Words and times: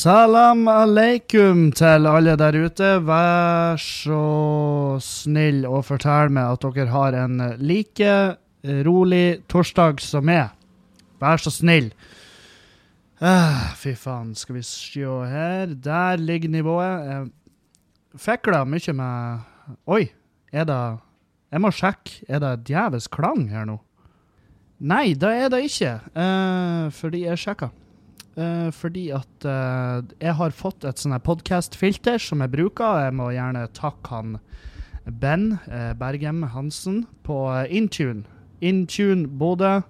Salam 0.00 0.62
aleikum 0.70 1.66
til 1.76 2.06
alle 2.08 2.32
der 2.40 2.56
ute. 2.56 2.88
Vær 3.04 3.76
så 3.82 4.20
snill 5.04 5.66
å 5.68 5.82
fortelle 5.84 6.32
meg 6.32 6.54
at 6.54 6.62
dere 6.64 6.88
har 6.94 7.16
en 7.18 7.42
like 7.60 8.14
rolig 8.86 9.42
torsdag 9.52 10.00
som 10.00 10.24
meg. 10.24 10.54
Vær 11.20 11.42
så 11.42 11.52
snill. 11.52 11.90
Ah, 13.20 13.74
fy 13.76 13.92
faen, 13.92 14.30
skal 14.38 14.56
vi 14.56 14.62
se 14.64 15.04
her. 15.34 15.74
Der 15.76 16.16
ligger 16.16 16.48
nivået. 16.48 17.04
Jeg 17.10 18.24
fikla 18.24 18.62
mye 18.64 18.96
med 18.96 19.76
Oi, 19.84 20.06
er 20.48 20.64
det 20.64 20.80
Jeg 21.52 21.60
må 21.60 21.74
sjekke. 21.76 22.22
Er 22.24 22.40
det 22.40 22.54
djevelsk 22.70 23.18
klang 23.18 23.50
her 23.52 23.68
nå? 23.68 23.76
Nei, 24.80 25.12
det 25.12 25.34
er 25.44 25.52
det 25.52 25.60
ikke. 25.68 25.92
eh, 26.16 26.88
fordi 26.88 27.26
jeg 27.26 27.44
sjekka. 27.44 27.68
Eh, 28.40 28.68
fordi 28.72 29.08
at 29.12 29.44
uh, 29.44 30.00
jeg 30.20 30.32
har 30.38 30.54
fått 30.56 30.86
et 30.88 31.00
sånn 31.00 31.16
podkast-filter 31.24 32.20
som 32.22 32.40
jeg 32.44 32.52
bruker. 32.54 33.04
Jeg 33.04 33.16
må 33.18 33.30
gjerne 33.34 33.66
takke 33.76 34.14
han 34.14 34.38
Ben 35.20 35.58
uh, 35.66 35.92
Bergem 35.98 36.44
Hansen 36.54 37.02
på 37.26 37.42
Intune. 37.68 38.24
Intune 38.64 39.28
Bodø. 39.40 39.80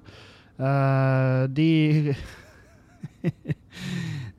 De 0.61 1.71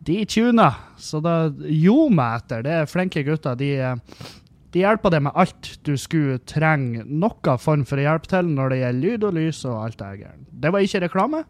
De 0.01 0.17
tuner, 0.25 0.77
så 0.97 1.19
da 1.21 1.33
gjorde 1.65 2.15
meg 2.17 2.37
etter. 2.39 2.63
Det 2.65 2.73
er 2.73 2.89
flinke 2.89 3.23
gutter. 3.25 3.57
De, 3.57 3.69
de 4.73 4.81
hjelper 4.81 5.13
deg 5.13 5.25
med 5.27 5.37
alt 5.37 5.71
du 5.85 5.93
skulle 5.99 6.39
trenge 6.49 7.03
noen 7.05 7.61
form 7.61 7.85
for 7.89 8.01
hjelp 8.01 8.25
til 8.29 8.49
når 8.49 8.73
det 8.73 8.79
gjelder 8.81 9.01
lyd 9.05 9.27
og 9.29 9.35
lys 9.37 9.61
og 9.69 9.77
alt 9.83 9.99
det 10.01 10.11
der. 10.23 10.39
Det 10.63 10.73
var 10.73 10.85
ikke 10.85 11.03
reklame. 11.05 11.43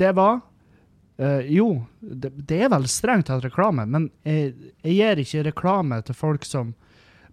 Det 0.00 0.14
var 0.16 0.40
Eh, 1.20 1.40
jo, 1.52 1.82
det, 2.00 2.30
det, 2.48 2.62
er 2.64 2.70
vel 2.72 2.86
strengt 2.88 3.28
tatt 3.28 3.44
reklame, 3.44 3.84
men 3.84 4.06
jeg, 4.24 4.54
jeg, 4.80 4.94
gir 4.96 5.20
ikke 5.20 5.42
reklame 5.50 5.98
til 6.06 6.16
folk 6.16 6.46
som 6.48 6.72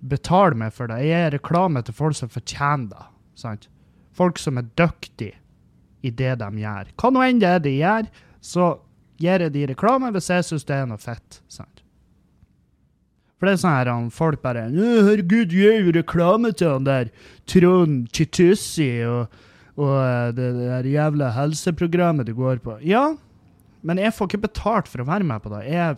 betaler 0.04 0.58
meg 0.60 0.74
for 0.76 0.92
det. 0.92 1.06
Jeg 1.08 1.22
gir 1.24 1.36
reklame 1.38 1.84
til 1.88 1.96
folk 1.96 2.18
som 2.20 2.32
fortjener 2.32 2.90
det. 2.92 3.06
Sant? 3.40 3.70
Folk 4.18 4.42
som 4.42 4.60
er 4.60 4.68
dyktige 4.76 5.38
i 6.04 6.12
det 6.12 6.34
de 6.42 6.50
gjør. 6.60 6.90
Hva 7.00 7.12
nå 7.14 7.24
enn 7.24 7.40
det 7.40 7.54
er 7.54 7.64
de 7.64 7.74
gjør, 7.78 8.10
så 8.44 8.68
gir 9.24 9.46
jeg 9.46 9.54
de 9.56 9.64
reklame 9.72 10.12
hvis 10.14 10.28
jeg 10.34 10.48
syns 10.50 10.68
det 10.68 10.76
er 10.76 10.90
noe 10.90 11.00
fett. 11.00 11.40
Sant? 11.48 11.84
For 13.38 13.48
det 13.48 13.54
er 13.54 13.62
sånn 13.62 13.76
her 13.78 14.10
folk 14.12 14.42
bare 14.42 14.66
'Herregud, 14.68 15.54
gjør 15.54 15.80
jo 15.86 15.94
reklame 15.96 16.52
til 16.52 16.74
han 16.74 16.90
der 16.90 17.14
Trond 17.46 18.10
Chitussi 18.12 19.06
og, 19.06 19.32
og 19.78 19.96
eh, 20.02 20.32
det, 20.34 20.50
det 20.58 20.68
der 20.74 20.92
jævla 20.92 21.32
helseprogrammet 21.38 22.28
du 22.28 22.34
går 22.34 22.60
på'. 22.66 22.82
Ja, 22.84 23.14
men 23.81 24.02
jeg 24.02 24.16
får 24.16 24.30
ikke 24.30 24.45
betalt 24.47 24.89
for 24.92 25.03
å 25.03 25.08
være 25.08 25.28
med 25.28 25.44
på 25.44 25.52
det. 25.53 25.64
Jeg 25.70 25.97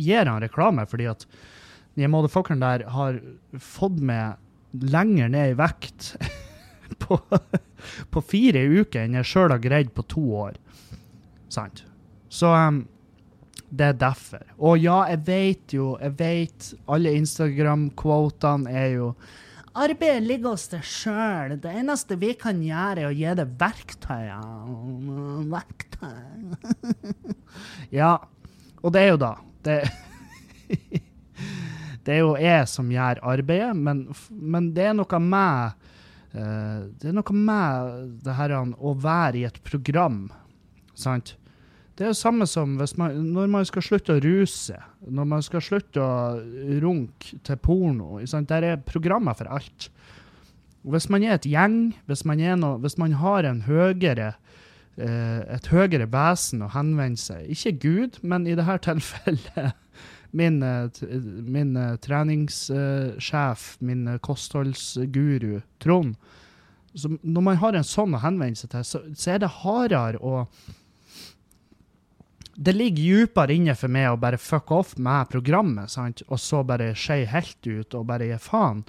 gir 0.00 0.28
han 0.30 0.42
reklame 0.42 0.86
fordi 0.88 1.08
at 1.10 1.26
de 1.98 2.08
motherfuckeren 2.08 2.62
der 2.62 2.86
har 2.94 3.18
fått 3.60 3.98
meg 4.00 4.38
lenger 4.72 5.30
ned 5.32 5.52
i 5.52 5.58
vekt 5.58 6.14
på, 7.02 7.18
på, 8.10 8.22
fire 8.22 8.62
uker 8.62 9.02
enn 9.02 9.18
jeg 9.18 9.28
sjøl 9.32 9.54
har 9.54 9.62
greid 9.62 9.92
på 9.96 10.06
to 10.10 10.24
år. 10.44 10.56
Sant? 11.50 11.84
Så 12.30 12.52
um, 12.54 12.84
det 13.70 13.90
er 13.90 13.98
derfor. 13.98 14.44
Og 14.58 14.78
ja, 14.82 15.02
jeg 15.10 15.20
vet 15.26 15.72
jo 15.74 15.92
Jeg 16.02 16.16
vet 16.18 16.68
Alle 16.90 17.12
Instagram-kvotene 17.18 18.70
er 18.70 18.88
jo 18.96 19.12
Arbeidet 19.78 20.24
ligger 20.26 20.56
hos 20.56 20.66
deg 20.72 20.82
sjøl. 20.86 21.54
Det 21.62 21.70
eneste 21.70 22.16
vi 22.18 22.32
kan 22.38 22.58
gjøre, 22.64 23.04
er 23.04 23.10
å 23.10 23.14
gi 23.14 23.34
deg 23.38 23.52
verktøy. 23.60 24.26
Verktøy 25.50 26.56
Ja, 28.00 28.16
og 28.80 28.94
det 28.94 29.04
er 29.04 29.10
jo 29.12 29.20
da 29.20 29.30
Det, 29.66 29.76
det 32.06 32.14
er 32.16 32.20
jo 32.22 32.34
jeg 32.40 32.68
som 32.72 32.90
gjør 32.90 33.22
arbeidet, 33.32 33.74
men, 33.76 34.06
men 34.30 34.70
det 34.74 34.88
er 34.90 34.96
noe 34.98 35.22
med 35.22 35.76
uh, 36.34 36.88
Det 36.98 37.10
er 37.12 37.18
noe 37.18 37.36
med 37.36 38.16
det 38.26 38.38
her 38.40 38.56
å 38.58 38.94
være 38.98 39.42
i 39.42 39.46
et 39.50 39.60
program, 39.66 40.24
sant? 40.98 41.36
Det 42.00 42.06
er 42.06 42.14
det 42.14 42.16
samme 42.16 42.46
som 42.48 42.78
man, 42.96 43.16
når 43.28 43.48
man 43.52 43.66
skal 43.68 43.84
slutte 43.84 44.14
å 44.16 44.20
ruse, 44.24 44.78
når 45.04 45.26
man 45.28 45.42
skal 45.44 45.60
slutte 45.60 46.00
å 46.00 46.38
runke 46.80 47.36
til 47.44 47.58
porno. 47.60 48.22
Der 48.48 48.64
er 48.64 48.80
programmer 48.80 49.36
for 49.36 49.50
alt. 49.52 49.90
Hvis 50.80 51.10
man 51.12 51.26
er 51.28 51.34
et 51.34 51.44
gjeng, 51.44 51.92
hvis 52.08 52.24
man, 52.24 52.40
noe, 52.62 52.78
hvis 52.80 52.96
man 52.96 53.18
har 53.20 53.50
høyere, 53.66 54.30
eh, 54.96 55.44
et 55.44 55.68
høyere 55.68 56.08
vesen 56.08 56.64
å 56.64 56.72
henvende 56.72 57.20
seg 57.20 57.52
Ikke 57.52 57.76
Gud, 57.84 58.18
men 58.24 58.48
i 58.48 58.56
dette 58.56 58.78
tilfellet 58.88 59.76
min, 60.40 60.62
eh, 60.64 61.04
min 61.44 61.76
eh, 61.76 61.98
treningssjef, 62.00 63.70
min 63.84 64.08
kostholdsguru, 64.24 65.60
Trond. 65.84 66.16
Så 66.96 67.12
når 67.20 67.42
man 67.44 67.60
har 67.60 67.76
en 67.76 67.84
sånn 67.84 68.16
å 68.16 68.24
henvende 68.24 68.56
seg 68.56 68.72
til, 68.72 68.88
så, 68.88 69.04
så 69.12 69.36
er 69.36 69.44
det 69.44 69.56
hardere 69.60 70.24
å 70.24 70.46
det 72.60 72.72
ligger 72.76 73.24
dypere 73.24 73.54
inne 73.56 73.72
for 73.78 73.88
meg 73.88 74.10
å 74.10 74.18
bare 74.20 74.36
fuck 74.36 74.68
off 74.76 74.90
med 75.00 75.30
programmet, 75.32 75.88
sant? 75.88 76.20
og 76.28 76.36
så 76.40 76.60
bare 76.66 76.90
skeie 76.92 77.28
helt 77.30 77.64
ut 77.64 77.96
og 77.96 78.04
bare 78.10 78.26
gi 78.28 78.36
faen. 78.44 78.82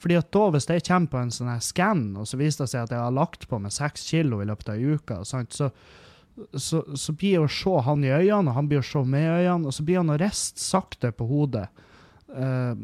Fordi 0.00 0.16
at 0.16 0.30
da, 0.32 0.44
hvis 0.54 0.68
jeg 0.70 0.84
kommer 0.86 1.12
på 1.12 1.20
en 1.20 1.32
sånn 1.34 1.50
her 1.52 1.60
skann, 1.64 2.06
og 2.16 2.28
så 2.30 2.38
viser 2.40 2.64
det 2.64 2.70
seg 2.72 2.86
at 2.86 2.94
jeg 2.94 3.02
har 3.02 3.12
lagt 3.12 3.44
på 3.50 3.58
meg 3.60 3.74
seks 3.74 4.06
kilo 4.08 4.38
i 4.40 4.46
løpet 4.48 4.70
av 4.72 4.78
ei 4.78 4.94
uke, 4.96 5.18
sant? 5.28 5.52
Så, 5.52 5.68
så, 6.54 6.80
så, 6.94 7.14
blir 7.18 7.34
jeg 7.34 7.44
å 7.44 7.50
se 7.52 7.74
han 7.84 8.06
i 8.06 8.14
øynene, 8.14 8.48
og 8.48 8.56
han 8.62 8.70
blir 8.70 8.80
å 8.80 8.86
se 8.86 9.02
meg 9.04 9.26
i 9.26 9.34
øynene, 9.42 9.68
og 9.68 9.76
så 9.76 9.84
blir 9.84 10.00
han 10.00 10.14
å 10.14 10.20
riste 10.22 10.64
sakte 10.64 11.10
på 11.12 11.28
hodet. 11.28 11.66
Uh, 12.32 12.78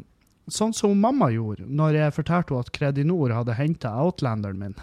sånn 0.45 0.77
som 0.77 0.93
mamma 1.01 1.31
gjorde 1.33 1.65
når 1.65 1.97
jeg 2.03 2.17
fortalte 2.19 2.53
henne 2.53 2.67
at 2.67 2.75
Kredinor 2.75 3.33
hadde 3.33 3.57
henta 3.57 3.95
Outlanderen 4.03 4.61
min. 4.61 4.77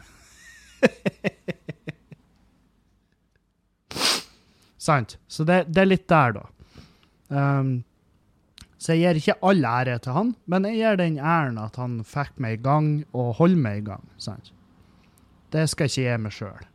Sant? 4.82 5.16
Så 5.30 5.46
det, 5.46 5.64
det, 5.70 5.84
er 5.84 5.90
litt 5.92 6.08
der, 6.10 6.34
da. 6.34 6.46
Um, 7.30 7.82
så 8.82 8.96
jeg 8.96 9.04
gir 9.04 9.20
ikke 9.20 9.38
all 9.46 9.62
ære 9.62 10.00
til 10.02 10.16
han, 10.16 10.32
men 10.50 10.66
jeg 10.66 10.80
gir 10.80 10.98
den 10.98 11.20
æren 11.22 11.60
at 11.62 11.78
han 11.78 12.00
fikk 12.06 12.34
meg 12.42 12.58
i 12.58 12.62
gang 12.64 12.90
og 13.14 13.36
holder 13.38 13.62
meg 13.62 13.78
i 13.78 13.86
gang. 13.92 14.02
Sant? 14.18 14.50
Det 15.54 15.68
skal 15.70 15.86
jeg 15.86 15.92
ikke 15.92 16.08
gi 16.08 16.24
meg 16.24 16.34
sjøl. 16.34 16.68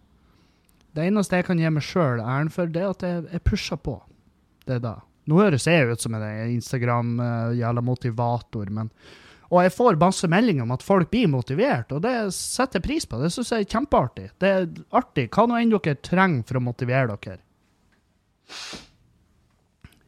Det 0.95 1.03
eneste 1.03 1.41
jeg 1.41 1.47
kan 1.49 1.59
gi 1.59 1.73
meg 1.73 1.83
sjøl 1.83 2.23
æren 2.23 2.51
for, 2.53 2.71
det 2.71 2.85
er 2.85 2.95
at 2.95 3.03
jeg, 3.03 3.25
jeg 3.33 3.43
pusher 3.43 3.81
på. 3.83 3.99
Det 4.67 4.79
da. 4.85 4.95
Nå 5.27 5.41
høres 5.41 5.67
jeg 5.67 5.89
ut 5.91 6.03
som 6.03 6.15
en 6.15 6.23
Instagram-jævla 6.55 7.83
uh, 7.83 7.89
motivator, 7.89 8.69
men 8.71 8.93
og 9.47 9.61
jeg 9.63 9.71
får 9.77 9.95
masse 9.99 10.27
meldinger 10.27 10.65
om 10.65 10.73
at 10.75 10.83
folk 10.83 11.07
blir 11.11 11.29
motivert, 11.31 11.93
og 11.95 12.01
det 12.03 12.33
setter 12.35 12.81
jeg 12.81 12.83
pris 12.83 13.05
på. 13.07 13.19
Det 13.21 13.29
syns 13.31 13.53
jeg 13.53 13.63
er 13.63 13.69
kjempeartig. 13.71 14.25
Det 14.43 14.49
er 14.51 14.65
artig. 14.99 15.29
Hva 15.31 15.45
nå 15.47 15.55
enn 15.55 15.71
dere 15.71 15.99
trenger 16.03 16.43
for 16.49 16.59
å 16.59 16.63
motivere 16.65 17.15
dere 17.15 17.39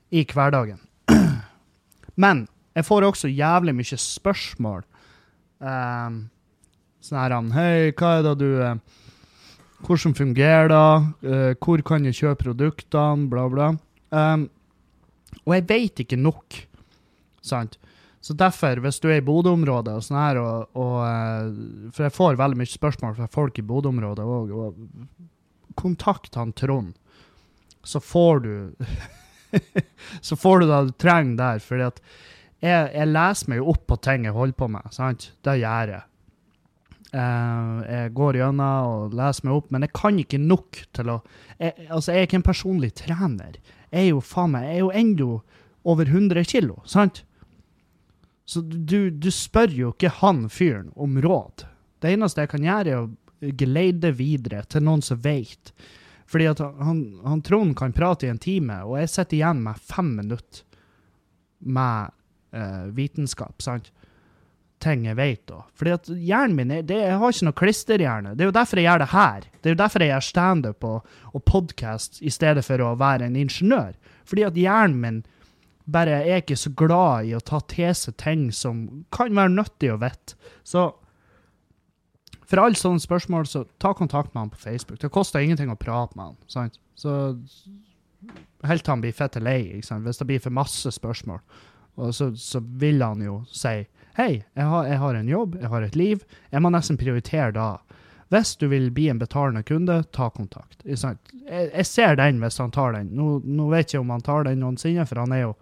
i 0.10 0.24
hverdagen. 0.26 0.80
Men 2.24 2.48
jeg 2.78 2.88
får 2.88 3.08
også 3.10 3.32
jævlig 3.32 3.76
mye 3.78 4.00
spørsmål. 4.00 4.86
Um, 5.60 6.22
sånn 7.04 7.20
her 7.20 7.36
Hei, 7.52 7.92
hva 8.00 8.14
er 8.20 8.24
det 8.30 8.34
du 8.40 8.48
uh, 8.64 8.78
Hvordan 9.84 10.16
fungerer 10.16 10.72
det? 10.72 10.86
Uh, 11.26 11.52
hvor 11.60 11.84
kan 11.88 12.08
jeg 12.08 12.18
kjøpe 12.22 12.46
produktene? 12.46 13.28
Bla, 13.32 13.46
bla. 13.52 13.70
Um, 14.16 14.48
og 15.44 15.56
jeg 15.58 15.68
veit 15.70 16.02
ikke 16.04 16.20
nok, 16.20 16.62
sant? 17.44 17.78
Så 18.24 18.36
derfor, 18.36 18.82
hvis 18.84 19.00
du 19.00 19.08
er 19.08 19.22
i 19.22 19.24
Bodø-området 19.24 19.94
og 19.96 20.04
sånn 20.04 20.20
her, 20.20 20.40
og, 20.44 20.80
og, 20.80 20.96
uh, 21.04 21.92
For 21.96 22.08
jeg 22.08 22.16
får 22.16 22.40
veldig 22.40 22.60
mye 22.60 22.72
spørsmål 22.72 23.20
fra 23.20 23.30
folk 23.32 23.60
i 23.60 23.68
Bodø-området 23.68 24.26
òg, 24.26 24.56
kontakt 25.80 26.36
han 26.36 26.52
Trond 26.58 26.98
så 27.90 28.02
får 28.04 28.44
du 28.46 28.54
Så 30.22 30.36
får 30.38 30.60
du 30.60 30.68
det 30.70 30.82
du 30.86 30.92
trenger 31.02 31.38
der. 31.40 31.86
at 31.88 32.02
jeg, 32.62 32.92
jeg, 32.94 33.08
leser 33.10 33.50
meg 33.50 33.62
jo 33.62 33.72
opp 33.74 33.88
på 33.90 33.98
ting 34.04 34.28
jeg 34.28 34.36
holder 34.36 34.58
på 34.60 34.68
med. 34.70 34.92
sant? 34.94 35.32
Det 35.42 35.56
gjør 35.62 35.94
jeg. 35.96 36.06
Uh, 37.10 37.80
jeg 37.90 38.12
går 38.14 38.38
gjennom 38.38 38.90
og 38.92 39.16
leser 39.18 39.48
meg 39.48 39.56
opp, 39.56 39.72
men 39.74 39.86
jeg 39.88 39.94
kan 39.98 40.20
ikke 40.22 40.38
nok 40.38 40.84
til 40.94 41.10
å 41.10 41.16
jeg, 41.58 41.88
Altså, 41.88 42.12
jeg 42.12 42.20
er 42.20 42.28
ikke 42.28 42.40
en 42.44 42.46
personlig 42.46 42.92
trener. 43.00 43.58
Jeg 43.90 44.04
er 44.04 44.12
jo 44.12 44.22
faen 44.22 44.54
meg, 44.54 44.68
jeg 44.68 44.76
er 44.76 44.84
jo 44.84 44.92
ennå 45.02 45.32
over 45.90 46.12
100 46.12 46.46
kilo, 46.52 46.78
sant? 46.86 47.24
Så 48.50 48.62
du, 48.62 49.10
du 49.10 49.30
spør 49.34 49.74
jo 49.74 49.90
ikke 49.94 50.12
han 50.22 50.46
fyren 50.54 50.92
om 50.98 51.18
råd. 51.22 51.66
Det 52.02 52.14
eneste 52.14 52.46
jeg 52.46 52.52
kan 52.54 52.66
gjøre, 52.66 52.94
er 52.94 53.02
å 53.02 53.52
geleide 53.58 54.12
videre 54.18 54.64
til 54.70 54.86
noen 54.86 55.02
som 55.06 55.20
vet. 55.24 55.74
Fordi 56.30 56.50
at 56.52 56.60
han, 56.62 57.04
han 57.26 57.42
Trond 57.46 57.76
kan 57.78 57.96
prate 57.96 58.28
i 58.28 58.32
en 58.32 58.42
time, 58.42 58.84
og 58.86 59.00
jeg 59.02 59.10
sitter 59.10 59.40
igjen 59.40 59.64
med 59.66 59.80
fem 59.82 60.12
minutter 60.20 60.66
med 61.60 62.14
uh, 62.54 62.86
vitenskap, 62.96 63.58
sant? 63.66 63.90
ting 64.80 65.06
jeg 65.10 65.18
vet. 65.18 65.42
da. 65.50 65.64
Fordi 65.76 65.92
at 65.92 66.06
hjernen 66.08 66.56
min 66.56 66.70
er, 66.72 66.84
det, 66.88 67.00
Jeg 67.04 67.18
har 67.20 67.34
ikke 67.34 67.48
noe 67.50 67.58
klisterhjerne. 67.62 68.36
Det 68.36 68.46
er 68.46 68.50
jo 68.50 68.56
derfor 68.56 68.80
jeg 68.80 68.88
gjør 68.88 69.02
det 69.04 69.10
her. 69.14 69.48
Det 69.60 69.68
er 69.68 69.76
jo 69.76 69.82
derfor 69.82 70.06
jeg 70.06 70.14
gjør 70.14 70.28
standup 70.28 70.88
og, 70.88 71.10
og 71.34 71.44
podkast 71.44 72.22
i 72.24 72.32
stedet 72.34 72.64
for 72.66 72.84
å 72.84 72.94
være 73.00 73.28
en 73.28 73.36
ingeniør. 73.40 73.92
Fordi 74.24 74.46
at 74.48 74.60
hjernen 74.60 75.02
min 75.04 75.20
bare 75.90 76.22
er 76.22 76.44
ikke 76.44 76.58
så 76.60 76.72
glad 76.78 77.28
i 77.28 77.36
å 77.36 77.44
ta 77.44 77.60
til 77.68 77.92
seg 77.98 78.18
ting 78.22 78.50
som 78.54 79.06
kan 79.16 79.34
være 79.36 79.56
nyttig 79.56 79.92
å 79.94 80.00
vite. 80.02 80.38
Så 80.64 80.92
for 82.50 82.62
alle 82.64 82.78
sånne 82.78 83.02
spørsmål, 83.04 83.46
så 83.48 83.64
ta 83.82 83.94
kontakt 83.94 84.34
med 84.34 84.42
han 84.42 84.54
på 84.54 84.62
Facebook. 84.64 85.00
Det 85.02 85.12
koster 85.14 85.44
ingenting 85.44 85.70
å 85.70 85.78
prate 85.80 86.18
med 86.18 86.32
han. 86.32 86.40
sant? 86.50 86.80
Så 86.98 87.36
Helt 88.68 88.84
til 88.84 88.92
han 88.92 89.04
blir 89.04 89.16
fette 89.16 89.40
lei, 89.40 89.78
hvis 89.80 90.18
det 90.20 90.26
blir 90.28 90.42
for 90.44 90.52
masse 90.52 90.92
spørsmål. 90.92 91.40
Og 92.00 92.12
så, 92.16 92.34
så 92.36 92.60
vil 92.60 93.00
han 93.04 93.22
jo 93.24 93.42
si 93.52 93.86
Hei, 94.20 94.42
jeg 94.58 94.66
har, 94.68 94.88
jeg 94.90 95.00
har, 95.00 95.16
en 95.16 95.30
jobb, 95.32 95.54
jeg 95.62 95.70
har 95.72 95.84
et 95.86 95.96
liv. 95.96 96.24
Jeg 96.52 96.60
må 96.60 96.72
nesten 96.74 96.98
prioritere 97.00 97.54
da. 97.56 97.68
Hvis 98.34 98.58
du 98.60 98.66
vil 98.68 98.90
bli 98.92 99.06
en 99.08 99.22
betalende 99.22 99.62
kunde, 99.64 100.02
ta 100.12 100.28
kontakt. 100.34 100.82
Jeg, 100.84 100.98
jeg, 101.48 101.86
ser 101.88 102.18
den 102.20 102.42
hvis 102.44 102.60
han 102.60 102.74
tar 102.76 102.98
den. 102.98 103.14
Nå, 103.16 103.38
nå, 103.46 103.70
vet 103.72 103.94
jeg 103.94 104.02
ikke 104.02 104.04
om 104.04 104.12
han 104.12 104.26
tar 104.26 104.44
den 104.50 104.60
noensinne, 104.60 105.06
for 105.08 105.24
han 105.24 105.38
er 105.38 105.46
jo 105.46 105.54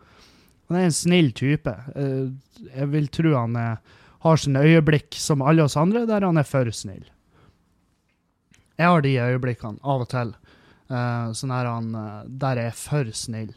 han 0.67 0.79
er 0.79 0.87
en 0.87 0.95
snill 0.95 1.29
type. 1.37 1.71
Eh, 1.95 2.65
jeg 2.73 2.89
vil 2.91 3.07
tro 3.13 3.35
han 3.37 3.55
er, 3.59 3.77
har 4.23 4.41
sine 4.41 4.63
øyeblikk 4.65 5.15
som 5.19 5.43
alle 5.45 5.65
oss 5.67 5.77
andre, 5.77 6.05
der 6.09 6.25
han 6.25 6.39
er 6.39 6.47
for 6.47 6.69
snill. 6.73 7.05
Jeg 8.77 8.91
har 8.93 9.01
de 9.01 9.15
øyeblikkene 9.17 9.81
av 9.81 10.03
og 10.05 10.09
til. 10.11 10.33
Uh, 10.87 11.33
sånn 11.35 11.51
her 11.51 11.67
han, 11.67 11.89
uh, 11.97 12.25
der 12.27 12.61
jeg 12.61 12.71
er 12.71 12.77
for 12.77 13.13
snill. 13.17 13.53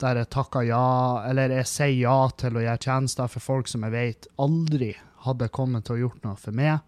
Der 0.00 0.20
jeg 0.20 0.30
takker 0.32 0.66
ja, 0.68 0.86
eller 1.26 1.54
jeg 1.56 1.68
sier 1.70 1.94
ja 1.96 2.16
til 2.36 2.58
å 2.58 2.64
gjøre 2.64 2.82
tjenester 2.84 3.30
for 3.32 3.44
folk 3.44 3.70
som 3.70 3.86
jeg 3.86 3.94
vet 3.94 4.28
aldri 4.42 4.92
hadde 5.24 5.48
kommet 5.54 5.86
til 5.86 5.96
å 5.96 6.02
gjort 6.04 6.26
noe 6.26 6.36
for 6.40 6.56
meg. 6.56 6.84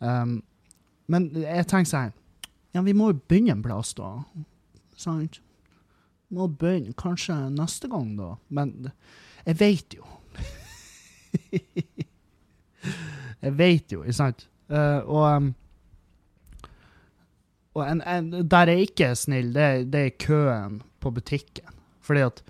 Um, 0.00 0.40
men 1.10 1.30
jeg 1.36 1.66
tenker 1.68 1.90
sånn 1.90 2.14
Ja, 2.76 2.82
vi 2.84 2.94
må 2.96 3.10
jo 3.12 3.20
begynne 3.28 3.56
en 3.56 3.64
plass, 3.64 3.94
da. 3.96 4.10
Sant? 4.98 5.40
Må 6.34 6.48
begynne 6.48 6.96
kanskje 6.98 7.36
neste 7.52 7.88
gang, 7.92 8.12
da. 8.18 8.34
Men 8.52 8.90
jeg 9.44 9.60
veit 9.60 9.96
jo. 9.96 10.04
jeg 13.44 13.58
veit 13.58 13.92
jo, 13.94 14.02
ikke 14.02 14.18
sant? 14.18 14.46
Uh, 14.68 15.00
og 15.06 15.52
og 17.78 17.84
en, 17.86 18.02
en, 18.02 18.30
der 18.50 18.72
jeg 18.72 18.88
ikke 18.88 19.10
er 19.12 19.18
snill, 19.18 19.50
det, 19.54 19.66
det 19.92 20.04
er 20.04 20.20
køen 20.20 20.80
på 21.02 21.12
butikken. 21.14 21.74
Fordi 22.02 22.24
at 22.26 22.42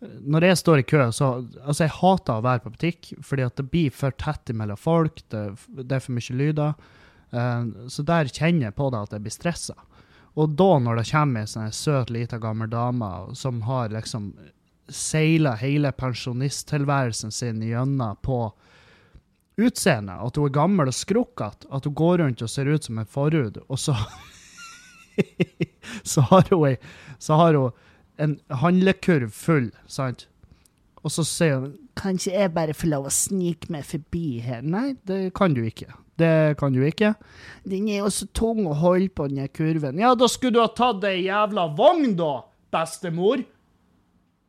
eh, 0.00 0.14
når 0.22 0.48
jeg 0.48 0.60
står 0.62 0.80
i 0.80 0.86
kø, 0.88 1.02
så 1.12 1.30
Altså, 1.64 1.84
jeg 1.84 1.96
hater 1.98 2.38
å 2.38 2.44
være 2.46 2.64
på 2.64 2.74
butikk, 2.76 3.12
fordi 3.20 3.44
at 3.44 3.56
det 3.60 3.68
blir 3.72 3.94
for 3.94 4.16
tett 4.20 4.54
mellom 4.56 4.80
folk. 4.80 5.20
Det, 5.28 5.44
det 5.82 5.98
er 5.98 6.04
for 6.04 6.16
mye 6.16 6.38
lyder. 6.40 6.78
Uh, 7.34 7.90
så 7.90 8.06
der 8.06 8.30
kjenner 8.30 8.68
jeg 8.68 8.78
på 8.78 8.88
det 8.94 9.02
at 9.04 9.16
jeg 9.16 9.26
blir 9.26 9.34
stressa. 9.34 9.76
Og 10.34 10.56
da, 10.58 10.72
når 10.82 10.98
det 10.98 11.08
kommer 11.10 11.44
ei 11.44 11.50
sånn 11.50 11.74
søt, 11.74 12.10
lita 12.10 12.40
gammel 12.42 12.70
dame 12.70 13.10
som 13.38 13.60
har 13.68 13.92
liksom 13.94 14.32
seila 14.90 15.54
hele 15.58 15.92
pensjonisttilværelsen 15.96 17.32
sin 17.32 17.62
gjennom 17.64 18.18
på 18.22 18.38
utseendet, 19.60 20.18
at 20.18 20.36
hun 20.38 20.48
er 20.48 20.54
gammel 20.54 20.90
og 20.90 20.96
skrukkete, 20.96 21.68
at 21.70 21.86
hun 21.88 21.96
går 21.96 22.20
rundt 22.22 22.42
og 22.42 22.50
ser 22.50 22.70
ut 22.70 22.86
som 22.86 22.98
en 22.98 23.08
forhud, 23.08 23.60
og 23.68 23.78
så 23.78 23.96
så, 26.02 26.20
har 26.30 26.48
hun, 26.50 26.76
så 27.18 27.34
har 27.38 27.54
hun 27.54 27.70
en 28.16 28.38
handlekurv 28.50 29.30
full, 29.34 29.70
sant? 29.86 30.28
Og 31.04 31.12
så 31.12 31.24
sier 31.28 31.58
hun 31.60 31.74
Kan 32.00 32.16
ikke 32.18 32.32
jeg 32.32 32.54
bare 32.54 32.74
få 32.74 32.88
lov 32.90 33.06
å 33.06 33.12
snike 33.12 33.70
meg 33.70 33.84
forbi 33.86 34.40
her? 34.42 34.64
Nei, 34.66 34.96
det 35.06 35.34
kan 35.38 35.54
du 35.54 35.62
ikke. 35.62 35.92
Det 36.18 36.56
kan 36.58 36.74
du 36.74 36.80
ikke. 36.86 37.12
Den 37.66 37.88
er 37.90 38.04
jo 38.04 38.10
så 38.14 38.26
tung 38.34 38.64
å 38.70 38.74
holde 38.78 39.10
på, 39.14 39.26
den 39.30 39.50
kurven. 39.54 39.98
Ja, 40.02 40.14
da 40.18 40.28
skulle 40.30 40.56
du 40.56 40.62
ha 40.62 40.70
tatt 40.70 41.04
ei 41.06 41.26
jævla 41.26 41.68
vogn, 41.78 42.14
da, 42.18 42.46
bestemor. 42.74 43.44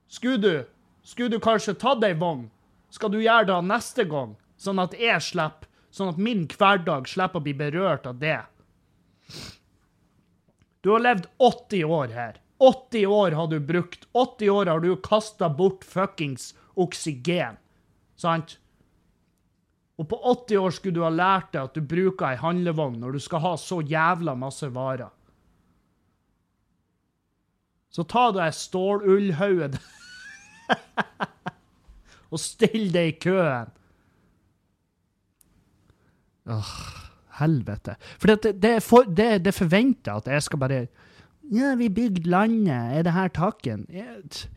Skulle 0.09 0.41
du? 0.41 0.65
Skulle 1.05 1.35
du 1.35 1.41
kanskje 1.43 1.75
tatt 1.81 2.05
ei 2.05 2.15
vogn? 2.17 2.47
Skal 2.93 3.11
du 3.13 3.19
gjøre 3.19 3.49
det 3.49 3.59
neste 3.67 4.05
gang? 4.09 4.35
Sånn 4.57 4.79
at 4.79 4.95
jeg 4.97 5.21
slipper, 5.23 5.69
sånn 5.91 6.13
at 6.13 6.19
min 6.21 6.45
hverdag 6.51 7.07
slipper 7.11 7.41
å 7.41 7.45
bli 7.45 7.53
berørt 7.57 8.07
av 8.09 8.19
det. 8.21 8.39
Du 10.85 10.91
har 10.93 11.03
levd 11.03 11.27
80 11.41 11.83
år 11.89 12.13
her. 12.15 12.41
80 12.57 13.05
år 13.05 13.35
har 13.35 13.47
du 13.51 13.59
brukt. 13.59 14.07
80 14.11 14.49
år 14.49 14.71
har 14.71 14.79
du 14.79 14.95
kasta 15.03 15.49
bort 15.49 15.83
fuckings 15.83 16.53
oksygen. 16.75 17.57
Sant? 18.15 18.57
Og 19.95 20.07
på 20.11 20.19
80 20.31 20.59
år 20.59 20.75
skulle 20.75 20.97
du 20.97 21.03
ha 21.03 21.11
lært 21.11 21.53
deg 21.53 21.69
at 21.69 21.75
du 21.75 21.83
bruker 21.83 22.29
ei 22.29 22.39
handlevogn 22.39 22.99
når 22.99 23.15
du 23.15 23.23
skal 23.23 23.43
ha 23.43 23.53
så 23.59 23.79
jævla 23.83 24.35
masse 24.39 24.67
varer. 24.75 25.11
Så 27.95 28.03
ta 28.11 28.27
deg 28.35 28.51
stålullhauget 28.51 29.77
og 32.31 32.41
still 32.43 32.89
deg 32.91 33.13
i 33.13 33.17
køen. 33.23 33.71
Åh, 36.45 36.73
helvete. 37.39 37.95
For 38.19 38.27
det, 38.27 38.61
det, 38.61 38.83
for, 38.83 39.07
det, 39.17 39.45
det 39.45 39.53
forventer 39.53 40.19
at 40.19 40.27
jeg 40.27 40.43
skal 40.43 40.59
bare 40.59 40.87
Ja, 41.53 41.75
vi 41.75 41.89
bygde 41.89 42.29
landet. 42.29 42.97
Er 42.97 43.01
det 43.05 43.13
her 43.13 43.27
takken? 43.27 43.85
Jeg, 43.93 44.49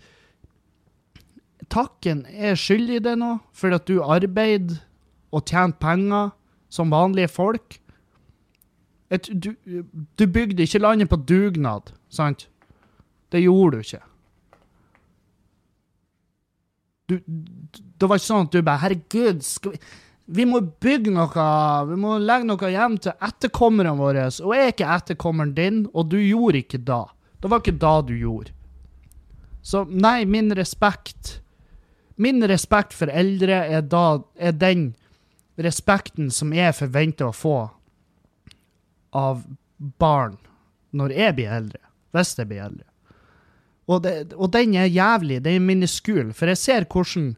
takken 1.70 2.24
er 2.28 2.54
skyldig 2.54 2.96
i 2.96 3.04
det 3.04 3.18
nå, 3.18 3.36
for 3.52 3.74
at 3.74 3.88
du 3.88 4.00
arbeider 4.02 4.78
og 5.32 5.44
tjente 5.44 5.78
penger 5.80 6.30
som 6.72 6.90
vanlige 6.90 7.28
folk. 7.28 7.80
Et, 9.10 9.28
du, 9.44 9.52
du, 10.18 10.26
bygde 10.26 10.62
ikke 10.62 10.78
landet 10.78 11.08
på 11.08 11.16
dugnad, 11.16 11.92
sant? 12.08 12.48
Det 13.32 13.42
gjorde 13.42 13.76
du 13.76 13.78
ikke. 13.78 14.00
Du, 17.08 17.18
det 18.00 18.08
var 18.08 18.20
ikke 18.20 18.26
sånn 18.26 18.48
at 18.48 18.52
du 18.52 18.60
bare 18.60 18.82
Herregud, 18.82 19.40
skal 19.44 19.76
vi 19.76 19.80
vi 20.28 20.44
må 20.44 20.60
bygge 20.60 21.12
noe, 21.14 21.44
vi 21.88 21.96
må 21.96 22.18
legge 22.20 22.44
noe 22.50 22.70
hjem 22.70 22.98
til 23.00 23.16
etterkommerne 23.24 23.94
våre. 23.96 24.26
Og 24.44 24.52
jeg 24.52 24.64
er 24.66 24.74
ikke 24.74 24.90
etterkommeren 24.98 25.54
din, 25.56 25.78
og 25.96 26.10
du 26.12 26.18
gjorde 26.20 26.60
ikke 26.60 26.82
da. 26.84 27.06
Det 27.40 27.48
var 27.48 27.62
ikke 27.62 27.78
da 27.80 27.94
du 28.04 28.12
gjorde. 28.18 28.52
Så 29.64 29.84
nei, 29.88 30.22
min 30.24 30.52
respekt 30.56 31.40
Min 32.18 32.42
respekt 32.50 32.96
for 32.98 33.06
eldre 33.14 33.60
er, 33.70 33.82
da, 33.86 34.18
er 34.34 34.56
den 34.58 34.88
respekten 35.54 36.32
som 36.34 36.50
jeg 36.50 36.74
forventer 36.74 37.28
å 37.28 37.34
få 37.36 37.58
av 39.14 39.44
barn 40.02 40.34
når 40.90 41.14
jeg 41.14 41.36
blir 41.36 41.52
eldre. 41.54 41.78
Hvis 42.10 42.34
jeg 42.34 42.50
blir 42.50 42.64
eldre. 42.64 42.88
Og, 43.86 44.02
det, 44.02 44.34
og 44.34 44.50
den 44.50 44.74
er 44.74 44.90
jævlig. 44.90 45.38
Den 45.44 45.60
er 45.60 45.68
miniskul. 45.68 46.32
For 46.34 46.50
jeg 46.50 46.58
ser 46.58 46.88
hvordan 46.90 47.36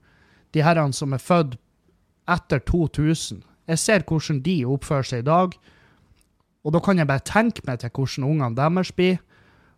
de 0.56 0.64
herrene 0.64 0.96
som 0.96 1.12
er 1.12 1.20
født 1.20 1.58
etter 2.28 2.60
2000. 2.68 3.42
Jeg 3.70 3.78
ser 3.78 4.04
hvordan 4.06 4.40
de 4.44 4.56
oppfører 4.66 5.06
seg 5.06 5.22
i 5.22 5.28
dag, 5.28 5.54
og 6.64 6.74
da 6.74 6.80
kan 6.84 6.98
jeg 7.00 7.08
bare 7.08 7.24
tenke 7.24 7.64
meg 7.64 7.80
til 7.80 7.92
hvordan 7.94 8.26
ungene 8.26 8.56
deres 8.58 8.92
blir. 8.92 9.20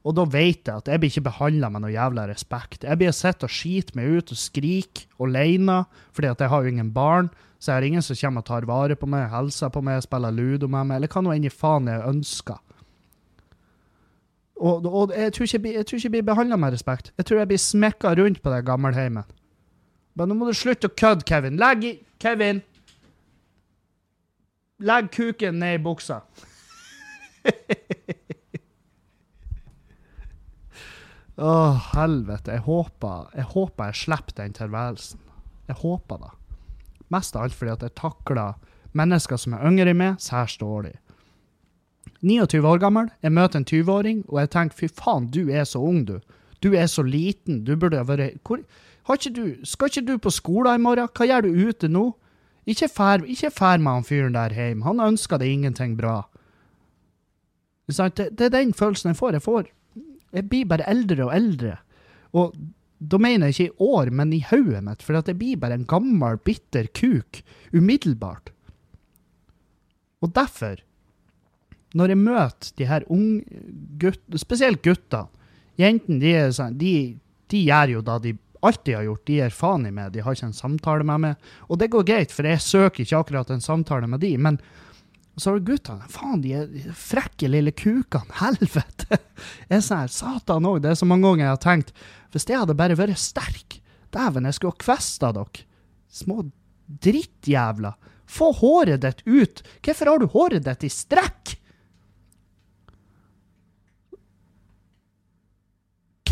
Og 0.02 0.16
da 0.18 0.24
vet 0.26 0.66
jeg 0.66 0.74
at 0.74 0.88
jeg 0.90 0.98
blir 0.98 1.12
ikke 1.12 1.28
behandla 1.28 1.68
med 1.70 1.84
noe 1.84 1.92
jævla 1.94 2.24
respekt. 2.26 2.82
Jeg 2.82 2.98
blir 2.98 3.14
sett 3.14 3.44
og 3.46 3.52
skite 3.54 3.94
meg 3.94 4.10
ut 4.10 4.32
og 4.34 4.40
skrike 4.40 5.06
alene, 5.22 5.84
fordi 6.10 6.32
at 6.32 6.42
jeg 6.42 6.50
har 6.50 6.64
jo 6.64 6.72
ingen 6.72 6.90
barn. 6.94 7.30
Så 7.62 7.70
jeg 7.70 7.76
har 7.76 7.86
ingen 7.86 8.02
som 8.02 8.18
kommer 8.18 8.42
og 8.42 8.48
tar 8.48 8.66
vare 8.66 8.96
på 8.98 9.06
meg, 9.06 9.28
hilser 9.30 9.70
på 9.70 9.82
meg, 9.86 10.02
spiller 10.02 10.34
ludo 10.34 10.66
med 10.66 10.88
meg, 10.88 10.98
eller 10.98 11.12
hva 11.12 11.22
nå 11.22 11.34
enn 11.36 11.46
i 11.46 11.52
faen 11.54 11.86
jeg 11.86 12.02
ønsker. 12.08 12.58
Og, 14.62 14.86
og 14.86 15.14
jeg, 15.14 15.30
tror 15.34 15.46
ikke, 15.46 15.70
jeg 15.76 15.86
tror 15.86 15.98
ikke 15.98 16.08
jeg 16.08 16.14
blir 16.16 16.26
behandla 16.26 16.58
med 16.58 16.74
respekt. 16.74 17.12
Jeg 17.18 17.28
tror 17.28 17.38
jeg 17.38 17.50
blir 17.52 17.62
smekka 17.62 18.14
rundt 18.18 18.42
på 18.42 18.50
det 18.50 18.64
gammelheimen. 18.66 19.30
Men 20.18 20.28
nå 20.28 20.36
må 20.36 20.50
du 20.50 20.56
slutte 20.56 20.90
å 20.90 20.96
kødde, 20.98 21.26
Kevin. 21.28 21.56
Legg 21.62 21.86
i 21.86 21.94
Kevin! 22.22 22.62
Legg 24.78 25.10
kuken 25.10 25.58
ned 25.58 25.80
i 25.80 25.82
buksa. 25.82 26.20
Å, 31.42 31.48
oh, 31.48 31.78
helvete. 31.96 32.54
Jeg 32.54 32.62
håper, 32.68 33.32
jeg 33.34 33.48
håper 33.54 33.90
jeg 33.90 33.98
slipper 34.04 34.36
den 34.38 34.54
tilværelsen. 34.54 35.22
Jeg 35.66 35.80
håper 35.80 36.20
det. 36.22 36.30
Mest 37.10 37.34
av 37.34 37.48
alt 37.48 37.56
fordi 37.58 37.74
at 37.74 37.82
jeg 37.88 37.96
takler 37.98 38.54
mennesker 38.94 39.40
som 39.40 39.56
er 39.56 39.66
yngre 39.66 39.90
enn 39.90 39.98
meg, 39.98 40.22
særs 40.22 40.54
dårlig. 40.62 40.94
29 42.22 42.62
år 42.68 42.78
gammel, 42.84 43.10
jeg 43.24 43.34
møter 43.34 43.58
en 43.58 43.66
20-åring, 43.66 44.22
og 44.30 44.38
jeg 44.44 44.52
tenker 44.54 44.78
fy 44.78 44.92
faen, 44.94 45.26
du 45.34 45.48
er 45.50 45.66
så 45.66 45.82
ung, 45.82 46.04
du. 46.06 46.20
Du 46.62 46.70
er 46.78 46.86
så 46.86 47.02
liten, 47.02 47.64
du 47.66 47.74
burde 47.74 47.98
ha 47.98 48.06
vært 48.06 48.38
Hvor 48.46 48.62
ikke 49.10 49.34
du, 49.34 49.46
skal 49.66 49.90
ikke 49.90 50.06
du 50.06 50.18
på 50.22 50.30
skolen 50.30 50.78
i 50.78 50.82
morgen? 50.82 51.10
Hva 51.10 51.26
gjør 51.26 51.46
du 51.46 51.68
ute 51.68 51.88
nå? 51.90 52.04
Ikke 52.70 52.86
fær, 52.86 53.24
ikke 53.26 53.50
fær 53.50 53.80
med 53.82 53.98
han 53.98 54.06
fyren 54.06 54.36
der 54.36 54.54
hjem. 54.54 54.84
Han 54.86 55.02
ønsker 55.02 55.40
deg 55.42 55.50
ingenting 55.50 55.96
bra. 55.98 56.20
Det, 57.90 58.28
det, 58.30 58.46
er 58.46 58.54
den 58.54 58.70
følelsen 58.76 59.10
jeg 59.10 59.18
får. 59.18 59.38
Jeg 59.38 59.42
får 59.42 59.72
Jeg 60.32 60.48
blir 60.48 60.68
bare 60.70 60.86
eldre 60.88 61.26
og 61.26 61.34
eldre. 61.34 61.74
Og 62.32 62.54
da 63.02 63.18
mener 63.18 63.50
jeg 63.50 63.56
ikke 63.56 63.72
i 63.72 63.90
år, 63.90 64.10
men 64.14 64.32
i 64.32 64.44
hodet 64.46 64.84
mitt, 64.86 65.02
for 65.02 65.18
at 65.18 65.28
jeg 65.28 65.38
blir 65.40 65.58
bare 65.60 65.74
en 65.74 65.88
gammel, 65.88 66.38
bitter 66.38 66.86
kuk 66.94 67.42
umiddelbart. 67.74 68.52
Og 70.22 70.30
derfor, 70.34 70.78
når 71.98 72.14
jeg 72.14 72.18
møter 72.22 72.72
de 72.78 72.86
her 72.86 73.04
unge 73.10 73.42
guttene, 73.98 74.38
spesielt 74.38 74.82
guttene 74.84 75.28
Jentene 75.80 76.20
de, 76.20 76.32
sånn, 76.52 76.74
de, 76.76 76.94
de 77.48 77.60
gjør 77.64 77.94
jo 77.94 78.00
da 78.04 78.18
de 78.20 78.34
alltid 78.66 78.96
har 78.96 79.08
gjort. 79.08 79.26
De 79.26 79.40
gir 79.40 79.54
faen 79.54 79.88
i 79.88 79.92
meg, 79.94 80.12
de 80.14 80.22
har 80.24 80.36
ikke 80.36 80.48
en 80.50 80.56
samtale 80.56 81.06
med 81.08 81.24
meg. 81.26 81.50
Og 81.68 81.80
det 81.80 81.90
går 81.92 82.06
greit, 82.08 82.32
for 82.34 82.48
jeg 82.48 82.62
søker 82.62 83.04
ikke 83.04 83.20
akkurat 83.20 83.52
en 83.52 83.64
samtale 83.64 84.08
med 84.10 84.22
de, 84.24 84.32
men 84.38 84.58
så 85.36 85.50
har 85.50 85.60
du 85.60 85.70
guttene. 85.72 86.08
Faen, 86.12 86.42
de 86.44 86.52
er 86.56 86.94
frekke 86.98 87.48
lille 87.48 87.72
kukene. 87.72 88.36
Helvete! 88.42 89.20
Jeg 89.68 89.78
er 89.78 89.84
sånn 89.84 90.02
her, 90.04 90.12
Satan 90.12 90.68
òg. 90.68 90.82
Det 90.84 90.92
er 90.92 90.98
så 91.00 91.08
mange 91.08 91.28
ganger 91.28 91.46
jeg 91.46 91.54
har 91.54 91.62
tenkt 91.64 91.94
Hvis 92.34 92.46
jeg 92.48 92.60
hadde 92.60 92.76
bare 92.78 92.98
vært 92.98 93.20
sterk 93.20 93.78
Dæven, 94.12 94.44
jeg 94.44 94.58
skulle 94.58 94.74
ha 94.74 94.82
kvesta 94.82 95.30
dere. 95.32 95.64
Små 96.12 96.42
drittjævler. 97.02 97.96
Få 98.28 98.50
håret 98.58 99.00
ditt 99.00 99.22
ut. 99.24 99.62
Hvorfor 99.80 100.10
har 100.10 100.20
du 100.20 100.26
håret 100.34 100.66
ditt 100.66 100.84
i 100.84 100.90
strekk? 100.92 101.54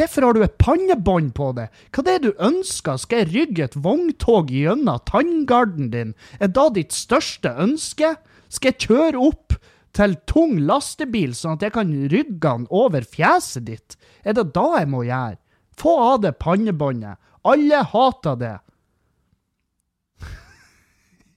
Hvorfor 0.00 0.24
har 0.24 0.32
du 0.32 0.40
et 0.40 0.54
pannebånd 0.56 1.34
på 1.36 1.50
det? 1.58 1.66
Hva 1.92 2.02
det 2.06 2.12
er 2.14 2.22
du 2.24 2.30
ønsker? 2.40 2.96
Skal 2.96 3.18
jeg 3.20 3.32
rygge 3.34 3.66
et 3.66 3.74
vogntog 3.84 4.48
gjennom 4.48 4.96
tanngarden 5.04 5.90
din? 5.92 6.14
Er 6.40 6.48
da 6.56 6.70
ditt 6.72 6.96
største 6.96 7.52
ønske? 7.60 8.14
Skal 8.48 8.72
jeg 8.72 8.86
kjøre 8.86 9.20
opp 9.20 9.58
til 9.92 10.16
tung 10.30 10.56
lastebil, 10.64 11.34
sånn 11.36 11.58
at 11.58 11.66
jeg 11.66 11.74
kan 11.74 11.92
rygge 11.92 12.40
den 12.46 12.64
over 12.72 13.04
fjeset 13.04 13.68
ditt? 13.68 13.98
Er 14.24 14.32
det 14.40 14.56
da 14.56 14.78
jeg 14.78 14.88
må 14.88 15.04
gjøre? 15.04 15.36
Få 15.76 15.92
av 16.06 16.24
det 16.24 16.32
pannebåndet. 16.40 17.20
Alle 17.44 17.84
hater 17.92 18.40
det. 18.40 18.56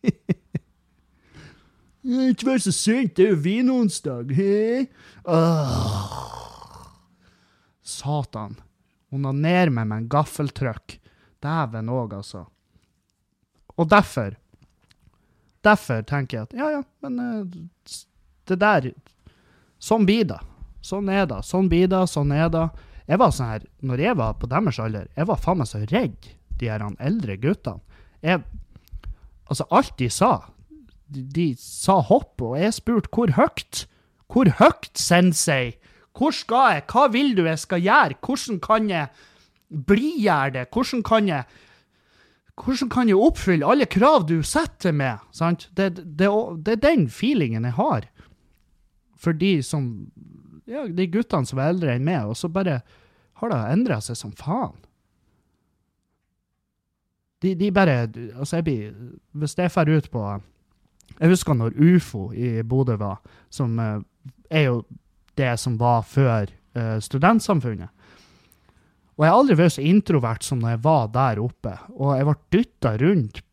Ikke 2.32 2.48
vær 2.48 2.64
så 2.64 2.72
sint, 2.76 3.18
det 3.20 3.28
er 3.28 3.36
jo 3.36 3.44
vinonsdag. 3.44 4.32
Satan. 7.94 8.58
Onaner 9.14 9.70
meg 9.74 9.90
med 9.90 10.04
en 10.04 10.10
gaffeltrykk. 10.12 10.98
Dæven 11.44 11.92
òg, 11.92 12.16
altså. 12.22 12.48
Og 13.78 13.90
derfor 13.90 14.40
Derfor 15.64 16.02
tenker 16.04 16.38
jeg 16.38 16.48
at 16.50 16.56
ja, 16.60 16.66
ja, 16.74 16.82
men 17.06 17.20
uh, 17.24 17.94
det 18.52 18.58
der 18.60 18.90
Sånn 19.80 20.04
blir 20.08 20.26
det. 20.28 20.40
Sånn 20.84 21.08
er 21.12 21.26
det. 21.28 21.40
Sånn 21.48 21.70
blir 21.72 21.88
det. 21.92 22.02
Sånn 22.12 22.32
er 22.36 22.50
det. 22.52 22.66
Jeg 23.08 23.20
var 23.20 23.32
sånn 23.36 23.50
her, 23.52 23.64
når 23.84 24.04
jeg 24.04 24.18
var 24.20 24.36
på 24.40 24.48
deres 24.52 24.80
alder, 24.80 25.08
jeg 25.16 25.28
var 25.28 25.40
faen 25.44 25.60
meg 25.60 25.68
så 25.68 25.82
redd 25.92 26.30
de 26.60 26.70
her 26.72 26.84
eldre 27.04 27.36
guttene. 27.40 28.00
Jeg, 28.24 28.40
altså, 29.52 29.68
alt 29.76 29.98
de 30.00 30.08
sa 30.08 30.32
de, 31.12 31.26
de 31.36 31.48
sa 31.60 31.98
hopp, 32.08 32.40
og 32.42 32.56
jeg 32.60 32.78
spurte 32.78 33.12
hvor 33.12 33.36
høyt. 33.36 33.84
Hvor 34.32 34.50
høyt, 34.62 34.94
sensei? 34.98 35.76
Hvor 36.14 36.34
skal 36.36 36.76
jeg? 36.76 36.86
Hva 36.92 37.08
vil 37.14 37.36
du 37.38 37.46
jeg 37.48 37.60
skal 37.60 37.82
gjøre? 37.82 38.18
Hvordan 38.22 38.60
kan 38.64 38.90
jeg 38.90 39.08
blidgjøre 39.88 40.50
det? 40.58 40.66
Hvordan 40.74 41.04
kan 41.04 41.28
jeg 41.28 41.44
hvordan 42.54 42.90
kan 42.90 43.10
jeg 43.10 43.18
oppfylle 43.18 43.66
alle 43.66 43.86
krav 43.90 44.28
du 44.30 44.44
setter 44.46 44.94
meg? 44.94 45.24
Sant? 45.34 45.72
Det, 45.74 45.96
det, 45.98 46.30
det, 46.66 46.76
er 46.76 46.84
den 46.84 47.08
feelingen 47.10 47.66
jeg 47.66 47.74
har 47.80 48.06
for 49.18 49.34
de 49.34 49.56
som 49.64 50.12
ja, 50.70 50.86
de 50.88 51.08
guttene 51.12 51.48
som 51.48 51.60
er 51.60 51.74
eldre 51.74 51.96
enn 51.96 52.06
meg, 52.06 52.28
og 52.28 52.38
så 52.40 52.50
bare 52.52 52.82
har 53.42 53.52
det 53.52 53.60
endra 53.74 54.00
seg 54.04 54.20
som 54.20 54.34
faen. 54.38 54.78
De, 57.44 57.56
de 57.60 57.72
bare 57.76 58.08
Altså, 58.38 58.62
jeg 58.62 58.64
blir 58.64 58.92
Hvis 59.36 59.58
jeg 59.58 59.72
drar 59.76 59.90
ut 59.90 60.06
på 60.12 60.22
Jeg 61.20 61.30
husker 61.30 61.54
når 61.54 61.74
UFO 61.76 62.32
i 62.32 62.62
Bodø 62.64 62.96
var, 62.96 63.20
som 63.50 63.80
uh, 63.80 64.00
er 64.50 64.70
jo 64.70 64.84
det 65.40 65.56
som 65.62 65.78
var 65.82 66.06
før 66.08 66.52
uh, 66.78 66.98
studentsamfunnet. 67.04 67.90
Og 69.14 69.26
jeg 69.26 69.30
har 69.30 69.40
aldri 69.40 69.58
vært 69.58 69.76
så 69.76 69.86
introvert 69.86 70.46
som 70.46 70.62
når 70.62 70.76
jeg 70.76 70.84
var 70.88 71.10
der 71.14 71.42
oppe. 71.44 71.74
Og 71.94 72.16
jeg 72.18 72.28
ble 72.28 72.38
dytta 72.56 72.94
rundt 73.02 73.44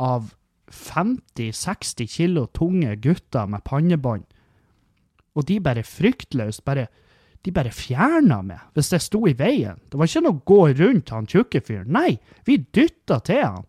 av 0.00 0.28
50-60 0.70 2.06
kilo 2.10 2.46
tunge 2.54 2.94
gutter 3.02 3.48
med 3.50 3.64
pannebånd. 3.66 4.22
Og 5.34 5.46
de 5.46 5.58
bare 5.62 5.86
fryktløst 5.86 6.64
bare 6.66 6.88
De 7.40 7.52
bare 7.56 7.70
fjerna 7.72 8.42
meg 8.44 8.76
hvis 8.76 8.90
jeg 8.92 9.00
sto 9.00 9.22
i 9.24 9.32
veien. 9.32 9.78
Det 9.88 9.96
var 9.96 10.10
ikke 10.10 10.20
noe 10.26 10.36
å 10.36 10.42
gå 10.44 10.58
rundt 10.76 11.08
han 11.08 11.28
tjukke 11.30 11.62
fyren. 11.64 11.88
Nei, 11.88 12.18
vi 12.44 12.58
dytta 12.60 13.16
til 13.24 13.40
han. 13.40 13.64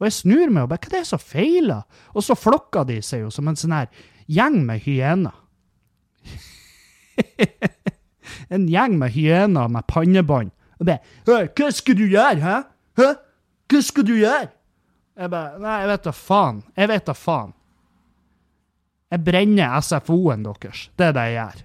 Og 0.00 0.08
jeg 0.08 0.16
snur 0.16 0.50
meg 0.50 0.64
og 0.64 0.72
bare 0.72 0.82
Hva 0.82 0.90
er 0.90 0.96
det 0.96 1.06
som 1.06 1.22
feiler? 1.22 1.84
Og 2.18 2.26
så 2.26 2.34
flokka 2.34 2.82
de 2.88 2.98
seg 2.98 3.22
jo 3.22 3.30
som 3.30 3.46
en 3.46 3.58
sånn 3.60 3.76
her 3.76 3.92
gjeng 4.26 4.64
med 4.66 4.82
hyener. 4.82 5.36
en 8.54 8.68
gjeng 8.70 8.98
med 9.00 9.14
hyener 9.14 9.68
med 9.68 9.86
pannebånd. 9.90 10.52
Og 10.80 10.86
bare 10.86 10.98
'Hva 11.26 11.70
skal 11.70 11.96
du 11.98 12.06
gjøre, 12.06 12.40
hæ? 12.42 12.62
Hæ? 12.98 13.08
Hva 13.70 13.82
skal 13.82 14.06
du 14.06 14.14
gjøre?' 14.18 14.50
Jeg 15.16 15.30
bare 15.30 15.58
Nei, 15.60 15.80
jeg 15.80 15.88
vet 15.88 16.04
da 16.04 16.12
faen. 16.16 16.62
Jeg 16.76 16.88
vet 16.88 17.06
da 17.06 17.12
faen. 17.12 17.52
Jeg 19.12 19.24
brenner 19.24 19.80
SFO-en 19.80 20.46
deres. 20.46 20.88
Det 20.96 21.06
er 21.06 21.12
det 21.12 21.26
jeg 21.28 21.36
gjør. 21.36 21.64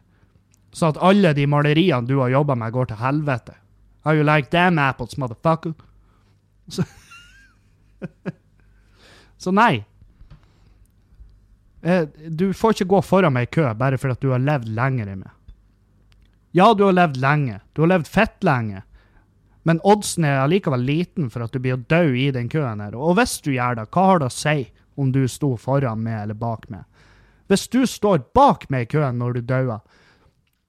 Så 0.72 0.90
at 0.92 1.00
alle 1.02 1.32
de 1.34 1.48
maleriene 1.48 2.08
du 2.08 2.20
har 2.20 2.30
jobba 2.30 2.56
med, 2.56 2.74
går 2.76 2.86
til 2.92 3.00
helvete. 3.00 3.56
How 4.04 4.14
you 4.14 4.24
like 4.24 4.52
them 4.52 4.80
apples, 4.80 5.18
motherfucker? 5.18 5.74
Så, 6.68 6.84
Så 9.38 9.52
nei. 9.52 9.86
Eh, 11.82 12.08
du 12.30 12.52
får 12.54 12.76
ikke 12.76 12.90
gå 12.94 13.02
foran 13.06 13.34
meg 13.36 13.48
i 13.48 13.52
kø 13.60 13.68
bare 13.78 14.00
fordi 14.02 14.26
du 14.26 14.32
har 14.34 14.44
levd 14.44 14.70
lenger 14.76 15.12
enn 15.14 15.24
meg. 15.24 15.34
Ja, 16.52 16.74
du 16.74 16.84
har 16.88 16.96
levd 16.96 17.18
lenge. 17.22 17.60
Du 17.74 17.82
har 17.84 17.92
levd 17.96 18.08
fett 18.08 18.44
lenge. 18.44 18.84
Men 19.68 19.82
oddsen 19.84 20.24
er 20.24 20.40
allikevel 20.46 20.86
liten 20.88 21.30
for 21.30 21.44
at 21.44 21.52
du 21.52 21.60
blir 21.60 21.76
død 21.76 21.90
dø 21.92 22.16
i 22.16 22.30
den 22.32 22.48
køen 22.50 22.80
her. 22.80 22.96
Og 22.96 23.18
hvis 23.20 23.40
du 23.44 23.52
gjør 23.52 23.76
det, 23.82 23.90
hva 23.92 24.06
har 24.12 24.22
det 24.22 24.30
å 24.30 24.36
si 24.38 24.58
om 24.96 25.12
du 25.12 25.26
sto 25.28 25.56
foran 25.60 26.06
meg 26.06 26.22
eller 26.24 26.40
bak 26.40 26.70
meg? 26.72 26.86
Hvis 27.52 27.68
du 27.72 27.82
står 27.88 28.24
bak 28.36 28.68
meg 28.72 28.88
i 28.88 28.92
køen 28.96 29.20
når 29.20 29.38
du 29.38 29.42
dauer, 29.50 29.84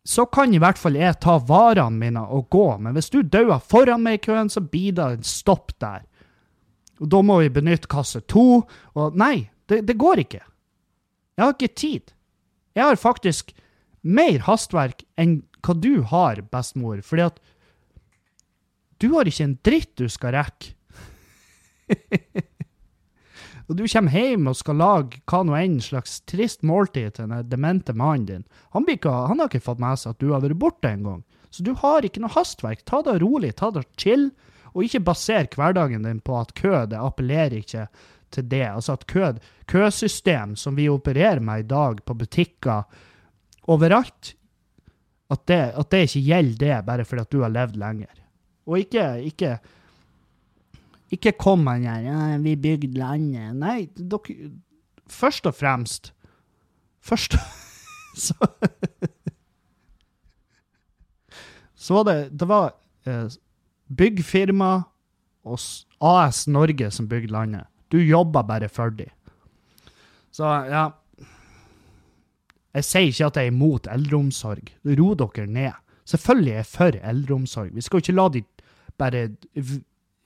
så 0.09 0.25
kan 0.27 0.55
i 0.55 0.61
hvert 0.63 0.79
fall 0.81 0.97
jeg 0.97 1.19
ta 1.23 1.37
varene 1.39 2.01
mine 2.01 2.23
og 2.33 2.47
gå, 2.51 2.67
men 2.81 2.95
hvis 2.97 3.11
du 3.13 3.21
dauer 3.23 3.61
foran 3.61 4.03
meg 4.03 4.19
i 4.19 4.23
køen, 4.31 4.49
så 4.49 4.63
blir 4.65 4.95
det 4.97 5.09
en 5.19 5.27
stopp 5.27 5.75
der. 5.83 6.07
Og 6.99 7.11
da 7.13 7.21
må 7.23 7.39
vi 7.43 7.51
benytte 7.53 7.91
kasse 7.91 8.23
to, 8.27 8.63
og 8.99 9.19
nei, 9.19 9.51
det, 9.69 9.83
det 9.87 9.99
går 10.01 10.25
ikke. 10.25 10.41
Jeg 11.37 11.45
har 11.45 11.55
ikke 11.55 11.75
tid. 11.77 12.15
Jeg 12.75 12.87
har 12.87 12.99
faktisk 12.99 13.53
mer 14.03 14.41
hastverk 14.47 15.05
enn 15.21 15.43
hva 15.65 15.75
du 15.75 16.03
har, 16.11 16.43
bestemor, 16.53 17.03
fordi 17.05 17.27
at 17.29 17.41
du 18.99 19.12
har 19.15 19.29
ikke 19.31 19.47
en 19.47 19.59
dritt 19.65 19.95
du 19.99 20.09
skal 20.11 20.35
rekke. 20.35 20.75
og 23.69 23.77
du 23.79 23.85
kommer 23.87 24.15
hjem 24.15 24.50
og 24.50 24.59
skal 24.59 24.81
lage 24.81 25.23
hva 25.31 25.43
nå 25.47 25.57
enn 25.59 25.79
slags 25.85 26.19
trist 26.29 26.65
måltid 26.67 27.17
til 27.17 27.31
den 27.31 27.49
demente 27.49 27.95
mannen 27.97 28.27
din. 28.29 28.45
Han, 28.75 28.88
ikke, 28.91 29.12
han, 29.31 29.41
har 29.41 29.50
ikke 29.50 29.67
fått 29.69 29.83
med 29.83 30.00
seg 30.00 30.17
at 30.17 30.23
du 30.23 30.33
har 30.35 30.45
vært 30.45 30.61
borte 30.61 30.91
en 30.91 31.07
gang. 31.07 31.25
Så 31.55 31.65
du 31.65 31.73
har 31.81 32.05
ikke 32.05 32.21
noe 32.21 32.35
hastverk. 32.35 32.85
Ta 32.85 33.00
det 33.07 33.21
rolig, 33.23 33.55
ta 33.57 33.71
det 33.73 33.87
chill, 34.00 34.29
og 34.75 34.85
ikke 34.85 35.07
baser 35.07 35.49
hverdagen 35.55 36.05
din 36.05 36.21
på 36.21 36.37
at 36.38 36.53
kø 36.59 36.85
det 36.91 36.99
appellerer 37.00 37.61
ikke 37.62 37.87
til 38.35 38.49
det. 38.50 38.67
Altså 38.67 38.99
at 38.99 39.07
kø, 39.09 39.31
køsystem 39.71 40.57
som 40.61 40.77
vi 40.77 40.91
opererer 40.93 41.41
med 41.41 41.65
i 41.65 41.69
dag 41.71 42.03
på 42.05 42.19
butikker 42.19 42.85
overalt, 43.69 44.35
at 45.31 45.43
det, 45.49 45.61
at 45.77 45.91
det 45.93 46.07
ikke 46.07 46.25
gjelder 46.25 46.61
det 46.63 46.87
bare 46.87 47.05
fordi 47.05 47.21
at 47.21 47.33
du 47.33 47.43
har 47.43 47.53
levd 47.53 47.77
lenger. 47.77 48.23
Og 48.69 48.79
ikke, 48.79 49.05
ikke 49.29 49.59
ikke 51.11 51.33
kom 51.41 51.67
han 51.67 51.87
her 51.89 52.01
ja, 52.05 52.37
'Vi 52.37 52.57
bygde 52.57 53.01
landet'. 53.01 53.53
Nei, 53.57 53.89
dere 53.97 54.51
Først 55.09 55.47
og 55.47 55.55
fremst 55.55 56.13
Først 57.01 57.35
Så 58.25 58.35
Så 61.75 61.95
var 61.95 62.03
det 62.05 62.41
Det 62.41 62.49
var 62.49 62.75
eh, 63.07 63.31
byggfirma 63.89 64.83
og 65.45 65.59
AS 66.01 66.47
Norge 66.49 66.91
som 66.91 67.09
bygde 67.09 67.33
landet. 67.33 67.65
Du 67.93 67.97
jobba 67.97 68.43
bare 68.43 68.69
for 68.69 68.91
dem. 68.91 69.09
Så 70.31 70.45
ja 70.45 70.91
Jeg 72.79 72.87
sier 72.87 73.11
ikke 73.11 73.27
at 73.27 73.39
jeg 73.41 73.49
er 73.49 73.55
imot 73.55 73.89
eldreomsorg. 73.91 74.71
Ro 75.01 75.09
dere 75.19 75.47
ned. 75.51 75.79
Selvfølgelig 76.09 76.53
er 76.53 76.61
jeg 76.61 76.71
for 76.71 76.99
eldreomsorg. 77.11 77.75
Vi 77.75 77.85
skal 77.85 77.99
jo 77.99 78.05
ikke 78.07 78.17
la 78.17 78.29
de 78.37 78.43
bare 78.99 79.25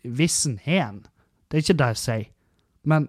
vissen 0.03 0.59
hen. 0.63 1.03
Det 1.49 1.59
er 1.59 1.65
ikke 1.65 1.79
det 1.81 1.91
jeg 1.95 2.01
sier. 2.03 2.29
Men 2.85 3.09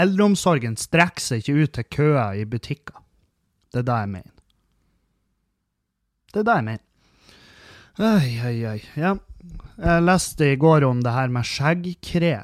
eldreomsorgen 0.00 0.78
strekker 0.80 1.22
seg 1.22 1.42
ikke 1.42 1.64
ut 1.64 1.74
til 1.76 1.90
køer 1.98 2.40
i 2.40 2.46
butikker. 2.48 3.02
Det 3.72 3.82
er 3.82 3.88
det 3.90 4.00
jeg 4.04 4.12
mener. 4.14 4.34
Det 6.32 6.42
er 6.42 6.48
det 6.48 6.58
jeg 6.60 6.68
mener. 6.70 6.84
Oi, 7.94 8.30
oi, 8.48 8.56
oi. 8.72 8.80
Ja. 8.98 9.14
Jeg 9.78 10.02
leste 10.06 10.52
i 10.52 10.58
går 10.58 10.86
om 10.86 11.02
det 11.02 11.12
her 11.14 11.30
med 11.30 11.46
skjeggkre, 11.46 12.34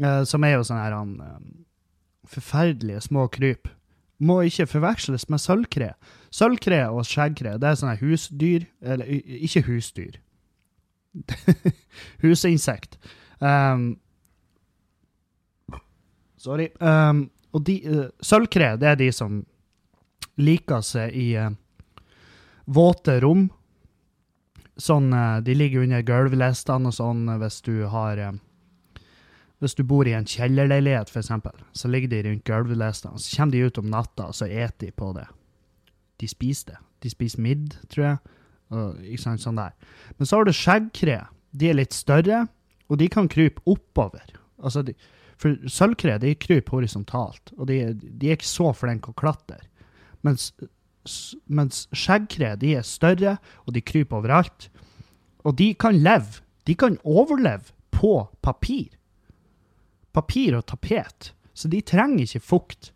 eh, 0.00 0.22
som 0.28 0.44
er 0.44 0.56
jo 0.56 0.64
sånn 0.66 0.80
her 0.80 0.96
han, 0.96 1.14
eh, 1.24 1.38
forferdelige 2.30 3.02
små 3.08 3.26
kryp. 3.32 3.68
Må 4.20 4.42
ikke 4.44 4.68
forveksles 4.68 5.28
med 5.32 5.40
sølvkre. 5.40 5.94
Sølvkre 6.34 6.82
og 6.92 7.06
skjeggkre, 7.08 7.56
det 7.60 7.70
er 7.70 7.78
sånne 7.80 7.96
husdyr, 8.02 8.66
eller 8.84 9.08
ikke 9.08 9.64
husdyr. 9.66 10.18
Husinsekt. 12.22 12.98
Um, 13.40 13.94
sorry. 16.38 16.68
Um, 16.80 17.30
og 17.56 17.64
de, 17.66 17.80
uh, 17.88 18.04
sølvkre, 18.22 18.76
det 18.78 18.92
er 18.92 19.00
de 19.00 19.08
som 19.14 19.40
liker 20.40 20.84
seg 20.86 21.16
i 21.16 21.32
uh, 21.40 21.50
våte 22.70 23.16
rom. 23.24 23.48
Sånn, 24.80 25.10
uh, 25.16 25.40
de 25.44 25.56
ligger 25.56 25.88
under 25.88 26.04
gulvlistene 26.06 26.92
og 26.92 26.96
sånn 27.00 27.24
hvis 27.40 27.60
du 27.66 27.74
har 27.90 28.22
Hvis 29.60 29.76
du 29.76 29.82
bor 29.84 30.08
i 30.08 30.14
en 30.16 30.28
kjellerleilighet, 30.28 31.12
eksempel, 31.16 31.56
så 31.76 31.88
ligger 31.88 32.08
de 32.08 32.22
rundt 32.24 32.46
gulvlistene. 32.48 33.20
Så 33.20 33.36
kommer 33.36 33.52
de 33.52 33.66
ut 33.66 33.78
om 33.78 33.90
natta, 33.92 34.30
og 34.30 34.36
så 34.36 34.48
eter 34.48 34.86
de 34.86 34.92
på 34.96 35.12
det. 35.16 35.26
De 36.20 36.28
spiser 36.28 36.72
det. 36.72 36.80
De 37.04 37.12
spiser 37.12 37.44
midd, 37.44 37.76
tror 37.92 38.06
jeg. 38.06 38.36
Og, 38.70 39.00
ikke 39.04 39.24
sant, 39.24 39.42
sånn 39.42 39.60
der. 39.60 39.76
Men 40.16 40.28
så 40.28 40.40
har 40.40 40.48
du 40.48 40.54
skjeggkre. 40.56 41.20
De 41.52 41.68
er 41.68 41.76
litt 41.76 41.96
større, 41.96 42.44
og 42.88 43.00
de 43.00 43.08
kan 43.12 43.28
krype 43.28 43.62
oppover. 43.68 44.32
Altså, 44.60 44.84
de, 44.86 44.94
for 45.40 45.56
sølvkre 45.72 46.18
de 46.20 46.34
kryper 46.36 46.76
horisontalt, 46.78 47.54
og 47.56 47.70
de, 47.70 47.80
de 47.96 48.28
er 48.28 48.36
ikke 48.36 48.48
så 48.48 48.74
flinke 48.76 49.12
å 49.12 49.16
klatre. 49.16 49.60
Mens, 50.26 50.50
mens 51.48 51.86
skjeggkre 51.96 52.54
de 52.60 52.74
er 52.76 52.86
større, 52.86 53.38
og 53.64 53.76
de 53.76 53.84
kryper 53.84 54.20
overalt. 54.20 54.68
Og 55.44 55.56
de 55.56 55.72
kan 55.80 55.96
leve. 55.96 56.42
De 56.68 56.76
kan 56.76 56.98
overleve 57.08 57.72
på 57.96 58.14
papir. 58.44 58.90
Papir 60.16 60.56
og 60.58 60.66
tapet. 60.70 61.32
Så 61.54 61.68
de 61.70 61.82
trenger 61.84 62.24
ikke 62.24 62.42
fukt. 62.42 62.90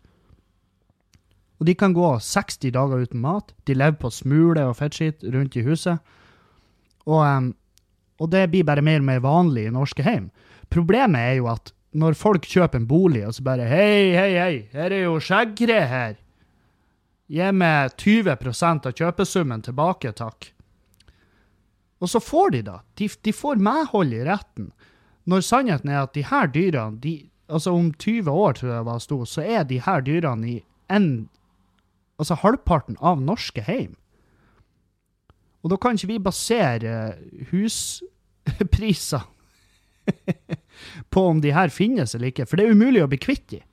Og 1.59 1.69
de 1.69 1.75
kan 1.77 1.93
gå 1.95 2.07
60 2.19 2.73
dager 2.75 3.05
uten 3.05 3.21
mat. 3.23 3.53
De 3.67 3.75
lever 3.77 3.97
på 3.99 4.11
smule 4.11 4.65
og 4.67 4.77
fettskitt 4.79 5.23
rundt 5.33 5.55
i 5.55 5.63
huset. 5.63 6.01
Og, 7.05 7.53
og 8.19 8.31
det 8.33 8.47
blir 8.51 8.67
bare 8.67 8.83
mer 8.83 8.99
og 9.03 9.07
mer 9.07 9.23
vanlig 9.23 9.67
i 9.69 9.73
norske 9.73 10.03
hjem. 10.03 10.29
Problemet 10.73 11.21
er 11.21 11.39
jo 11.39 11.49
at 11.53 11.71
når 11.95 12.17
folk 12.19 12.47
kjøper 12.49 12.81
en 12.81 12.87
bolig, 12.89 13.21
og 13.23 13.37
så 13.37 13.43
bare 13.45 13.67
Hei, 13.69 14.11
hei, 14.11 14.31
hei, 14.35 14.55
her 14.73 14.91
er 14.91 15.05
jo 15.05 15.19
skjeggkre 15.23 15.79
her. 15.87 16.17
Gi 17.31 17.45
meg 17.55 17.95
20% 17.97 18.89
av 18.89 18.97
kjøpesummen 18.99 19.63
tilbake, 19.65 20.11
takk. 20.17 20.51
Og 22.03 22.11
så 22.11 22.19
får 22.21 22.51
de 22.57 22.61
da. 22.67 22.75
De, 22.99 23.07
de 23.07 23.33
får 23.33 23.61
medhold 23.63 24.11
i 24.13 24.25
retten. 24.27 24.67
Når 25.25 25.41
sannheten 25.41 25.89
er 25.89 26.03
at 26.03 26.13
de 26.13 26.25
her 26.27 26.49
dyrene, 26.53 26.99
de, 27.01 27.29
altså 27.49 27.73
om 27.73 27.91
20 27.93 28.31
år 28.31 28.57
tror 28.59 28.73
jeg 28.73 28.85
var 28.85 28.99
sto, 29.01 29.19
så 29.25 29.41
er 29.41 29.63
de 29.65 29.81
her 29.81 30.03
dyrene 30.05 30.49
i 30.49 30.57
en, 30.93 31.29
altså 32.21 32.37
halvparten 32.41 32.97
av 33.01 33.21
norske 33.21 33.63
heim. 33.65 33.95
Og 35.65 35.71
da 35.73 35.79
kan 35.81 35.97
ikke 35.97 36.11
vi 36.13 36.21
basere 36.21 37.15
huspriser 37.49 39.25
på 41.13 41.23
om 41.25 41.41
de 41.41 41.55
her 41.55 41.73
finnes 41.73 42.13
eller 42.13 42.29
ikke, 42.29 42.45
for 42.45 42.61
det 42.61 42.67
er 42.67 42.77
umulig 42.77 43.01
å 43.01 43.09
bli 43.09 43.17
kvitt 43.17 43.47
de. 43.49 43.63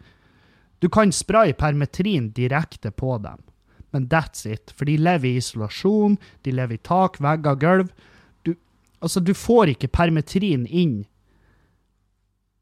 Du 0.80 0.88
kan 0.90 1.12
spraye 1.12 1.52
permetrin 1.54 2.30
direkte 2.34 2.90
på 2.90 3.18
dem, 3.22 3.44
men 3.92 4.08
that's 4.08 4.48
it. 4.48 4.72
For 4.72 4.88
de 4.88 4.96
lever 4.96 5.28
i 5.28 5.36
isolasjon, 5.38 6.16
de 6.42 6.56
lever 6.56 6.80
i 6.80 6.82
tak, 6.82 7.20
vegger, 7.22 7.60
gulv. 7.60 7.92
Du, 8.42 8.54
altså, 9.04 9.20
du 9.20 9.34
får 9.36 9.76
ikke 9.76 9.92
permetrin 9.92 10.64
inn 10.66 11.02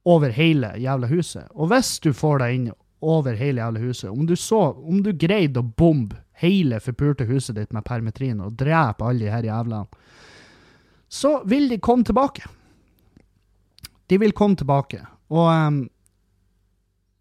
over 0.08 0.32
hele 0.34 0.72
jævla 0.80 1.10
huset. 1.10 1.48
Og 1.54 1.70
hvis 1.72 1.98
du 2.00 2.12
får 2.16 2.40
deg 2.42 2.56
inn 2.56 2.70
over 3.00 3.36
hele 3.36 3.60
jævla 3.60 3.82
huset, 3.82 4.10
om 4.10 4.26
du, 4.26 4.36
så, 4.36 4.62
om 4.72 5.02
du 5.04 5.12
greide 5.12 5.60
å 5.60 5.66
bombe 5.66 6.20
hele 6.40 6.80
forpulte 6.80 7.26
huset 7.28 7.58
ditt 7.58 7.72
med 7.76 7.84
permetrin 7.84 8.40
og 8.40 8.56
drepe 8.60 9.04
alle 9.04 9.26
de 9.26 9.32
her 9.32 9.46
jævlene, 9.50 9.86
så 11.10 11.40
vil 11.50 11.68
de 11.68 11.80
komme 11.82 12.06
tilbake. 12.06 12.46
De 14.06 14.18
vil 14.18 14.34
komme 14.36 14.56
tilbake. 14.56 15.02
Og 15.30 15.48
um, 15.50 15.80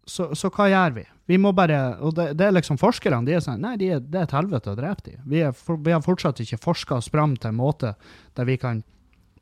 så, 0.06 0.30
så 0.34 0.50
hva 0.54 0.68
gjør 0.70 0.94
vi? 1.00 1.04
Vi 1.30 1.38
må 1.38 1.52
bare, 1.54 1.78
og 2.02 2.14
det, 2.16 2.32
det 2.38 2.48
er 2.48 2.54
liksom 2.56 2.78
Forskerne 2.80 3.22
de 3.26 3.36
er 3.36 3.42
sånn 3.44 3.60
Nei, 3.62 3.76
de 3.78 3.92
er, 3.94 4.00
det 4.02 4.18
er 4.18 4.24
et 4.26 4.34
helvete 4.34 4.72
å 4.72 4.78
drepe 4.78 5.04
dem. 5.06 5.20
Vi, 5.30 5.42
vi 5.86 5.94
har 5.94 6.02
fortsatt 6.02 6.42
ikke 6.42 6.58
forska 6.58 6.98
oss 6.98 7.10
fram 7.12 7.36
til 7.38 7.52
en 7.52 7.60
måte 7.60 7.92
der 8.38 8.48
vi 8.48 8.56
kan 8.58 8.82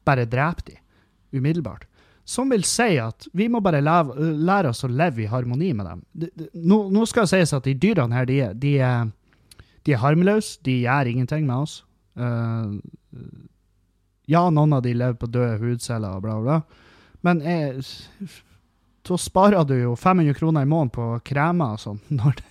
bare 0.04 0.28
drepe 0.28 0.66
dem 0.68 0.82
umiddelbart. 1.32 1.87
Som 2.28 2.50
vil 2.52 2.64
si 2.68 2.98
at 3.00 3.24
vi 3.32 3.46
må 3.48 3.62
bare 3.64 3.80
leve, 3.80 4.32
lære 4.36 4.74
oss 4.74 4.84
å 4.84 4.90
leve 4.92 5.24
i 5.24 5.30
harmoni 5.30 5.70
med 5.72 5.86
dem. 5.88 6.00
De, 6.12 6.28
de, 6.36 6.48
Nå, 6.60 6.82
nå 6.92 7.06
skal 7.08 7.24
det 7.24 7.32
sies 7.32 7.54
at 7.56 7.64
de 7.64 7.72
dyrene 7.80 8.18
her, 8.18 8.28
de, 8.28 8.42
de, 8.60 8.72
de 9.88 9.94
er 9.96 10.02
harmløse. 10.02 10.58
De 10.66 10.74
gjør 10.82 11.08
ingenting 11.08 11.46
med 11.48 11.64
oss. 11.64 11.78
Uh, 12.18 12.76
ja, 14.28 14.42
noen 14.52 14.76
av 14.76 14.84
de 14.84 14.92
lever 14.92 15.16
på 15.16 15.30
døde 15.32 15.56
hudceller 15.62 16.18
og 16.18 16.26
bla, 16.26 16.36
bla. 16.44 16.58
Men 17.24 17.40
jeg, 17.40 17.80
så 19.08 19.16
sparer 19.16 19.64
du 19.64 19.78
jo 19.78 19.96
500 19.96 20.36
kroner 20.36 20.66
i 20.66 20.68
måneden 20.68 20.92
på 20.92 21.08
kremer 21.30 21.78
og 21.78 21.84
sånn. 21.86 22.02
Når, 22.20 22.44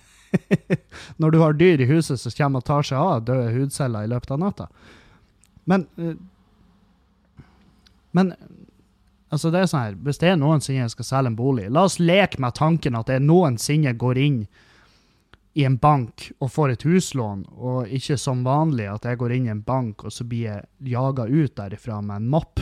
når 1.16 1.32
du 1.32 1.38
har 1.40 1.54
dyr 1.56 1.80
i 1.80 1.86
huset 1.88 2.20
som 2.20 2.34
kommer 2.36 2.60
og 2.60 2.66
tar 2.68 2.84
seg 2.84 2.98
av 3.00 3.22
døde 3.30 3.54
hudceller 3.54 4.04
i 4.04 4.10
løpet 4.10 4.34
av 4.34 4.42
natta. 4.42 4.66
Men 5.70 5.86
uh, 6.02 6.16
Men 8.16 8.32
altså 9.28 9.46
det 9.52 9.58
er 9.60 9.66
sånn 9.70 9.86
her, 9.86 9.96
hvis 10.06 10.20
det 10.22 10.28
er 10.32 10.38
noensinne 10.40 10.84
jeg 10.84 10.94
skal 10.94 11.08
selge 11.08 11.28
en 11.32 11.38
bolig, 11.38 11.66
la 11.72 11.80
oss 11.88 12.00
leke 12.00 12.38
med 12.42 12.52
tanken 12.58 12.98
at 12.98 13.08
jeg 13.12 13.20
noensinne 13.24 13.92
går 13.98 14.16
inn 14.24 14.40
i 15.58 15.62
en 15.66 15.78
bank 15.80 16.14
og 16.38 16.48
får 16.54 16.68
et 16.74 16.86
huslån, 16.86 17.40
og 17.56 17.78
ikke 17.94 18.16
som 18.20 18.46
vanlig 18.46 18.86
at 18.92 19.04
jeg 19.08 19.18
går 19.18 19.30
inn 19.34 19.46
i 19.48 19.54
en 19.54 19.66
bank 19.66 19.94
og 20.06 20.12
så 20.14 20.22
blir 20.28 20.44
jeg 20.46 20.66
jaga 20.94 21.24
ut 21.26 21.52
derifra 21.58 21.96
med 22.04 22.16
en 22.20 22.30
mopp. 22.30 22.54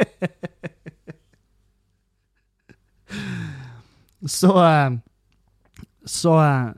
så 4.38 4.52
eh, 4.64 4.90
så, 6.04 6.42
eh, 6.42 6.72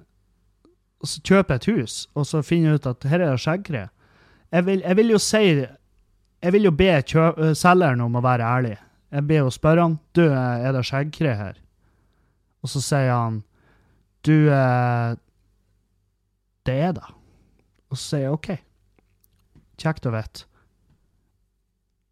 så 1.05 1.23
kjøper 1.23 1.55
jeg 1.55 1.63
et 1.63 1.71
hus, 1.73 1.97
og 2.15 2.27
så 2.29 2.43
finner 2.47 2.73
jeg 2.73 2.81
ut 2.81 2.91
at 2.93 3.09
her 3.11 3.21
er 3.21 3.35
det 3.35 3.43
skjeggkre. 3.43 3.87
Jeg 4.53 4.83
jeg 4.83 4.99
vil 4.99 5.15
jo 5.15 5.21
si 5.23 5.45
Jeg 6.43 6.53
vil 6.57 6.67
jo 6.67 6.73
be 6.75 6.91
selgeren 7.55 8.03
om 8.03 8.17
å 8.19 8.25
være 8.25 8.47
ærlig. 8.47 8.77
Jeg 9.13 9.27
ber 9.29 9.45
jo 9.45 9.51
spørre 9.53 9.85
han 9.87 9.99
du, 10.17 10.25
er 10.27 10.73
det 10.75 10.85
skjeggkre 10.89 11.35
her. 11.39 11.59
Og 12.63 12.71
så 12.73 12.83
sier 12.83 13.13
han 13.13 13.43
du 14.23 14.47
Det 16.67 16.75
er 16.75 16.93
det. 16.95 17.09
Og 17.91 17.99
så 17.99 18.03
sier 18.03 18.25
jeg 18.27 18.37
OK. 18.37 18.51
Kjekt 19.83 20.07
å 20.07 20.15
vite. 20.15 20.47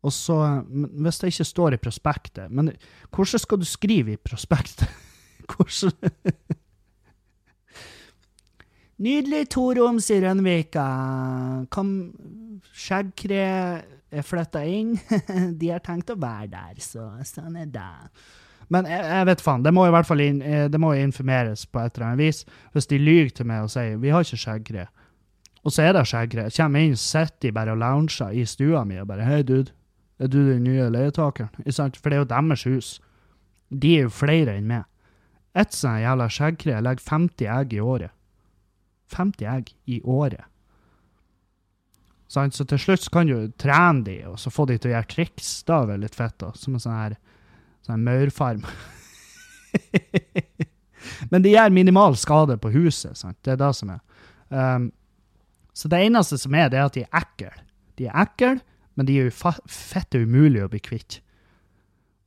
Og 0.00 0.12
så, 0.12 0.36
Hvis 0.70 1.20
det 1.20 1.32
ikke 1.34 1.44
står 1.44 1.74
i 1.76 1.78
prospektet 1.82 2.48
Men 2.48 2.70
hvordan 3.12 3.42
skal 3.42 3.60
du 3.60 3.66
skrive 3.68 4.14
i 4.14 4.20
prospektet? 4.20 4.88
Hvordan 5.50 5.92
Nydelig 9.00 9.46
torom, 9.48 9.96
sier 10.04 10.26
Rønvika. 10.26 10.84
Kom, 11.72 11.92
skjeggkre 12.76 13.44
er 14.10 14.26
flytta 14.26 14.62
inn. 14.66 14.96
De 15.60 15.72
har 15.72 15.82
tenkt 15.84 16.12
å 16.12 16.18
være 16.20 16.50
der, 16.52 16.78
så 16.82 17.10
sånn 17.26 17.58
er 17.60 17.68
det. 17.70 17.90
Men 18.70 18.86
jeg, 18.86 19.02
jeg 19.02 19.26
vet 19.26 19.42
faen, 19.42 19.64
det 19.66 19.72
må 19.74 19.82
i 19.88 19.90
hvert 19.90 20.06
fall 20.06 20.22
inn, 20.22 20.38
eh, 20.46 20.68
det 20.70 20.78
må 20.78 20.92
informeres 20.94 21.64
på 21.66 21.80
et 21.82 21.96
eller 21.96 22.12
annet 22.12 22.22
vis. 22.22 22.44
Hvis 22.74 22.86
de 22.90 23.00
lyver 23.02 23.32
til 23.34 23.48
meg 23.50 23.66
og 23.66 23.72
sier 23.72 23.98
vi 23.98 24.12
har 24.14 24.22
ikke 24.22 24.38
skjeggkre, 24.44 24.86
og 25.66 25.74
så 25.74 25.88
er 25.88 25.96
det 25.96 26.06
skjeggkre, 26.08 26.46
kommer 26.54 26.80
jeg 26.80 26.90
inn, 26.92 27.00
sitter 27.00 27.42
de 27.42 27.52
bare 27.56 27.74
og 27.74 27.80
lounger 27.82 28.30
i 28.32 28.46
stua 28.48 28.84
mi 28.86 29.00
og 29.02 29.10
bare 29.10 29.26
hei, 29.26 29.42
dude, 29.42 29.74
er 30.20 30.30
du 30.30 30.38
den 30.44 30.62
nye 30.64 30.86
leietakeren? 30.92 31.50
For 31.66 32.12
det 32.12 32.16
er 32.16 32.22
jo 32.22 32.30
deres 32.30 32.64
hus. 32.68 32.88
De 33.70 33.96
er 33.96 34.06
jo 34.06 34.14
flere 34.14 34.54
enn 34.58 34.68
meg. 34.70 34.86
Et 35.58 35.74
sånt 35.74 36.02
jævla 36.04 36.28
skjeggkre 36.30 36.80
legger 36.84 37.06
50 37.08 37.50
egg 37.50 37.74
i 37.74 37.82
året. 37.82 38.14
50 39.16 39.48
egg 39.50 39.72
i 39.90 39.98
året. 40.04 40.44
Sant? 42.30 42.54
Så 42.54 42.66
til 42.68 42.78
slutt 42.78 43.08
kan 43.10 43.26
du 43.26 43.50
trene 43.58 44.04
de, 44.06 44.16
og 44.30 44.38
så 44.38 44.52
få 44.54 44.68
de 44.70 44.78
til 44.78 44.92
å 44.92 44.94
gjøre 44.94 45.10
triks. 45.10 45.50
Da 45.66 45.82
er 45.82 45.92
det 45.92 46.00
litt 46.04 46.18
fett, 46.18 46.36
da. 46.38 46.52
Som 46.58 46.76
en 46.76 46.82
sånn 46.82 46.98
her 46.98 47.16
sånn 47.86 48.04
maurfarm. 48.06 48.62
Men 51.32 51.42
de 51.42 51.54
gjør 51.54 51.74
minimal 51.74 52.16
skade 52.20 52.58
på 52.60 52.72
huset. 52.74 53.18
Sant? 53.18 53.38
Det 53.44 53.54
er 53.54 53.60
det 53.60 53.72
som 53.76 53.90
er. 53.96 54.00
Um, 54.50 54.90
så 55.74 55.88
det 55.90 56.02
eneste 56.04 56.38
som 56.38 56.54
er, 56.54 56.70
det 56.70 56.78
er 56.78 56.86
at 56.86 56.96
de 56.98 57.04
er 57.06 57.18
ekle. 57.22 57.52
De 57.98 58.06
er 58.08 58.22
ekle, 58.24 58.54
men 58.98 59.06
de 59.08 59.16
er 59.16 59.28
jo 59.28 59.52
fette 59.70 60.20
umulig 60.20 60.62
å 60.64 60.70
bli 60.72 60.80
kvitt. 60.82 61.20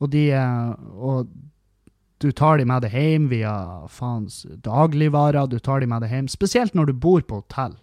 Og 0.01 0.09
de 0.13 0.29
er 0.35 0.73
Og 0.97 1.29
du 2.23 2.31
tar 2.31 2.57
de 2.57 2.65
med 2.65 2.85
deg 2.85 2.93
hjem 2.95 3.25
via 3.27 3.53
faens 3.91 4.45
dagligvarer. 4.63 5.49
Du 5.51 5.59
tar 5.59 5.83
de 5.83 5.89
med 5.91 6.05
deg 6.05 6.13
hjem, 6.13 6.29
spesielt 6.31 6.73
når 6.73 6.89
du 6.89 6.93
bor 6.93 7.21
på 7.27 7.41
hotell. 7.41 7.75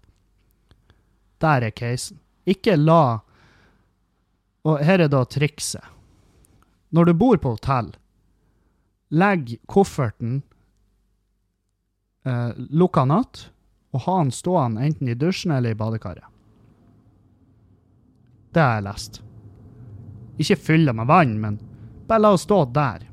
Der 1.41 1.67
er 1.67 1.71
casen. 1.71 2.19
Ikke 2.47 2.77
la 2.77 3.21
Og 4.65 4.83
her 4.85 5.01
er 5.01 5.09
da 5.09 5.25
trikset. 5.25 5.85
Når 6.91 7.05
du 7.05 7.13
bor 7.15 7.39
på 7.39 7.55
hotell, 7.55 7.95
legg 9.11 9.55
kofferten 9.71 10.43
eh, 12.27 12.51
lukka 12.69 13.07
natt, 13.09 13.47
og 13.95 14.05
ha 14.05 14.17
den 14.19 14.33
stående 14.35 14.85
enten 14.85 15.09
i 15.09 15.17
dusjen 15.17 15.55
eller 15.55 15.73
i 15.73 15.79
badekaret. 15.79 16.27
Det 18.51 18.61
har 18.61 18.79
jeg 18.79 18.87
lest. 18.89 19.21
Ikke 20.43 20.59
fyll 20.59 20.87
det 20.91 20.97
med 20.99 21.09
vann, 21.11 21.39
men 21.41 21.59
bare 22.11 22.25
la 22.25 22.35
det 22.35 22.43
stå 22.43 22.65
der. 22.75 23.07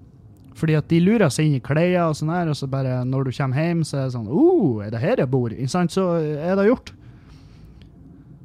Fordi 0.58 0.78
at 0.80 0.88
de 0.90 1.00
lurer 1.04 1.30
seg 1.30 1.48
inn 1.48 1.60
i 1.60 1.64
klær 1.64 2.08
og 2.08 2.16
sånn 2.18 2.34
her, 2.34 2.50
og 2.50 2.58
så 2.58 2.70
bare 2.70 3.04
når 3.06 3.28
du 3.28 3.36
kommer 3.38 3.62
hjem, 3.62 3.84
så 3.86 4.00
er 4.00 4.08
det 4.08 4.16
sånn 4.16 4.30
oh, 4.32 4.80
er 4.86 4.94
det 4.94 5.02
her 5.04 5.22
jeg 5.22 5.30
bor? 5.30 5.54
Så 5.70 6.08
er 6.18 6.58
det 6.58 6.70
gjort. 6.72 6.94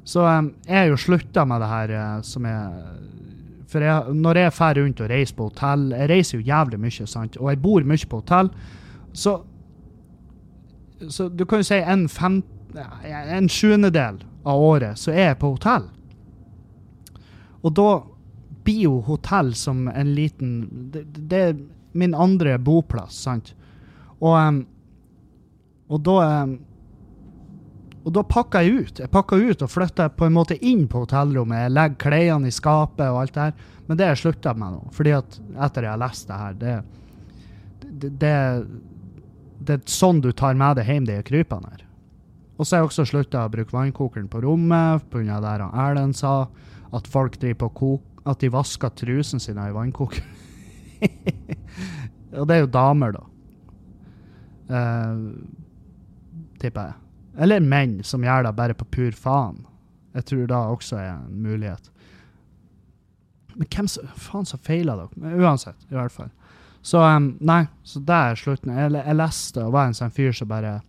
Så 0.03 0.23
um, 0.27 0.51
jeg 0.67 0.77
har 0.77 0.89
jo 0.91 0.99
slutta 0.99 1.45
med 1.47 1.63
det 1.63 1.71
her 1.71 1.93
uh, 1.95 2.21
som 2.27 2.45
jeg 2.47 2.69
For 3.71 3.81
jeg, 3.81 4.13
når 4.13 4.37
jeg 4.37 4.53
drar 4.57 4.77
rundt 4.77 5.01
og 5.01 5.09
reiser 5.09 5.35
på 5.37 5.47
hotell 5.47 5.85
Jeg 5.95 6.09
reiser 6.11 6.37
jo 6.37 6.47
jævlig 6.47 6.79
mye, 6.83 7.07
sant? 7.07 7.37
og 7.39 7.49
jeg 7.49 7.61
bor 7.63 7.87
mye 7.87 8.09
på 8.09 8.19
hotell. 8.21 8.51
Så, 9.13 9.37
så 11.09 11.29
du 11.29 11.45
kan 11.45 11.63
jo 11.63 11.67
si 11.67 11.79
en, 11.79 12.07
fem, 12.09 12.41
en 12.75 13.49
sjuendedel 13.49 14.19
av 14.45 14.61
året 14.61 14.99
så 14.99 15.13
er 15.13 15.31
jeg 15.31 15.39
på 15.41 15.53
hotell. 15.55 15.87
Og 17.63 17.73
da 17.77 17.89
blir 18.63 18.85
jo 18.87 18.99
hotell 19.07 19.53
som 19.55 19.87
en 19.87 20.13
liten 20.15 20.53
Det, 20.91 21.05
det 21.29 21.41
er 21.47 21.55
min 21.93 22.15
andre 22.17 22.57
boplass, 22.57 23.19
sant? 23.25 23.53
Og, 24.19 24.33
um, 24.33 24.63
og 25.93 25.99
da 26.05 26.15
um, 26.43 26.55
og 28.03 28.11
da 28.11 28.23
pakka 28.27 28.61
jeg 28.63 28.83
ut. 28.83 28.99
Jeg 28.99 29.11
pakka 29.11 29.37
ut 29.39 29.61
og 29.63 29.71
flytta 29.71 30.09
på 30.11 30.27
en 30.27 30.35
måte 30.35 30.57
inn 30.59 30.87
på 30.91 31.05
hotellrommet. 31.05 31.65
Jeg 31.65 31.73
legger 31.73 32.01
klærne 32.03 32.49
i 32.49 32.55
skapet 32.55 33.05
og 33.07 33.21
alt 33.21 33.35
det 33.35 33.45
her. 33.45 33.69
Men 33.87 33.99
det 33.99 34.05
har 34.05 34.15
jeg 34.15 34.23
slutta 34.25 34.53
med 34.55 34.75
nå. 34.75 34.81
fordi 34.95 35.13
at 35.15 35.39
etter 35.67 35.87
jeg 35.87 35.91
har 35.91 36.01
lest 36.01 36.27
det 36.27 36.39
her, 36.39 36.53
det, 36.59 36.75
det, 37.83 38.11
det, 38.19 38.35
det 39.59 39.77
er 39.77 39.89
sånn 39.91 40.21
du 40.23 40.31
tar 40.31 40.55
med 40.59 40.79
deg 40.79 40.91
hjem 40.91 41.07
de 41.07 41.19
krypene 41.27 41.71
her. 41.71 41.85
Og 42.57 42.67
så 42.67 42.75
har 42.75 42.83
jeg 42.83 42.91
også 42.91 43.05
slutta 43.09 43.45
å 43.47 43.51
bruke 43.51 43.75
vannkokeren 43.75 44.29
på 44.31 44.43
rommet 44.43 45.03
pga. 45.11 45.39
det 45.43 45.69
Erlend 45.71 46.15
sa, 46.15 46.47
at 46.93 47.07
folk 47.07 47.39
driver 47.39 47.65
på 47.65 47.69
kok 47.79 48.27
at 48.29 48.39
de 48.39 48.51
vasker 48.51 48.91
trusen 48.95 49.39
sine 49.39 49.67
i 49.67 49.75
vannkokeren. 49.75 50.27
og 52.39 52.47
det 52.47 52.55
er 52.55 52.61
jo 52.63 52.71
damer, 52.71 53.15
da. 53.15 53.23
Uh, 54.71 55.33
tipper 56.61 56.91
jeg. 56.91 56.99
Eller 57.37 57.63
menn 57.63 58.01
som 58.05 58.23
gjør 58.23 58.45
det 58.45 58.53
bare 58.57 58.75
på 58.77 58.87
pur 58.93 59.15
faen. 59.17 59.63
Jeg 60.13 60.27
tror 60.29 60.45
da 60.49 60.61
også 60.69 60.99
er 61.01 61.09
en 61.15 61.41
mulighet. 61.41 61.89
Men 63.57 63.69
hvem 63.69 63.89
som, 63.89 64.09
faen 64.17 64.47
som 64.49 64.61
feila 64.61 64.95
dere? 64.97 65.09
Men 65.17 65.41
uansett, 65.41 65.77
i 65.89 65.97
hvert 65.97 66.13
fall. 66.13 66.29
Så 66.83 66.99
um, 67.01 67.31
nei, 67.41 67.63
så 67.87 68.01
det 68.03 68.19
er 68.29 68.39
slutten. 68.39 68.73
Jeg, 68.75 68.93
jeg 68.97 69.17
leste 69.17 69.63
og 69.63 69.73
var 69.73 69.89
en 69.89 69.97
sånn 69.97 70.13
fyr 70.13 70.33
som 70.35 70.49
bare 70.51 70.79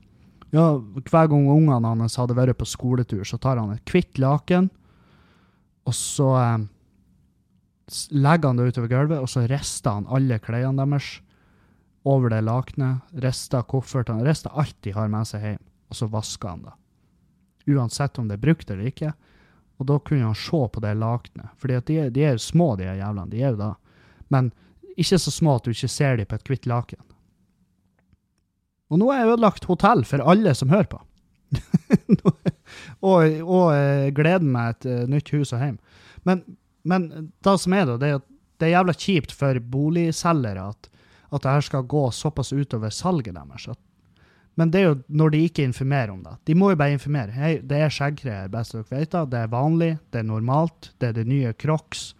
ja, 0.55 0.69
Hver 0.79 1.29
gang 1.31 1.49
ungene 1.51 1.91
hans 1.91 2.19
hadde 2.21 2.37
vært 2.37 2.61
på 2.61 2.69
skoletur, 2.69 3.25
så 3.27 3.41
tar 3.43 3.59
han 3.59 3.73
et 3.75 3.91
hvitt 3.91 4.21
laken, 4.23 4.69
og 5.83 5.97
så 5.99 6.29
um, 6.31 6.69
legger 8.15 8.53
han 8.53 8.61
det 8.61 8.69
utover 8.71 8.93
gulvet, 8.93 9.19
og 9.19 9.33
så 9.33 9.43
rister 9.51 9.99
han 9.99 10.07
alle 10.07 10.39
klærne 10.39 10.87
deres 10.87 11.09
over 12.07 12.31
det 12.31 12.45
lakenet. 12.47 13.03
Rister 13.25 13.67
koffertene, 13.67 14.23
rister 14.23 14.55
alt 14.55 14.77
de 14.87 14.95
har 14.95 15.11
med 15.11 15.27
seg 15.27 15.49
hjem 15.49 15.63
og 15.89 15.99
så 15.99 16.09
vaska 16.11 16.49
han 16.49 16.67
det. 16.67 16.75
Uansett 17.75 18.19
om 18.19 18.29
det 18.29 18.39
er 18.39 18.45
brukt 18.45 18.71
eller 18.71 18.91
ikke. 18.91 19.13
Og 19.81 19.89
da 19.89 19.99
kunne 19.99 20.29
han 20.29 20.37
se 20.39 20.61
på 20.73 20.83
det 20.85 20.93
lakenet. 21.01 21.55
For 21.59 21.71
de, 21.71 21.81
de, 22.11 22.23
er 22.23 22.37
jo 22.37 22.43
små, 22.43 22.75
de 22.79 22.87
jævlene. 22.87 23.31
De 23.33 23.41
er 23.43 23.55
jo 23.55 23.61
da. 23.61 23.71
Men 24.33 24.53
ikke 24.97 25.19
så 25.19 25.33
små 25.35 25.57
at 25.59 25.67
du 25.67 25.73
ikke 25.75 25.91
ser 25.91 26.21
dem 26.21 26.29
på 26.31 26.39
et 26.39 26.51
hvitt 26.51 26.69
laken. 26.71 27.03
Og 28.93 29.01
nå 29.01 29.09
er 29.11 29.23
jeg 29.23 29.33
ødelagt 29.35 29.67
hotell 29.67 30.05
for 30.07 30.23
alle 30.23 30.53
som 30.55 30.71
hører 30.71 30.91
på. 30.93 31.01
og, 33.09 33.41
og 33.43 33.67
uh, 33.73 34.11
gleder 34.15 34.47
meg 34.47 34.75
et 34.77 34.87
uh, 34.91 35.03
nytt 35.11 35.33
hus 35.35 35.55
og 35.55 35.65
hjem. 35.65 35.81
Men, 36.29 36.45
men 36.87 37.09
det 37.45 37.57
som 37.61 37.75
er, 37.77 37.89
da, 37.89 37.99
det 37.99 38.11
er 38.11 38.21
at 38.21 38.31
det 38.61 38.69
er 38.69 38.77
jævla 38.77 38.95
kjipt 38.95 39.33
for 39.35 39.59
boligselgere 39.73 40.69
at, 40.71 40.89
at 41.35 41.43
det 41.43 41.55
her 41.57 41.65
skal 41.67 41.89
gå 41.91 42.05
såpass 42.15 42.53
utover 42.55 42.93
salget 42.95 43.35
deres. 43.35 43.67
At 43.73 43.81
men 44.55 44.71
det 44.71 44.81
er 44.81 44.85
jo 44.87 44.99
når 45.09 45.35
de 45.35 45.41
ikke 45.49 45.67
informerer 45.67 46.13
om 46.13 46.21
det. 46.23 46.37
De 46.47 46.55
må 46.59 46.71
jo 46.71 46.79
bare 46.79 46.95
informere. 46.95 47.35
Hei, 47.35 47.57
det 47.59 47.81
er 47.83 47.93
skjeggkreer, 47.93 48.53
best 48.53 48.77
dere 48.77 48.87
vet. 48.91 49.17
Det 49.31 49.41
er 49.41 49.51
vanlig, 49.51 49.97
det 50.15 50.21
er 50.23 50.29
normalt, 50.29 50.93
det 51.03 51.11
er 51.11 51.17
det 51.19 51.27
nye 51.31 51.51
Crocs. 51.59 52.13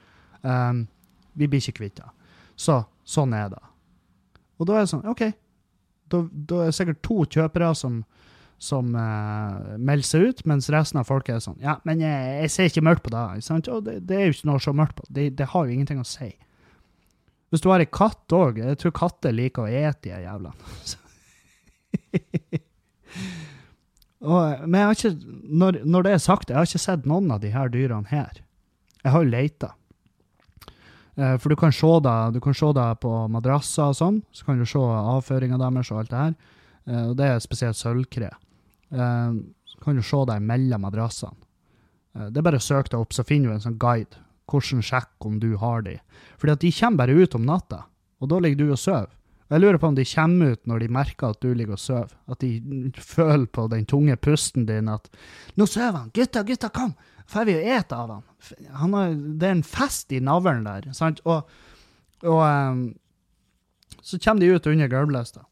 Um, 0.43 0.87
vi 1.39 1.47
blir 1.51 1.63
ikke 1.63 1.79
kvitt 1.79 2.01
det. 2.01 2.11
Så 2.59 2.83
sånn 3.07 3.35
er 3.37 3.53
det. 3.55 3.63
Og 4.59 4.67
da 4.69 4.79
er 4.79 4.87
det 4.87 4.91
sånn, 4.91 5.07
OK. 5.11 5.29
Da, 6.11 6.21
da 6.31 6.63
er 6.63 6.71
det 6.73 6.77
sikkert 6.77 7.03
to 7.07 7.21
kjøpere 7.37 7.71
som, 7.79 8.01
som 8.63 8.91
uh, 8.99 9.77
melder 9.79 10.09
seg 10.09 10.27
ut, 10.29 10.43
mens 10.51 10.69
resten 10.75 11.01
av 11.01 11.09
folket 11.09 11.37
er 11.37 11.45
sånn 11.45 11.63
Ja, 11.63 11.79
men 11.89 12.03
jeg, 12.03 12.35
jeg 12.43 12.53
ser 12.55 12.71
ikke 12.71 12.85
mørkt 12.91 13.07
på 13.07 13.15
det. 13.15 13.25
Sant? 13.47 13.71
Og 13.71 13.87
det, 13.87 14.01
det 14.09 14.19
er 14.19 14.27
jo 14.27 14.35
ikke 14.37 14.51
noe 14.51 14.63
så 14.63 14.75
mørkt 14.75 14.99
på. 14.99 15.07
Det, 15.07 15.31
det 15.39 15.49
har 15.55 15.67
jo 15.69 15.77
ingenting 15.77 16.03
å 16.03 16.09
si. 16.09 16.33
Hvis 17.55 17.63
du 17.63 17.71
har 17.71 17.79
ei 17.79 17.87
katt 17.87 18.33
òg 18.35 18.57
Jeg 18.59 18.81
tror 18.83 18.95
katter 18.97 19.31
liker 19.31 19.63
å 19.63 19.71
ete 19.71 20.09
de 20.09 20.23
jævlene. 20.27 20.75
Og, 24.25 24.65
men 24.67 24.79
jeg 24.81 24.89
har 24.89 24.99
ikke, 24.99 25.39
når, 25.45 25.81
når, 25.85 26.07
det 26.07 26.13
er 26.15 26.23
sagt, 26.25 26.51
jeg 26.51 26.57
har 26.57 26.69
ikke 26.69 26.83
sett 26.83 27.09
noen 27.09 27.31
av 27.35 27.43
de 27.43 27.53
her 27.53 27.73
dyrene 27.73 28.09
her. 28.09 28.41
Jeg 29.03 29.13
har 29.13 29.25
jo 29.25 29.33
leita. 29.33 29.71
Eh, 31.21 31.37
for 31.37 31.53
du 31.53 31.59
kan 31.61 31.75
se 31.77 31.93
du 32.33 32.41
kan 32.43 32.57
se 32.57 32.71
deg 32.79 33.01
på 33.05 33.13
madrasser 33.33 33.93
og 33.93 33.99
sånn. 34.01 34.23
Så 34.33 34.49
kan 34.49 34.59
du 34.59 34.67
se 34.69 34.81
avføringa 34.81 35.61
deres 35.61 35.93
og 35.93 36.03
alt 36.03 36.15
det 36.15 36.23
her. 36.23 36.37
Eh, 36.89 37.07
og 37.11 37.17
det 37.21 37.31
er 37.31 37.45
spesielt 37.45 37.79
sølvkre. 37.79 38.31
Eh, 38.91 39.41
så 39.69 39.83
kan 39.85 39.97
du 39.99 40.03
se 40.03 40.23
det 40.31 40.41
mellom 40.41 40.87
madrassene. 40.89 41.37
Eh, 42.15 42.31
det 42.31 42.41
er 42.41 42.47
bare 42.49 42.63
å 42.63 42.65
søke 42.65 42.93
deg 42.93 43.01
opp, 43.01 43.13
så 43.13 43.27
finner 43.27 43.51
du 43.51 43.59
en 43.59 43.67
sånn 43.67 43.81
guide. 43.81 44.23
Hvordan 44.51 44.85
sjekke 44.85 45.29
om 45.29 45.39
du 45.41 45.55
har 45.61 45.85
de. 45.85 45.99
Fordi 46.41 46.53
at 46.53 46.65
de 46.65 46.73
kommer 46.77 47.01
bare 47.01 47.17
ut 47.17 47.37
om 47.37 47.47
natta, 47.49 47.85
og 48.21 48.29
da 48.31 48.41
ligger 48.41 48.61
du 48.61 48.75
og 48.75 48.81
sover. 48.81 49.13
Jeg 49.53 49.61
lurer 49.61 49.79
på 49.79 49.91
om 49.91 49.97
de 49.97 50.07
kommer 50.09 50.55
ut 50.55 50.63
når 50.67 50.81
de 50.81 50.93
merker 50.97 51.35
at 51.35 51.43
du 51.45 51.51
ligger 51.53 51.77
og 51.77 51.83
sover. 51.83 52.15
At 52.33 52.41
de 52.41 52.93
føler 52.97 53.47
på 53.47 53.67
den 53.73 53.85
tunge 53.87 54.17
pusten 54.17 54.67
din 54.67 54.89
at 54.89 55.11
'Nå 55.57 55.67
sover 55.67 55.99
han! 55.99 56.11
Gutta, 56.15 56.43
gutta, 56.43 56.69
kom! 56.69 56.95
Får 57.27 57.45
vi 57.49 57.57
å 57.57 57.67
ete 57.79 57.97
av 57.97 58.11
han?' 58.11 58.25
han 58.73 58.93
har, 58.93 59.15
det 59.15 59.49
er 59.49 59.57
en 59.57 59.63
fest 59.65 60.13
i 60.13 60.21
navlen 60.21 60.65
der. 60.65 60.93
sant? 60.93 61.21
Og, 61.25 61.49
og 62.23 62.41
um, 62.45 62.95
så 64.03 64.19
kommer 64.19 64.41
de 64.41 64.53
ut 64.53 64.67
under 64.67 64.89
gulvlista. 64.89 65.45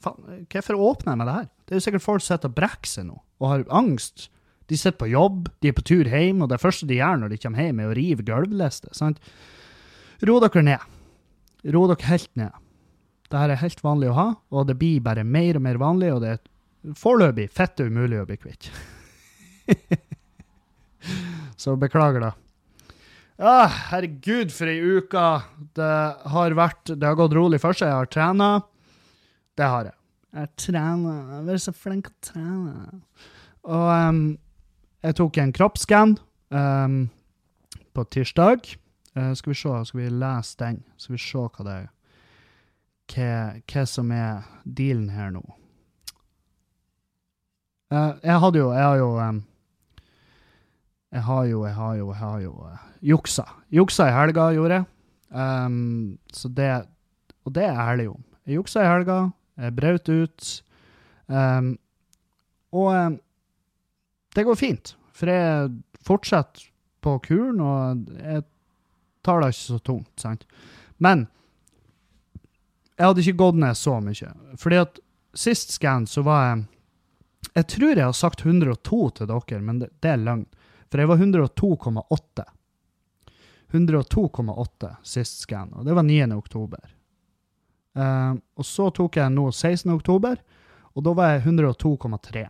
Faen, 0.00 0.44
hvorfor 0.48 0.80
åpner 0.80 1.12
jeg 1.12 1.20
med 1.20 1.28
det 1.28 1.36
her? 1.38 1.48
Det 1.64 1.74
er 1.74 1.80
jo 1.80 1.86
sikkert 1.86 2.04
folk 2.04 2.24
som 2.24 2.34
sitter 2.34 2.52
og 2.52 2.56
brekker 2.56 2.88
seg 2.88 3.08
nå, 3.08 3.16
og 3.40 3.48
har 3.48 3.64
angst. 3.68 4.28
De 4.68 4.76
sitter 4.78 4.98
på 5.00 5.10
jobb, 5.10 5.48
de 5.60 5.70
er 5.70 5.76
på 5.76 5.84
tur 5.84 6.08
hjem, 6.08 6.44
og 6.44 6.52
det 6.52 6.60
første 6.62 6.88
de 6.88 7.00
gjør 7.00 7.22
når 7.22 7.32
de 7.32 7.40
kommer 7.42 7.64
hjem, 7.64 7.80
er 7.80 7.90
å 7.90 7.96
rive 7.96 8.26
gulvlister. 8.26 8.92
sant? 8.96 9.20
Ro 10.20 10.36
dere 10.44 10.62
ned. 10.64 10.82
Ro 11.72 11.86
dere 11.88 12.08
helt 12.10 12.32
ned. 12.36 12.52
Dette 13.30 13.46
er 13.46 13.60
helt 13.62 13.82
vanlig 13.84 14.10
å 14.10 14.16
ha, 14.16 14.28
og 14.50 14.66
det 14.68 14.76
blir 14.80 15.00
bare 15.04 15.24
mer 15.24 15.56
og 15.56 15.64
mer 15.64 15.78
vanlig, 15.80 16.10
og 16.12 16.24
det 16.24 16.32
er 16.34 16.96
foreløpig 16.98 17.46
fette 17.54 17.86
umulig 17.86 18.18
å 18.20 18.26
bli 18.28 18.36
kvitt. 18.40 18.70
Så 21.60 21.76
beklager, 21.80 22.26
da. 22.26 22.32
Å, 23.40 23.54
herregud, 23.92 24.50
for 24.52 24.68
ei 24.68 24.80
uke 24.80 25.24
det 25.78 25.94
har 26.34 26.56
vært. 26.58 26.92
Det 26.92 27.06
har 27.06 27.16
gått 27.16 27.36
rolig 27.38 27.60
for 27.62 27.76
seg. 27.76 27.88
Jeg 27.88 27.96
har 28.02 28.10
trena. 28.12 28.50
Det 29.56 29.68
har 29.72 29.88
jeg. 29.88 29.96
Jeg 30.36 30.50
trener. 30.66 31.22
Jeg 31.22 31.38
har 31.38 31.46
vært 31.46 31.64
så 31.64 31.74
flink 31.76 32.10
til 32.10 32.18
å 32.20 32.26
trene. 32.34 33.00
Og 33.70 33.88
um, 34.10 34.20
jeg 35.06 35.16
tok 35.16 35.40
en 35.40 35.54
kroppsskann 35.56 36.14
um, 36.52 37.00
på 37.96 38.04
tirsdag. 38.12 38.74
Uh, 39.16 39.32
skal 39.34 39.50
vi 39.50 39.58
se, 39.58 39.72
skal 39.84 40.00
vi 40.00 40.08
lese 40.08 40.58
den? 40.60 40.82
Skal 40.96 41.16
vi 41.16 41.22
se 41.22 41.38
hva 41.38 41.66
det 41.66 41.78
er 41.78 41.88
hva, 43.10 43.30
hva 43.66 43.86
som 43.88 44.12
er 44.14 44.44
dealen 44.64 45.08
her 45.10 45.32
nå. 45.34 45.42
Uh, 47.90 48.14
jeg 48.22 48.38
hadde 48.44 48.60
jo 48.60 48.68
Jeg 48.70 48.84
har 48.84 48.96
jo 49.00 49.08
Jeg 51.10 51.22
har 51.26 51.44
jo, 51.44 51.64
jeg 51.66 51.74
har 51.74 51.94
jo, 51.94 52.06
jeg 52.12 52.18
har 52.20 52.40
jo 52.40 52.54
juksa. 53.02 53.44
Juksa 53.70 54.06
i 54.06 54.14
helga, 54.14 54.50
gjorde 54.54 54.74
jeg. 54.78 54.84
Um, 55.30 56.18
så 56.32 56.48
det 56.48 56.86
Og 57.44 57.54
det 57.54 57.64
er 57.64 57.72
jeg 57.72 57.88
ærlig 57.88 58.08
om. 58.10 58.24
Jeg 58.46 58.54
juksa 58.54 58.84
i 58.84 58.92
helga. 58.92 59.30
Jeg 59.56 59.76
brøt 59.76 60.08
ut. 60.08 60.62
Um, 61.26 61.78
og 62.72 62.94
um, 62.94 63.20
det 64.36 64.44
går 64.46 64.54
fint, 64.54 64.96
for 65.12 65.26
jeg 65.26 65.70
fortsetter 66.06 66.68
på 67.02 67.18
kuren, 67.24 67.60
og 67.60 68.06
jeg 68.20 68.44
tar 69.26 69.42
det 69.42 69.52
ikke 69.52 69.66
så 69.66 69.78
tungt. 69.78 70.12
sant? 70.20 70.46
Men 70.98 71.26
jeg 72.96 73.08
hadde 73.08 73.24
ikke 73.24 73.40
gått 73.40 73.60
ned 73.62 73.78
så 73.78 73.96
mye. 74.04 74.32
Fordi 74.60 74.80
at 74.82 75.00
sist 75.32 75.72
scan 75.72 76.06
så 76.10 76.24
var 76.26 76.44
jeg 76.44 76.66
Jeg 77.56 77.66
tror 77.72 77.96
jeg 77.96 78.04
har 78.04 78.12
sagt 78.12 78.44
102 78.44 78.98
til 79.16 79.26
dere, 79.26 79.60
men 79.64 79.78
det, 79.80 79.88
det 80.04 80.10
er 80.12 80.20
løgn. 80.20 80.44
For 80.92 81.00
jeg 81.00 81.08
var 81.08 81.16
102,8. 81.16 82.44
102,8 83.72 84.90
sist 85.02 85.40
scan, 85.46 85.72
og 85.72 85.86
det 85.86 85.94
var 85.96 86.04
9. 86.04 86.20
oktober. 86.36 86.84
Uh, 87.96 88.36
og 88.54 88.66
så 88.66 88.90
tok 88.94 89.16
jeg 89.16 89.32
nå 89.34 89.48
16. 89.50 89.90
oktober, 89.94 90.36
og 90.94 91.06
da 91.06 91.14
var 91.16 91.32
jeg 91.32 91.46
102,3. 91.48 92.44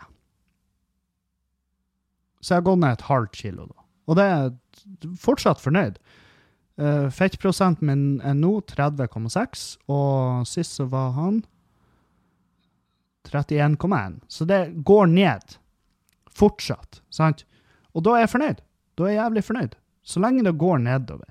Så 2.40 2.54
jeg 2.54 2.60
har 2.60 2.66
gått 2.66 2.82
ned 2.82 2.96
et 2.96 3.08
halvt 3.08 3.36
kilo, 3.36 3.68
da. 3.70 3.86
Og 4.10 4.18
det 4.18 4.26
er 4.26 5.14
fortsatt 5.20 5.62
fornøyd. 5.62 6.00
Uh, 6.80 7.10
fettprosenten 7.12 7.86
min 7.86 8.04
er 8.24 8.36
nå 8.38 8.54
30,6, 8.70 9.64
og 9.92 10.46
sist 10.48 10.78
så 10.78 10.86
var 10.88 11.12
han 11.18 11.42
31,1. 13.28 14.20
Så 14.28 14.46
det 14.48 14.62
går 14.88 15.06
ned. 15.12 15.58
Fortsatt. 16.30 17.02
Sant? 17.12 17.44
Og 17.92 18.04
da 18.06 18.16
er 18.16 18.24
jeg 18.24 18.32
fornøyd. 18.32 18.64
Da 18.96 19.06
er 19.06 19.14
jeg 19.14 19.20
jævlig 19.20 19.44
fornøyd. 19.44 19.76
Så 20.02 20.22
lenge 20.22 20.44
det 20.44 20.56
går 20.58 20.80
nedover, 20.82 21.28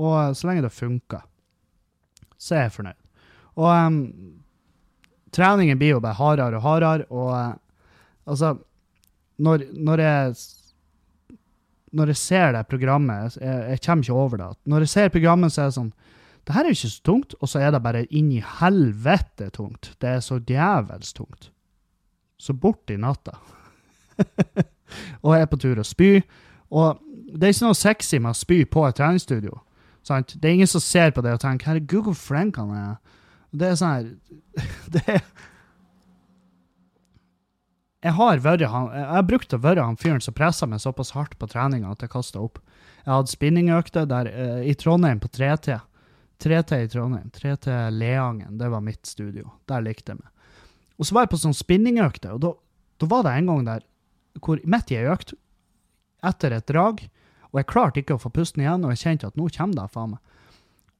og 0.00 0.36
så 0.36 0.48
lenge 0.48 0.64
det 0.66 0.74
funker, 0.74 1.22
så 2.36 2.56
er 2.56 2.66
jeg 2.66 2.74
fornøyd. 2.74 2.98
Og 3.60 3.68
um, 3.70 4.00
treningen 5.34 5.78
blir 5.78 5.94
jo 5.94 6.02
bare 6.02 6.18
hardere 6.18 6.58
og 6.58 6.66
hardere, 6.66 7.06
og 7.10 7.30
uh, 7.30 7.54
altså 8.26 8.56
når, 9.40 9.64
når, 9.72 10.02
jeg 10.04 10.34
når 11.96 12.12
jeg 12.12 12.20
ser 12.20 12.52
det 12.54 12.66
programmet 12.70 13.36
jeg, 13.40 13.54
jeg, 13.70 13.80
kommer 13.84 14.04
ikke 14.04 14.18
over 14.18 14.40
det. 14.40 14.50
Når 14.64 14.84
jeg 14.84 14.92
ser 14.92 15.14
programmet, 15.14 15.52
så 15.52 15.62
er 15.62 15.70
det 15.70 15.76
sånn 15.78 15.92
Det 16.46 16.54
her 16.54 16.64
er 16.64 16.72
jo 16.72 16.78
ikke 16.78 16.92
så 16.92 17.02
tungt, 17.04 17.34
og 17.40 17.50
så 17.52 17.60
er 17.60 17.72
det 17.74 17.82
bare 17.84 18.04
inni 18.16 18.40
helvete 18.60 19.50
tungt. 19.54 19.92
Det 20.00 20.08
er 20.08 20.20
så 20.24 20.38
djevelsk 20.38 21.16
tungt. 21.16 21.50
Så 22.40 22.54
bort 22.56 22.90
i 22.90 22.96
natta. 22.96 23.36
og 25.22 25.34
jeg 25.34 25.44
er 25.44 25.50
på 25.50 25.58
tur 25.60 25.82
å 25.82 25.84
spy. 25.84 26.22
Og 26.72 27.02
det 27.34 27.44
er 27.44 27.54
ikke 27.54 27.68
noe 27.68 27.78
sexy 27.78 28.18
med 28.18 28.32
å 28.32 28.38
spy 28.40 28.62
på 28.64 28.86
et 28.88 28.96
treningsstudio. 28.96 29.60
Sant? 30.06 30.32
Det 30.40 30.48
er 30.48 30.56
ingen 30.56 30.70
som 30.70 30.82
ser 30.82 31.12
på 31.12 31.22
det 31.22 31.36
og 31.36 31.42
tenker 31.44 31.68
'herregud, 31.68 32.02
hvor 32.08 32.16
flink 32.16 32.56
han 32.56 32.70
er'. 32.72 32.96
Det 33.52 33.68
er 33.68 33.74
sånn 33.76 33.94
her 33.94 34.08
Det 34.94 35.02
er 35.06 35.22
jeg 38.00 38.16
har, 38.16 38.40
han, 38.40 38.86
jeg 38.96 39.08
har 39.12 39.26
brukt 39.28 39.52
å 39.52 39.60
være 39.60 39.84
han 39.84 39.98
fyren 40.00 40.22
som 40.24 40.34
pressa 40.36 40.66
meg 40.66 40.80
såpass 40.80 41.12
hardt 41.12 41.36
på 41.38 41.48
treninga 41.50 41.90
at 41.92 42.00
jeg 42.04 42.12
kasta 42.14 42.40
opp. 42.40 42.56
Jeg 43.04 43.12
hadde 43.12 43.32
spinningøkter 43.32 44.08
der 44.08 44.30
uh, 44.32 44.62
i 44.64 44.72
Trondheim 44.78 45.20
på 45.20 45.28
3T. 45.28 45.76
3T 46.40 46.78
i 46.80 46.88
Trondheim. 46.88 47.28
3T 47.36 47.76
Leangen, 47.92 48.56
det 48.60 48.70
var 48.72 48.80
mitt 48.84 49.04
studio. 49.08 49.52
Der 49.68 49.84
likte 49.84 50.14
jeg 50.14 50.22
meg. 50.22 50.32
Og 50.96 51.08
så 51.08 51.16
var 51.16 51.26
jeg 51.26 51.34
på 51.34 51.42
sånn 51.44 51.56
spinningøkter, 51.56 52.36
og 52.36 52.42
da 53.00 53.08
var 53.08 53.24
det 53.24 53.36
en 53.36 53.52
gang 53.52 53.62
der 53.68 53.86
hvor 54.40 54.60
midt 54.64 54.92
i 54.92 54.98
ei 55.00 55.06
økt, 55.10 55.34
etter 56.24 56.52
et 56.56 56.68
drag, 56.68 57.00
og 57.50 57.60
jeg 57.60 57.68
klarte 57.68 58.00
ikke 58.00 58.16
å 58.16 58.22
få 58.22 58.32
pusten 58.32 58.62
igjen, 58.62 58.84
og 58.84 58.92
jeg 58.94 59.02
kjente 59.02 59.28
at 59.28 59.38
nå 59.40 59.48
kommer 59.52 59.80
det 59.80 59.92
faen 59.92 60.12
meg. 60.14 60.20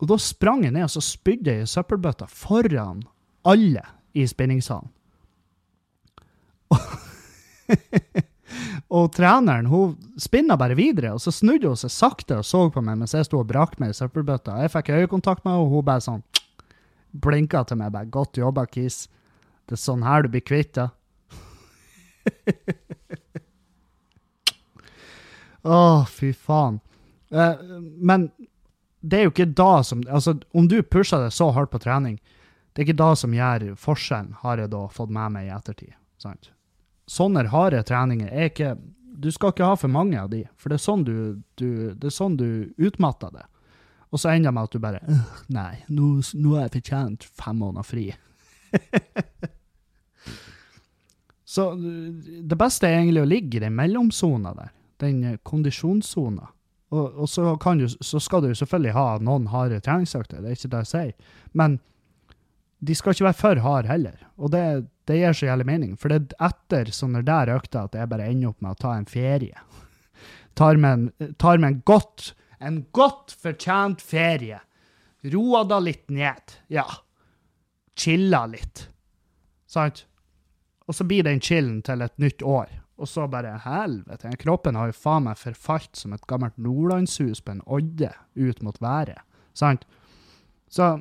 Og 0.01 0.09
da 0.09 0.17
sprang 0.21 0.65
jeg 0.65 0.73
ned 0.73 0.87
og 0.87 0.93
så 0.95 1.03
spydde 1.05 1.53
jeg 1.53 1.67
i 1.67 1.69
søppelbøtta 1.69 2.29
foran 2.33 3.05
alle 3.49 3.85
i 4.17 4.25
spinningsalen. 4.29 4.89
og 8.97 9.11
treneren 9.15 9.69
hun 9.71 9.97
spinna 10.21 10.57
bare 10.61 10.77
videre, 10.79 11.13
og 11.15 11.23
så 11.23 11.31
snudde 11.35 11.71
hun 11.71 11.79
seg 11.79 11.93
sakte 11.95 12.41
og 12.41 12.47
så 12.47 12.61
på 12.73 12.83
meg 12.85 12.99
mens 13.01 13.15
jeg 13.17 13.29
sto 13.29 13.37
og 13.41 13.51
brakk 13.51 13.73
meg 13.83 13.89
i 13.95 13.99
søppelbøtta. 13.99 14.61
Jeg 14.65 14.75
fikk 14.75 14.95
øyekontakt 14.97 15.43
med 15.45 15.55
henne, 15.55 15.65
og 15.65 15.75
hun 15.75 15.87
bare 15.87 16.05
sånn 16.05 16.25
blinka 17.13 17.65
til 17.67 17.77
meg. 17.77 17.93
bare, 17.93 18.07
'Godt 18.07 18.39
jobba, 18.39 18.67
Kis. 18.67 19.09
Det 19.67 19.73
er 19.73 19.85
sånn 19.85 20.03
her 20.03 20.23
du 20.23 20.29
blir 20.29 20.47
kvitt 20.47 20.75
det.' 20.75 20.91
Å, 25.65 26.05
fy 26.09 26.33
faen. 26.33 26.81
Eh, 27.31 27.57
men 28.01 28.31
det 29.01 29.19
er 29.19 29.29
jo 29.29 29.33
ikke 29.33 29.55
da 29.57 29.83
som 29.87 30.03
Altså, 30.09 30.39
om 30.57 30.69
du 30.69 30.81
pusher 30.83 31.23
deg 31.23 31.33
så 31.33 31.51
hardt 31.53 31.73
på 31.73 31.81
trening, 31.83 32.19
det 32.73 32.83
er 32.83 32.89
ikke 32.89 33.03
da 33.03 33.13
som 33.19 33.35
gjør 33.35 33.75
forskjellen, 33.81 34.35
har 34.45 34.59
jeg 34.59 34.73
da 34.73 34.87
fått 34.89 35.11
med 35.11 35.37
meg 35.37 35.49
i 35.49 35.55
ettertid. 35.55 35.95
sant? 36.19 36.53
Sånne 37.11 37.42
harde 37.51 37.83
treninger 37.87 38.31
er 38.31 38.51
ikke 38.53 38.75
Du 39.20 39.29
skal 39.35 39.51
ikke 39.53 39.66
ha 39.66 39.77
for 39.77 39.92
mange 39.92 40.16
av 40.16 40.31
de, 40.33 40.44
for 40.57 40.70
det 40.70 40.79
er 40.79 40.85
sånn 40.85 41.03
du, 41.05 41.42
du, 41.61 41.92
det 41.92 42.09
er 42.09 42.14
sånn 42.14 42.38
du 42.40 42.73
utmatter 42.81 43.35
det. 43.35 43.42
Og 44.11 44.23
så 44.23 44.31
ender 44.31 44.49
det 44.49 44.55
med 44.57 44.68
at 44.68 44.73
du 44.73 44.81
bare 44.81 45.01
Nei, 45.53 45.75
nå, 45.92 46.12
nå 46.38 46.55
har 46.57 46.68
jeg 46.68 46.77
fortjent 46.79 47.27
fem 47.37 47.61
måneder 47.61 47.85
fri. 47.87 48.07
så 51.55 51.73
det 51.77 52.59
beste 52.59 52.88
er 52.88 53.03
egentlig 53.03 53.27
å 53.27 53.33
ligge 53.35 53.59
i 53.59 53.64
den 53.66 53.77
mellomsona 53.77 54.55
der 54.57 54.73
den 55.01 55.38
kondisjonssona. 55.42 56.49
Og, 56.90 57.20
og 57.23 57.29
så, 57.31 57.55
du, 57.79 57.87
så, 57.88 58.20
skal 58.20 58.42
du 58.44 58.55
selvfølgelig 58.55 58.96
ha 58.96 59.07
noen 59.23 59.46
harde 59.53 59.79
treningsøkter, 59.85 60.42
det 60.42 60.51
er 60.51 60.59
ikke 60.59 60.73
det 60.73 60.83
jeg 60.85 60.90
sier. 60.90 61.37
Men 61.55 61.79
de 62.81 62.96
skal 62.96 63.14
ikke 63.14 63.29
være 63.29 63.38
for 63.38 63.62
harde 63.62 63.92
heller. 63.92 64.18
Og 64.40 64.51
det, 64.55 64.64
det 65.11 65.18
gir 65.20 65.37
så 65.37 65.51
jævlig 65.51 65.66
mening. 65.68 65.94
For 66.01 66.12
det 66.12 66.20
er 66.38 66.51
etter 66.51 66.92
sånne 66.94 67.25
der 67.27 67.53
økter 67.57 67.88
at 67.88 67.99
jeg 67.99 68.11
bare 68.11 68.29
ender 68.31 68.53
opp 68.53 68.62
med 68.62 68.77
å 68.77 68.83
ta 68.87 68.94
en 68.96 69.09
ferie. 69.11 69.66
Tar 70.59 70.81
med 70.81 70.92
en, 70.92 71.35
tar 71.38 71.61
med 71.62 71.68
en 71.68 71.83
godt 71.87 72.33
en 72.61 72.83
godt 72.92 73.33
fortjent 73.33 74.03
ferie. 74.05 74.61
Roa 75.33 75.64
da 75.64 75.79
litt 75.81 76.11
ned. 76.12 76.57
Ja. 76.68 76.85
Chilla 77.96 78.44
litt. 78.51 78.87
Sant? 79.68 80.05
Og 80.88 80.96
så 80.96 81.07
blir 81.09 81.25
den 81.25 81.40
chillen 81.40 81.81
til 81.87 82.05
et 82.05 82.16
nytt 82.20 82.44
år. 82.44 82.73
Og 83.01 83.09
så 83.09 83.25
bare 83.33 83.55
helvete. 83.64 84.35
Kroppen 84.42 84.77
har 84.77 84.90
jo 84.90 84.99
faen 84.99 85.25
meg 85.29 85.40
forfalt 85.40 85.96
som 85.96 86.12
et 86.12 86.27
gammelt 86.29 86.59
nordlandshus 86.61 87.40
på 87.40 87.57
en 87.57 87.64
odde 87.64 88.12
ut 88.37 88.61
mot 88.66 88.77
været. 88.83 89.25
Sant? 89.57 89.87
Så 90.68 90.99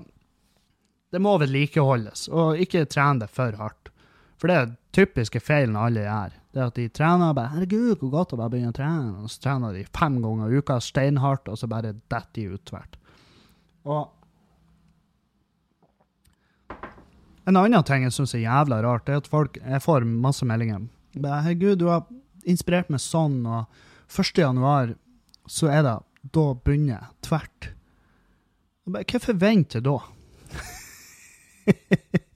det 1.12 1.20
må 1.20 1.36
vedlikeholdes, 1.42 2.28
og 2.32 2.62
ikke 2.62 2.86
trene 2.88 3.26
det 3.26 3.34
for 3.34 3.58
hardt. 3.60 3.92
For 4.40 4.48
det 4.48 4.56
er 4.56 4.70
typiske 4.96 5.42
feilen 5.44 5.76
alle 5.76 6.06
gjør. 6.06 6.38
Det 6.50 6.62
er 6.62 6.70
at 6.72 6.78
de 6.80 6.88
trener 6.90 7.34
bare 7.36 7.52
'Herregud, 7.54 8.00
hvor 8.00 8.12
godt 8.14 8.34
å 8.34 8.38
bare 8.40 8.50
begynne 8.54 8.72
å 8.72 8.78
trene.' 8.78 9.24
Og 9.24 9.30
så 9.30 9.42
trener 9.44 9.74
de 9.74 9.84
fem 9.84 10.22
ganger 10.22 10.48
i 10.48 10.58
uka 10.58 10.80
steinhardt, 10.80 11.50
og 11.50 11.58
så 11.58 11.68
bare 11.68 11.94
detter 12.10 12.32
de 12.34 12.48
ut 12.56 12.66
tvert. 12.66 12.96
Og 13.86 14.10
en 17.50 17.58
annen 17.58 17.84
ting 17.84 18.04
jeg 18.04 18.14
syns 18.14 18.36
er 18.36 18.46
jævla 18.46 18.82
rart, 18.86 19.10
er 19.10 19.18
at 19.18 19.28
folk 19.28 19.58
Jeg 19.58 19.82
får 19.82 20.06
masse 20.06 20.46
meldinger 20.46 20.88
Bare, 21.18 21.42
Herregud, 21.42 21.80
du 21.80 21.88
har 21.90 22.06
inspirert 22.46 22.90
meg 22.90 23.02
sånn, 23.02 23.42
og 23.46 23.66
1. 24.08 24.38
januar 24.38 24.96
så 25.50 25.68
er 25.74 25.82
det 25.84 25.98
Da 26.36 26.54
begynner 26.54 27.00
jeg 27.00 27.08
tvert. 27.26 27.70
Hva 28.86 29.20
forventer 29.24 29.82
du 29.82 29.90
da? 29.90 30.00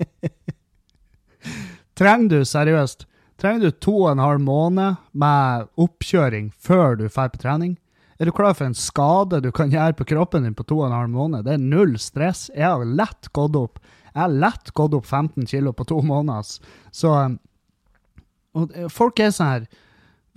Trenger 2.00 2.30
du 2.30 2.46
seriøst 2.48 3.08
Trenger 3.42 3.66
du 3.66 3.78
to 3.82 3.94
og 4.06 4.12
en 4.14 4.22
halv 4.22 4.42
måned 4.46 5.00
med 5.18 5.66
oppkjøring 5.82 6.52
før 6.62 7.00
du 7.00 7.08
drar 7.08 7.32
på 7.34 7.42
trening? 7.42 7.74
Er 8.22 8.30
du 8.30 8.32
klar 8.36 8.54
for 8.56 8.70
en 8.70 8.78
skade 8.78 9.42
du 9.44 9.50
kan 9.52 9.74
gjøre 9.74 9.98
på 9.98 10.06
kroppen 10.14 10.46
din 10.46 10.56
på 10.56 10.66
to 10.70 10.78
og 10.80 10.86
en 10.88 10.96
halv 10.96 11.10
måned? 11.12 11.44
Det 11.44 11.56
er 11.58 11.64
null 11.64 11.98
stress. 12.00 12.46
Jeg 12.54 12.70
har 12.70 12.86
lett 12.86 13.32
gått 13.34 13.58
opp 13.58 13.82
Jeg 14.14 14.22
har 14.22 14.30
lett 14.30 14.70
gått 14.78 14.94
opp 14.94 15.06
15 15.10 15.48
kilo 15.50 15.74
på 15.74 15.88
to 15.90 15.98
måneder. 16.06 16.46
Så 16.94 17.12
og 18.54 18.72
eh, 18.78 18.88
folk 18.88 19.20
er 19.20 19.34
sånn 19.34 19.50
her 19.50 19.68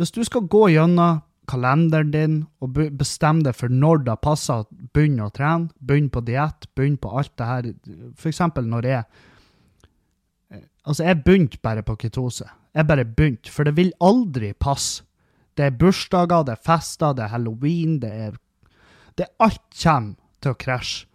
Hvis 0.00 0.14
du 0.16 0.22
skal 0.24 0.48
gå 0.48 0.70
gjennom 0.72 1.22
kalenderen 1.46 2.10
din 2.10 2.36
og 2.64 2.80
bestemme 2.98 3.44
deg 3.46 3.54
for 3.54 3.70
når 3.70 4.02
det 4.08 4.16
passer 4.24 4.64
å 4.64 4.88
begynne 4.96 5.28
å 5.28 5.30
trene, 5.30 5.68
begynne 5.78 6.10
på 6.10 6.24
diett, 6.26 6.66
begynne 6.74 6.98
på 6.98 7.12
alt 7.20 7.30
det 7.38 7.46
her 7.46 7.68
eksempel 8.26 8.66
når 8.66 8.88
jeg 8.90 9.04
eh, 9.04 9.35
Altså, 10.86 11.04
jeg 11.04 11.22
begynte 11.24 11.58
bare 11.62 11.82
på 11.82 11.96
ketose. 11.98 12.46
Jeg 12.74 12.86
bare 12.86 13.04
begynte, 13.04 13.50
for 13.50 13.64
det 13.64 13.76
vil 13.76 13.92
aldri 14.00 14.52
passe. 14.52 15.02
Det 15.56 15.64
er 15.64 15.78
bursdager, 15.78 16.44
det 16.44 16.52
er 16.52 16.64
fester, 16.66 17.12
det 17.16 17.24
er 17.24 17.32
halloween, 17.32 18.00
det 18.00 18.12
er 18.12 18.34
Det 19.18 19.26
Alt 19.40 19.62
kommer 19.82 20.14
til 20.42 20.52
å 20.52 20.58
krasje. 20.60 21.06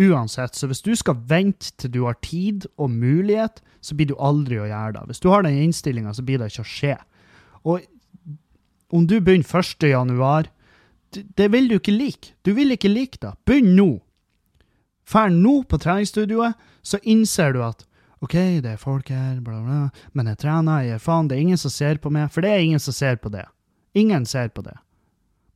Uansett. 0.00 0.54
Så 0.56 0.68
hvis 0.70 0.80
du 0.80 0.94
skal 0.96 1.18
vente 1.28 1.72
til 1.76 1.90
du 1.92 2.04
har 2.06 2.14
tid 2.22 2.68
og 2.78 2.90
mulighet, 2.90 3.60
så 3.82 3.94
blir 3.94 4.06
du 4.06 4.14
aldri 4.16 4.60
å 4.60 4.68
gjøre 4.68 4.92
det. 4.94 5.02
Hvis 5.10 5.20
du 5.20 5.28
har 5.28 5.42
den 5.42 5.58
innstillinga, 5.58 6.14
så 6.14 6.22
blir 6.22 6.38
det 6.38 6.52
ikke 6.52 6.64
å 6.64 6.70
skje. 6.70 6.94
Og 7.64 7.82
om 8.94 9.06
du 9.06 9.18
begynner 9.20 9.44
1. 9.44 9.88
januar, 9.90 10.48
det, 11.10 11.50
vil 11.52 11.68
du 11.68 11.74
ikke 11.76 11.92
like. 11.92 12.32
Du 12.46 12.54
vil 12.54 12.70
ikke 12.70 12.88
like 12.88 13.18
det. 13.20 13.34
Begynn 13.44 13.74
nå. 13.76 13.90
Fær 15.04 15.28
nå 15.34 15.62
på 15.66 15.78
treningsstudioet, 15.82 16.54
så 16.86 17.00
innser 17.02 17.52
du 17.52 17.64
at 17.66 17.84
OK, 18.20 18.36
det 18.60 18.74
er 18.74 18.80
folk 18.80 19.08
her, 19.08 19.38
bla, 19.40 19.62
bla, 19.64 19.78
men 20.12 20.28
jeg 20.28 20.42
trener, 20.42 20.82
jeg 20.84 20.98
er 20.98 21.02
faen, 21.02 21.28
det 21.30 21.38
er 21.38 21.44
ingen 21.46 21.60
som 21.60 21.72
ser 21.72 22.00
på 22.02 22.12
meg. 22.12 22.28
For 22.32 22.44
det 22.44 22.50
er 22.52 22.64
ingen 22.66 22.82
som 22.82 22.92
ser 22.92 23.16
på 23.16 23.32
det. 23.32 23.46
Ingen 23.96 24.26
ser 24.28 24.50
på 24.52 24.64
det. 24.66 24.76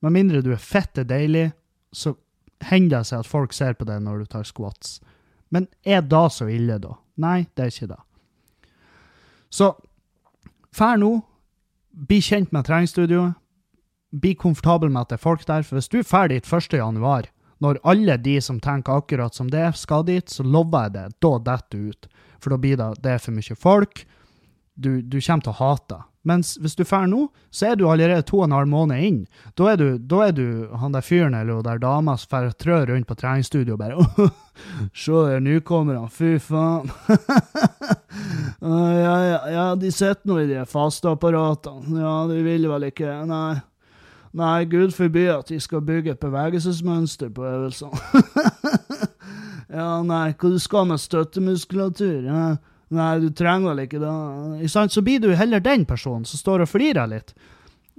Med 0.01 0.15
mindre 0.17 0.41
du 0.45 0.51
er 0.55 0.63
fette 0.63 1.05
deilig, 1.05 1.51
så 1.93 2.15
hender 2.65 3.03
det 3.03 3.11
seg 3.11 3.21
at 3.21 3.29
folk 3.29 3.53
ser 3.53 3.77
på 3.77 3.85
det 3.89 3.99
når 4.03 4.25
du 4.25 4.33
tar 4.33 4.49
squats. 4.49 4.99
Men 5.53 5.69
er 5.85 6.01
da 6.09 6.25
så 6.33 6.49
ille, 6.49 6.81
da? 6.81 6.97
Nei, 7.21 7.45
det 7.55 7.67
er 7.67 7.73
ikke 7.73 7.93
det. 7.93 8.01
Så 9.53 9.71
fær 10.75 10.99
nå. 10.99 11.13
Bli 11.95 12.19
kjent 12.25 12.51
med 12.53 12.67
treningsstudioet. 12.67 13.37
bli 14.15 14.35
komfortabel 14.39 14.91
med 14.91 15.01
at 15.01 15.09
det 15.11 15.17
er 15.19 15.23
folk 15.23 15.47
der. 15.47 15.63
For 15.63 15.77
hvis 15.77 15.89
du 15.91 15.99
er 15.99 16.07
ferdig 16.07 16.41
1. 16.43 17.31
når 17.63 17.81
alle 17.85 18.17
de 18.21 18.39
som 18.43 18.61
tenker 18.63 18.99
akkurat 18.99 19.35
som 19.35 19.51
det, 19.51 19.67
skal 19.79 20.07
dit, 20.09 20.29
så 20.31 20.47
lover 20.47 20.89
jeg 20.89 20.97
det, 20.97 21.07
da 21.25 21.33
detter 21.51 21.79
du 21.79 21.93
ut. 21.93 22.09
For 22.43 22.55
da 22.55 22.61
blir 22.61 22.81
det, 22.81 22.91
det 23.05 23.21
for 23.25 23.37
mye 23.37 23.57
folk. 23.57 24.05
Du, 24.75 24.99
du 25.03 25.21
kommer 25.21 25.47
til 25.47 25.55
å 25.55 25.61
hate 25.61 25.95
det. 25.95 26.03
Mens 26.25 26.55
hvis 26.57 26.73
du 26.73 26.83
drar 26.85 27.05
nå, 27.09 27.27
så 27.53 27.69
er 27.71 27.77
du 27.77 27.85
allerede 27.85 28.25
to 28.25 28.39
og 28.39 28.47
en 28.47 28.55
halv 28.57 28.71
måned 28.73 29.03
inn. 29.05 29.19
Da 29.61 29.75
er 29.75 29.81
du, 29.81 29.99
da 30.01 30.23
er 30.29 30.33
du 30.33 30.47
han 30.81 30.95
der 30.97 31.05
fyren 31.05 31.37
eller 31.37 31.59
hun 31.59 31.67
der 31.67 31.83
dama 31.83 32.17
som 32.17 32.31
får 32.33 32.55
trø 32.63 32.79
rundt 32.89 33.09
på 33.11 33.17
treningsstudio 33.21 33.77
og 33.77 33.83
bare 33.83 34.31
Se 35.05 35.13
der 35.13 35.45
nykommerne, 35.45 36.09
fy 36.09 36.39
faen. 36.41 36.89
ja, 39.05 39.19
ja, 39.29 39.39
ja, 39.53 39.67
de 39.77 39.93
sitter 39.93 40.31
nå 40.31 40.41
i 40.41 40.49
de 40.49 40.65
faste 40.71 41.13
apparatene. 41.13 42.01
Ja, 42.01 42.17
de 42.31 42.41
vil 42.47 42.69
vel 42.73 42.89
ikke 42.89 43.21
Nei. 43.29 43.61
Nei, 44.35 44.65
gud 44.67 44.95
forby 44.95 45.29
at 45.31 45.51
de 45.53 45.61
skal 45.63 45.85
bygge 45.87 46.15
et 46.15 46.23
bevegelsesmønster 46.23 47.31
på 47.35 47.45
øvelsene. 47.47 47.95
ja, 49.79 49.89
nei, 50.03 50.33
hva 50.35 50.51
du 50.51 50.59
skal 50.63 50.89
med 50.91 51.03
støttemuskulatur? 51.03 52.25
Ja. 52.27 52.47
Nei, 52.95 53.11
du 53.23 53.31
trenger 53.35 53.73
vel 53.73 53.85
ikke 53.87 54.01
det. 54.03 54.71
Så 54.71 55.03
blir 55.07 55.23
du 55.23 55.31
heller 55.39 55.63
den 55.63 55.87
personen 55.87 56.27
som 56.29 56.41
står 56.41 56.65
og 56.65 56.71
flirer 56.71 57.09
litt. 57.11 57.33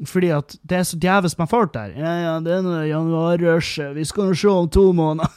Fordi 0.04 0.30
at 0.36 0.58
det 0.68 0.78
er 0.78 0.88
så 0.88 1.00
djevelsk 1.00 1.40
med 1.40 1.52
folk 1.52 1.72
der. 1.74 1.96
Ja, 1.96 2.14
ja, 2.20 2.34
det 2.44 2.58
er 2.60 2.84
januarrushet. 2.90 3.96
Vi 3.96 4.04
skal 4.08 4.30
nå 4.30 4.36
se 4.36 4.52
om 4.52 4.68
to 4.70 4.90
måneder. 4.96 5.32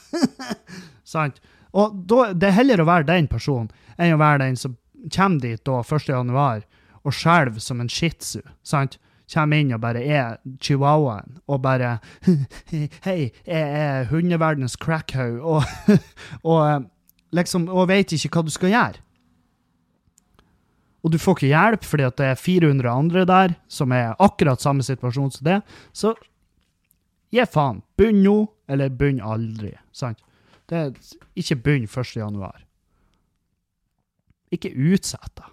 Sant? 1.14 1.38
Og 1.78 1.94
da, 2.11 2.32
det 2.34 2.50
er 2.50 2.58
heller 2.58 2.82
å 2.82 2.88
være 2.88 3.06
den 3.08 3.28
personen 3.30 3.70
enn 3.98 4.16
å 4.16 4.20
være 4.20 4.42
den 4.46 4.58
som 4.58 4.74
kommer 5.14 5.42
dit 5.44 5.62
da 5.66 5.78
1. 5.84 6.08
januar 6.11 6.64
og 7.06 7.14
skjelver 7.14 7.62
som 7.62 7.80
en 7.80 7.90
shih 7.92 8.14
tzu. 8.18 8.42
Sant? 8.66 8.98
Kommer 9.28 9.60
inn 9.60 9.74
og 9.76 9.82
bare 9.82 10.00
er 10.04 10.38
chihuahuaen 10.64 11.40
og 11.46 11.60
bare 11.62 11.98
Hei, 13.06 13.30
jeg 13.46 13.66
er 13.82 14.08
hundeverdenens 14.08 14.78
crackhaug, 14.80 15.42
og, 15.42 15.98
og 16.48 16.62
eh, 16.64 16.80
liksom 17.36 17.68
Og 17.68 17.90
vet 17.90 18.12
ikke 18.16 18.32
hva 18.38 18.46
du 18.46 18.54
skal 18.54 18.72
gjøre 18.72 19.04
og 21.08 21.12
du 21.14 21.18
får 21.20 21.38
ikke 21.38 21.52
hjelp 21.52 21.84
fordi 21.86 22.06
at 22.08 22.16
det 22.18 22.26
er 22.32 22.40
400 22.40 22.90
andre 22.90 23.24
der 23.28 23.54
som 23.70 23.92
er 23.94 24.16
akkurat 24.20 24.60
samme 24.60 24.84
situasjon 24.84 25.30
som 25.32 25.46
det, 25.46 25.60
så 25.92 26.14
gi 27.32 27.44
faen. 27.48 27.82
Begynn 27.96 28.22
nå, 28.24 28.36
eller 28.68 28.92
begynn 28.92 29.22
aldri. 29.24 29.72
Sant? 29.92 30.20
Det 30.68 30.78
er 30.78 30.90
ikke 31.38 31.60
begynn 31.64 31.86
1. 31.88 32.16
januar. 32.18 32.58
Ikke 34.52 34.72
utsett 34.74 35.32
det. 35.38 35.48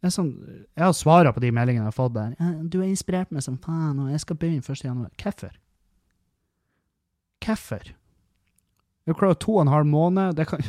Jeg, 0.00 0.12
sånn, 0.14 0.30
jeg 0.76 0.84
har 0.84 0.92
svara 0.96 1.32
på 1.32 1.42
de 1.44 1.50
meldingene 1.52 1.84
jeg 1.84 1.92
har 1.92 1.96
fått 1.96 2.14
der. 2.14 2.34
'Du 2.64 2.78
har 2.80 2.88
inspirert 2.88 3.30
meg 3.30 3.42
som 3.44 3.58
faen, 3.60 3.98
og 4.00 4.10
jeg 4.10 4.20
skal 4.20 4.36
begynne 4.36 4.64
1. 4.64 4.84
januar.' 4.84 5.12
Hvorfor? 5.20 5.52
Hvorfor? 7.44 7.92
Jeg 9.06 9.16
klarer 9.16 9.34
to 9.34 9.56
og 9.56 9.62
en 9.62 9.74
halv 9.74 9.86
måned. 9.86 10.36
Det 10.36 10.48
kan 10.48 10.64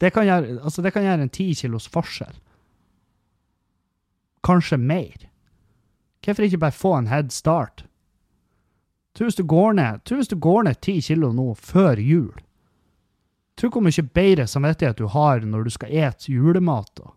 Det 0.00 0.12
kan 0.12 0.26
gjøre, 0.26 0.62
altså 0.62 0.82
det 0.82 0.92
kan 0.92 1.02
gjøre 1.02 1.22
en 1.22 1.30
ti 1.30 1.54
kilos 1.54 1.88
forskjell. 1.88 2.34
Kanskje 4.42 4.76
mer. 4.76 5.28
Hvorfor 6.24 6.42
ikke 6.42 6.58
bare 6.58 6.74
få 6.74 6.96
en 6.98 7.06
head 7.06 7.30
start? 7.30 7.84
Tror 9.14 9.28
hvis 9.28 9.36
du 9.36 9.46
går 9.46 9.72
ned 10.62 10.80
ti 10.82 11.00
kilo 11.00 11.32
nå 11.32 11.54
før 11.54 12.00
jul. 12.00 12.34
Tror 13.58 13.70
hvor 13.74 13.84
mye 13.84 14.04
bedre 14.14 14.46
samvittighet 14.48 14.98
du 14.98 15.06
har 15.12 15.44
når 15.44 15.66
du 15.66 15.70
skal 15.74 15.92
ete 15.92 16.32
julemat. 16.32 16.90
Da 16.96 17.12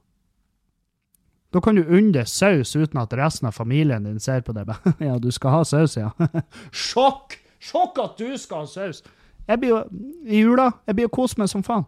Da 1.53 1.61
kan 1.61 1.75
du 1.75 1.83
unne 1.87 2.25
saus 2.25 2.75
uten 2.75 2.99
at 2.99 3.13
resten 3.13 3.47
av 3.47 3.51
familien 3.55 4.03
din 4.03 4.19
ser 4.19 4.41
på 4.41 4.51
deg. 4.51 4.67
ja, 4.99 5.17
du 5.17 5.31
skal 5.31 5.51
ha 5.51 5.63
saus, 5.63 5.97
ja. 5.97 6.11
Sjokk! 6.71 7.37
Sjokk 7.59 7.99
at 8.03 8.17
du 8.19 8.37
skal 8.37 8.65
ha 8.65 8.67
saus! 8.67 9.03
Jeg 9.47 9.59
blir 9.59 9.69
jo 9.69 9.83
i 10.25 10.41
jula 10.41 10.71
jeg 10.87 10.95
blir 10.95 11.05
jo 11.05 11.13
kose 11.15 11.39
meg 11.39 11.49
som 11.49 11.63
faen. 11.63 11.85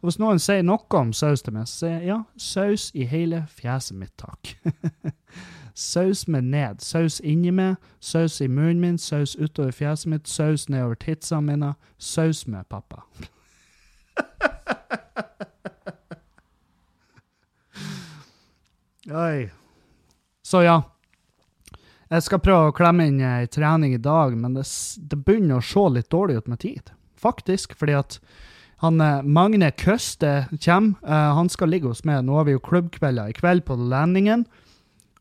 Og 0.00 0.08
hvis 0.08 0.18
noen 0.18 0.38
sier 0.40 0.62
noe 0.64 0.96
om 0.96 1.12
saus 1.12 1.42
til 1.44 1.52
meg, 1.52 1.68
så 1.68 1.84
sier 1.84 1.98
jeg 1.98 2.08
ja, 2.08 2.18
saus 2.40 2.86
i 2.96 3.04
hele 3.04 3.42
fjeset 3.52 3.98
mitt, 4.00 4.14
takk. 4.16 4.54
saus 5.74 6.24
med 6.28 6.48
ned. 6.48 6.80
Saus 6.80 7.20
inni 7.20 7.52
meg, 7.52 7.76
saus 8.00 8.40
i 8.40 8.48
munnen 8.48 8.80
min, 8.80 8.96
saus 8.98 9.36
utover 9.36 9.76
fjeset 9.76 10.08
mitt, 10.14 10.28
saus 10.28 10.70
nedover 10.72 10.96
titsene 11.04 11.44
mine. 11.50 11.74
Saus 11.98 12.46
med 12.48 12.64
pappa. 12.72 13.04
Oi. 19.10 19.50
Så 20.42 20.62
ja. 20.66 20.82
Jeg 22.10 22.22
skal 22.26 22.42
prøve 22.42 22.70
å 22.70 22.74
klemme 22.74 23.06
inn 23.06 23.20
ei 23.22 23.46
trening 23.46 23.94
i 23.94 24.02
dag, 24.02 24.34
men 24.34 24.54
det, 24.56 24.66
det 25.06 25.18
begynner 25.22 25.60
å 25.60 25.64
se 25.64 25.84
litt 25.94 26.10
dårlig 26.10 26.36
ut 26.40 26.48
med 26.50 26.58
tid. 26.62 26.90
Faktisk, 27.20 27.76
fordi 27.78 27.94
at 27.98 28.18
han, 28.80 29.00
eh, 29.00 29.22
Magne 29.22 29.70
Køste 29.76 30.48
kommer. 30.64 30.96
Uh, 31.04 31.34
han 31.36 31.50
skal 31.52 31.68
ligge 31.68 31.90
hos 31.90 32.04
meg. 32.08 32.24
Nå 32.24 32.38
har 32.38 32.46
vi 32.48 32.56
jo 32.56 32.64
klubbkvelder. 32.64 33.28
I 33.28 33.36
kveld 33.36 33.66
på 33.68 33.76
Landingen, 33.76 34.46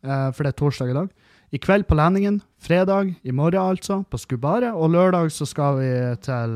uh, 0.06 0.32
for 0.32 0.44
det 0.44 0.54
er 0.54 0.60
torsdag 0.62 0.94
i 0.94 0.96
dag. 0.96 1.10
I 1.50 1.58
kveld 1.58 1.88
på 1.90 1.96
Landingen. 1.98 2.42
Fredag, 2.62 3.16
i 3.22 3.32
morgen 3.32 3.62
altså, 3.62 4.04
på 4.04 4.18
Skubare. 4.22 4.74
Og 4.74 4.92
lørdag 4.94 5.32
så 5.34 5.48
skal 5.50 5.80
vi 5.80 5.90
til 6.22 6.52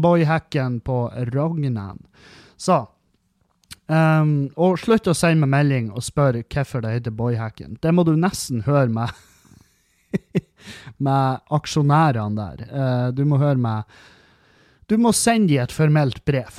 Boyhacken 0.00 0.80
på 0.80 0.98
Rognan. 1.34 2.00
Så 2.56 2.78
um, 3.86 4.48
Og 4.56 4.78
slutt 4.80 5.10
å 5.10 5.16
sende 5.16 5.44
meg 5.44 5.52
melding 5.52 5.90
og 5.92 6.06
spørre 6.06 6.44
hvorfor 6.46 6.84
det 6.84 6.94
heter 6.96 7.16
Boyhacken. 7.18 7.76
Det 7.82 7.92
må 7.92 8.06
du 8.08 8.14
nesten 8.16 8.64
høre 8.68 8.88
med 8.88 9.12
med 11.06 11.44
aksjonærene 11.52 12.36
der. 12.38 12.66
Uh, 12.72 13.08
du 13.12 13.24
må 13.28 13.40
høre 13.42 13.60
med 13.60 14.00
du 14.90 14.98
må 15.00 15.12
sende 15.16 15.48
dem 15.48 15.62
et 15.62 15.72
formelt 15.72 16.24
brev 16.28 16.58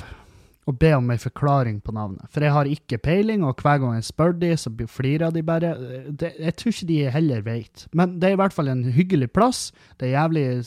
og 0.64 0.78
be 0.80 0.94
om 0.96 1.10
en 1.12 1.20
forklaring 1.20 1.80
på 1.84 1.92
navnet. 1.92 2.24
For 2.32 2.44
jeg 2.44 2.52
har 2.54 2.68
ikke 2.68 2.98
peiling, 3.04 3.44
og 3.44 3.60
hver 3.60 3.82
gang 3.82 3.98
jeg 3.98 4.06
spør 4.06 4.32
de, 4.40 4.52
så 4.56 4.72
flirer 4.88 5.32
de 5.34 5.42
bare. 5.44 5.74
Det, 6.08 6.32
jeg 6.40 6.56
tror 6.56 6.72
ikke 6.72 6.88
de 6.88 7.10
heller 7.12 7.42
vet. 7.44 7.86
Men 7.92 8.16
det 8.20 8.30
er 8.30 8.36
i 8.36 8.40
hvert 8.40 8.56
fall 8.56 8.70
en 8.72 8.84
hyggelig 8.84 9.30
plass. 9.36 9.72
Det 10.00 10.08
er 10.08 10.16
jævlig 10.16 10.64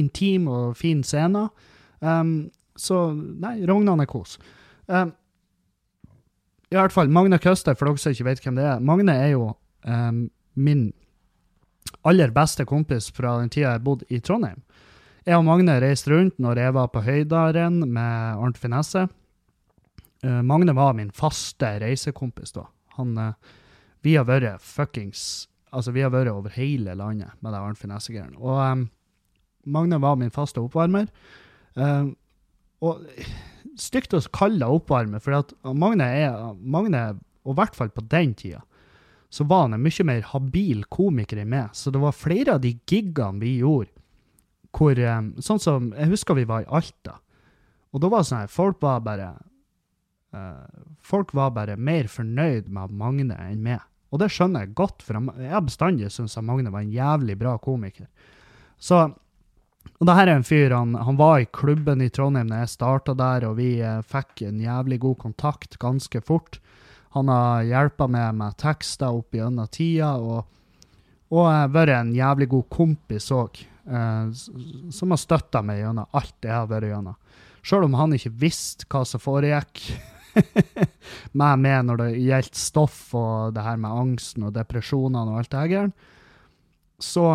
intim 0.00 0.48
og 0.48 0.76
fin 0.76 1.02
scene. 1.04 1.48
Um, 2.00 2.50
så 2.78 3.08
nei, 3.12 3.58
Rognan 3.68 4.00
er 4.00 4.08
kos. 4.08 4.38
Um, 4.86 5.12
I 6.72 6.78
hvert 6.78 6.94
fall 6.94 7.12
Magne 7.12 7.38
Køster, 7.42 7.76
for 7.76 7.90
dere 7.90 8.00
som 8.00 8.16
ikke 8.16 8.30
vet 8.30 8.42
hvem 8.44 8.56
det 8.56 8.64
er. 8.64 8.80
Magne 8.80 9.12
er 9.12 9.34
jo 9.34 9.52
um, 9.84 10.24
min 10.56 10.88
aller 12.08 12.32
beste 12.32 12.64
kompis 12.68 13.10
fra 13.12 13.36
den 13.42 13.52
tida 13.52 13.74
jeg 13.74 13.84
bodde 13.84 14.08
i 14.08 14.20
Trondheim. 14.24 14.62
Jeg 15.28 15.36
og 15.36 15.44
Magne 15.44 15.74
reiste 15.82 16.14
rundt 16.14 16.38
når 16.40 16.62
jeg 16.62 16.74
var 16.78 16.88
på 16.94 17.02
Høydaren 17.04 17.82
med 17.84 18.40
Arnt 18.40 18.56
Finesse. 18.56 19.08
Uh, 20.24 20.40
Magne 20.42 20.74
var 20.74 20.96
min 20.98 21.12
faste 21.14 21.76
reisekompis 21.82 22.54
da. 22.56 22.66
Han, 22.98 23.14
uh, 23.18 23.56
vi 24.02 24.16
har 24.18 24.26
vært 24.28 24.62
fuckings 24.64 25.46
Altså, 25.68 25.92
vi 25.92 26.00
har 26.00 26.08
vært 26.08 26.30
over 26.32 26.54
hele 26.56 26.94
landet 26.96 27.34
med 27.44 27.52
det 27.52 27.58
Arnt 27.60 27.76
Finesse-greiene. 27.76 28.38
Og 28.40 28.56
um, 28.56 28.86
Magne 29.68 29.98
var 30.00 30.14
min 30.16 30.32
faste 30.32 30.62
oppvarmer. 30.62 31.10
Uh, 31.76 32.14
og 32.80 33.02
stygt 33.76 34.16
å 34.16 34.22
kalle 34.32 34.62
det 34.62 34.78
oppvarmer, 34.78 35.20
for 35.20 35.36
at 35.36 35.52
Magne 35.76 36.06
er 36.22 36.54
Magne, 36.56 37.02
og 37.44 37.52
i 37.52 37.58
hvert 37.60 37.76
fall 37.76 37.92
på 37.92 38.04
den 38.08 38.32
tida, 38.38 38.62
så 39.28 39.44
var 39.44 39.66
han 39.66 39.76
en 39.76 39.84
mye 39.84 40.06
mer 40.08 40.24
habil 40.30 40.86
komiker 40.88 41.42
enn 41.42 41.52
meg. 41.52 41.76
Så 41.76 41.92
det 41.92 42.00
var 42.00 42.16
flere 42.16 42.56
av 42.56 42.64
de 42.64 42.72
gigene 42.88 43.42
vi 43.42 43.58
gjorde, 43.60 43.92
hvor 44.72 44.98
um, 45.00 45.30
Sånn 45.42 45.60
som 45.60 45.92
Jeg 45.96 46.10
husker 46.10 46.36
vi 46.36 46.48
var 46.48 46.64
i 46.64 46.72
Alta. 46.80 47.18
Og 47.92 48.02
da 48.04 48.10
var 48.12 48.24
sånn 48.24 48.42
her 48.44 48.50
Folk 48.52 48.82
var 48.84 49.00
bare 49.00 49.30
Folk 51.00 51.32
var 51.32 51.54
bare 51.56 51.78
mer 51.80 52.08
fornøyd 52.12 52.66
med 52.68 52.92
Magne 52.92 53.36
enn 53.46 53.62
meg. 53.64 53.80
Og 54.12 54.20
det 54.22 54.30
skjønner 54.32 54.66
jeg 54.66 54.76
godt, 54.76 55.04
for 55.04 55.16
jeg 55.16 55.52
har 55.52 55.64
bestandig 55.64 56.10
syntes 56.12 56.36
Magne 56.44 56.72
var 56.72 56.84
en 56.84 56.92
jævlig 56.92 57.36
bra 57.40 57.54
komiker. 57.60 58.08
Så 58.78 59.06
og 59.98 60.06
det 60.06 60.14
her 60.14 60.28
er 60.28 60.38
en 60.38 60.46
fyr, 60.46 60.72
han, 60.74 60.94
han 60.94 61.16
var 61.18 61.40
i 61.42 61.48
klubben 61.50 62.02
i 62.04 62.10
Trondheim 62.12 62.50
da 62.52 62.60
jeg 62.62 62.74
starta 62.74 63.14
der, 63.18 63.48
og 63.48 63.56
vi 63.58 63.78
eh, 63.82 64.02
fikk 64.06 64.44
en 64.46 64.60
jævlig 64.62 65.00
god 65.02 65.18
kontakt 65.24 65.78
ganske 65.82 66.20
fort. 66.22 66.60
Han 67.16 67.30
har 67.32 67.64
hjelpa 67.66 68.06
meg 68.10 68.36
med 68.38 68.58
tekster 68.60 69.16
opp 69.16 69.34
gjennom 69.34 69.66
tida, 69.74 70.12
og, 70.20 70.44
og 71.34 71.48
vært 71.74 71.96
en 71.96 72.12
jævlig 72.14 72.50
god 72.52 72.68
kompis 72.70 73.30
òg. 73.34 73.58
Eh, 73.88 74.30
som 74.94 75.14
har 75.14 75.22
støtta 75.22 75.64
meg 75.66 75.82
gjennom 75.82 76.20
alt 76.20 76.46
jeg 76.46 76.54
har 76.54 76.70
vært 76.70 76.92
gjennom. 76.92 77.18
Sjøl 77.66 77.88
om 77.88 77.98
han 77.98 78.14
ikke 78.14 78.36
visste 78.44 78.86
hva 78.92 79.02
som 79.08 79.22
foregikk 79.22 79.82
med 81.40 81.64
meg 81.64 81.80
når 81.88 82.02
det 82.02 82.10
gjaldt 82.22 82.58
stoff 82.58 83.00
og 83.16 83.56
det 83.56 83.64
her 83.64 83.80
med 83.80 84.04
angsten 84.04 84.46
og 84.48 84.54
depresjonene 84.56 85.32
og 85.32 85.40
alt 85.40 85.52
det 85.54 85.64
her, 85.64 85.90
så, 86.98 87.26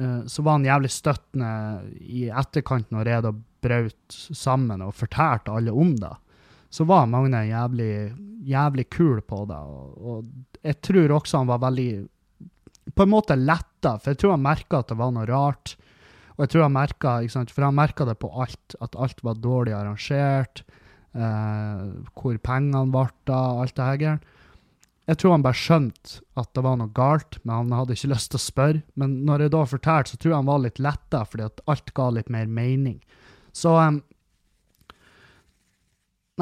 uh, 0.00 0.20
så 0.26 0.44
var 0.44 0.58
han 0.58 0.68
jævlig 0.68 0.92
støttende 0.92 1.50
i 2.00 2.28
etterkant 2.32 2.92
når 2.94 3.12
jeg 3.12 3.26
da 3.26 3.34
brøt 3.64 4.18
sammen 4.36 4.84
og 4.84 4.96
fortalte 4.96 5.52
alle 5.54 5.72
om 5.72 5.94
det. 5.96 6.12
så 6.74 6.84
var 6.84 7.06
Magne 7.06 7.44
jævlig, 7.46 8.12
jævlig 8.44 8.88
kul 8.90 9.20
på 9.22 9.44
det. 9.46 9.56
Og, 9.56 9.92
og 9.98 10.64
jeg 10.64 10.80
tror 10.82 11.14
også 11.20 11.38
han 11.38 11.52
var 11.52 11.62
veldig 11.62 12.08
På 12.94 13.06
en 13.06 13.12
måte 13.14 13.36
letta, 13.38 13.94
for 13.96 14.12
jeg 14.12 14.18
tror 14.20 14.34
han 14.34 14.42
merka 14.44 14.82
at 14.82 14.90
det 14.90 14.96
var 14.98 15.12
noe 15.14 15.24
rart. 15.24 15.76
Og 16.34 16.42
jeg 16.44 16.50
tror 16.52 16.66
han 16.66 16.74
merka, 16.74 17.12
for 17.30 17.64
han 17.64 17.78
merka 17.78 18.04
det 18.04 18.18
på 18.20 18.28
alt, 18.42 18.74
at 18.84 18.98
alt 19.00 19.22
var 19.24 19.38
dårlig 19.40 19.72
arrangert. 19.72 20.64
Eh, 21.14 21.82
hvor 22.18 22.38
pengene 22.42 22.88
ble 22.90 23.06
av, 23.30 23.60
alt 23.62 23.76
det 23.78 23.84
her. 23.86 24.22
Jeg 25.04 25.20
tror 25.20 25.34
han 25.34 25.44
bare 25.44 25.60
skjønte 25.60 26.22
at 26.40 26.48
det 26.56 26.64
var 26.64 26.78
noe 26.80 26.90
galt, 26.96 27.38
men 27.44 27.54
han 27.54 27.76
hadde 27.76 27.94
ikke 27.94 28.10
lyst 28.14 28.32
til 28.32 28.40
å 28.40 28.44
spørre. 28.44 28.82
Men 28.98 29.20
når 29.28 29.44
jeg 29.44 29.54
da 29.54 29.62
fortalte, 29.68 30.14
så 30.14 30.18
tror 30.18 30.32
jeg 30.32 30.40
han 30.40 30.50
var 30.50 30.64
litt 30.64 30.82
letta, 30.82 31.22
fordi 31.28 31.46
at 31.46 31.62
alt 31.70 31.94
ga 31.94 32.08
litt 32.16 32.32
mer 32.32 32.50
mening. 32.50 32.98
Så 33.54 33.76
um, 33.78 34.02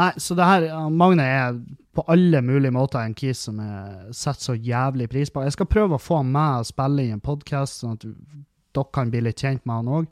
Nei, 0.01 0.09
så 0.17 0.33
det 0.33 0.47
her 0.49 0.63
uh, 0.73 0.87
Magne 0.89 1.25
er 1.29 1.57
på 1.93 2.01
alle 2.09 2.41
mulige 2.41 2.73
måter 2.73 3.03
en 3.03 3.13
kis 3.13 3.43
som 3.45 3.59
jeg 3.61 4.15
setter 4.17 4.47
så 4.47 4.55
jævlig 4.57 5.11
pris 5.13 5.29
på. 5.29 5.43
Jeg 5.45 5.53
skal 5.53 5.69
prøve 5.69 5.99
å 5.99 6.01
få 6.01 6.23
han 6.23 6.31
med 6.33 6.63
og 6.63 6.71
spille 6.71 7.05
inn 7.05 7.19
en 7.19 7.21
podkast, 7.21 7.83
sånn 7.83 7.99
at 7.99 8.07
dere 8.07 8.95
kan 8.97 9.13
bli 9.13 9.21
litt 9.27 9.43
kjent 9.45 9.67
med 9.69 9.83
han 9.83 9.91
òg. 9.99 10.09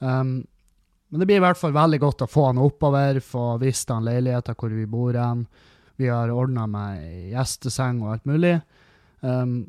Um, 0.00 0.32
men 1.08 1.20
det 1.20 1.26
blir 1.26 1.40
i 1.40 1.44
hvert 1.44 1.58
fall 1.58 1.72
veldig 1.72 2.00
godt 2.02 2.22
å 2.26 2.28
få 2.28 2.46
han 2.50 2.60
oppover, 2.60 3.20
få 3.24 3.56
vist 3.62 3.88
han 3.88 4.04
leiligheter 4.04 4.56
hvor 4.58 4.72
vi 4.76 4.84
bor 4.86 5.16
hen. 5.16 5.46
Vi 5.96 6.10
har 6.12 6.30
ordna 6.30 6.66
med 6.68 7.30
gjesteseng 7.32 8.02
og 8.04 8.12
alt 8.12 8.26
mulig. 8.28 8.58
Um, 9.20 9.62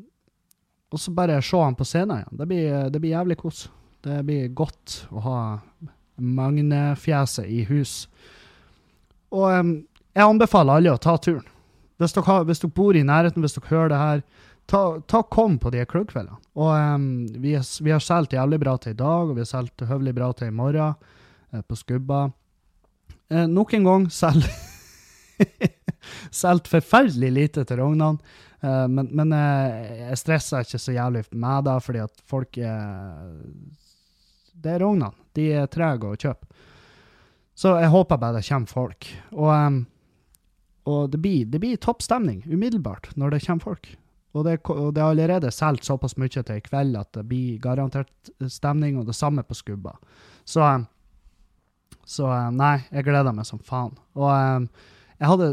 og 0.92 1.00
så 1.00 1.14
bare 1.16 1.40
se 1.42 1.58
han 1.58 1.78
på 1.78 1.86
scenen 1.88 2.20
igjen. 2.20 2.36
Det 2.38 2.48
blir, 2.50 2.74
det 2.92 3.00
blir 3.00 3.14
jævlig 3.14 3.38
kos. 3.40 3.64
Det 4.04 4.20
blir 4.28 4.50
godt 4.56 5.04
å 5.10 5.22
ha 5.24 5.40
Magne-fjeset 6.20 7.48
i 7.48 7.62
hus. 7.70 8.04
Og 9.32 9.46
um, 9.48 9.72
jeg 10.12 10.26
anbefaler 10.26 10.76
alle 10.76 10.92
å 10.92 11.00
ta 11.00 11.16
turen. 11.16 11.46
Hvis 12.00 12.12
dere, 12.16 12.26
har, 12.26 12.44
hvis 12.48 12.60
dere, 12.60 12.74
bor 12.76 12.96
i 12.96 13.04
nærheten, 13.06 13.40
hvis 13.40 13.56
dere 13.56 13.70
hører 13.70 13.94
det 13.94 14.02
her, 14.02 14.20
ta, 14.68 14.82
ta 15.08 15.22
kom 15.24 15.56
på 15.62 15.72
de 15.72 15.86
klubbkveldene. 15.88 16.36
Og 16.60 16.74
um, 16.76 17.08
vi, 17.32 17.56
vi, 17.56 17.94
har 17.94 18.04
solgt 18.04 18.36
jævlig 18.36 18.60
bra 18.60 18.76
til 18.76 18.92
i 18.92 19.00
dag, 19.00 19.30
og 19.30 19.38
vi 19.38 19.46
har 19.46 19.50
solgt 19.54 19.86
høvelig 19.88 20.14
bra 20.20 20.28
til 20.36 20.52
i 20.52 20.58
morgen 20.60 21.16
på 21.66 21.76
Skubba. 21.76 22.28
Eh, 23.30 23.46
nok 23.48 23.74
en 23.74 23.84
gang 23.84 24.10
selv 24.10 24.46
Solgt 26.30 26.68
forferdelig 26.68 27.30
lite 27.32 27.64
til 27.64 27.78
Rognan. 27.80 28.18
Eh, 28.60 28.86
men, 28.88 29.10
men 29.16 29.32
eh, 29.36 30.08
jeg 30.10 30.20
stresser 30.20 30.66
ikke 30.66 30.80
så 30.80 30.96
jævlig 30.96 31.24
med 31.32 31.68
det, 31.68 31.76
fordi 31.84 32.02
at 32.04 32.24
folk 32.26 32.58
er 32.58 33.30
Det 34.52 34.74
er 34.74 34.82
Rognan. 34.82 35.16
De 35.36 35.46
er 35.60 35.70
trege 35.70 36.10
å 36.10 36.18
kjøpe. 36.18 36.50
Så 37.60 37.74
jeg 37.76 37.92
håper 37.92 38.18
bare 38.20 38.40
det 38.40 38.48
kommer 38.48 38.72
folk. 38.72 39.08
Og, 39.36 39.50
um, 39.52 39.80
og 40.88 41.10
det 41.12 41.18
blir, 41.20 41.44
det 41.44 41.60
blir 41.60 41.80
toppstemning 41.80 42.40
umiddelbart 42.48 43.10
når 43.20 43.34
det 43.34 43.42
kommer 43.44 43.66
folk. 43.66 43.90
Og 44.32 44.46
det, 44.46 44.54
og 44.70 44.94
det 44.94 45.02
er 45.02 45.10
allerede 45.10 45.50
solgt 45.52 45.84
såpass 45.84 46.16
mye 46.16 46.30
til 46.30 46.56
i 46.56 46.62
kveld 46.64 46.96
at 46.96 47.10
det 47.16 47.26
blir 47.28 47.58
garantert 47.60 48.30
stemning, 48.48 48.96
og 48.96 49.08
det 49.10 49.16
samme 49.18 49.44
på 49.44 49.58
Skubba. 49.58 49.96
Så, 50.48 50.64
um, 50.64 50.86
så 52.10 52.26
um, 52.26 52.56
nei, 52.58 52.80
jeg 52.90 53.06
gleder 53.06 53.34
meg 53.34 53.46
som 53.46 53.60
faen. 53.62 53.94
Og 54.18 54.30
um, 54.30 54.66
jeg 55.20 55.30
hadde 55.30 55.50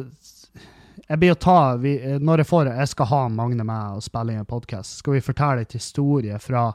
jeg 1.08 1.20
blir 1.22 1.32
å 1.32 1.40
ta, 1.40 1.60
vi, 1.80 1.94
Når 2.20 2.42
jeg 2.42 2.48
får 2.50 2.68
jeg 2.68 2.90
skal 2.92 3.08
ha 3.08 3.20
Magne 3.32 3.64
med 3.64 4.00
og 4.00 4.04
spille 4.04 4.34
inn 4.34 4.42
en 4.42 4.50
podkast, 4.50 4.98
skal 5.00 5.16
vi 5.16 5.24
fortelle 5.24 5.64
et 5.64 5.76
historie 5.78 6.36
fra 6.44 6.66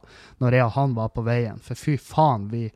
når 0.40 0.56
jeg 0.56 0.68
og 0.68 0.74
han 0.78 0.94
var 0.96 1.10
på 1.12 1.24
veien. 1.26 1.58
For 1.60 1.78
fy 1.78 1.98
faen, 2.00 2.48
vi 2.52 2.68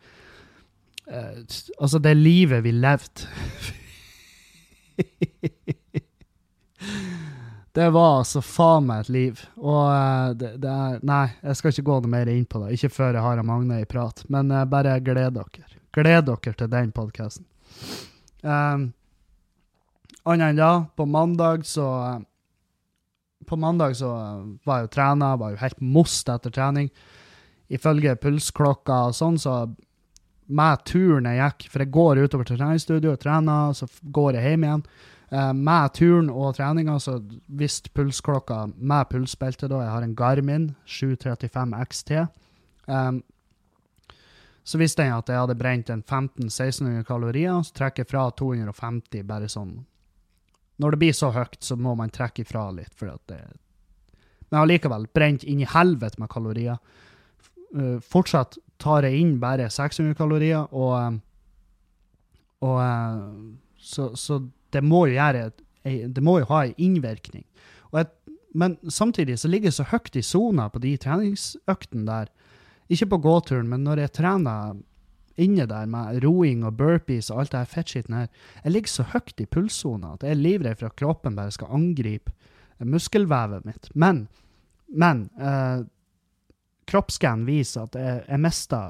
Uh, 1.07 1.39
altså, 1.79 2.01
det 2.03 2.17
livet 2.19 2.65
vi 2.65 2.73
levde 2.75 3.29
Det 7.77 7.85
var 7.95 8.17
altså 8.17 8.41
faen 8.43 8.89
meg 8.89 9.05
et 9.05 9.11
liv. 9.15 9.43
Og 9.61 10.35
det, 10.41 10.57
det, 10.65 10.73
er 10.73 10.99
Nei, 11.07 11.29
jeg 11.45 11.59
skal 11.61 11.71
ikke 11.71 11.87
gå 11.87 11.99
noe 12.01 12.11
mer 12.17 12.31
inn 12.33 12.47
på 12.49 12.59
det. 12.65 12.73
Ikke 12.75 12.91
før 12.91 13.15
jeg 13.15 13.23
har 13.23 13.43
Magne 13.47 13.83
i 13.85 13.87
prat. 13.87 14.25
Men 14.33 14.51
uh, 14.51 14.65
bare 14.67 14.97
gled 15.05 15.37
dere. 15.37 15.69
Gled 15.97 16.29
dere 16.29 16.53
til 16.53 16.69
den 16.71 16.93
podkasten. 16.93 17.47
Um, 18.45 18.91
Annet 20.27 20.53
enn 20.53 20.59
da, 20.59 20.71
på 20.99 21.07
mandag 21.07 21.65
så 21.67 21.87
På 23.47 23.57
mandag 23.57 23.95
så 23.95 24.11
var 24.67 24.81
jeg 24.81 24.89
jo 24.89 24.95
trena, 24.97 25.37
var 25.39 25.53
jo 25.55 25.61
helt 25.61 25.81
most 25.81 26.29
etter 26.29 26.51
trening. 26.51 26.89
Ifølge 27.71 28.17
pulsklokka 28.19 28.97
og 29.07 29.15
sånn, 29.15 29.37
så 29.39 29.69
med 30.47 30.83
turen 30.87 31.29
jeg 31.31 31.39
gikk, 31.39 31.69
for 31.71 31.85
jeg 31.85 31.93
går 31.95 32.23
utover 32.25 32.49
til 32.49 32.59
treningsstudio 32.59 33.13
og 33.13 33.21
trener, 33.23 33.71
så 33.77 33.87
går 34.03 34.39
jeg 34.39 34.51
hjem 34.51 34.67
igjen. 34.67 34.83
Uh, 35.31 35.53
med 35.55 35.95
turen 35.95 36.33
og 36.33 36.57
treninga 36.59 36.99
så 37.03 37.21
visste 37.47 37.93
pulsklokka 37.95 38.65
med 38.75 39.13
pulsbelte 39.13 39.71
da, 39.71 39.85
jeg 39.85 39.95
har 39.95 40.09
en 40.09 40.19
Garmin 40.19 40.69
735 40.91 41.79
XT, 41.87 42.13
um, 42.91 43.23
så 44.67 44.81
visste 44.81 45.05
jeg 45.07 45.15
at 45.15 45.29
jeg 45.31 45.39
hadde 45.39 45.55
brent 45.59 45.91
en 45.95 46.03
1500-1600 46.03 47.05
kalorier, 47.07 47.55
så 47.63 47.75
trekker 47.77 48.03
jeg 48.03 48.11
fra 48.11 48.25
250 48.35 49.23
bare 49.29 49.51
sånn. 49.51 49.77
Når 50.83 50.93
det 50.93 51.01
blir 51.01 51.15
så 51.17 51.31
høyt, 51.33 51.61
så 51.63 51.77
må 51.79 51.95
man 51.97 52.11
trekke 52.13 52.43
ifra 52.43 52.67
litt, 52.75 52.93
for 52.99 53.13
at 53.15 53.23
det 53.31 53.41
Men 54.51 54.61
allikevel, 54.61 55.09
brent 55.15 55.43
inn 55.43 55.61
i 55.61 55.67
helvete 55.67 56.21
med 56.23 56.31
kalorier. 56.31 56.77
Uh, 57.75 57.99
fortsatt 57.99 58.59
tar 58.79 59.07
jeg 59.07 59.19
inn 59.19 59.39
bare 59.43 59.71
600 59.71 60.15
kalorier, 60.15 60.67
og, 60.71 60.93
eh, 61.01 61.17
og 62.67 62.77
eh, 62.83 63.23
så, 63.79 64.11
så, 64.15 64.41
det 64.71 64.83
må 64.85 65.07
jo 65.07 65.17
gjøre 65.17 65.51
Det 66.13 66.23
må 66.23 66.39
jo 66.41 66.49
ha 66.51 66.65
en 66.67 66.75
innvirkning. 66.77 67.45
Jeg, 67.95 68.07
men 68.55 68.77
samtidig 68.89 69.39
så 69.39 69.49
ligger 69.49 69.71
jeg 69.71 69.79
så 69.79 69.87
høyt 69.93 70.17
i 70.17 70.23
sona 70.23 70.69
på 70.69 70.83
de 70.83 70.97
treningsøktene 70.99 72.07
der. 72.09 72.33
Ikke 72.93 73.09
på 73.11 73.23
gåturen, 73.25 73.69
men 73.71 73.85
når 73.87 74.05
jeg 74.05 74.15
trener 74.21 74.77
inne 75.37 75.67
der 75.69 75.89
med 75.91 76.23
roing 76.25 76.65
og 76.65 76.79
burpees 76.79 77.29
og 77.31 77.43
alt 77.43 77.53
det 77.53 77.63
her 77.65 77.73
fettskitten 77.73 78.17
her, 78.17 78.29
jeg 78.63 78.73
ligger 78.73 78.93
så 78.93 79.09
høyt 79.13 79.43
i 79.43 79.49
pulssona 79.51 80.15
at 80.15 80.25
jeg 80.25 80.33
er 80.37 80.41
livredd 80.41 80.81
for 80.81 80.89
at 80.89 80.99
kroppen 80.99 81.37
bare 81.37 81.53
skal 81.53 81.75
angripe 81.77 82.33
muskelvevet 82.79 83.67
mitt. 83.69 83.91
Men, 83.95 84.27
men 84.89 85.27
eh, 85.41 85.85
kroppsscan 86.89 87.45
viser 87.49 87.87
at 87.87 87.99
jeg, 87.99 88.23
jeg 88.29 88.43
mista 88.43 88.81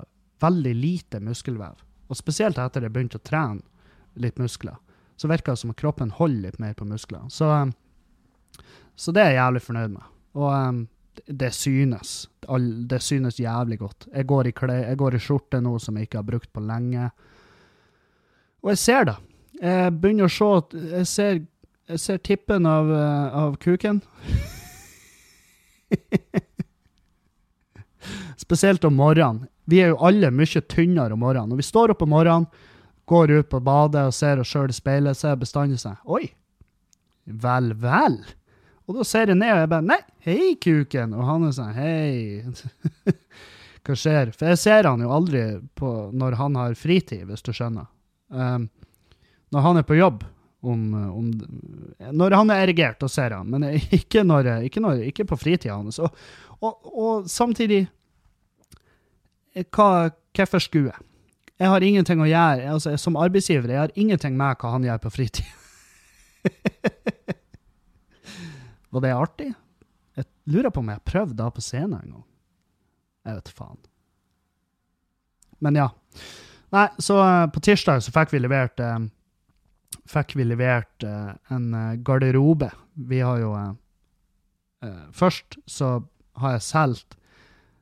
veldig 0.43 0.75
lite 0.77 1.21
muskelvev. 1.25 1.83
Og 2.07 2.19
spesielt 2.19 2.59
etter 2.63 2.85
jeg 2.85 2.95
begynte 2.95 3.19
å 3.21 3.27
trene 3.27 4.21
litt 4.23 4.39
muskler, 4.41 4.77
så 5.17 5.29
virker 5.31 5.55
det 5.55 5.63
som 5.63 5.73
at 5.73 5.81
kroppen 5.81 6.13
holder 6.15 6.51
litt 6.51 6.61
mer 6.63 6.77
på 6.77 6.87
muskler. 6.89 7.25
Så, 7.33 7.49
um, 7.49 7.73
så 8.95 9.15
det 9.17 9.23
er 9.23 9.33
jeg 9.33 9.41
jævlig 9.41 9.63
fornøyd 9.65 9.95
med. 9.97 10.13
Og 10.37 10.51
um, 10.53 10.83
det 11.27 11.53
synes. 11.55 12.29
Det 12.89 13.03
synes 13.03 13.41
jævlig 13.41 13.79
godt. 13.79 14.09
Jeg 14.13 14.27
går, 14.27 14.51
kle, 14.57 14.75
jeg 14.85 14.97
går 14.99 15.15
i 15.15 15.19
skjorte 15.23 15.61
nå 15.63 15.79
som 15.83 15.97
jeg 15.97 16.03
ikke 16.09 16.21
har 16.21 16.29
brukt 16.29 16.53
på 16.53 16.61
lenge. 16.65 17.11
Og 18.63 18.71
jeg 18.75 18.79
ser 18.83 19.05
det. 19.11 19.17
Jeg 19.63 20.01
begynner 20.01 20.25
å 20.27 20.33
se 20.33 20.45
Jeg 20.83 21.07
ser, 21.09 21.41
jeg 21.89 21.99
ser 22.03 22.19
tippen 22.19 22.67
av, 22.67 22.91
uh, 22.91 23.37
av 23.45 23.57
kuken. 23.63 24.03
Spesielt 28.45 28.85
om 28.85 28.95
morgenen. 28.95 29.47
Vi 29.67 29.81
er 29.83 29.89
jo 29.91 30.03
alle 30.07 30.31
mye 30.31 30.61
tynnere 30.71 31.13
om 31.15 31.21
morgenen. 31.23 31.49
Når 31.51 31.57
vi 31.63 31.67
står 31.67 31.91
opp 31.95 32.03
om 32.03 32.11
morgenen, 32.15 32.47
går 33.07 33.31
ut 33.31 33.49
på 33.51 33.61
badet 33.63 34.07
og 34.09 34.15
ser 34.15 34.41
oss 34.43 34.51
sjøl 34.51 34.71
i 34.71 34.75
speilet, 34.75 35.17
så 35.19 35.29
er 35.31 35.41
bestandig 35.41 35.79
sånn 35.83 35.99
Oi! 36.11 36.27
Vel, 37.27 37.73
vel. 37.83 38.21
Og 38.87 39.01
da 39.01 39.07
ser 39.07 39.33
jeg 39.33 39.39
ned, 39.39 39.51
og 39.53 39.63
jeg 39.65 39.71
bare 39.73 39.87
Nei, 39.87 40.01
hei, 40.27 40.55
kuken. 40.63 41.15
Og 41.17 41.27
han 41.27 41.49
er 41.49 41.55
sånn 41.57 41.75
Hei. 41.77 43.15
Hva 43.87 43.95
skjer? 43.99 44.33
For 44.35 44.51
jeg 44.51 44.63
ser 44.63 44.89
han 44.89 45.03
jo 45.03 45.13
aldri 45.15 45.43
på 45.79 45.91
når 46.15 46.39
han 46.41 46.57
har 46.59 46.79
fritid, 46.79 47.27
hvis 47.29 47.45
du 47.47 47.53
skjønner. 47.55 47.87
Um, 48.35 48.67
når 49.55 49.63
han 49.63 49.81
er 49.81 49.87
på 49.87 49.99
jobb, 49.99 50.25
om, 50.67 50.81
om, 51.13 51.27
Når 52.13 52.35
han 52.35 52.51
er 52.51 52.65
erigert, 52.65 52.99
da 52.99 53.09
ser 53.11 53.37
han, 53.37 53.51
men 53.51 53.69
ikke, 53.99 54.25
når, 54.27 54.49
ikke, 54.67 54.83
når, 54.83 55.05
ikke 55.13 55.29
på 55.31 55.39
fritida 55.39 55.77
hans. 55.77 56.01
Og, 56.03 56.11
og, 56.59 56.91
og, 56.91 57.29
samtidig 57.31 57.87
hva, 59.73 60.11
Hvorfor 60.37 60.61
skulle 60.61 60.91
jeg? 60.91 61.05
Jeg 61.57 61.73
har 61.73 61.85
ingenting 61.87 62.21
å 62.21 62.27
gjøre. 62.29 62.67
Altså, 62.75 62.93
som 63.01 63.17
arbeidsgiver 63.17 63.71
jeg 63.73 63.81
har 63.81 63.95
ingenting 63.97 64.35
med 64.37 64.59
hva 64.61 64.75
han 64.75 64.85
gjør 64.85 64.99
på 65.07 65.13
fritid. 65.15 65.47
Var 68.95 69.05
det 69.05 69.13
artig? 69.15 69.51
Jeg 70.17 70.29
lurer 70.53 70.73
på 70.73 70.81
om 70.81 70.91
jeg 70.91 71.01
har 71.01 71.11
prøvd 71.13 71.37
det 71.39 71.51
på 71.57 71.65
scenen 71.65 71.99
en 71.99 72.15
gang. 72.17 72.25
Jeg 73.27 73.39
vet 73.39 73.53
faen. 73.59 73.81
Men 75.65 75.79
ja. 75.79 75.89
Nei, 76.75 76.87
så 77.03 77.19
uh, 77.21 77.47
på 77.53 77.63
tirsdag 77.65 78.03
så 78.05 78.13
fikk 78.15 78.35
vi 78.35 78.43
levert 78.43 78.81
uh, 78.83 78.99
Fikk 80.07 80.37
vi 80.39 80.45
levert 80.47 81.03
uh, 81.03 81.35
en 81.51 81.73
garderobe. 82.07 82.71
Vi 82.95 83.21
har 83.25 83.43
jo 83.43 83.57
Først 85.17 85.57
så 85.67 85.87
har 86.39 86.53
jeg 86.53 86.63
solgt 86.63 87.17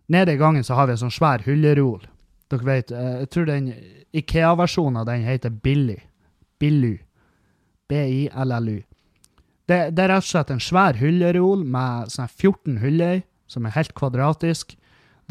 Nede 0.07 0.33
i 0.33 0.37
gangen 0.37 0.65
så 0.65 0.75
har 0.75 0.87
vi 0.87 0.95
en 0.95 1.01
sånn 1.01 1.15
svær 1.15 1.43
hyllerol. 1.47 2.03
Dere 2.53 2.67
vet, 2.67 2.91
eh, 2.93 3.21
jeg 3.23 3.31
tror 3.33 3.47
den 3.49 3.71
Ikea-versjonen 4.15 5.01
av 5.01 5.07
den 5.09 5.25
heter 5.25 5.51
Billy. 5.51 5.97
Billy. 6.61 6.99
B-I-L-L-Y. 7.89 8.85
Det, 9.69 9.79
det 9.97 10.05
er 10.05 10.11
rett 10.12 10.25
og 10.25 10.29
slett 10.29 10.51
en 10.53 10.62
svær 10.62 10.99
hyllereol 11.01 11.62
med 11.65 12.12
sånne 12.12 12.29
14 12.29 12.81
hyller, 12.83 13.23
som 13.49 13.65
er 13.65 13.77
helt 13.77 13.95
kvadratisk. 13.97 14.75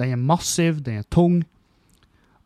Den 0.01 0.15
er 0.15 0.21
massiv, 0.21 0.79
den 0.85 1.03
er 1.03 1.09
tung. 1.13 1.43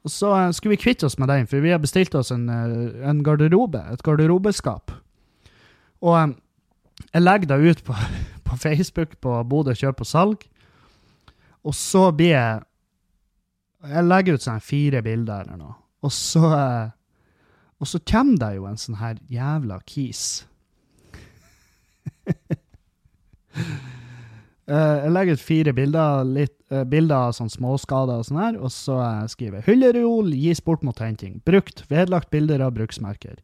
Og 0.08 0.12
så 0.12 0.32
eh, 0.36 0.52
skulle 0.56 0.76
vi 0.76 0.84
kvitte 0.84 1.08
oss 1.08 1.18
med 1.20 1.32
den, 1.32 1.48
for 1.48 1.64
vi 1.64 1.74
har 1.74 1.84
bestilt 1.84 2.16
oss 2.16 2.32
en, 2.32 2.48
eh, 2.52 3.08
en 3.08 3.24
garderobe, 3.24 3.82
et 3.92 4.04
garderobeskap. 4.04 4.94
Og 6.04 6.16
eh, 6.20 6.36
jeg 7.14 7.24
legger 7.24 7.52
det 7.52 7.72
ut 7.72 7.84
på, 7.88 7.96
på 8.48 8.60
Facebook 8.60 9.18
på 9.24 9.40
Bodø 9.48 9.76
kjøp 9.76 10.04
og 10.04 10.10
salg. 10.10 10.48
Og 11.68 11.76
så 11.76 12.10
blir 12.16 12.36
jeg 12.36 12.64
Jeg 13.88 14.04
legger 14.04 14.34
ut 14.34 14.42
sånn 14.42 14.64
fire 14.64 15.04
bilder 15.06 15.44
eller 15.46 15.58
noe. 15.60 15.76
Og 16.02 16.12
så 16.12 16.48
Og 17.78 17.86
så 17.88 18.00
kommer 18.02 18.40
det 18.42 18.56
jo 18.56 18.66
en 18.66 18.80
sånn 18.82 18.98
her 18.98 19.20
jævla 19.30 19.78
kis. 19.86 20.48
Eh, 24.68 24.96
jeg 25.00 25.12
legger 25.16 25.38
ut 25.38 25.44
fire 25.48 25.72
bilder, 25.72 26.26
litt, 26.28 26.58
eh, 26.76 26.82
bilder 26.84 27.30
av 27.30 27.36
sånn 27.38 27.48
småskader 27.48 28.20
og 28.20 28.26
sånn 28.28 28.40
her, 28.42 28.58
og 28.60 28.68
så 28.76 28.98
skriver 29.32 29.62
jeg 29.62 29.64
'Hyllereol 29.64 30.34
gis 30.36 30.60
bort 30.60 30.84
mot 30.84 31.00
henting'. 31.00 31.38
Brukt. 31.48 31.86
Vedlagt 31.88 32.30
bilder 32.30 32.60
av 32.60 32.74
bruksmerker. 32.76 33.40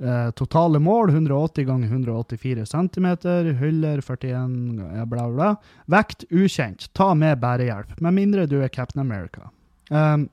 Eh, 0.00 0.30
totale 0.30 0.78
mål 0.78 1.10
180 1.10 1.64
ganger 1.64 1.88
184 1.88 2.66
cm. 2.66 3.06
Hyller 3.58 4.00
41 4.00 4.96
ja, 4.96 5.04
bla, 5.04 5.28
bla. 5.30 5.56
Vekt 5.86 6.24
ukjent. 6.30 6.92
Ta 6.94 7.14
med 7.14 7.40
bærehjelp, 7.40 8.00
med 8.00 8.14
mindre 8.14 8.46
du 8.46 8.60
er 8.62 8.68
Captain 8.68 9.00
America. 9.00 9.50
Um, 9.90 10.28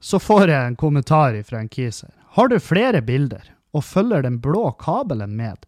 så 0.00 0.18
får 0.20 0.48
jeg 0.48 0.66
en 0.66 0.76
kommentar 0.76 1.42
fra 1.42 1.60
en 1.62 1.68
kiser. 1.68 2.10
Har 2.36 2.48
du 2.48 2.58
flere 2.60 3.00
bilder, 3.02 3.48
og 3.72 3.84
følger 3.84 4.22
den 4.22 4.38
blå 4.44 4.72
kabelen 4.78 5.36
med? 5.36 5.64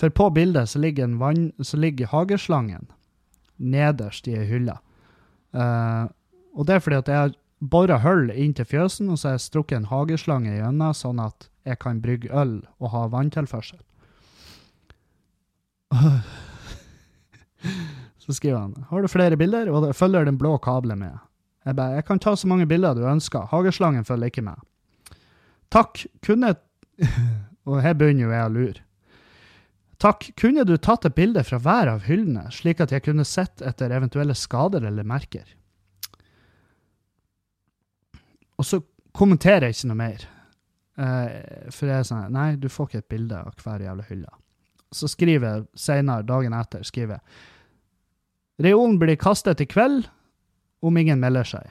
For 0.00 0.10
på 0.10 0.30
bildet 0.34 0.68
så 0.72 0.78
ligger, 0.82 1.14
vann, 1.18 1.52
så 1.62 1.76
ligger 1.78 2.10
hageslangen 2.10 2.90
nederst 3.56 4.28
i 4.28 4.34
ei 4.34 4.46
hylle. 4.48 4.74
Uh, 5.54 6.10
og 6.54 6.66
det 6.66 6.74
er 6.76 6.82
fordi 6.82 6.98
at 6.98 7.10
jeg 7.10 7.20
har 7.20 7.34
bora 7.60 7.98
hull 8.02 8.30
inn 8.30 8.54
til 8.54 8.66
fjøsen, 8.68 9.10
og 9.10 9.18
så 9.18 9.28
har 9.28 9.36
jeg 9.38 9.46
strukket 9.46 9.78
en 9.78 9.90
hageslange 9.90 10.56
gjennom, 10.56 10.94
sånn 10.96 11.22
at 11.22 11.48
jeg 11.64 11.78
kan 11.80 12.02
brygge 12.04 12.32
øl 12.34 12.58
og 12.82 12.90
ha 12.92 13.06
vanntilførsel. 13.12 13.78
Så 18.24 18.32
skriver 18.32 18.58
han 18.58 18.86
har 18.88 19.02
du 19.04 19.08
flere 19.08 19.36
bilder, 19.36 19.68
og 19.68 19.94
følger 19.96 20.24
den 20.24 20.38
blå 20.40 20.56
kabelen 20.58 20.98
med. 20.98 21.18
Jeg 21.64 21.76
bare, 21.76 21.98
jeg 21.98 22.04
kan 22.08 22.18
ta 22.20 22.34
så 22.36 22.48
mange 22.48 22.66
bilder 22.68 22.96
du 22.96 23.04
ønsker. 23.08 23.48
Hageslangen 23.50 24.04
følger 24.04 24.32
ikke 24.32 24.44
med. 24.44 24.60
Takk, 25.72 26.06
kunne 26.24 26.54
Og 27.64 27.80
her 27.82 27.94
begynner 27.96 28.26
jo 28.26 28.32
jeg 28.32 28.44
å 28.44 28.52
lure. 28.52 28.82
Takk, 30.02 30.30
kunne 30.36 30.64
du 30.66 30.76
tatt 30.76 31.06
et 31.06 31.14
bilde 31.14 31.42
fra 31.46 31.58
hver 31.62 31.90
av 31.92 32.06
hyllene, 32.08 32.48
slik 32.52 32.80
at 32.82 32.92
jeg 32.92 33.04
kunne 33.06 33.26
sett 33.28 33.62
etter 33.62 33.94
eventuelle 33.94 34.34
skader 34.36 34.84
eller 34.88 35.06
merker? 35.06 35.46
Og 38.58 38.66
så 38.66 38.80
kommenterer 39.14 39.68
jeg 39.68 39.78
ikke 39.78 39.90
noe 39.90 40.00
mer. 40.00 40.26
Eh, 40.94 41.70
for 41.74 41.90
jeg 41.90 42.00
er 42.00 42.06
sånn 42.06 42.34
Nei, 42.34 42.54
du 42.54 42.68
får 42.70 42.90
ikke 42.90 43.02
et 43.02 43.12
bilde 43.16 43.38
av 43.38 43.54
hver 43.58 43.82
jævla 43.82 44.06
hylle. 44.10 44.34
Så 44.94 45.10
skriver 45.10 45.48
jeg 45.48 45.66
senere, 45.86 46.26
dagen 46.26 46.54
etter, 46.54 46.84
skriver 46.86 47.22
Reolen 48.62 49.00
blir 49.00 49.18
kastet 49.18 49.62
i 49.64 49.66
kveld 49.66 50.06
om 50.84 50.98
ingen 51.00 51.18
melder 51.18 51.48
seg. 51.48 51.70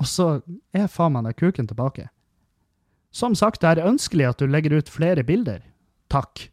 Og 0.00 0.08
så 0.08 0.26
er 0.76 0.90
faen 0.92 1.14
meg 1.14 1.28
den 1.28 1.36
kuken 1.38 1.68
tilbake. 1.70 2.10
Som 3.10 3.34
sagt, 3.34 3.62
det 3.62 3.72
er 3.72 3.88
ønskelig 3.88 4.28
at 4.28 4.42
du 4.42 4.46
legger 4.46 4.76
ut 4.76 4.92
flere 4.92 5.24
bilder. 5.26 5.62
Takk. 6.12 6.49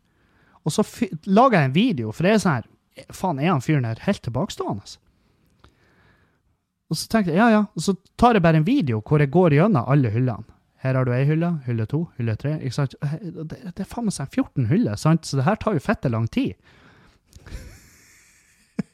Og 0.68 0.74
så 0.76 0.84
lager 1.24 1.62
jeg 1.62 1.70
en 1.70 1.76
video, 1.78 2.12
for 2.12 2.28
det 2.28 2.34
er 2.36 2.44
sånn 2.44 2.60
her 2.60 2.74
Faen, 3.14 3.38
er 3.38 3.52
han 3.52 3.62
fyren 3.62 3.86
her 3.86 4.00
helt 4.08 4.24
tilbakestående? 4.26 4.98
Og 6.90 6.98
så 6.98 7.06
tenkte 7.12 7.30
jeg, 7.30 7.38
ja, 7.38 7.50
ja. 7.54 7.60
Og 7.78 7.84
så 7.86 7.94
tar 8.18 8.34
jeg 8.34 8.42
bare 8.42 8.58
en 8.58 8.66
video 8.66 9.04
hvor 9.06 9.22
jeg 9.22 9.30
går 9.36 9.54
gjennom 9.54 9.86
alle 9.92 10.10
hyllene. 10.16 10.50
Her 10.82 10.94
har 10.98 11.06
du 11.06 11.12
ei 11.14 11.26
hylle, 11.26 11.52
hylle 11.66 11.86
to, 11.90 12.00
hylle 12.18 12.36
tre. 12.38 12.56
ikke 12.62 12.76
sant? 12.76 12.94
Det, 13.02 13.58
det 13.66 13.82
er 13.84 13.90
faen 13.90 14.06
meg 14.08 14.14
sånn 14.16 14.30
14 14.30 14.68
hyller, 14.72 14.96
sant? 14.98 15.26
så 15.26 15.38
det 15.40 15.46
her 15.48 15.58
tar 15.62 15.74
jo 15.78 15.82
fette 15.84 16.10
lang 16.14 16.28
tid. 16.34 16.54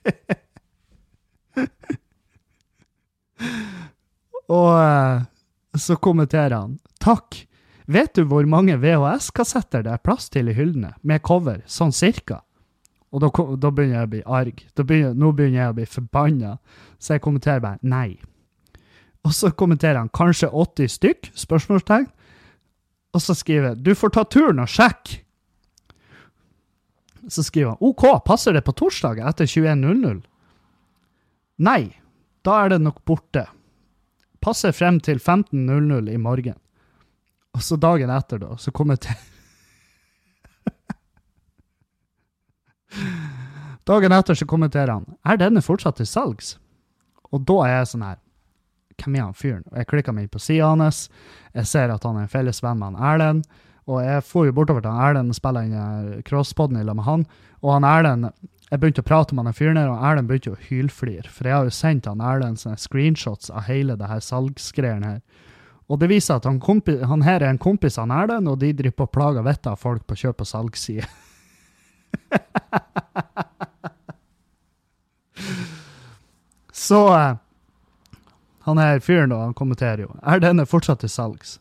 Og 4.53 4.71
uh, 4.76 5.24
så 5.80 5.95
kommenterer 6.03 6.55
han 6.57 6.80
Takk. 7.03 7.47
Vet 7.86 8.13
du 8.15 8.23
hvor 8.29 8.45
mange 8.47 8.77
VHS-kassetter 8.79 9.84
det 9.84 9.91
er 9.91 10.03
plass 10.03 10.29
til 10.31 10.49
i 10.49 10.55
hyllene, 10.55 10.93
med 11.01 11.23
cover, 11.25 11.61
sånn 11.67 11.91
cirka? 11.95 12.41
Og 13.13 13.21
da, 13.21 13.29
da 13.61 13.69
begynner 13.69 13.99
jeg 13.99 14.07
å 14.07 14.11
bli 14.13 14.21
arg. 14.25 14.61
Begynner, 14.79 15.17
nå 15.17 15.31
begynner 15.38 15.59
jeg 15.59 15.73
å 15.73 15.77
bli 15.77 15.86
forbanna. 15.86 16.55
Så 16.97 17.13
jeg 17.13 17.23
kommenterer 17.25 17.61
bare 17.61 17.77
nei. 17.86 18.17
Og 19.23 19.36
så 19.36 19.51
kommenterer 19.53 19.99
han 20.01 20.09
kanskje 20.09 20.49
80 20.49 20.93
stykk? 20.95 21.29
spørsmålstegn. 21.38 22.07
Og 23.13 23.21
så 23.21 23.36
skriver 23.38 23.69
jeg 23.69 23.84
du 23.86 23.93
får 23.95 24.15
ta 24.15 24.23
turen 24.25 24.63
og 24.63 24.71
sjekke. 24.71 25.19
Så 27.29 27.45
skriver 27.45 27.75
han 27.75 27.86
OK, 27.86 28.07
passer 28.25 28.57
det 28.57 28.65
på 28.65 28.73
torsdag 28.75 29.21
etter 29.23 29.47
21.00? 29.47 30.23
Nei, 31.63 31.93
da 32.43 32.57
er 32.63 32.73
det 32.73 32.81
nok 32.84 33.03
borte. 33.07 33.45
Passer 34.43 34.73
frem 34.75 34.97
til 34.99 35.21
15.00 35.21 36.09
i 36.11 36.19
morgen. 36.19 36.57
Og 37.54 37.62
så 37.62 37.78
dagen 37.78 38.10
etter, 38.10 38.41
da, 38.41 38.58
så 38.58 38.72
kom 38.74 38.89
jeg 38.93 39.06
til 39.06 39.22
Dagen 43.88 44.14
etter 44.16 44.38
så 44.38 44.45
kommenterer 44.47 44.93
han 44.95 45.06
er 45.28 45.39
denne 45.41 45.62
fortsatt 45.64 45.97
til 45.99 46.08
salgs. 46.08 46.56
Og 47.34 47.43
da 47.47 47.58
er 47.66 47.74
jeg 47.80 47.89
sånn 47.93 48.06
her 48.06 48.20
Hvem 49.01 49.16
er 49.18 49.24
han 49.26 49.36
fyren? 49.36 49.64
Og 49.72 49.78
Jeg 49.82 49.89
klikker 49.89 50.14
meg 50.14 50.28
inn 50.28 50.34
på 50.34 50.39
sida 50.39 50.70
hans. 50.70 51.08
Jeg 51.58 51.66
ser 51.68 51.89
at 51.89 52.04
han 52.06 52.20
er 52.20 52.28
en 52.28 52.32
felles 52.32 52.62
venn 52.64 52.78
med 52.78 52.93
han 52.93 53.08
Erlend. 53.10 53.47
Og 53.89 54.04
jeg 54.06 54.24
får 54.24 54.45
jo 54.47 54.54
bortover 54.56 54.84
til 54.86 54.93
han 54.93 55.08
Erlend 55.10 55.34
og 55.34 55.38
spiller 55.39 55.66
inn 55.66 56.22
crosspoden 56.30 56.78
sammen 56.78 57.01
med 57.01 57.08
han. 57.08 57.26
Og 57.66 57.74
han 57.74 57.88
Erlend 57.89 58.30
Jeg 58.70 58.80
begynte 58.80 59.01
å 59.04 59.10
prate 59.10 59.36
med 59.36 59.49
han 59.49 59.58
fyren 59.58 59.78
her, 59.82 59.89
og 59.89 60.06
Erlend 60.06 60.30
begynte 60.30 60.54
å 60.54 60.62
hylflire. 60.70 61.30
For 61.30 61.49
jeg 61.49 61.58
har 61.58 61.66
jo 61.66 61.74
sendt 61.74 62.08
han 62.10 62.22
Erlend 62.22 62.62
sånne 62.62 62.80
screenshots 62.80 63.49
av 63.49 63.68
hele 63.68 63.97
det 63.97 64.08
her 64.10 64.22
salgsgreiene 64.24 65.12
her. 65.16 65.20
Og 65.91 65.99
det 65.99 66.07
viser 66.11 66.36
at 66.39 66.45
han, 66.47 66.59
kompi, 66.63 66.95
han 67.03 67.21
her 67.25 67.43
er 67.43 67.49
en 67.51 67.59
kompis 67.61 67.97
av 67.99 68.11
Erlend, 68.11 68.47
og 68.47 68.59
de 68.61 68.73
driver 68.73 68.95
på 69.03 69.07
og 69.09 69.13
plager 69.15 69.43
vettet 69.45 69.71
av 69.73 69.77
folk 69.81 70.03
på 70.07 70.15
kjøp- 70.23 70.41
og 70.43 70.47
salgsside. 70.47 71.07
Så 76.73 77.01
eh, 77.15 77.36
han 78.63 78.77
her 78.79 78.99
fyren 78.99 79.29
da, 79.29 79.38
han 79.43 79.53
kommenterer 79.53 80.01
jo. 80.05 80.15
Er 80.23 80.39
denne 80.43 80.65
fortsatt 80.67 80.99
til 81.03 81.11
salgs? 81.11 81.59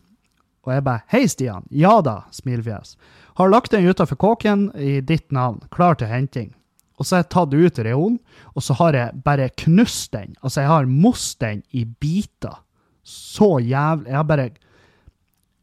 Og 0.62 0.72
jeg 0.74 0.84
bare 0.86 1.02
Hei, 1.10 1.26
Stian. 1.30 1.66
Ja 1.74 2.00
da, 2.04 2.22
smilefjes. 2.34 2.96
Har 3.38 3.50
lagt 3.50 3.72
den 3.74 3.88
utafor 3.88 4.16
kåken 4.20 4.70
i 4.78 5.00
ditt 5.02 5.32
navn, 5.34 5.60
klar 5.74 5.94
til 5.98 6.06
henting. 6.10 6.52
Og 7.00 7.06
så 7.06 7.16
har 7.16 7.24
jeg 7.24 7.32
tatt 7.34 7.54
ut 7.54 7.80
reolen, 7.82 8.18
og 8.54 8.62
så 8.62 8.76
har 8.78 8.94
jeg 8.94 9.22
bare 9.24 9.48
knust 9.64 10.12
den. 10.14 10.36
Altså, 10.42 10.60
jeg 10.62 10.70
har 10.70 10.86
most 10.86 11.40
den 11.42 11.62
i 11.74 11.84
biter. 11.84 12.60
Så 13.02 13.58
jævlig 13.58 14.08
Jeg 14.08 14.16
har 14.16 14.28
bare 14.28 14.50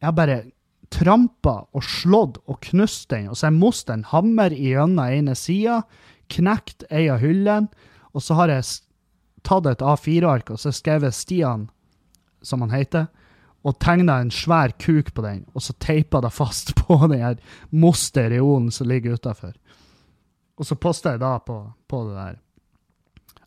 Jeg 0.01 0.15
bare 0.15 0.39
trampa 0.89 1.67
og 1.73 1.83
slått 1.85 2.39
og 2.49 2.57
knust 2.65 3.09
den, 3.11 3.27
og 3.29 3.37
så 3.37 3.45
har 3.45 3.51
jeg 3.53 3.61
most 3.61 3.91
en 3.93 4.07
hammer 4.09 4.53
gjennom 4.55 5.05
ene 5.05 5.35
sida, 5.37 5.83
knekt 6.33 6.85
ei 6.89 7.03
av 7.13 7.21
hyllene, 7.21 7.69
og 8.13 8.23
så 8.25 8.39
har 8.39 8.49
jeg 8.49 8.65
tatt 9.45 9.69
et 9.69 9.83
A4-ark 9.85 10.49
og 10.49 10.57
så 10.61 10.73
skrevet 10.73 11.13
Stian, 11.13 11.67
som 12.41 12.63
han 12.65 12.73
heter, 12.73 13.05
og 13.61 13.77
tegna 13.83 14.19
en 14.23 14.31
svær 14.31 14.73
kuk 14.79 15.11
på 15.13 15.23
den, 15.25 15.43
og 15.53 15.61
så 15.61 15.75
teipa 15.83 16.23
det 16.23 16.33
fast 16.33 16.73
på 16.81 16.97
den 17.07 17.21
her 17.21 17.37
moster 17.69 18.31
reolen 18.31 18.71
som 18.73 18.89
ligger 18.89 19.19
utafor. 19.19 19.53
Og 20.59 20.67
så 20.67 20.75
posta 20.75 21.13
jeg 21.15 21.21
da 21.21 21.37
på, 21.43 21.61
på 21.87 22.03
det 22.07 22.15
der 22.17 22.39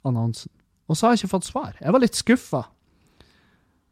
annonsen. 0.08 0.52
Og 0.88 0.96
så 0.96 1.06
har 1.06 1.14
jeg 1.14 1.22
ikke 1.22 1.34
fått 1.36 1.48
svar. 1.48 1.74
Jeg 1.80 1.92
var 1.94 2.02
litt 2.02 2.18
skuffa. 2.18 2.62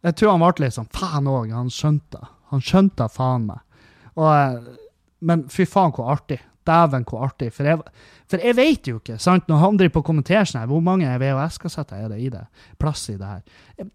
Jeg 0.07 0.17
tror 0.17 0.33
han 0.35 0.45
ble 0.45 0.67
litt 0.67 0.77
sånn 0.77 0.93
faen 0.95 1.29
òg, 1.29 1.51
han 1.53 1.73
skjønte 1.73 2.23
Han 2.51 2.63
skjønte 2.65 3.07
faen 3.15 3.45
meg. 3.47 3.61
Og, 4.17 4.31
eh, 4.33 4.79
men 5.23 5.45
fy 5.53 5.67
faen, 5.69 5.93
hvor 5.95 6.09
artig. 6.17 6.41
Dæven, 6.67 7.05
hvor 7.07 7.23
artig. 7.29 7.53
For 7.55 7.69
jeg, 7.69 7.79
for 8.29 8.43
jeg 8.43 8.57
vet 8.59 8.89
jo 8.91 8.99
ikke, 8.99 9.21
sant, 9.23 9.47
når 9.49 9.63
han 9.63 9.79
driver 9.79 10.01
på 10.01 10.09
kommenterer 10.09 10.49
sånn 10.49 10.65
her, 10.65 10.71
hvor 10.71 10.83
mange 10.83 11.07
VHS-kassetter 11.23 12.05
er 12.05 12.11
det 12.11 12.19
i 12.25 12.29
det? 12.33 12.43
Plass 12.83 13.07
i 13.13 13.17
det 13.21 13.29
her. 13.29 13.89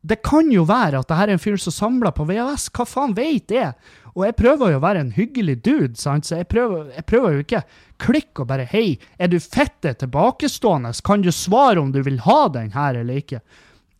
Det 0.00 0.22
kan 0.24 0.48
jo 0.48 0.64
være 0.64 1.02
at 1.02 1.10
det 1.10 1.18
her 1.18 1.28
er 1.28 1.36
en 1.36 1.42
fyr 1.42 1.58
som 1.60 1.74
samler 1.76 2.14
på 2.16 2.24
VHS. 2.30 2.70
Hva 2.72 2.86
faen 2.88 3.12
vet 3.18 3.52
jeg? 3.52 3.74
Og 4.14 4.24
jeg 4.24 4.38
prøver 4.38 4.72
jo 4.72 4.80
å 4.80 4.84
være 4.86 5.04
en 5.04 5.12
hyggelig 5.14 5.58
dude, 5.60 5.94
sant? 6.00 6.26
så 6.26 6.40
jeg 6.40 6.48
prøver, 6.50 6.88
jeg 6.96 7.06
prøver 7.06 7.34
jo 7.34 7.44
ikke 7.44 7.64
klikke 8.00 8.42
og 8.42 8.48
bare 8.48 8.64
Hei, 8.70 8.96
er 9.20 9.28
du 9.28 9.36
fette 9.36 9.92
tilbakestående? 10.00 10.94
Kan 11.04 11.26
du 11.26 11.30
svare 11.34 11.82
om 11.82 11.92
du 11.92 12.00
vil 12.06 12.22
ha 12.24 12.46
den 12.56 12.72
her 12.72 13.02
eller 13.02 13.20
ikke? 13.20 13.44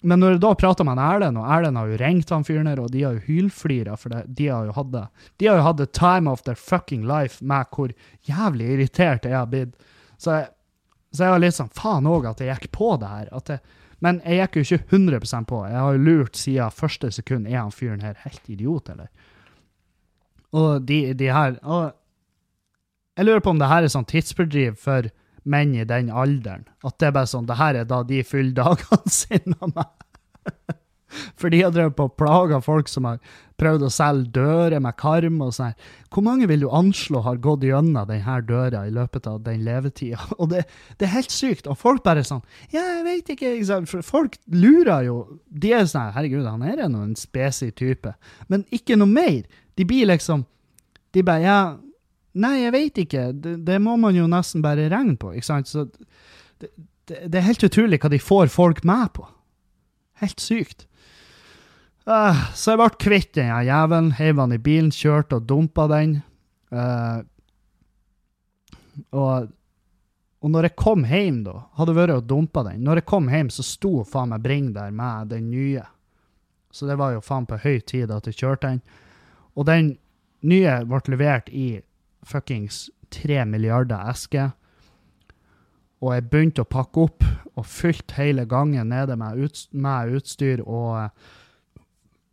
Men 0.01 0.23
når 0.23 0.35
jeg 0.35 0.41
da 0.41 0.51
prater 0.57 0.87
med 0.89 1.01
Erlend, 1.03 1.39
og 1.41 1.49
Erlend 1.53 1.77
har 1.77 1.91
jo 1.91 1.99
ringt 2.01 2.31
han 2.33 2.47
fyren 2.47 2.71
her, 2.71 2.81
og 2.81 2.93
de 2.93 3.03
har 3.05 3.19
jo 3.19 3.25
hylflira, 3.27 3.99
for 4.01 4.13
det, 4.13 4.23
de 4.39 4.47
har 4.49 4.69
jo 4.69 4.77
hatt 4.77 4.93
det. 4.95 5.03
De 5.43 5.51
har 5.51 5.61
jo 5.61 5.67
hatt 5.67 5.81
the 5.81 5.89
time 5.97 6.31
of 6.31 6.45
their 6.47 6.57
fucking 6.57 7.05
life 7.09 7.45
med 7.45 7.69
hvor 7.75 7.93
jævlig 8.29 8.71
irritert 8.77 9.29
jeg 9.29 9.37
har 9.37 9.51
blitt. 9.51 9.77
Så 10.17 10.39
jeg, 10.39 10.49
så 11.13 11.27
jeg 11.27 11.35
var 11.35 11.45
litt 11.45 11.59
sånn 11.59 11.75
faen 11.77 12.09
òg 12.09 12.31
at 12.31 12.41
jeg 12.41 12.55
gikk 12.55 12.73
på 12.79 12.95
det 13.03 13.13
her. 13.13 13.29
Jeg, 13.51 13.61
men 14.01 14.23
jeg 14.25 14.41
gikk 14.41 14.57
jo 14.57 14.65
ikke 14.65 14.97
100% 14.97 15.51
på. 15.51 15.63
Jeg 15.69 15.85
har 15.85 15.97
jo 15.97 16.05
lurt 16.09 16.41
siden 16.41 16.77
første 16.81 17.13
sekund. 17.13 17.49
Er 17.51 17.61
han 17.61 17.75
fyren 17.75 18.05
her 18.05 18.17
helt 18.25 18.49
idiot, 18.49 18.89
eller? 18.95 19.11
Og 20.57 20.83
de, 20.83 21.03
de 21.15 21.29
her 21.31 21.61
og 21.63 21.93
Jeg 23.19 23.27
lurer 23.27 23.43
på 23.45 23.53
om 23.53 23.59
det 23.61 23.69
her 23.69 23.85
er 23.85 23.93
sånn 23.93 24.07
tidsfordriv 24.09 24.79
for 24.81 25.11
menn 25.45 25.75
i 25.75 25.87
den 25.89 26.11
alderen. 26.11 26.67
At 26.85 26.99
det 27.01 27.11
er 27.11 27.17
bare 27.17 27.31
sånn 27.31 27.49
Det 27.49 27.59
her 27.61 27.81
er 27.81 27.89
da 27.89 28.03
de 28.07 28.23
fyller 28.27 28.57
dagene 28.57 29.15
sine 29.21 29.57
av 29.61 29.75
meg. 29.77 29.97
For 31.39 31.51
de 31.51 31.63
har 31.63 31.73
drevet 31.75 31.97
på 31.99 32.07
og 32.07 32.17
plaga 32.19 32.61
folk 32.63 32.89
som 32.91 33.07
har 33.09 33.19
prøvd 33.61 33.85
å 33.87 33.91
selge 33.93 34.31
dører 34.37 34.83
med 34.83 34.97
karm 35.01 35.41
og 35.45 35.53
sånn. 35.57 35.75
Hvor 36.13 36.25
mange 36.27 36.47
vil 36.51 36.65
du 36.65 36.69
anslå 36.75 37.23
har 37.27 37.41
gått 37.43 37.67
gjennom 37.67 38.09
denne 38.09 38.37
døra 38.47 38.85
i 38.87 38.95
løpet 38.95 39.27
av 39.31 39.41
den 39.45 39.65
levetida? 39.67 40.21
Og 40.41 40.53
det, 40.53 40.65
det, 40.97 41.09
er 41.09 41.17
helt 41.19 41.35
sykt. 41.35 41.69
Og 41.71 41.79
folk 41.81 42.05
bare 42.07 42.25
sånn 42.27 42.43
Ja, 42.73 42.85
jeg 43.01 43.05
vet 43.09 43.35
ikke. 43.35 43.53
For 43.91 44.07
folk 44.07 44.39
lurer 44.55 45.09
jo. 45.09 45.19
De 45.51 45.75
er 45.77 45.87
sånn 45.91 46.15
Herregud, 46.15 46.47
han 46.47 46.65
er 46.67 46.87
nå 46.89 47.05
en 47.05 47.19
spesi 47.19 47.71
type. 47.77 48.15
Men 48.49 48.67
ikke 48.75 48.99
noe 48.99 49.11
mer. 49.11 49.45
De 49.79 49.87
blir 49.89 50.09
liksom 50.11 50.47
De 51.15 51.27
bare 51.27 51.45
Ja, 51.45 51.61
nei, 52.33 52.55
jeg 52.63 52.75
vet 52.75 53.03
ikke. 53.05 53.25
Det, 53.33 53.57
det 53.67 53.81
må 53.83 53.97
man 54.01 54.17
jo 54.17 54.29
nesten 54.31 54.63
bare 54.65 54.89
regne 54.93 55.17
på, 55.21 55.33
ikke 55.35 55.49
sant? 55.49 55.71
Så 55.71 55.87
det, 56.61 56.71
det, 57.11 57.27
det 57.27 57.41
er 57.41 57.49
helt 57.49 57.67
utrolig 57.67 58.01
hva 58.03 58.13
de 58.13 58.23
får 58.23 58.53
folk 58.55 58.85
med 58.89 59.13
på. 59.17 59.27
Helt 60.23 60.43
sykt. 60.43 60.87
Uh, 62.09 62.37
så 62.57 62.73
jeg 62.73 62.81
ble 62.81 62.91
kvitt 63.03 63.33
den 63.37 63.53
jævelen, 63.67 64.13
heiv 64.19 64.41
han 64.41 64.55
i 64.57 64.61
bilen, 64.63 64.91
kjørte 64.95 65.39
og 65.39 65.47
dumpa 65.49 65.87
den. 65.91 66.17
Uh, 66.73 67.23
og, 69.15 69.51
og, 70.41 70.49
når 70.51 70.71
jeg 70.71 70.79
kom 70.81 71.05
hjem, 71.09 71.43
da, 71.47 71.57
hadde 71.79 71.97
vært 71.97 72.15
og 72.15 72.27
dumpa 72.29 72.63
den 72.67 72.85
Når 72.87 73.01
jeg 73.01 73.07
kom 73.11 73.31
hjem, 73.33 73.49
så 73.51 73.65
sto 73.67 74.05
faen 74.07 74.31
meg 74.31 74.45
Bring 74.45 74.71
der 74.77 74.93
med 74.95 75.33
den 75.33 75.51
nye. 75.53 75.85
Så 76.71 76.87
det 76.87 76.99
var 77.01 77.15
jo 77.15 77.25
faen 77.25 77.49
på 77.51 77.59
høy 77.63 77.81
tid 77.83 78.13
at 78.15 78.29
jeg 78.29 78.39
kjørte 78.39 78.69
den. 78.69 78.83
Og 79.59 79.67
den 79.67 79.95
nye 80.47 80.81
ble 80.89 81.01
levert 81.13 81.51
i 81.53 81.81
fuckings 82.27 82.89
tre 83.11 83.45
milliarder 83.45 84.11
esker. 84.11 84.53
Og 86.01 86.15
jeg 86.17 86.29
begynte 86.33 86.65
å 86.65 86.71
pakke 86.71 87.05
opp 87.05 87.25
og 87.59 87.67
fylte 87.69 88.17
hele 88.17 88.47
gangen 88.49 88.89
nede 88.93 89.17
med, 89.21 89.37
ut, 89.37 89.67
med 89.73 90.15
utstyr 90.17 90.63
og 90.65 91.11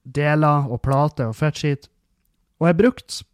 deler 0.08 0.70
og 0.72 0.82
plater 0.86 1.34
og 1.34 1.36
fettskitt. 1.36 1.90
Og 2.62 2.70
jeg 2.70 2.80
brukte 2.80 3.26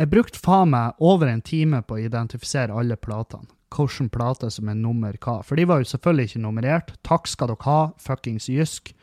jeg 0.00 0.08
brukte 0.08 0.40
faen 0.40 0.70
meg 0.72 0.96
over 1.04 1.28
en 1.28 1.42
time 1.44 1.82
på 1.84 1.98
å 1.98 2.00
identifisere 2.00 2.72
alle 2.72 2.96
platene. 2.96 3.50
Hvilken 3.70 4.08
plate 4.10 4.48
som 4.50 4.70
er 4.72 4.78
nummer 4.78 5.12
hva. 5.20 5.42
For 5.44 5.60
de 5.60 5.66
var 5.68 5.82
jo 5.82 5.90
selvfølgelig 5.90 6.30
ikke 6.30 6.40
nummerert. 6.42 6.94
Takk 7.06 7.28
skal 7.28 7.52
dere 7.52 7.66
ha, 7.66 7.80
fuckings 8.00 8.48
Jysk. 8.48 8.94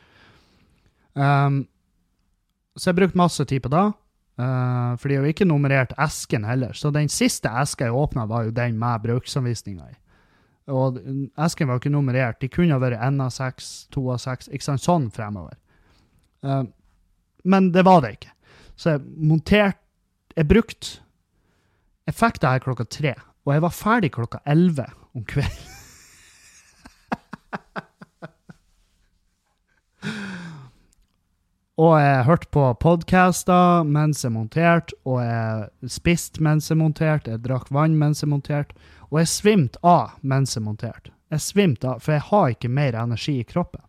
Um, 1.14 1.62
så 2.74 2.90
jeg 2.90 2.98
brukte 2.98 3.20
masse 3.20 3.46
tid 3.46 3.62
på 3.62 3.70
det. 3.72 3.84
Uh, 4.38 4.94
for 4.94 5.10
de 5.10 5.16
har 5.18 5.24
jo 5.26 5.32
ikke 5.34 5.48
nummerert 5.48 5.94
esken 5.98 6.44
heller. 6.46 6.76
Så 6.76 6.92
den 6.94 7.10
siste 7.10 7.50
eska 7.50 7.88
jeg 7.88 7.96
åpna, 7.98 8.26
var 8.30 8.46
jo 8.46 8.54
den 8.54 8.78
med 8.78 9.02
bruksanvisninga 9.02 9.88
i. 9.90 9.96
Og 10.70 11.00
esken 11.40 11.68
var 11.68 11.78
jo 11.78 11.82
ikke 11.82 11.94
nummerert. 11.94 12.38
De 12.42 12.50
kunne 12.52 12.76
ha 12.76 12.82
vært 12.82 13.00
én 13.02 13.18
av 13.24 13.32
6, 13.34 13.88
2 13.94 14.04
av 14.14 14.20
seks, 14.22 14.50
ikke 14.52 14.68
sant, 14.68 14.84
sånn 14.84 15.08
fremover. 15.14 15.56
Uh, 16.46 16.64
men 17.48 17.72
det 17.74 17.82
var 17.88 18.04
det 18.04 18.14
ikke. 18.18 18.34
Så 18.78 18.94
jeg 18.94 19.02
monterte 19.02 19.82
Jeg 20.38 20.46
brukte 20.46 21.00
Jeg 22.06 22.14
fikk 22.14 22.36
det 22.38 22.52
her 22.52 22.62
klokka 22.62 22.84
tre, 22.86 23.14
og 23.42 23.52
jeg 23.56 23.62
var 23.64 23.74
ferdig 23.74 24.12
klokka 24.14 24.38
elleve 24.46 24.86
om 25.18 25.24
kvelden. 25.26 25.74
og 31.78 31.92
jeg 32.02 32.24
hørte 32.26 32.48
på 32.50 32.62
podcaster 32.82 33.84
mens 33.86 34.24
jeg 34.24 34.34
monterte, 34.34 34.96
og 35.06 35.20
jeg 35.22 35.92
spiste 35.94 36.42
mens 36.42 36.66
jeg 36.72 36.80
monterte, 36.80 37.36
jeg 37.36 37.44
drakk 37.44 37.70
vann 37.74 37.94
mens 38.00 38.24
jeg 38.24 38.32
monterte, 38.32 38.74
og 39.12 39.20
jeg 39.22 39.30
svimte 39.30 39.78
av 39.86 40.16
mens 40.26 40.56
jeg 40.56 40.64
monterte. 40.66 41.12
Jeg 41.30 41.44
svimte 41.44 41.92
av, 41.92 42.00
for 42.02 42.16
jeg 42.16 42.26
har 42.32 42.54
ikke 42.54 42.72
mer 42.72 42.98
energi 42.98 43.36
i 43.38 43.46
kroppen. 43.46 43.84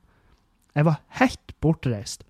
Jeg 0.78 0.86
var 0.86 1.00
helt 1.18 1.56
bortreist. 1.64 2.26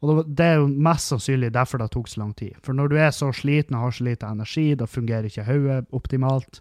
Og 0.00 0.22
det 0.28 0.44
er 0.44 0.60
jo 0.60 0.68
mest 0.68 1.12
sannsynlig 1.12 1.52
derfor 1.54 1.80
det 1.80 1.90
tok 1.94 2.08
så 2.08 2.22
lang 2.22 2.34
tid. 2.36 2.54
For 2.64 2.76
når 2.76 2.92
du 2.92 2.96
er 3.00 3.10
så 3.14 3.30
sliten 3.36 3.76
og 3.76 3.86
har 3.86 3.96
så 3.96 4.04
lite 4.04 4.28
energi, 4.28 4.66
da 4.76 4.88
fungerer 4.88 5.28
ikke 5.28 5.44
hodet 5.48 5.82
optimalt. 5.96 6.60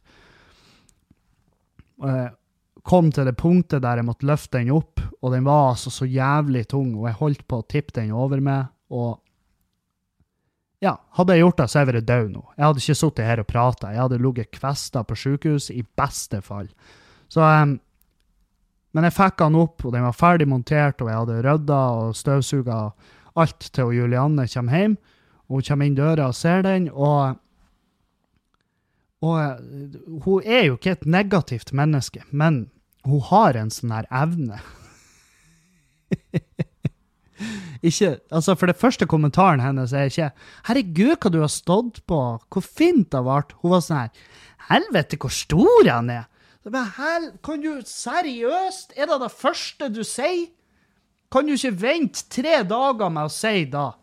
Kom 2.87 3.09
til 3.11 3.27
det 3.27 3.37
punktet 3.39 3.83
der 3.83 3.99
jeg 3.99 4.07
måtte 4.07 4.27
løfte 4.29 4.59
den 4.59 4.71
opp, 4.75 5.01
og 5.19 5.33
den 5.33 5.47
var 5.47 5.73
altså 5.73 5.91
så 5.91 6.07
jævlig 6.07 6.67
tung, 6.71 6.93
og 6.95 7.09
jeg 7.09 7.19
holdt 7.19 7.47
på 7.47 7.59
å 7.59 7.67
tippe 7.67 7.95
den 7.97 8.13
over 8.15 8.39
meg, 8.43 8.69
og 8.89 9.17
ja, 10.79 10.93
hadde 11.17 11.35
jeg 11.35 11.43
gjort 11.43 11.59
det, 11.59 11.67
så 11.67 11.81
hadde 11.81 11.99
jeg 11.99 12.07
død 12.07 12.31
nå. 12.31 12.41
Jeg 12.55 12.63
hadde 12.63 12.81
ikke 12.81 12.95
sittet 12.95 13.27
her 13.27 13.41
og 13.41 13.47
prata. 13.49 13.91
Jeg 13.91 13.99
hadde 13.99 14.19
ligget 14.23 14.51
kvesta 14.55 15.03
på 15.03 15.17
sjukehus, 15.19 15.67
i 15.75 15.83
beste 15.83 16.39
fall. 16.41 16.69
Så 17.27 17.43
um, 17.43 17.75
Men 18.95 19.05
jeg 19.05 19.13
fikk 19.13 19.35
den 19.37 19.57
opp, 19.59 19.83
og 19.85 19.93
den 19.93 20.05
var 20.07 20.15
ferdig 20.17 20.47
montert, 20.49 21.01
og 21.03 21.11
jeg 21.11 21.19
hadde 21.19 21.41
rydda 21.45 21.81
og 21.99 22.15
støvsuga 22.17 22.77
alt 23.37 23.67
til 23.75 23.91
Julianne 23.93 24.47
kommer 24.49 24.79
hjem. 24.79 24.95
Og 25.49 25.59
hun 25.59 25.67
kommer 25.67 25.85
inn 25.85 25.97
døra 25.97 26.31
og 26.31 26.37
ser 26.37 26.63
den, 26.65 26.87
og 26.89 27.37
Og 29.25 29.59
hun 30.23 30.43
er 30.45 30.69
jo 30.69 30.77
ikke 30.77 30.95
et 30.95 31.05
negativt 31.05 31.73
menneske, 31.75 32.23
men 32.31 32.69
hun 33.07 33.23
har 33.29 33.57
en 33.59 33.71
sånn 33.73 33.91
her 33.91 34.07
evne. 34.15 34.61
ikke, 37.89 38.15
altså 38.31 38.55
For 38.55 38.71
det 38.71 38.79
første 38.79 39.07
kommentaren 39.09 39.61
hennes 39.63 39.93
er 39.93 40.09
ikke 40.09 40.31
'Herregud, 40.67 41.17
hva 41.19 41.31
du 41.31 41.39
har 41.43 41.51
stått 41.51 42.01
på. 42.07 42.21
Hvor 42.39 42.63
fint 42.63 43.11
det 43.11 43.23
ble.' 43.23 43.59
Hun 43.61 43.71
var 43.75 43.83
sånn 43.83 44.03
her 44.03 44.11
'Helvete, 44.69 45.19
hvor 45.19 45.33
stor 45.33 45.91
han 45.91 46.09
er.' 46.09 46.27
Men 46.69 46.91
hel, 46.97 47.31
kan 47.41 47.61
du 47.63 47.79
seriøst? 47.85 48.93
Er 48.95 49.07
det 49.09 49.21
det 49.21 49.31
første 49.31 49.87
du 49.89 50.03
sier? 50.03 50.49
Kan 51.31 51.47
du 51.47 51.55
ikke 51.55 51.81
vente 51.81 52.25
tre 52.29 52.63
dager 52.67 53.09
med 53.09 53.29
å 53.29 53.33
si 53.33 53.65
da? 53.69 53.93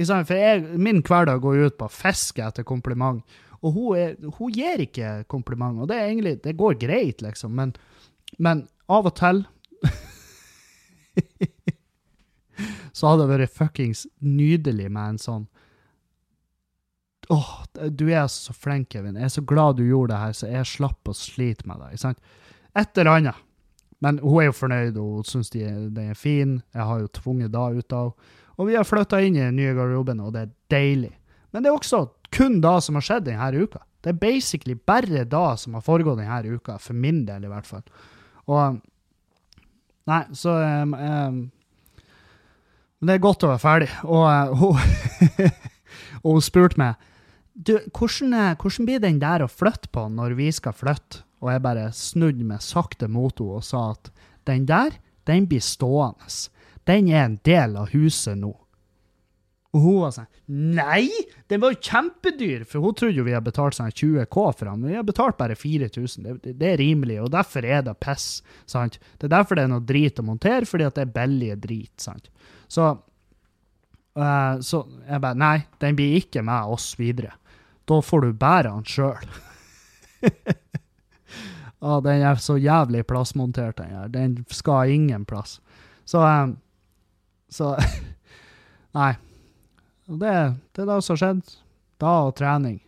For 0.00 0.34
jeg, 0.34 0.64
min 0.80 1.02
hverdag 1.04 1.42
går 1.42 1.66
ut 1.66 1.76
på 1.78 1.86
å 1.86 1.92
fiske 1.92 2.42
etter 2.42 2.64
kompliment. 2.64 3.20
Og 3.60 3.72
hun, 3.74 3.96
er, 3.98 4.16
hun 4.38 4.52
gir 4.54 4.80
ikke 4.86 5.24
kompliment. 5.28 5.80
Og 5.82 5.88
det, 5.90 5.98
egentlig, 6.00 6.38
det 6.44 6.56
går 6.58 6.78
greit, 6.80 7.22
liksom. 7.24 7.52
Men, 7.56 7.74
men 8.38 8.64
av 8.90 9.06
og 9.10 9.16
til 9.18 9.44
Så 12.96 13.08
hadde 13.08 13.24
det 13.24 13.32
vært 13.32 13.56
fuckings 13.56 14.06
nydelig 14.20 14.88
med 14.90 15.14
en 15.14 15.20
sånn 15.20 15.46
Åh, 17.30 17.50
du 17.94 18.08
er 18.10 18.24
så 18.26 18.50
flink, 18.50 18.88
Kevin. 18.90 19.14
Jeg 19.14 19.28
er 19.28 19.34
så 19.36 19.44
glad 19.46 19.76
du 19.78 19.84
gjorde 19.86 20.16
det 20.16 20.18
her, 20.18 20.32
så 20.34 20.48
jeg 20.50 20.66
slapp 20.66 21.06
å 21.06 21.12
slite 21.14 21.62
med 21.70 21.78
deg. 21.78 22.18
Et 22.74 22.98
eller 22.98 23.10
annet. 23.12 23.44
Men 24.02 24.18
hun 24.18 24.40
er 24.40 24.48
jo 24.48 24.56
fornøyd, 24.56 24.98
og 24.98 25.20
hun 25.20 25.28
syns 25.28 25.52
den 25.54 26.00
er 26.00 26.18
fin. 26.18 26.56
Jeg 26.74 26.88
har 26.88 27.04
jo 27.04 27.12
tvunget 27.20 27.52
da 27.54 27.68
ut 27.70 27.94
av 27.94 28.16
Og 28.58 28.66
vi 28.66 28.74
har 28.74 28.84
flytta 28.84 29.20
inn 29.22 29.38
i 29.38 29.44
den 29.44 29.56
nye 29.56 29.76
garderoben, 29.78 30.18
og 30.20 30.34
det 30.34 30.40
er 30.42 30.50
deilig. 30.74 31.12
Men 31.52 31.62
det 31.62 31.70
er 31.70 31.78
også 31.78 32.02
kun 32.34 32.60
da 32.62 32.78
som 32.80 32.98
har 32.98 33.06
skjedd 33.06 33.26
denne 33.28 33.50
uka. 33.64 33.82
Det 34.00 34.14
er 34.14 34.20
basically 34.20 34.74
bare 34.74 35.26
da 35.28 35.56
som 35.60 35.76
har 35.76 35.84
foregått 35.84 36.22
denne 36.22 36.56
uka, 36.56 36.78
for 36.80 36.96
min 36.96 37.24
del 37.28 37.44
i 37.44 37.52
hvert 37.52 37.68
fall. 37.68 37.84
Og 38.50 38.80
Nei, 40.08 40.24
så 40.34 40.56
um, 40.82 40.94
um, 40.94 41.40
Det 43.00 43.14
er 43.14 43.22
godt 43.22 43.44
å 43.46 43.52
være 43.52 43.62
ferdig. 43.62 43.90
Og 44.08 44.24
uh, 44.26 44.64
hun, 46.24 46.42
spurte 46.48 46.80
meg 46.80 47.06
du, 47.60 47.74
hvordan, 47.92 48.32
eh, 48.32 48.54
hvordan 48.56 48.86
blir 48.88 49.00
den 49.02 49.18
der 49.20 49.42
å 49.44 49.50
flytte 49.50 49.90
på 49.92 50.06
når 50.08 50.32
vi 50.38 50.46
skal 50.54 50.72
flytte? 50.72 51.26
Og 51.44 51.50
jeg 51.52 51.62
bare 51.64 51.90
snudde 51.92 52.46
meg 52.46 52.62
sakte 52.64 53.08
mot 53.10 53.36
henne 53.36 53.58
og 53.58 53.66
sa 53.66 53.90
at 53.90 54.08
den 54.48 54.64
der, 54.68 54.94
den 55.28 55.44
blir 55.50 55.60
stående. 55.60 56.30
Den 56.88 57.10
er 57.12 57.26
en 57.26 57.36
del 57.44 57.76
av 57.76 57.92
huset 57.92 58.38
nå. 58.40 58.54
Og 59.70 59.84
hun 59.84 59.98
var 60.02 60.14
sånn 60.14 60.28
Nei! 60.74 61.06
Den 61.50 61.62
var 61.62 61.74
jo 61.74 61.82
kjempedyr! 61.86 62.64
For 62.68 62.82
hun 62.82 62.96
trodde 62.98 63.20
jo 63.20 63.26
vi 63.26 63.34
hadde 63.36 63.46
betalt 63.46 63.76
sånn 63.76 63.92
20 63.92 64.26
K 64.26 64.46
for 64.50 64.66
den, 64.66 64.80
men 64.80 64.90
vi 64.90 64.96
har 64.98 65.06
betalt 65.06 65.38
bare 65.38 65.58
4000. 65.58 66.26
Det, 66.26 66.54
det, 66.58 66.72
er 66.72 66.80
rimelig, 66.80 67.20
og 67.22 67.30
derfor 67.34 67.66
er 67.66 67.84
det 67.86 67.94
piss. 68.02 68.40
sant? 68.70 68.98
Det 69.18 69.28
er 69.28 69.36
derfor 69.36 69.58
det 69.58 69.68
er 69.68 69.72
noe 69.74 69.86
drit 69.86 70.18
å 70.18 70.26
montere, 70.26 70.66
fordi 70.66 70.88
at 70.88 70.98
det 70.98 71.06
er 71.06 71.14
billig 71.14 71.52
drit. 71.62 71.94
sant? 72.02 72.26
Så, 72.70 72.88
uh, 74.18 74.54
så 74.66 74.82
jeg 75.06 75.22
bare 75.22 75.38
Nei, 75.38 75.56
den 75.82 76.00
blir 76.00 76.18
ikke 76.18 76.42
med 76.46 76.74
oss 76.74 76.92
videre. 76.98 77.36
Da 77.86 78.02
får 78.02 78.26
du 78.26 78.34
bære 78.42 78.74
den 78.74 78.90
sjøl. 78.90 79.30
Ah, 81.80 81.96
den 82.04 82.20
er 82.20 82.36
så 82.36 82.58
jævlig 82.60 83.06
plassmontert, 83.08 83.78
den 83.78 83.94
her. 83.94 84.08
Den 84.12 84.34
skal 84.52 84.90
ingen 84.92 85.24
plass. 85.24 85.62
Så 86.04 86.20
um, 86.20 86.58
Så 87.48 87.72
Nei. 88.98 89.14
Det, 90.10 90.36
det 90.74 90.82
er 90.82 90.88
det 90.88 91.00
som 91.06 91.14
har 91.14 91.20
skjedd. 91.22 91.50
Da 92.00 92.14
og 92.26 92.36
trening. 92.38 92.80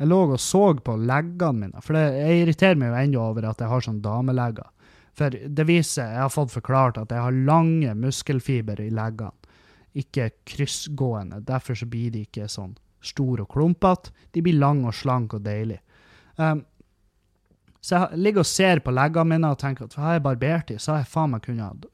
Jeg 0.00 0.08
lå 0.08 0.20
og 0.30 0.38
så 0.40 0.62
på 0.80 0.94
leggene 0.96 1.66
mine, 1.66 1.82
for 1.84 1.96
det, 1.96 2.06
jeg 2.16 2.44
irriterer 2.44 2.78
meg 2.80 2.88
jo 2.88 3.00
ennå 3.02 3.24
over 3.34 3.50
at 3.50 3.60
jeg 3.60 3.68
har 3.68 3.84
sånn 3.84 4.00
damelegger. 4.00 4.70
For 5.18 5.34
det 5.34 5.66
viser 5.68 6.14
Jeg 6.14 6.22
har 6.22 6.32
fått 6.32 6.54
forklart 6.54 6.96
at 6.96 7.10
jeg 7.12 7.20
har 7.20 7.40
lange 7.44 7.92
muskelfiber 7.98 8.80
i 8.80 8.88
leggene, 8.94 9.36
ikke 9.92 10.30
kryssgående. 10.48 11.42
Derfor 11.44 11.76
så 11.76 11.88
blir 11.90 12.14
de 12.14 12.24
ikke 12.24 12.48
sånn 12.48 12.76
store 13.04 13.44
og 13.44 13.52
klumpete. 13.52 14.14
De 14.32 14.40
blir 14.40 14.56
lange 14.56 14.88
og 14.88 14.96
slanke 14.96 15.36
og 15.36 15.44
deilige. 15.44 15.82
Um, 16.38 16.64
så 17.80 17.96
jeg 17.96 18.20
ligger 18.24 18.44
og 18.44 18.48
ser 18.48 18.80
på 18.84 18.92
leggene 18.94 19.34
mine 19.34 19.52
og 19.52 19.60
tenker 19.60 19.88
at 19.88 19.96
har 20.00 20.16
jeg 20.16 20.24
barbert 20.24 20.68
dem, 20.68 20.80
så 20.80 20.94
har 20.94 21.02
jeg 21.02 21.12
faen 21.12 21.32
meg 21.34 21.44
kunnet 21.44 21.88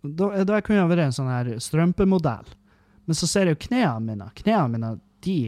Da, 0.00 0.28
da 0.44 0.56
jeg 0.56 0.64
kunne 0.64 0.78
jeg 0.78 0.92
vært 0.94 1.08
en 1.08 1.16
sånn 1.16 1.32
her 1.32 1.50
strømpemodell. 1.60 2.52
Men 3.04 3.18
så 3.18 3.28
ser 3.28 3.48
jeg 3.48 3.56
jo 3.56 3.66
knærne 3.68 4.06
mine. 4.06 4.30
Knærne 4.40 4.72
mine, 4.72 4.90
de, 5.26 5.38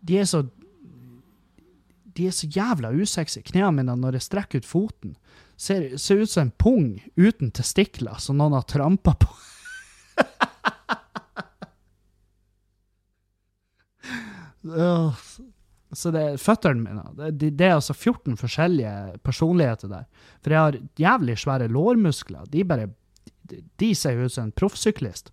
de 0.00 0.18
er 0.18 0.28
så 0.28 0.44
de 2.12 2.26
er 2.28 2.34
så 2.36 2.46
jævla 2.52 2.90
usexy. 2.92 3.40
Knærne 3.40 3.76
mine 3.78 3.96
når 3.96 4.18
jeg 4.18 4.26
strekker 4.26 4.60
ut 4.60 4.68
foten, 4.68 5.16
ser, 5.56 5.96
ser 5.96 6.20
ut 6.20 6.30
som 6.30 6.42
en 6.46 6.56
pung 6.60 7.02
uten 7.16 7.50
testikler 7.54 8.20
som 8.20 8.36
noen 8.40 8.56
har 8.58 8.66
trampa 8.68 9.14
på. 9.16 9.30
Så 15.92 16.08
det 16.08 16.20
er 16.24 16.40
føttene 16.40 16.80
mine. 16.80 17.02
Det, 17.18 17.50
det, 17.58 17.66
er 17.66 17.74
altså 17.76 17.92
14 17.92 18.36
forskjellige 18.40 19.18
personligheter 19.26 19.90
der. 19.90 20.04
For 20.40 20.54
jeg 20.54 20.60
har 20.62 20.78
jævlig 21.00 21.36
svære 21.42 21.68
lårmuskler. 21.68 22.46
De 22.48 22.64
bare 22.64 22.88
De 23.80 23.94
ser 23.94 24.16
ut 24.22 24.32
som 24.32 24.44
en 24.48 24.54
proffsyklist. 24.56 25.32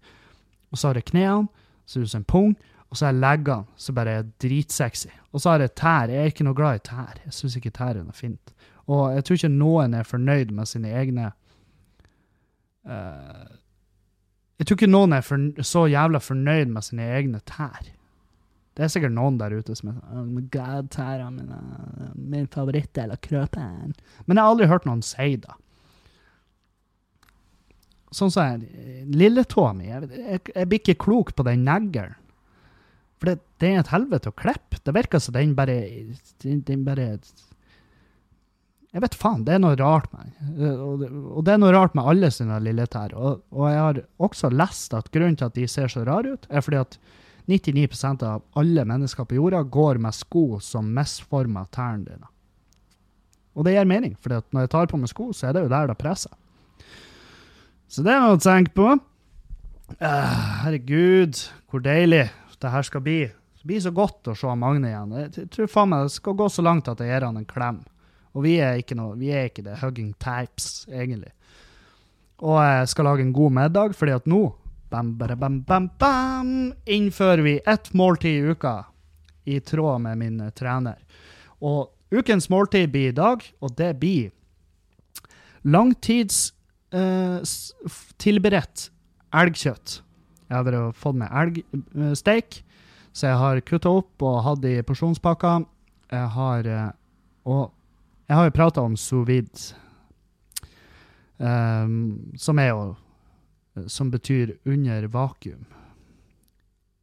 Og 0.71 0.77
så 0.77 0.89
har 0.89 0.99
jeg 0.99 1.09
knærne, 1.11 1.49
ser 1.89 2.05
ut 2.05 2.11
som 2.11 2.21
en 2.23 2.29
pung. 2.29 2.53
Og 2.89 2.97
så 2.97 3.05
har 3.05 3.13
jeg 3.13 3.21
leggene, 3.21 3.77
som 3.77 3.95
bare 3.97 4.15
er 4.19 4.29
dritsexy. 4.41 5.11
Og 5.31 5.41
så 5.41 5.53
har 5.53 5.63
jeg 5.63 5.75
tær. 5.77 6.09
Jeg 6.09 6.21
er 6.21 6.31
ikke 6.33 6.47
noe 6.47 6.57
glad 6.57 6.79
i 6.79 6.85
tær. 6.89 7.21
Jeg 7.25 7.35
syns 7.37 7.57
ikke 7.59 7.73
tær 7.75 7.93
er 7.93 8.05
noe 8.05 8.17
fint. 8.17 8.53
Og 8.89 9.13
jeg 9.13 9.25
tror 9.25 9.37
ikke 9.37 9.51
noen 9.53 9.93
er 9.93 10.07
fornøyd 10.09 10.53
med 10.57 10.69
sine 10.69 10.89
egne 10.97 11.27
uh, 12.89 13.45
Jeg 14.57 14.65
tror 14.65 14.79
ikke 14.79 14.89
noen 14.89 15.13
er 15.13 15.21
for, 15.25 15.45
så 15.61 15.85
jævla 15.91 16.21
fornøyd 16.23 16.73
med 16.73 16.87
sine 16.87 17.05
egne 17.13 17.41
tær. 17.45 17.91
Det 18.77 18.85
er 18.85 18.91
sikkert 18.93 19.13
noen 19.13 19.37
der 19.37 19.53
ute 19.59 19.75
som 19.75 19.91
er 19.91 19.97
sånn 19.99 20.19
oh 20.21 20.25
my 20.25 20.41
God, 20.53 20.89
tærne 20.95 21.29
mine, 21.35 21.57
min 22.15 22.49
favorittdel 22.49 23.11
av 23.13 23.21
kroppen. 23.25 23.93
Men 24.25 24.37
jeg 24.37 24.41
har 24.41 24.53
aldri 24.53 24.69
hørt 24.71 24.87
noen 24.87 25.03
si 25.05 25.35
det. 25.43 25.55
Sånn 28.15 28.31
som 28.33 28.63
lilletåa 29.13 29.73
mi. 29.77 29.89
Jeg, 29.91 30.09
jeg, 30.15 30.41
jeg, 30.55 30.69
blir 30.69 30.81
ikke 30.81 31.01
klok 31.05 31.35
på 31.37 31.45
den 31.45 31.65
neglen. 31.67 32.15
For 33.19 33.31
det, 33.31 33.37
det, 33.61 33.69
er 33.69 33.83
et 33.83 33.93
helvete 33.93 34.31
å 34.31 34.37
klippe. 34.39 34.79
Det 34.81 34.95
virker 34.95 35.21
som 35.21 35.35
den 35.35 35.53
bare 35.57 35.77
den, 36.41 36.63
den, 36.65 36.85
bare 36.87 37.11
Jeg 38.89 39.03
vet 39.03 39.17
faen, 39.19 39.43
det 39.45 39.57
er 39.57 39.61
noe 39.61 39.77
rart 39.77 40.09
med. 40.15 40.33
Og, 40.71 41.05
og, 41.05 41.39
det 41.45 41.53
er 41.53 41.61
noe 41.61 41.75
rart 41.75 41.97
med 41.99 42.09
alle 42.09 42.31
sine 42.33 42.57
lilletær. 42.63 43.13
Og, 43.13 43.43
og 43.53 43.69
jeg 43.69 43.83
har 43.83 44.01
også 44.29 44.53
lest 44.55 44.95
at 44.97 45.11
grunnen 45.13 45.37
til 45.37 45.51
at 45.51 45.59
de 45.59 45.67
ser 45.69 45.91
så 45.91 46.05
rare 46.07 46.33
ut, 46.33 46.49
er 46.49 46.65
fordi 46.65 46.81
at 46.81 46.99
99% 47.49 48.25
av 48.25 48.41
alle 48.61 48.85
mennesker 48.85 49.25
på 49.25 49.37
jorda 49.37 49.63
går 49.65 50.01
med 50.01 50.15
sko 50.15 50.59
som 50.61 50.89
misformer 50.93 51.69
tærne 51.73 52.05
dine. 52.05 52.29
Og 53.57 53.65
det 53.65 53.73
gir 53.73 53.89
mening, 53.89 54.13
for 54.21 54.37
når 54.53 54.65
jeg 54.65 54.71
tar 54.71 54.89
på 54.89 54.99
meg 55.01 55.09
sko, 55.11 55.31
så 55.35 55.49
er 55.49 55.57
det 55.57 55.65
jo 55.65 55.71
der 55.73 55.89
det 55.89 55.97
presser. 55.99 56.31
Så 57.89 58.05
det 58.05 58.13
er 58.13 58.21
noe 58.21 58.37
å 58.37 58.41
tenke 58.41 58.75
på. 58.77 58.91
Uh, 59.97 60.33
herregud, 60.61 61.39
hvor 61.69 61.81
deilig 61.81 62.27
det 62.61 62.73
her 62.73 62.85
skal 62.85 63.01
bli. 63.01 63.23
Det 63.59 63.67
blir 63.67 63.81
så 63.81 63.91
godt 63.95 64.29
å 64.29 64.35
se 64.37 64.51
Magne 64.55 64.91
igjen. 64.91 65.15
Jeg 65.17 65.49
tror 65.55 65.71
faen 65.71 65.89
meg 65.91 66.05
det 66.05 66.13
skal 66.13 66.37
gå 66.37 66.49
så 66.53 66.63
langt 66.65 66.89
at 66.91 67.01
jeg 67.01 67.09
gir 67.09 67.25
han 67.25 67.39
en 67.39 67.49
klem. 67.49 67.81
Og 68.37 68.45
vi 68.45 68.59
er 68.61 68.77
ikke, 68.77 68.97
noe, 68.99 69.17
vi 69.17 69.33
er 69.33 69.49
ikke 69.49 69.65
det 69.65 69.79
hugging 69.81 70.13
types, 70.21 70.85
egentlig. 70.93 71.33
Og 72.45 72.59
jeg 72.61 72.91
skal 72.93 73.09
lage 73.09 73.25
en 73.25 73.35
god 73.35 73.55
middag, 73.57 73.97
fordi 73.97 74.15
at 74.15 74.29
nå 74.29 74.43
Bam, 74.89 75.11
bam, 75.17 75.59
bam, 75.67 75.89
bam, 76.01 76.53
innfører 76.89 77.43
vi 77.45 77.59
ett 77.61 77.91
måltid 77.93 78.39
i 78.39 78.53
uka, 78.55 78.87
i 79.45 79.59
tråd 79.61 80.01
med 80.01 80.17
min 80.17 80.39
eh, 80.41 80.49
trener. 80.49 80.97
Og 81.61 81.91
ukens 82.09 82.49
måltid 82.49 82.89
blir 82.89 83.11
i 83.11 83.13
dag, 83.13 83.45
og 83.61 83.75
det 83.77 83.91
blir 84.01 84.31
langtids 85.61 86.55
eh, 86.95 87.41
tilberedt 88.21 88.89
elgkjøtt. 89.35 89.99
Jeg 90.49 90.57
har 90.57 90.93
fått 90.97 91.19
med 91.19 91.29
elgsteik, 91.29 92.63
så 93.13 93.29
jeg 93.29 93.41
har 93.41 93.61
kutta 93.67 93.91
opp 94.01 94.25
og 94.25 94.39
hatt 94.45 94.65
i 94.65 94.79
porsjonspakker. 94.85 95.67
Jeg 96.09 96.31
har 96.37 96.69
eh, 96.69 96.89
Og 97.45 97.69
jeg 98.29 98.37
har 98.37 98.45
jo 98.45 98.53
prata 98.53 98.81
om 98.85 98.95
sous 98.97 99.25
vide, 99.25 99.73
um, 101.39 102.33
som 102.37 102.59
er 102.59 102.67
jo 102.69 102.81
som 103.87 104.11
betyr 104.11 104.57
under 104.65 105.07
vakuum. 105.07 105.65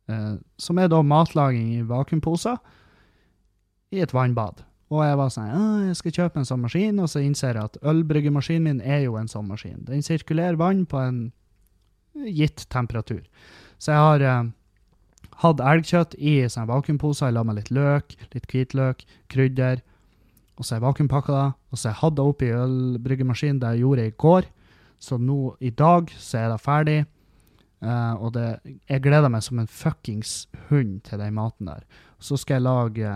Eh, 0.09 0.35
som 0.59 0.79
er 0.79 0.91
da 0.91 1.03
matlaging 1.03 1.73
i 1.75 1.83
vakuumposer 1.87 2.59
i 3.95 4.03
et 4.05 4.15
vannbad. 4.15 4.63
Og 4.93 5.03
jeg 5.03 5.19
var 5.19 5.33
sånn 5.35 5.49
jeg 5.89 5.97
skal 5.99 6.15
kjøpe 6.15 6.41
en 6.41 6.47
sånn 6.47 6.63
maskin, 6.63 7.01
og 7.03 7.11
så 7.11 7.23
innser 7.25 7.59
jeg 7.59 7.71
at 7.73 7.79
ølbryggemaskinen 7.83 8.67
min 8.69 8.85
er 8.85 9.03
jo 9.07 9.17
en 9.19 9.31
sånn 9.31 9.49
maskin. 9.49 9.83
Den 9.89 10.05
sirkulerer 10.07 10.59
vann 10.61 10.85
på 10.87 11.01
en 11.03 11.19
gitt 12.15 12.69
temperatur. 12.73 13.25
Så 13.83 13.93
jeg 13.93 14.05
har 14.05 14.25
eh, 14.25 14.53
hatt 15.43 15.65
elgkjøtt 15.73 16.15
i 16.17 16.39
sånn 16.53 16.71
vakuumposer 16.71 17.35
la 17.35 17.43
meg 17.45 17.59
litt 17.59 17.73
løk, 17.75 18.15
litt 18.35 18.47
hvitløk, 18.53 19.03
krydder. 19.33 19.83
Og 20.57 20.65
så 20.65 20.77
har 20.77 20.81
jeg 20.81 20.87
vakuumpakka 20.87 21.35
det, 21.35 21.49
og 21.71 21.79
så 21.79 21.89
har 21.89 21.97
jeg 21.97 22.03
hatt 22.05 22.17
det 22.17 22.29
oppi 22.31 22.53
ølbryggemaskinen 22.57 23.61
det 23.61 23.75
jeg 23.75 23.85
gjorde 23.85 24.07
i 24.07 24.17
går. 24.25 24.49
Så 25.03 25.19
nå 25.21 25.41
i 25.61 25.75
dag 25.77 26.15
så 26.15 26.45
er 26.45 26.51
det 26.55 26.63
ferdig. 26.65 26.99
Uh, 27.85 28.15
og 28.25 28.31
det, 28.33 28.47
jeg 28.89 29.03
gleder 29.05 29.29
meg 29.29 29.43
som 29.45 29.59
en 29.61 29.69
fuckings 29.69 30.47
hund 30.71 31.03
til 31.05 31.21
den 31.21 31.35
maten 31.37 31.69
der. 31.69 31.85
Så 32.19 32.39
skal 32.41 32.57
jeg 32.57 32.65
lage 32.65 33.11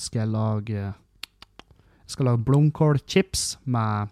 Skal 0.00 0.24
jeg 0.24 0.32
lage 0.32 0.80
Jeg 0.80 2.14
skal 2.14 2.26
lage 2.26 2.42
blomkålchips 2.46 3.58
med, 3.64 4.10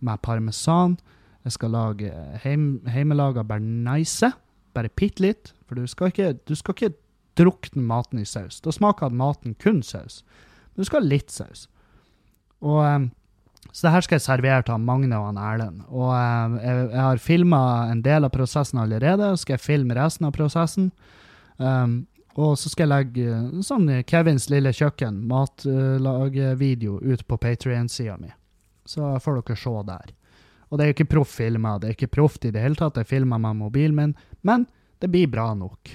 med 0.00 0.22
parmesan. 0.22 0.96
Jeg 1.44 1.54
skal 1.54 1.70
lage 1.70 2.12
heim, 2.42 2.80
heimelaga 2.90 3.44
bearnese. 3.46 4.32
Bare 4.74 4.90
bitte 4.90 5.22
litt. 5.22 5.52
For 5.68 5.78
du 5.78 5.86
skal 5.86 6.10
ikke, 6.10 6.32
du 6.48 6.56
skal 6.58 6.74
ikke 6.74 6.96
drukne 7.38 7.84
maten 7.86 8.18
i 8.18 8.26
saus. 8.26 8.58
Da 8.64 8.74
smaker 8.74 9.14
maten 9.14 9.54
kun 9.62 9.84
saus. 9.86 10.24
Men 10.72 10.82
du 10.82 10.88
skal 10.88 11.04
ha 11.04 11.12
litt 11.12 11.30
saus. 11.30 11.68
Og 12.58 12.82
um, 12.82 13.08
så 13.72 13.86
det 13.86 13.94
her 13.94 14.04
skal 14.04 14.16
jeg 14.16 14.24
servere 14.24 14.64
til 14.66 14.82
Magne 14.82 15.18
og 15.20 15.36
Erlend. 15.38 15.82
Og 15.92 16.12
eh, 16.16 16.54
jeg, 16.64 16.84
jeg, 16.90 17.02
har 17.04 17.20
filma 17.22 17.60
en 17.92 18.00
del 18.02 18.26
av 18.26 18.32
prosessen 18.34 18.80
allerede, 18.80 19.32
og 19.32 19.40
skal 19.40 19.58
jeg 19.58 19.64
filme 19.64 19.96
resten 19.98 20.28
av 20.28 20.32
prosessen. 20.34 20.88
Um, 21.58 22.00
og 22.38 22.54
så 22.58 22.70
skal 22.70 22.86
jeg 22.86 22.92
legge 22.92 23.62
sånn 23.66 23.88
Kevins 24.06 24.46
lille 24.52 24.70
kjøkken, 24.74 25.24
matlagevideo, 25.26 27.00
ut 27.02 27.24
på 27.26 27.38
Patrion-sida 27.42 28.14
mi. 28.20 28.30
Så 28.86 29.16
får 29.24 29.40
dere 29.40 29.58
se 29.58 29.72
der. 29.88 30.12
Og 30.68 30.78
det 30.78 30.84
er 30.84 30.90
jo 30.90 30.96
ikke 30.98 31.12
proff-filma, 31.16 31.78
det 31.80 31.88
er 31.88 31.96
ikke 31.96 32.12
proft 32.18 32.44
i 32.46 32.52
det 32.54 32.62
hele 32.62 32.78
tatt, 32.78 33.00
jeg 33.00 33.08
filmer 33.10 33.40
med 33.42 33.58
mobilen 33.58 33.96
min, 33.96 34.14
men 34.46 34.68
det 35.02 35.10
blir 35.10 35.30
bra 35.32 35.50
nok. 35.56 35.90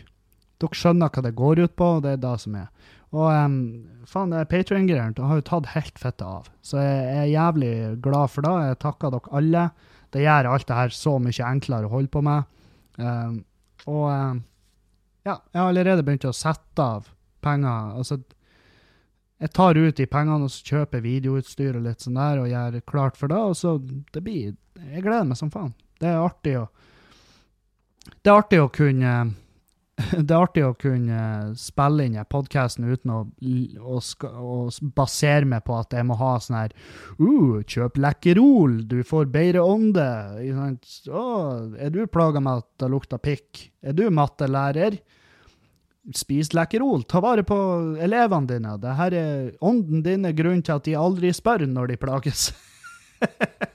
Dere 0.60 0.80
skjønner 0.80 1.14
hva 1.14 1.24
det 1.24 1.36
går 1.38 1.64
ut 1.64 1.76
på, 1.80 1.90
og 1.98 2.04
det 2.04 2.18
er 2.18 2.22
det 2.26 2.36
som 2.44 2.60
er. 2.60 2.70
Og 3.14 3.28
um, 3.30 3.58
faen, 4.10 4.34
Patrion-greiene 4.50 5.28
har 5.30 5.40
jo 5.40 5.46
tatt 5.46 5.74
helt 5.76 6.00
fettet 6.02 6.26
av. 6.26 6.48
Så 6.66 6.82
jeg 6.82 7.04
er 7.14 7.34
jævlig 7.34 7.74
glad 8.04 8.32
for 8.34 8.46
det. 8.46 8.54
Jeg 8.72 8.80
takker 8.82 9.14
dere 9.14 9.36
alle. 9.40 9.66
Det 10.14 10.24
gjør 10.24 10.50
alt 10.50 10.68
det 10.70 10.80
her 10.80 10.96
så 10.98 11.20
mye 11.22 11.50
enklere 11.50 11.90
å 11.90 11.94
holde 11.94 12.12
på 12.14 12.24
med. 12.26 12.50
Um, 12.98 13.38
og 13.86 14.08
um, 14.10 14.42
ja, 15.24 15.38
jeg 15.52 15.60
har 15.60 15.70
allerede 15.70 16.04
begynt 16.04 16.26
å 16.28 16.36
sette 16.36 16.84
av 16.84 17.08
penger. 17.44 17.94
Altså, 18.00 18.20
jeg 19.44 19.52
tar 19.56 19.80
ut 19.80 20.00
de 20.00 20.08
pengene 20.08 20.48
og 20.48 20.52
så 20.52 20.74
kjøper 20.74 21.04
videoutstyr 21.04 21.78
og 21.80 21.86
litt 21.88 22.04
sånn 22.04 22.20
der, 22.20 22.42
og 22.44 22.52
gjør 22.52 22.80
klart 22.88 23.20
for 23.20 23.32
det. 23.32 23.40
Og 23.40 23.58
så 23.60 23.78
det 24.14 24.24
blir 24.24 24.54
Jeg 24.74 25.04
gleder 25.06 25.28
meg 25.30 25.38
som 25.38 25.52
faen. 25.54 25.74
Det 26.02 26.10
er 26.10 26.20
artig 26.20 26.58
å 26.60 26.68
Det 28.20 28.32
er 28.32 28.36
artig 28.36 28.60
å 28.60 28.72
kunne 28.74 29.12
det 30.26 30.34
er 30.34 30.40
artig 30.42 30.64
å 30.66 30.74
kunne 30.80 31.20
spille 31.60 32.06
inn 32.08 32.18
podkasten 32.30 32.86
uten 32.90 33.12
å, 33.14 33.20
å, 33.80 34.00
å, 34.00 34.56
basere 34.96 35.48
meg 35.50 35.64
på 35.68 35.78
at 35.78 35.94
jeg 35.96 36.08
må 36.08 36.18
ha 36.20 36.34
sånn 36.42 36.58
her 36.60 36.76
uh, 37.20 37.62
Kjøp 37.62 38.00
Lekkerol, 38.02 38.82
du 38.90 39.02
får 39.08 39.32
bedre 39.34 39.64
ånde. 39.64 40.08
Oh, 41.12 41.74
er 41.78 41.94
du 41.94 42.04
plaga 42.08 42.42
med 42.44 42.64
at 42.64 42.70
det 42.84 42.92
lukter 42.94 43.22
pikk? 43.24 43.70
Er 43.84 43.94
du 43.98 44.08
mattelærer? 44.14 45.00
Spis 46.16 46.52
Lekkerol. 46.52 47.06
Ta 47.08 47.22
vare 47.24 47.46
på 47.48 47.56
elevene 48.04 48.50
dine. 48.50 48.76
Dette 48.82 49.08
er 49.16 49.54
ånden 49.64 50.04
din 50.04 50.28
er 50.28 50.36
grunnen 50.36 50.64
til 50.66 50.76
at 50.76 50.88
de 50.88 50.98
aldri 51.00 51.32
spør 51.36 51.64
når 51.70 51.94
de 51.94 52.02
plages. 52.02 52.50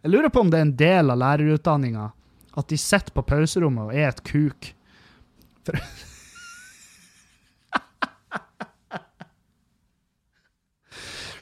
Jeg 0.00 0.14
lurer 0.14 0.30
på 0.32 0.40
om 0.40 0.50
det 0.52 0.58
er 0.60 0.64
en 0.64 0.78
del 0.78 1.12
av 1.12 1.18
lærerutdanninga 1.20 2.06
at 2.60 2.70
de 2.70 2.78
sitter 2.80 3.14
på 3.16 3.24
pauserommet 3.26 3.90
og 3.90 3.96
er 3.96 4.12
et 4.12 4.22
kuk. 4.26 4.72
For 5.66 5.80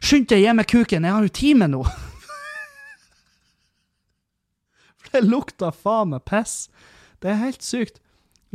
Skynd 0.08 0.28
deg, 0.30 0.40
gi 0.40 0.52
meg 0.56 0.68
kuken, 0.70 1.04
jeg 1.04 1.12
har 1.12 1.24
jo 1.26 1.32
time 1.36 1.66
nå! 1.68 1.82
For 5.02 5.18
det 5.18 5.28
lukta 5.28 5.68
faen 5.74 6.14
meg 6.14 6.24
piss. 6.28 6.70
Det 7.20 7.28
er 7.32 7.42
helt 7.42 7.64
sykt. 7.64 8.00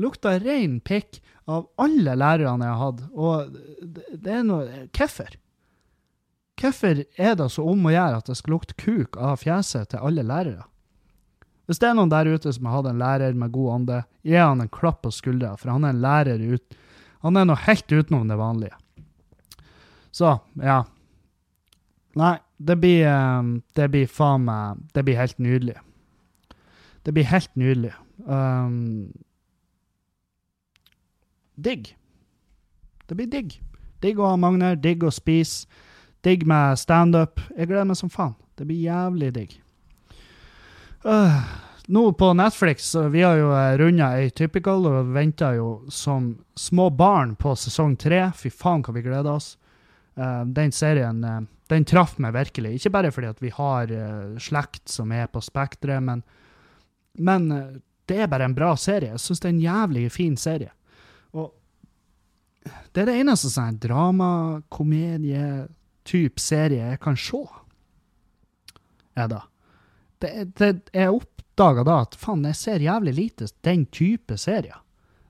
Lukta 0.02 0.40
rein 0.42 0.80
pikk 0.82 1.20
av 1.46 1.68
alle 1.82 2.16
lærerne 2.18 2.66
jeg 2.66 2.74
har 2.74 2.82
hatt. 2.82 3.02
Og 3.14 3.54
det 4.26 4.34
er 4.40 4.46
noe 4.48 4.86
Hvorfor? 4.90 5.38
Hvorfor 6.58 7.04
er 7.22 7.34
det 7.38 7.50
så 7.52 7.66
om 7.70 7.86
å 7.86 7.94
gjøre 7.94 8.22
at 8.22 8.30
det 8.30 8.38
skal 8.40 8.56
lukte 8.56 8.78
kuk 8.80 9.18
av 9.18 9.42
fjeset 9.42 9.92
til 9.94 10.06
alle 10.06 10.26
lærere? 10.26 10.66
Hvis 11.68 11.80
det 11.80 11.90
er 11.90 11.96
noen 11.96 12.12
der 12.12 12.28
ute 12.28 12.52
som 12.52 12.68
har 12.68 12.82
hatt 12.82 12.90
en 12.92 13.00
lærer 13.00 13.36
med 13.40 13.54
god 13.56 13.74
ånde, 13.78 14.00
gi 14.28 14.36
han 14.36 14.62
en 14.62 14.72
klapp 14.72 15.02
på 15.06 15.12
skuldra, 15.16 15.54
for 15.60 15.72
han 15.72 15.86
er 15.86 15.96
en 15.96 16.04
lærer 16.04 16.42
ut 16.44 16.80
Han 17.24 17.38
er 17.40 17.46
noe 17.48 17.56
helt 17.64 17.88
utenom 17.88 18.28
det 18.28 18.36
vanlige. 18.36 18.76
Så, 20.12 20.34
ja. 20.60 20.82
Nei, 22.20 22.36
det 22.60 22.76
blir 22.82 23.08
eh, 23.08 23.44
Det 23.74 23.88
blir 23.90 24.12
faen 24.12 24.44
meg 24.44 24.82
Det 24.94 25.06
blir 25.08 25.18
helt 25.18 25.40
nydelig. 25.40 25.78
Det 27.04 27.12
blir 27.16 27.28
helt 27.28 27.56
nydelig. 27.56 27.94
Um, 28.28 29.12
digg. 31.56 31.96
Det 33.08 33.16
blir 33.16 33.28
digg. 33.28 33.58
Digg 34.04 34.20
å 34.20 34.30
ha 34.32 34.38
Magner, 34.40 34.76
digg 34.80 35.04
å 35.04 35.12
spise, 35.12 35.68
digg 36.24 36.46
med 36.48 36.80
standup. 36.80 37.42
Jeg 37.58 37.68
gleder 37.68 37.90
meg 37.90 38.00
som 38.00 38.12
faen. 38.12 38.38
Det 38.56 38.68
blir 38.70 38.86
jævlig 38.86 39.34
digg. 39.36 39.58
Uh, 41.04 41.42
nå 41.86 42.12
på 42.14 42.34
Netflix, 42.34 42.96
vi 42.96 43.22
har 43.22 43.36
jo 43.36 43.50
runda 43.80 44.14
ei 44.16 44.30
typical 44.32 44.86
og 44.88 45.10
venter 45.12 45.58
jo 45.58 45.70
som 45.92 46.30
små 46.56 46.88
barn 46.96 47.36
på 47.36 47.56
sesong 47.60 47.98
tre. 48.00 48.30
Fy 48.40 48.52
faen, 48.54 48.86
hva 48.86 48.96
vi 48.96 49.04
gleder 49.04 49.34
oss. 49.34 49.58
Uh, 50.16 50.46
den 50.48 50.72
serien 50.72 51.20
uh, 51.28 51.42
den 51.68 51.84
traff 51.90 52.16
meg 52.24 52.36
virkelig. 52.38 52.78
Ikke 52.78 52.94
bare 52.94 53.12
fordi 53.12 53.32
at 53.34 53.42
vi 53.44 53.52
har 53.52 53.92
slekt 54.40 54.92
som 54.92 55.12
er 55.16 55.28
på 55.32 55.42
Spekteret, 55.42 56.04
men, 56.04 56.22
men 57.18 57.48
det 58.06 58.20
er 58.22 58.30
bare 58.30 58.46
en 58.46 58.56
bra 58.56 58.74
serie. 58.78 59.16
Jeg 59.16 59.24
syns 59.24 59.42
det 59.42 59.50
er 59.50 59.54
en 59.56 59.64
jævlig 59.64 60.04
fin 60.14 60.36
serie. 60.38 60.74
Og 61.34 61.50
det 62.94 63.04
er 63.04 63.10
det 63.10 63.16
eneste 63.24 63.50
sånn 63.52 63.80
drama, 63.82 64.62
komedie, 64.70 65.66
type 66.06 66.44
serie 66.44 66.92
jeg 66.92 67.02
kan 67.04 67.18
se. 67.18 67.42
Er 69.18 69.32
det 69.32 69.42
det, 70.24 70.32
det, 70.60 70.72
jeg 70.96 71.14
oppdaga 71.14 71.84
da 71.88 72.00
at 72.06 72.16
faen, 72.20 72.46
jeg 72.50 72.60
ser 72.60 72.86
jævlig 72.86 73.14
lite 73.18 73.50
den 73.66 73.86
type 73.94 74.38
serier. 74.42 74.80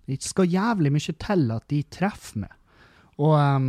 Det 0.05 0.19
skal 0.23 0.51
jævlig 0.51 0.91
mye 0.91 1.15
til 1.19 1.51
at 1.55 1.65
de 1.71 1.81
treffer 1.91 2.43
meg. 2.43 2.53
Og, 3.21 3.33
um, 3.37 3.67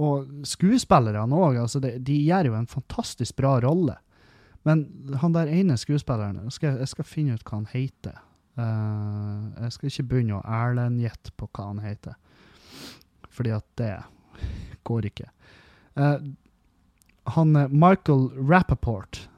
og 0.00 0.46
skuespillerne 0.46 1.36
òg, 1.36 1.58
altså 1.64 1.80
de, 1.82 1.96
de, 1.98 2.18
gjør 2.28 2.50
jo 2.50 2.58
en 2.58 2.70
fantastisk 2.70 3.36
bra 3.40 3.56
rolle. 3.64 3.96
Men 4.68 4.84
han 5.22 5.34
der 5.34 5.50
ene 5.50 5.78
skuespilleren, 5.80 6.42
jeg 6.44 6.56
skal, 6.58 6.78
jeg 6.82 6.92
skal 6.92 7.08
finne 7.08 7.34
ut 7.36 7.44
hva 7.46 7.62
han 7.62 7.70
heter. 7.72 8.20
Uh, 8.60 9.64
jeg 9.64 9.74
skal 9.74 9.90
ikke 9.90 10.08
begynne 10.10 10.38
å 10.38 10.44
Erlend-gjette 10.44 11.32
på 11.38 11.48
hva 11.48 11.70
han 11.70 11.80
heter, 11.80 12.16
fordi 13.32 13.54
at 13.56 13.66
det 13.80 13.94
går 14.86 15.08
ikke. 15.08 15.30
Uh, 15.96 16.18
han 17.30 17.54
Michael 17.72 18.28
Rappaport 18.36 19.29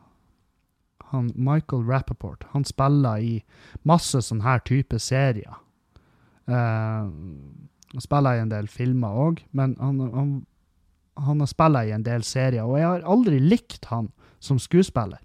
han 1.12 1.30
Michael 1.34 1.84
Rappaport, 1.88 2.44
han 2.52 2.64
spiller 2.64 3.20
i 3.20 3.34
masse 3.88 4.20
sånne 4.24 4.46
her 4.46 4.62
type 4.66 4.98
serier. 5.02 5.58
Uh, 6.48 7.08
han 7.92 8.04
spiller 8.04 8.38
i 8.38 8.42
en 8.42 8.52
del 8.52 8.68
filmer 8.72 9.18
òg, 9.26 9.42
men 9.52 9.76
han, 9.80 10.00
han, 10.00 10.30
han, 11.20 11.44
har 11.44 11.50
spiller 11.50 11.88
i 11.88 11.92
en 11.94 12.06
del 12.06 12.24
serier. 12.24 12.64
Og 12.64 12.80
jeg 12.80 12.88
har 12.88 13.06
aldri 13.14 13.40
likt 13.40 13.90
han 13.92 14.08
som 14.42 14.58
skuespiller. 14.60 15.20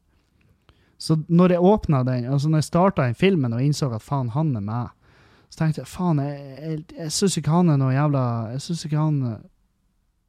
Så 0.98 1.20
når 1.30 1.56
jeg 1.56 1.64
åpna 1.64 2.04
den, 2.04 2.26
altså 2.26 2.50
når 2.50 2.64
jeg 2.64 2.72
starta 2.72 3.06
den 3.06 3.16
filmen 3.18 3.54
og 3.54 3.64
innså 3.64 3.90
at 3.94 4.04
faen, 4.04 4.34
han 4.34 4.56
er 4.58 4.66
meg, 4.66 4.94
så 5.48 5.62
tenkte 5.62 5.84
jeg 5.84 5.90
faen, 5.90 6.20
jeg, 6.20 6.56
jeg, 6.58 6.80
jeg 6.98 7.14
syns 7.16 7.38
ikke 7.40 7.54
han 7.54 7.70
er 7.72 7.78
noe 7.80 7.94
jævla 7.96 8.24
Jeg 8.52 8.64
syns 8.66 8.82
ikke 8.84 9.00
han 9.00 9.20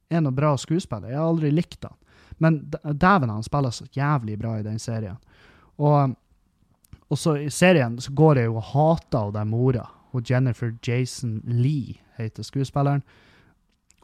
er 0.09 0.21
noe 0.23 0.35
bra 0.35 0.53
skuespiller. 0.57 1.11
Jeg 1.11 1.19
har 1.19 1.27
aldri 1.27 1.51
likt 1.53 1.83
han. 1.83 1.97
Men 2.39 2.61
dæven, 2.71 3.29
han 3.29 3.43
spiller 3.43 3.73
så 3.75 3.85
jævlig 3.95 4.37
bra 4.39 4.55
i 4.59 4.63
den 4.63 4.79
serien. 4.79 5.17
Og, 5.79 6.15
og 7.09 7.19
så 7.19 7.37
i 7.39 7.49
serien 7.53 7.97
så 8.03 8.13
går 8.15 8.41
jeg 8.41 8.49
jo 8.49 8.59
og 8.59 8.69
hater 8.73 9.33
den 9.35 9.51
mora. 9.53 9.85
Og 10.13 10.25
Jennifer 10.25 10.73
Jason 10.85 11.39
Lee 11.45 11.99
heter 12.17 12.43
skuespilleren. 12.43 13.03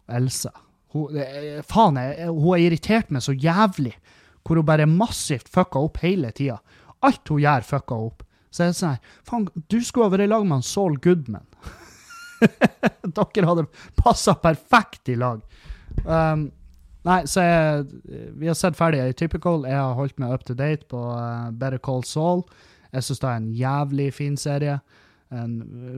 Elsa. 0.07 0.51
Hun, 0.93 1.17
faen, 1.65 1.97
jeg, 1.99 2.30
hun 2.30 2.51
har 2.53 2.63
irritert 2.63 3.11
meg 3.11 3.26
så 3.26 3.34
jævlig. 3.34 3.95
Hvor 4.45 4.61
hun 4.61 4.67
bare 4.67 4.86
massivt 4.89 5.49
fucka 5.51 5.82
opp 5.82 5.99
hele 6.03 6.30
tida. 6.36 6.59
Alt 7.05 7.34
hun 7.34 7.41
gjør, 7.41 7.65
fucka 7.65 7.97
opp. 8.07 8.23
Så 8.53 8.63
jeg 8.63 8.71
er 8.71 8.78
sånn 8.78 8.99
Faen, 9.28 9.47
du 9.67 9.82
skulle 9.84 10.07
ha 10.07 10.13
vært 10.13 10.30
i 10.30 10.32
lag 10.32 10.45
med 10.45 10.59
han 10.59 10.65
Saul 10.65 10.99
Goodman. 11.03 11.47
Dere 13.15 13.49
hadde 13.49 13.65
passa 13.99 14.36
perfekt 14.39 15.11
i 15.11 15.17
lag. 15.19 15.41
Um, 16.05 16.47
Nei, 17.05 17.21
så 17.29 17.43
jeg, 17.45 17.85
vi 18.39 18.49
har 18.49 18.57
sett 18.57 18.77
ferdig 18.77 19.13
Typical. 19.19 19.65
Jeg 19.69 19.77
har 19.77 19.93
holdt 19.97 20.17
meg 20.21 20.33
up 20.33 20.45
to 20.47 20.55
date 20.57 20.87
på 20.89 20.97
uh, 20.97 21.51
Better 21.53 21.81
Call 21.81 22.03
Saul. 22.07 22.41
Jeg 22.95 23.05
syns 23.05 23.21
det 23.21 23.29
er 23.29 23.41
en 23.41 23.51
jævlig 23.53 24.07
fin 24.15 24.37
serie. 24.39 24.79
En 25.35 25.55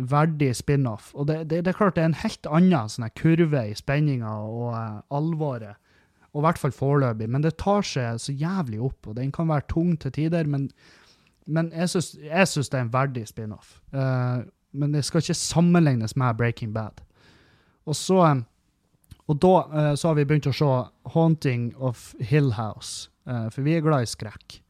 verdig 0.09 0.51
spin-off. 0.57 1.13
Og 1.15 1.29
det, 1.29 1.45
det, 1.51 1.63
det, 1.63 1.71
er 1.71 1.79
klart 1.79 1.95
det 1.95 2.03
er 2.03 2.11
en 2.11 2.21
helt 2.23 2.49
annen 2.51 2.91
sånn 2.91 3.07
kurve 3.15 3.63
i 3.69 3.75
spenninga 3.77 4.33
og 4.49 4.75
uh, 4.75 4.99
alvoret. 5.15 5.79
Og 6.33 6.41
i 6.41 6.45
hvert 6.45 6.59
fall 6.61 6.75
foreløpig. 6.75 7.29
Men 7.31 7.45
det 7.45 7.55
tar 7.61 7.87
seg 7.87 8.19
så 8.21 8.35
jævlig 8.35 8.81
opp, 8.89 9.07
og 9.07 9.15
den 9.17 9.31
kan 9.33 9.47
være 9.49 9.69
tung 9.71 9.95
til 10.01 10.11
tider. 10.13 10.49
Men, 10.49 10.67
men 11.47 11.71
jeg 11.71 11.93
syns 11.95 12.69
det 12.69 12.81
er 12.81 12.83
en 12.83 12.93
verdig 12.93 13.27
spin-off. 13.31 13.77
Uh, 13.95 14.43
men 14.75 14.91
det 14.93 15.05
skal 15.07 15.23
ikke 15.23 15.39
sammenlignes 15.39 16.17
med 16.19 16.35
Breaking 16.37 16.75
Bad. 16.75 16.99
Og 17.87 17.95
så 17.95 18.19
um, 18.27 18.43
og 19.27 19.39
da 19.43 19.53
uh, 19.67 19.93
så 19.95 20.11
har 20.11 20.17
vi 20.17 20.25
begynt 20.27 20.47
å 20.47 20.55
se 20.55 20.69
'Haunting 21.13 21.73
of 21.75 22.13
Hill 22.19 22.53
House', 22.55 23.09
uh, 23.27 23.49
for 23.51 23.61
vi 23.61 23.75
er 23.75 23.83
glad 23.83 24.07
i 24.07 24.09
skrekk. 24.09 24.61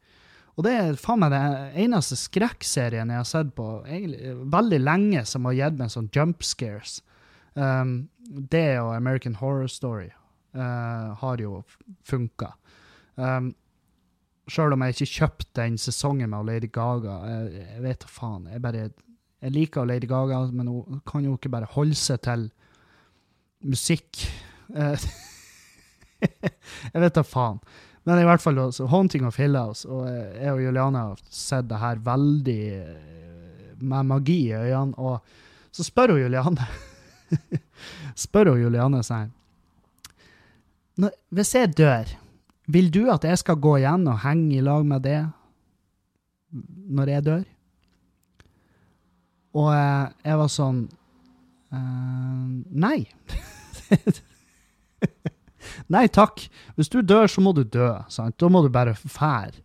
Og 0.58 0.64
det 0.66 0.72
er 0.74 0.98
faen 0.98 1.20
meg 1.22 1.30
den 1.30 1.84
eneste 1.86 2.18
skrekkserien 2.18 3.12
jeg 3.12 3.20
har 3.20 3.28
sett 3.28 3.52
på 3.54 3.84
egentlig, 3.86 4.34
veldig 4.50 4.80
lenge 4.82 5.22
som 5.24 5.46
har 5.46 5.54
gitt 5.54 5.78
meg 5.78 5.92
sånn 5.94 6.10
jump 6.10 6.42
scares. 6.42 6.98
Um, 7.54 8.08
det 8.26 8.80
og 8.80 8.96
American 8.96 9.36
Horror 9.38 9.70
Story 9.70 10.10
uh, 10.58 11.14
har 11.20 11.38
jo 11.38 11.62
funka. 12.02 12.56
Um, 13.14 13.54
Sjøl 14.48 14.72
om 14.72 14.82
jeg 14.82 14.96
ikke 14.96 15.12
kjøpte 15.12 15.60
den 15.60 15.78
sesongen 15.78 16.30
med 16.32 16.48
Lady 16.48 16.70
Gaga. 16.72 17.20
Jeg, 17.28 17.64
jeg 17.76 17.82
vet 17.84 18.02
da 18.02 18.10
faen. 18.10 18.48
Jeg, 18.50 18.62
bare, 18.64 18.90
jeg 19.44 19.54
liker 19.54 19.86
Lady 19.86 20.08
Gaga, 20.10 20.40
men 20.50 20.70
hun 20.72 21.02
kan 21.06 21.22
jo 21.22 21.36
ikke 21.36 21.52
bare 21.52 21.68
holde 21.70 21.94
seg 21.94 22.22
til 22.24 22.48
musikk 23.62 24.24
Eh, 24.26 24.47
jeg 26.92 27.02
vet 27.02 27.16
da 27.16 27.24
faen. 27.24 27.60
Men 28.08 28.22
i 28.22 28.24
hvert 28.24 28.40
fall 28.40 28.56
også, 28.60 28.86
'Haunting 28.88 29.26
of 29.28 29.36
Hill 29.36 29.56
House'. 29.56 29.88
Og 29.88 30.08
eh, 30.08 30.42
jeg 30.42 30.52
og 30.52 30.62
Juliane 30.62 30.98
har 31.10 31.18
sett 31.28 31.68
det 31.68 31.80
her 31.80 31.98
veldig 32.00 32.62
eh, 32.72 33.74
med 33.80 34.06
magi 34.08 34.38
i 34.48 34.54
øynene. 34.56 34.96
Og 34.96 35.20
så 35.72 35.84
spør 35.84 36.14
hun 36.14 36.22
Juliane 36.22 36.68
Spør 38.24 38.54
hun 38.54 38.62
Juliane 38.62 39.02
seg 39.04 39.28
Hvis 41.30 41.54
jeg 41.54 41.76
dør, 41.76 42.08
vil 42.66 42.90
du 42.90 43.10
at 43.12 43.24
jeg 43.24 43.38
skal 43.38 43.60
gå 43.60 43.76
igjen 43.76 44.08
og 44.08 44.22
henge 44.24 44.56
i 44.56 44.64
lag 44.64 44.86
med 44.86 45.04
det 45.04 45.20
når 46.88 47.08
jeg 47.12 47.24
dør? 47.26 47.44
Og 49.52 49.68
jeg 50.24 50.38
var 50.40 50.48
sånn 50.48 50.88
Nei. 51.68 53.04
Nei 55.86 56.08
takk. 56.08 56.44
Hvis 56.76 56.90
du 56.92 57.00
dør, 57.02 57.26
så 57.30 57.42
må 57.44 57.54
du 57.56 57.64
dø. 57.64 57.92
Sant? 58.12 58.36
Da 58.40 58.50
må 58.52 58.62
du 58.64 58.70
bare 58.72 58.94
fære. 58.98 59.62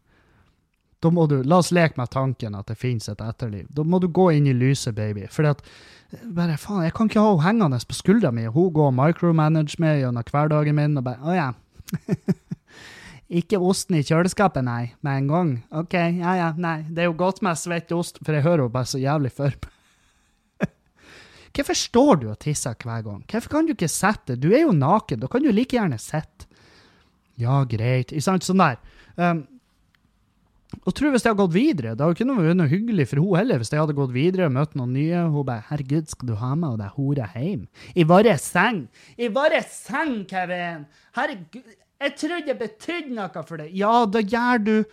Da 1.04 1.12
må 1.12 1.26
du, 1.28 1.42
La 1.44 1.60
oss 1.60 1.74
leke 1.76 2.00
med 2.00 2.14
tanken 2.14 2.56
at 2.56 2.70
det 2.72 2.78
finnes 2.80 3.10
et 3.12 3.20
etterliv. 3.22 3.68
Da 3.76 3.84
må 3.84 4.00
du 4.00 4.08
gå 4.08 4.30
inn 4.38 4.48
i 4.48 4.56
lyset, 4.56 4.96
baby. 4.96 5.26
Fordi 5.32 5.52
at 5.52 5.66
bare, 6.24 6.56
faen, 6.58 6.86
Jeg 6.86 6.94
kan 6.94 7.10
ikke 7.10 7.20
ha 7.20 7.34
henne 7.34 7.66
hengende 7.66 7.82
på 7.88 7.98
skuldra 7.98 8.32
mi, 8.32 8.46
hun 8.46 8.72
går 8.72 8.92
og 8.92 8.96
micromanage 8.96 9.82
meg 9.84 10.00
gjennom 10.04 10.24
hverdagen 10.32 10.76
min. 10.76 10.98
og 10.98 11.04
bare, 11.04 11.20
å 11.24 11.36
ja. 11.36 11.52
ikke 13.42 13.60
osten 13.60 13.98
i 13.98 14.04
kjøleskapet, 14.06 14.64
nei, 14.64 14.94
med 15.02 15.24
en 15.24 15.28
gang. 15.28 15.54
OK, 15.72 15.94
ja 16.22 16.36
ja, 16.40 16.50
nei. 16.56 16.84
Det 16.90 17.04
er 17.04 17.12
jo 17.12 17.18
godt 17.20 17.42
med 17.44 17.60
svett 17.60 17.92
ost, 17.92 18.22
for 18.24 18.36
jeg 18.38 18.46
hører 18.46 18.68
jo 18.68 18.74
bare 18.74 18.90
så 18.94 19.02
jævlig 19.02 19.34
for 19.36 19.52
Hvorfor 21.54 21.78
står 21.78 22.16
du 22.22 22.28
og 22.32 22.40
tisser 22.42 22.74
hver 22.82 23.04
gang? 23.06 23.24
Hvorfor 23.30 23.50
kan 23.54 23.68
du 23.68 23.74
ikke 23.76 23.90
sette? 23.92 24.36
Du 24.42 24.50
er 24.54 24.64
jo 24.64 24.74
naken, 24.74 25.20
da 25.22 25.28
kan 25.30 25.44
du 25.44 25.52
like 25.54 25.76
gjerne 25.78 26.00
sitte. 26.02 26.48
Ja, 27.38 27.64
greit. 27.70 28.12
Ikke 28.14 28.26
sant? 28.26 28.46
Sånn 28.46 28.62
der. 28.62 28.80
Um, 29.18 29.44
Og 30.88 30.96
tro 30.98 31.12
hvis 31.14 31.22
jeg 31.22 31.30
hadde 31.30 31.38
gått 31.44 31.54
videre. 31.54 31.92
Det 31.94 32.02
hadde 32.02 32.16
ikke 32.18 32.34
vært 32.34 32.58
noe 32.58 32.72
hyggelig 32.72 33.06
for 33.12 33.22
hun 33.22 33.38
heller 33.38 33.60
hvis 33.62 33.70
jeg 33.70 33.78
hadde 33.84 33.94
gått 33.98 34.14
videre 34.16 34.48
og 34.50 34.56
møtt 34.56 34.74
noen 34.76 34.94
nye. 34.98 35.20
Hun 35.30 35.46
bare 35.46 35.62
'Herregud, 35.68 36.10
skal 36.10 36.28
du 36.32 36.36
ha 36.42 36.56
med 36.56 36.80
deg 36.82 36.96
hora 36.98 37.28
hjem?' 37.36 37.68
I 37.96 38.04
vår 38.10 38.32
seng! 38.42 38.88
I 39.18 39.30
vår 39.30 39.62
seng, 39.70 40.26
Kevin! 40.26 40.88
Herregud, 41.14 41.70
jeg 42.02 42.16
trodde 42.18 42.48
det 42.48 42.58
betydde 42.58 43.14
noe 43.14 43.44
for 43.46 43.58
deg. 43.62 43.70
Ja, 43.78 44.06
det 44.06 44.26
gjør 44.34 44.64
du, 44.66 44.86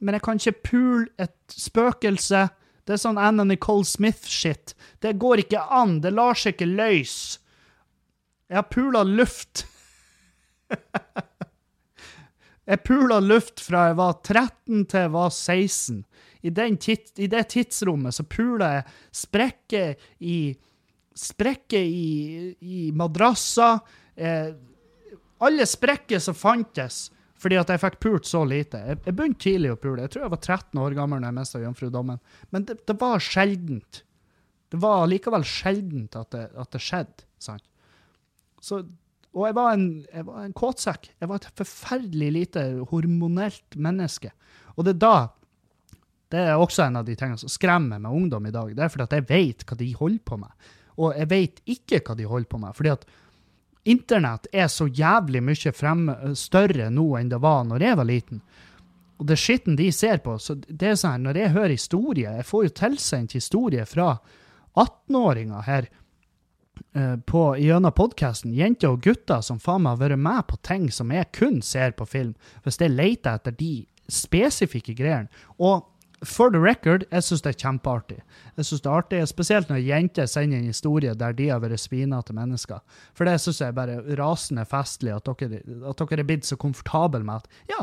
men 0.00 0.14
jeg 0.14 0.22
kan 0.22 0.36
ikke 0.36 0.62
pule 0.68 1.06
et 1.18 1.34
spøkelse. 1.48 2.50
Det 2.86 2.96
er 2.96 3.02
sånn 3.02 3.20
Anna 3.20 3.44
Nicole 3.46 3.86
Smith-shit. 3.86 4.74
Det 5.02 5.14
går 5.22 5.44
ikke 5.44 5.62
an. 5.70 6.00
Det 6.02 6.10
lar 6.14 6.38
seg 6.38 6.56
ikke 6.56 6.70
løse. 6.72 7.38
Jeg 8.50 8.58
har 8.58 8.68
pula 8.68 9.04
luft. 9.06 9.66
Jeg 12.62 12.78
pula 12.86 13.16
luft 13.18 13.58
fra 13.60 13.88
jeg 13.88 13.96
var 13.98 14.12
13 14.22 14.84
til 14.86 15.00
jeg 15.00 15.10
var 15.10 15.32
16. 15.34 15.96
I, 16.46 16.50
tids, 16.78 17.10
i 17.18 17.26
det 17.26 17.40
tidsrommet 17.50 18.14
så 18.14 18.22
pula 18.22 18.68
jeg 18.76 18.84
sprekker 19.22 20.04
i 20.22 20.36
Sprekker 21.12 21.82
i, 21.84 22.54
i 22.64 22.86
madrasser. 22.96 23.82
Eh, 24.16 24.54
alle 25.44 25.66
sprekker 25.68 26.22
som 26.24 26.32
fantes, 26.32 27.10
fordi 27.42 27.58
at 27.58 27.72
jeg 27.72 27.82
fikk 27.82 27.98
pult 28.02 28.28
så 28.28 28.44
lite. 28.46 28.78
Jeg, 28.86 29.00
jeg 29.06 29.18
begynte 29.18 29.42
tidlig 29.42 29.74
å 29.74 29.80
pule. 29.80 30.04
Jeg 30.04 30.14
tror 30.14 30.24
jeg 30.26 30.34
var 30.36 30.42
13 30.42 30.80
år 30.84 30.96
gammel 30.98 31.20
når 31.22 31.32
jeg 31.32 31.38
mista 31.40 31.62
jomfrudommen. 31.62 32.22
Men 32.54 32.66
det, 32.68 32.78
det, 32.86 32.96
var 33.00 33.22
sjeldent. 33.22 34.02
Det 34.70 34.80
var 34.82 35.04
likevel 35.10 35.46
sjeldent 35.48 36.18
at 36.20 36.30
det, 36.34 36.48
at 36.62 36.74
det 36.74 36.82
skjedde. 36.82 37.26
sant? 37.42 37.66
Så 38.62 38.84
og 39.32 39.46
jeg 39.48 39.56
var 39.56 39.72
en, 39.72 39.86
jeg 40.12 40.26
var 40.28 40.42
en 40.44 40.56
kåtsekk. 40.56 41.06
Jeg 41.22 41.30
var 41.30 41.40
et 41.40 41.54
forferdelig 41.56 42.26
lite 42.34 42.64
hormonelt 42.90 43.78
menneske. 43.80 44.32
Og 44.76 44.84
det 44.86 44.96
er 44.96 45.06
da 45.06 45.16
Det 46.32 46.40
er 46.40 46.56
også 46.56 46.86
en 46.86 46.96
av 46.96 47.04
de 47.04 47.12
tingene 47.12 47.36
som 47.36 47.50
skremmer 47.52 47.98
med 48.00 48.12
ungdom 48.12 48.46
i 48.48 48.52
dag. 48.52 48.70
Det 48.72 48.80
er 48.80 48.88
fordi 48.88 49.04
at 49.04 49.16
jeg 49.18 49.26
vet 49.28 49.64
hva 49.68 49.76
de 49.76 49.88
holder 49.98 50.22
på 50.24 50.38
med. 50.40 50.68
Og 50.96 51.16
jeg 51.16 51.28
vet 51.28 51.60
ikke 51.68 52.00
hva 52.06 52.16
de 52.16 52.28
holder 52.28 52.48
på 52.48 52.60
med. 52.62 52.76
fordi 52.76 52.88
at 52.88 53.04
internett 53.84 54.46
er 54.52 54.68
så 54.70 54.86
jævlig 54.86 55.42
mye 55.42 55.72
frem, 55.74 56.06
større 56.38 56.90
nå 56.90 57.08
enn 57.18 57.32
det 57.32 57.40
var 57.42 57.64
når 57.68 57.86
jeg 57.86 57.98
var 57.98 58.08
liten. 58.08 58.42
Og 59.20 59.26
det 59.30 59.38
skitten 59.38 59.78
de 59.78 59.88
ser 59.94 60.22
på 60.24 60.36
så 60.42 60.56
det 60.58 60.88
er 60.88 60.96
sånn, 60.98 61.22
Når 61.22 61.36
jeg 61.38 61.50
hører 61.54 61.70
historier 61.76 62.38
Jeg 62.40 62.46
får 62.48 62.64
jo 62.64 62.70
tilsendt 62.74 63.34
historier 63.36 63.84
fra 63.86 64.16
18-åringer 64.74 65.62
her 65.62 65.86
Eh, 66.94 67.16
på, 67.16 67.56
gjennom 67.56 67.92
podkasten 67.96 68.52
jenter 68.56 68.92
og 68.92 69.04
gutter 69.04 69.40
som 69.44 69.60
faen 69.60 69.84
meg 69.84 69.94
har 69.94 70.02
vært 70.02 70.20
med 70.20 70.44
på 70.48 70.58
ting 70.64 70.90
som 70.92 71.12
jeg 71.12 71.30
kun 71.32 71.62
ser 71.64 71.94
på 71.96 72.06
film, 72.08 72.34
hvis 72.64 72.80
jeg 72.80 72.92
leter 72.92 73.38
etter 73.38 73.54
de 73.56 73.72
spesifikke 74.12 74.94
greiene. 74.98 75.30
Og 75.56 75.86
for 76.24 76.50
the 76.50 76.60
record, 76.60 77.04
jeg 77.10 77.24
syns 77.26 77.42
det 77.42 77.52
er 77.54 77.60
kjempeartig. 77.62 78.18
Jeg 78.56 78.64
synes 78.68 78.82
det 78.84 78.90
er 78.90 78.98
artig, 79.00 79.22
Spesielt 79.28 79.68
når 79.70 79.82
jenter 79.82 80.26
sender 80.26 80.58
en 80.58 80.70
historie 80.70 81.14
der 81.18 81.32
de 81.32 81.48
har 81.48 81.60
vært 81.62 81.80
svinete 81.80 82.32
mennesker. 82.36 82.78
For 83.14 83.24
det 83.28 83.40
syns 83.42 83.60
jeg 83.60 83.72
er 83.72 83.78
bare 83.78 83.98
rasende 84.20 84.64
festlig 84.68 85.14
at 85.14 85.26
dere, 85.26 85.62
at 85.88 85.98
dere 85.98 86.20
er 86.20 86.28
blitt 86.28 86.46
så 86.46 86.56
komfortable 86.56 87.24
med 87.26 87.34
at 87.42 87.46
ja, 87.70 87.82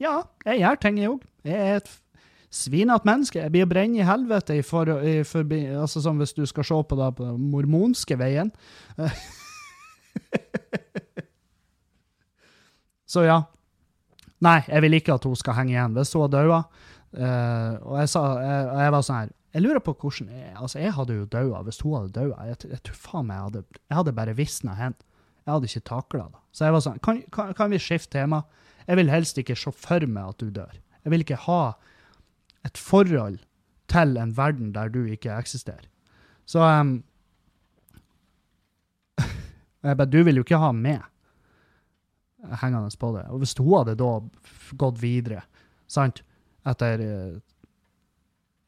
ja, 0.00 0.22
jeg 0.46 0.62
gjør 0.62 0.80
ting, 0.80 0.98
jeg 0.98 1.10
òg. 1.12 1.20
Jeg 1.44 1.58
er 1.60 1.76
et 1.80 1.90
svinete 2.50 3.06
menneske. 3.08 3.38
Jeg 3.40 3.52
blir 3.52 3.68
brent 3.68 3.96
i 3.96 4.06
helvete 4.06 4.56
i 4.58 4.62
for, 4.66 4.84
i 5.04 5.22
forbi, 5.24 5.66
altså 5.76 6.00
sånn 6.04 6.18
hvis 6.20 6.36
du 6.36 6.46
skal 6.48 6.64
se 6.66 6.82
på, 6.82 6.96
det 6.98 7.14
på 7.16 7.24
den 7.28 7.50
mormonske 7.52 8.18
veien. 8.20 8.52
Så 13.10 13.24
ja. 13.26 13.40
Nei, 14.40 14.60
jeg 14.68 14.82
vil 14.84 14.96
ikke 14.96 15.14
at 15.18 15.24
hun 15.28 15.36
skal 15.36 15.56
henge 15.58 15.74
igjen 15.74 15.96
hvis 15.96 16.14
hun 16.16 16.22
har 16.24 16.32
daua. 16.32 16.60
Uh, 17.10 17.74
og 17.82 17.96
jeg, 17.98 18.10
sa, 18.12 18.20
jeg, 18.38 18.66
jeg, 18.78 18.90
var 18.94 19.02
sånn 19.02 19.16
her 19.16 19.30
Jeg 19.50 19.62
lurer 19.64 19.82
på 19.82 19.96
hvordan 19.98 20.28
jeg, 20.30 20.50
Altså, 20.54 20.78
jeg 20.78 20.92
hadde 20.94 21.16
jo 21.16 21.24
daua 21.26 21.62
hvis 21.66 21.80
hun 21.82 21.96
hadde 21.96 22.12
daua. 22.14 22.44
Jeg, 22.46 22.60
jeg, 22.70 22.82
tror 22.86 23.00
faen 23.02 23.26
meg 23.26 23.40
jeg 23.40 23.46
hadde 23.48 23.62
Jeg 23.74 23.98
hadde 23.98 24.14
bare 24.20 24.34
visna 24.38 24.76
hen. 24.78 24.94
Jeg 25.42 25.50
hadde 25.50 25.70
ikke 25.72 25.88
takla 25.90 26.28
det. 26.30 26.42
Så 26.54 26.68
jeg 26.68 26.76
var 26.76 26.84
sånn 26.86 27.02
kan, 27.02 27.18
kan, 27.34 27.50
kan 27.58 27.74
vi 27.74 27.82
skifte 27.82 28.14
tema? 28.14 28.44
Jeg 28.86 29.00
vil 29.00 29.10
helst 29.10 29.42
ikke 29.42 29.58
se 29.58 29.74
for 29.74 30.06
meg 30.06 30.34
at 30.34 30.42
du 30.42 30.54
dør. 30.54 30.78
Jeg 31.02 31.14
vil 31.14 31.24
ikke 31.24 31.40
ha 31.48 31.60
et 32.68 32.78
forhold 32.78 33.40
til 33.90 34.16
en 34.20 34.36
verden 34.36 34.72
der 34.76 34.90
du 34.92 35.02
ikke 35.02 35.34
eksisterer. 35.34 35.86
Så 36.46 36.62
um, 36.62 37.00
jeg 39.82 39.96
bare, 39.96 40.10
Du 40.10 40.22
vil 40.22 40.38
jo 40.38 40.46
ikke 40.46 40.62
ha 40.62 40.70
meg 40.76 41.02
hengende 42.62 42.90
på 42.98 43.12
det. 43.16 43.26
Og 43.28 43.42
hvis 43.42 43.54
hun 43.58 43.78
hadde 43.78 43.98
da 43.98 44.12
gått 44.78 45.00
videre, 45.02 45.42
sant, 45.90 46.22
etter 46.66 47.04
eh, 47.04 47.38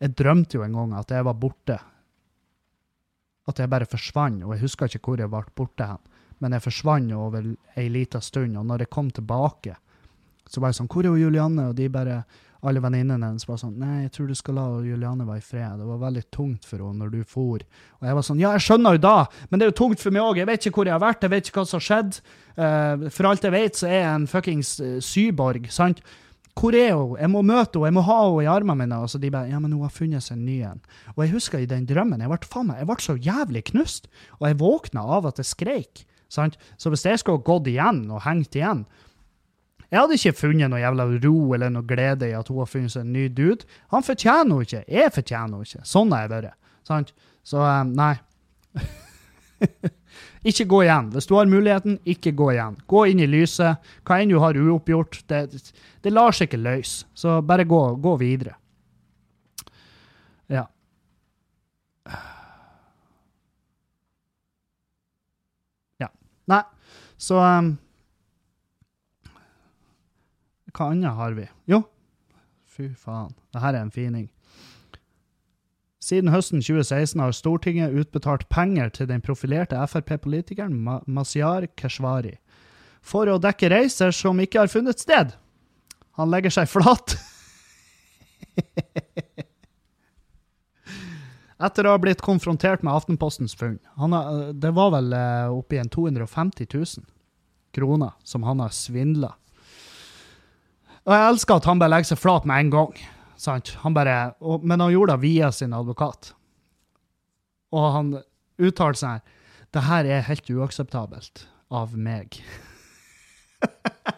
Jeg 0.02 0.14
drømte 0.18 0.58
jo 0.58 0.64
en 0.64 0.78
gang 0.78 0.94
at 0.98 1.10
jeg 1.14 1.24
var 1.24 1.38
borte. 1.38 1.78
At 3.46 3.58
jeg 3.58 3.70
bare 3.70 3.86
forsvant, 3.86 4.44
og 4.44 4.54
jeg 4.54 4.64
husker 4.64 4.90
ikke 4.90 5.12
hvor 5.12 5.22
jeg 5.22 5.30
ble 5.30 5.42
borte 5.54 5.86
hen. 5.86 6.02
Men 6.42 6.56
jeg 6.56 6.64
forsvant 6.64 7.12
over 7.14 7.44
ei 7.78 7.88
lita 7.88 8.20
stund, 8.20 8.56
og 8.58 8.66
når 8.66 8.82
jeg 8.82 8.90
kom 8.90 9.10
tilbake, 9.14 9.76
så 10.50 10.60
var 10.60 10.72
jeg 10.72 10.80
sånn 10.80 10.90
Hvor 10.90 11.06
er 11.06 11.20
Julianne? 11.20 11.68
Og 11.70 11.76
de 11.78 11.86
bare 11.88 12.24
alle 12.62 12.78
venninnene 12.82 13.26
hennes 13.26 13.46
var 13.48 13.58
sånn 13.58 13.74
Nei, 13.82 14.04
jeg 14.04 14.12
tror 14.14 14.28
du 14.30 14.36
skal 14.38 14.54
la 14.58 14.64
Juliane 14.86 15.26
være 15.26 15.42
i 15.42 15.44
fred. 15.44 15.80
Det 15.80 15.86
var 15.88 16.02
veldig 16.04 16.22
tungt 16.34 16.66
for 16.68 16.84
henne 16.84 17.02
når 17.02 17.14
du 17.14 17.22
for. 17.26 17.62
Og 17.98 18.06
jeg 18.06 18.18
var 18.18 18.26
sånn 18.26 18.42
Ja, 18.42 18.52
jeg 18.54 18.66
skjønner 18.66 18.98
jo 18.98 19.02
da, 19.02 19.16
men 19.50 19.58
det 19.58 19.66
er 19.66 19.72
jo 19.72 19.78
tungt 19.82 20.02
for 20.02 20.14
meg 20.14 20.22
òg. 20.22 20.38
Jeg 20.38 20.50
vet 20.50 20.68
ikke 20.68 20.78
hvor 20.78 20.90
jeg 20.90 20.94
har 20.94 21.02
vært, 21.02 21.26
jeg 21.26 21.34
vet 21.34 21.50
ikke 21.50 21.62
hva 21.62 21.68
som 21.70 21.80
har 21.80 21.86
skjedd. 21.88 22.20
Uh, 22.54 23.08
for 23.10 23.30
alt 23.30 23.48
jeg 23.48 23.54
vet, 23.56 23.78
så 23.80 23.88
er 23.90 23.98
jeg 23.98 24.12
en 24.12 24.28
fuckings 24.30 24.74
uh, 24.82 24.98
syborg, 25.02 25.66
sant? 25.74 26.04
Hvor 26.58 26.76
er 26.76 26.92
hun? 26.94 27.16
Jeg 27.18 27.30
må 27.32 27.42
møte 27.42 27.78
henne, 27.78 27.88
jeg 27.88 27.96
må 27.96 28.04
ha 28.06 28.16
henne 28.26 28.44
i 28.44 28.50
armene 28.52 28.78
mine. 28.84 28.98
Og 29.02 29.10
så 29.10 29.18
de 29.18 29.30
bare 29.32 29.48
Ja, 29.50 29.58
men 29.58 29.72
hun 29.72 29.86
har 29.86 29.94
funnet 29.94 30.24
seg 30.24 30.36
en 30.36 30.46
ny 30.46 30.58
en. 30.68 30.82
Og 31.16 31.24
jeg 31.24 31.34
husker 31.34 31.62
i 31.62 31.68
den 31.68 31.86
drømmen, 31.88 32.20
jeg 32.20 32.32
ble, 32.32 32.40
faen 32.48 32.68
meg, 32.68 32.82
jeg 32.82 32.90
ble 32.90 32.98
så 33.00 33.16
jævlig 33.16 33.64
knust. 33.72 34.10
Og 34.40 34.48
jeg 34.48 34.60
våkna 34.60 35.06
av 35.18 35.30
at 35.32 35.40
jeg 35.40 35.48
skreik. 35.48 36.04
Sant? 36.32 36.58
Så 36.80 36.92
hvis 36.92 37.04
jeg 37.04 37.20
skulle 37.20 37.44
gått 37.44 37.68
igjen 37.68 38.04
og 38.10 38.22
hengt 38.24 38.56
igjen, 38.56 38.86
jeg 39.92 40.00
hadde 40.00 40.16
ikke 40.16 40.38
funnet 40.38 40.72
noe 40.72 40.80
jævla 40.80 41.04
ro 41.20 41.36
eller 41.52 41.72
noe 41.72 41.84
glede 41.84 42.30
i 42.30 42.36
at 42.36 42.48
hun 42.48 42.62
har 42.62 42.68
funnet 42.70 42.94
seg 42.94 43.04
en 43.04 43.12
ny 43.12 43.26
dude. 43.28 43.66
Han 43.92 44.04
fortjener 44.06 44.46
henne 44.46 44.64
ikke. 44.64 44.84
Jeg 44.88 45.12
fortjener 45.12 45.50
henne 45.50 45.66
ikke. 45.68 45.84
Sånn 45.88 46.14
har 46.14 46.24
jeg 46.24 46.32
vært. 46.32 46.54
Sant? 46.88 47.12
Så 47.44 47.60
um, 47.60 47.92
nei. 47.98 48.14
ikke 50.42 50.66
gå 50.70 50.82
igjen. 50.82 51.10
Hvis 51.14 51.28
du 51.30 51.36
har 51.36 51.50
muligheten, 51.50 51.98
ikke 52.08 52.32
gå 52.34 52.48
igjen. 52.54 52.78
Gå 52.90 53.04
inn 53.12 53.22
i 53.22 53.28
lyset. 53.30 53.92
Hva 54.06 54.18
enn 54.18 54.32
du 54.32 54.40
har 54.42 54.58
uoppgjort, 54.58 55.20
det, 55.30 55.44
det 56.02 56.12
lar 56.12 56.34
seg 56.34 56.50
ikke 56.50 56.62
løse. 56.62 57.06
Så 57.14 57.38
bare 57.46 57.66
gå, 57.68 57.82
gå 58.02 58.16
videre. 58.20 58.56
Ja. 60.50 60.66
Ja. 66.02 66.10
Nei, 66.50 66.62
så 67.16 67.38
um, 67.38 67.72
hva 70.72 70.90
annet 70.90 71.18
har 71.22 71.38
vi? 71.38 71.46
Jo, 71.70 71.84
fy 72.66 72.90
faen. 72.98 73.34
Dette 73.52 73.70
er 73.70 73.82
en 73.84 73.94
fining. 73.94 74.26
Siden 76.02 76.32
høsten 76.34 76.58
2016 76.58 77.20
har 77.22 77.32
Stortinget 77.36 77.94
utbetalt 77.94 78.48
penger 78.50 78.88
til 78.90 79.06
den 79.10 79.22
profilerte 79.22 79.78
Frp-politikeren 79.86 80.74
Mazyar 81.06 81.66
Keshvari 81.78 82.38
for 83.02 83.26
å 83.30 83.38
dekke 83.42 83.70
reiser 83.70 84.10
som 84.14 84.40
ikke 84.42 84.60
har 84.62 84.70
funnet 84.70 84.98
sted. 85.02 85.32
Han 86.18 86.30
legger 86.30 86.50
seg 86.54 86.68
flat. 86.70 87.16
Etter 91.62 91.86
å 91.86 91.92
ha 91.94 91.98
blitt 92.02 92.22
konfrontert 92.22 92.82
med 92.82 92.94
Aftenpostens 92.94 93.54
funn. 93.58 93.78
Har, 93.98 94.10
det 94.54 94.72
var 94.74 94.90
vel 94.94 95.12
eh, 95.14 95.50
oppi 95.54 95.78
en 95.78 95.90
250 95.90 96.66
000 96.74 97.06
kroner 97.74 98.10
som 98.26 98.42
han 98.46 98.60
har 98.62 98.70
svindla 98.74 99.32
og 101.02 101.14
jeg 101.16 101.28
elsker 101.32 101.58
at 101.58 101.66
han 101.66 101.80
bare 101.82 101.90
legger 101.96 102.12
seg 102.12 102.20
flat 102.22 102.44
med 102.46 102.62
en 102.62 102.70
gang. 102.70 102.92
Sant? 103.42 103.72
Han 103.82 103.94
bare, 103.96 104.34
og, 104.38 104.62
men 104.62 104.80
han 104.82 104.92
gjorde 104.94 105.16
det 105.16 105.24
via 105.24 105.48
sin 105.54 105.72
advokat. 105.74 106.34
Og 107.74 107.86
han 107.96 108.12
uttalte 108.62 109.00
seg 109.00 109.20
Det 109.72 109.82
her 109.88 110.04
er 110.04 110.26
helt 110.28 110.50
uakseptabelt 110.52 111.46
av 111.72 111.96
meg. 111.96 112.36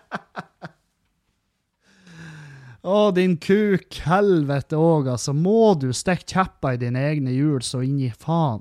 Å, 2.84 3.10
din 3.16 3.36
kuk, 3.40 3.94
helvete 4.04 4.76
òg, 4.76 5.06
altså. 5.14 5.32
Må 5.32 5.74
du 5.80 5.92
stikke 5.96 6.26
kjepper 6.34 6.74
i 6.74 6.80
dine 6.82 7.00
egne 7.08 7.32
hjul 7.32 7.62
så 7.64 7.80
inn 7.86 8.00
i 8.02 8.10
faen? 8.10 8.60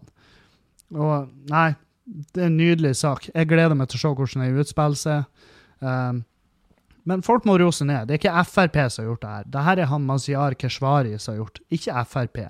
Og 0.93 1.27
nei, 1.49 1.73
det 2.05 2.45
er 2.45 2.47
en 2.51 2.55
nydelig 2.59 2.93
sak. 3.01 3.27
Jeg 3.33 3.49
gleder 3.49 3.75
meg 3.75 3.89
til 3.89 3.97
å 3.99 4.01
se 4.03 4.13
hvordan 4.13 4.45
det 4.45 4.63
utspiller 4.63 5.01
seg. 5.01 5.49
Um, 5.83 6.21
men 7.03 7.23
folk 7.25 7.45
må 7.45 7.57
rose 7.59 7.85
ned. 7.85 8.07
Det 8.07 8.15
er 8.15 8.21
ikke 8.21 8.43
Frp 8.47 8.77
som 8.87 9.03
har 9.03 9.09
gjort 9.11 9.23
det 9.23 9.31
her. 9.35 9.47
Dette 9.55 9.81
er 9.83 9.89
han 9.91 10.05
Mazyar 10.07 10.55
Keshvari 10.59 11.17
som 11.19 11.33
har 11.33 11.41
gjort, 11.43 11.63
ikke 11.73 12.05
Frp. 12.09 12.43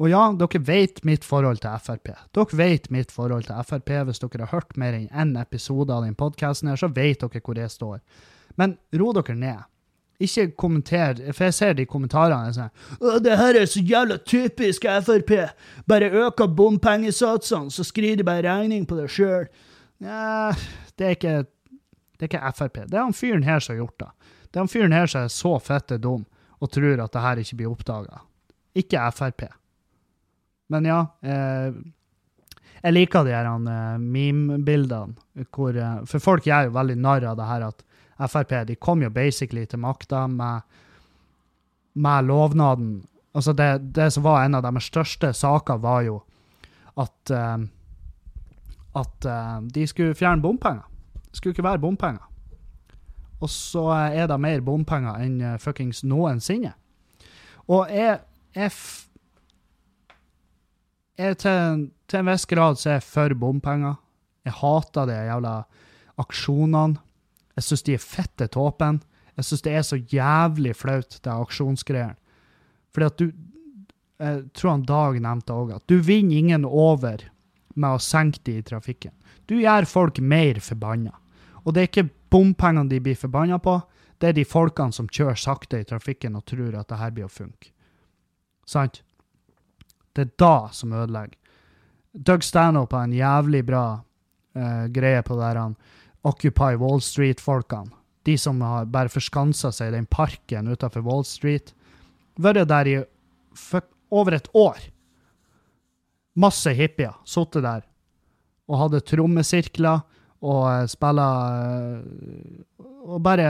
Og 0.00 0.08
ja, 0.08 0.20
dere 0.32 0.62
vet 0.64 1.02
mitt 1.04 1.26
forhold 1.28 1.60
til 1.60 1.80
Frp. 1.84 2.14
Dere 2.32 2.56
vet 2.56 2.86
mitt 2.94 3.10
forhold 3.12 3.50
til 3.50 3.58
Frp. 3.68 3.90
Hvis 4.08 4.22
dere 4.22 4.46
har 4.46 4.54
hørt 4.54 4.78
mer 4.80 4.96
enn 4.96 5.10
én 5.12 5.34
episode 5.40 5.92
av 5.92 6.06
den 6.06 6.16
podkasten, 6.16 6.72
så 6.72 6.88
vet 6.88 7.20
dere 7.20 7.42
hvor 7.44 7.58
jeg 7.58 7.74
står. 7.74 7.98
Men 8.56 8.78
ro 8.96 9.12
dere 9.12 9.36
ned. 9.36 9.66
ikke 10.20 10.50
kommenter, 10.56 11.32
for 11.32 11.44
jeg 11.44 11.54
ser 11.54 11.74
de 11.74 11.86
kommentarene 11.88 12.52
sånn 12.52 12.68
Å, 13.00 13.18
det 13.24 13.38
her 13.40 13.56
er 13.56 13.64
så 13.66 13.80
jævla 13.80 14.18
typisk 14.20 14.84
Frp. 14.84 15.32
Bare 15.88 16.10
øker 16.10 16.46
bompengesatsene, 16.46 17.70
så 17.70 17.84
skriver 17.84 18.16
de 18.16 18.24
bare 18.24 18.44
regning 18.44 18.86
på 18.86 18.96
det 18.96 19.08
sjøl. 19.10 19.48
Nja, 20.00 20.52
det 20.96 21.06
er 21.06 21.16
ikke 21.16 21.38
det 22.20 22.26
er 22.26 22.34
ikke 22.34 22.52
Frp. 22.52 22.74
Det 22.84 22.98
er 22.98 23.06
han 23.06 23.16
fyren 23.16 23.46
her 23.46 23.62
som 23.64 23.72
har 23.72 23.78
gjort 23.80 24.02
det. 24.02 24.10
Det 24.50 24.58
er 24.58 24.60
han 24.60 24.68
fyren 24.68 24.92
her 24.92 25.06
som 25.08 25.22
er 25.24 25.30
så 25.32 25.54
fette 25.64 25.96
dum 25.96 26.26
og 26.60 26.68
tror 26.68 27.00
at 27.00 27.14
det 27.14 27.22
her 27.24 27.40
ikke 27.40 27.56
blir 27.56 27.70
oppdaga. 27.70 28.20
Ikke 28.76 29.06
Frp. 29.16 29.46
Men 30.68 30.84
ja. 30.84 30.98
Eh, 31.24 31.78
jeg 32.80 32.92
liker 32.92 33.24
de 33.24 33.32
her 33.32 33.48
uh, 33.48 33.96
meme-bildene. 33.96 35.16
Uh, 35.40 36.04
for 36.04 36.20
folk 36.20 36.44
gjør 36.44 36.68
jo 36.68 36.76
veldig 36.76 36.98
narr 37.00 37.24
av 37.32 37.40
det 37.40 37.48
her 37.48 37.64
at 37.70 37.82
Frp 38.20 38.52
de 38.68 38.76
kom 38.76 39.00
jo 39.00 39.08
basically 39.08 39.64
til 39.64 39.80
makta 39.80 40.26
med, 40.28 40.60
med 41.94 42.28
lovnaden 42.28 42.98
Altså 43.30 43.52
det, 43.54 43.94
det, 43.94 44.08
som 44.10 44.24
var 44.24 44.42
en 44.42 44.56
av 44.58 44.64
deres 44.64 44.88
største 44.90 45.28
saker, 45.38 45.76
var 45.78 46.00
jo 46.02 46.16
at 46.98 47.30
uh, 47.30 47.62
at 48.98 49.26
de 49.70 49.84
skulle 49.86 50.16
fjerne 50.18 50.42
bompenger. 50.42 50.89
Skulle 51.32 51.54
ikke 51.54 51.66
være 51.66 51.82
bompenger. 51.82 52.26
Og 53.40 53.50
så 53.50 53.86
er 54.12 54.26
det 54.28 54.40
mer 54.40 54.60
bompenger 54.60 55.22
enn 55.24 55.38
fuckings 55.62 56.02
noensinne. 56.04 56.74
Og 57.70 57.88
jeg 57.92 58.18
jeg 61.20 61.36
til, 61.38 61.90
til, 62.08 62.18
en 62.18 62.30
viss 62.30 62.48
grad 62.48 62.78
så 62.80 62.88
er 62.90 62.98
jeg 62.98 63.06
for 63.06 63.34
bompenger. 63.38 63.98
Jeg 64.46 64.56
hater 64.56 65.06
de 65.06 65.18
jævla 65.28 65.54
aksjonene. 66.20 67.00
Jeg 67.58 67.66
syns 67.66 67.84
de 67.86 67.94
er 67.94 68.02
fette 68.02 68.48
tåpen. 68.54 69.02
Jeg 69.36 69.46
syns 69.46 69.64
det 69.66 69.74
er 69.76 69.84
så 69.86 69.98
jævlig 70.00 70.74
flaut, 70.76 71.18
det 71.22 71.32
aksjonsgreiene. 71.32 72.16
Fordi 72.94 73.06
at 73.06 73.18
du 73.18 73.30
Jeg 74.20 74.50
tror 74.52 74.70
han 74.70 74.82
Dag 74.84 75.14
nevnte 75.16 75.54
òg 75.56 75.70
at 75.72 75.84
du 75.88 75.94
vinner 76.04 76.36
ingen 76.36 76.66
over 76.68 77.22
med 77.72 77.94
å 77.96 78.02
senke 78.04 78.42
de 78.44 78.58
i 78.58 78.62
trafikken. 78.62 79.14
Du 79.50 79.56
gjør 79.58 79.88
folk 79.90 80.20
mer 80.22 80.60
forbanna. 80.62 81.16
Og 81.64 81.74
det 81.74 81.82
er 81.82 81.88
ikke 81.90 82.10
bompengene 82.30 82.88
de 82.88 83.00
blir 83.02 83.18
forbanna 83.18 83.58
på, 83.58 83.80
det 84.20 84.28
er 84.28 84.36
de 84.36 84.44
folkene 84.46 84.94
som 84.94 85.08
kjører 85.08 85.38
sakte 85.40 85.80
i 85.80 85.86
trafikken 85.88 86.36
og 86.38 86.44
tror 86.46 86.76
at 86.78 86.90
det 86.92 86.98
her 87.00 87.14
blir 87.16 87.26
å 87.26 87.32
funke. 87.32 87.72
Sant? 88.68 89.00
Det 90.14 90.26
er 90.26 90.34
da 90.38 90.68
som 90.76 90.92
ødelegger. 90.92 91.38
Doug 92.12 92.44
Stanhope 92.44 92.96
har 92.96 93.08
en 93.08 93.16
jævlig 93.16 93.62
bra 93.66 93.84
uh, 94.02 94.86
greie 94.92 95.22
på 95.26 95.38
det 95.38 95.50
han 95.56 95.76
Occupy 96.26 96.76
Wall 96.78 97.00
Street-folkene. 97.02 97.94
De 98.28 98.36
som 98.38 98.60
har 98.60 98.90
bare 98.92 99.10
forskansa 99.10 99.70
seg 99.72 99.90
i 99.90 99.96
den 99.96 100.08
parken 100.10 100.68
utenfor 100.68 101.06
Wall 101.06 101.24
Street. 101.24 101.72
Vært 102.36 102.68
der 102.68 102.90
i 102.90 102.96
over 104.10 104.36
et 104.36 104.50
år. 104.54 104.82
Masse 106.36 106.74
hippier. 106.76 107.16
Sittet 107.24 107.64
der 107.64 107.86
og 108.70 108.78
hadde 108.84 109.02
trommesirkler 109.06 110.04
og 110.40 110.62
uh, 110.64 110.86
spilla 110.88 111.28
uh, 111.98 112.84
Og 113.10 113.18
bare 113.24 113.48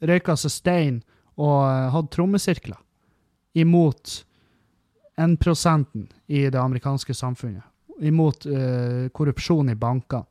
røyka 0.00 0.36
seg 0.38 0.54
stein 0.54 1.00
og 1.40 1.56
uh, 1.66 1.90
hadde 1.92 2.14
trommesirkler 2.14 2.78
imot 3.58 4.20
1 5.20 5.34
i 6.30 6.46
det 6.48 6.56
amerikanske 6.56 7.12
samfunnet, 7.14 7.64
imot 8.00 8.46
uh, 8.46 9.10
korrupsjon 9.12 9.72
i 9.72 9.76
bankene. 9.76 10.24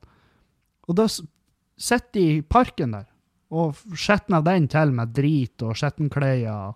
Og 0.88 0.96
da 0.98 1.06
sitter 1.10 2.14
de 2.16 2.24
i 2.38 2.42
parken 2.42 2.96
der 2.96 3.06
og 3.50 3.78
skjetner 3.98 4.42
den 4.46 4.68
til 4.70 4.94
med 4.94 5.14
drit 5.14 5.62
og 5.66 5.76
skjettenklær. 5.78 6.74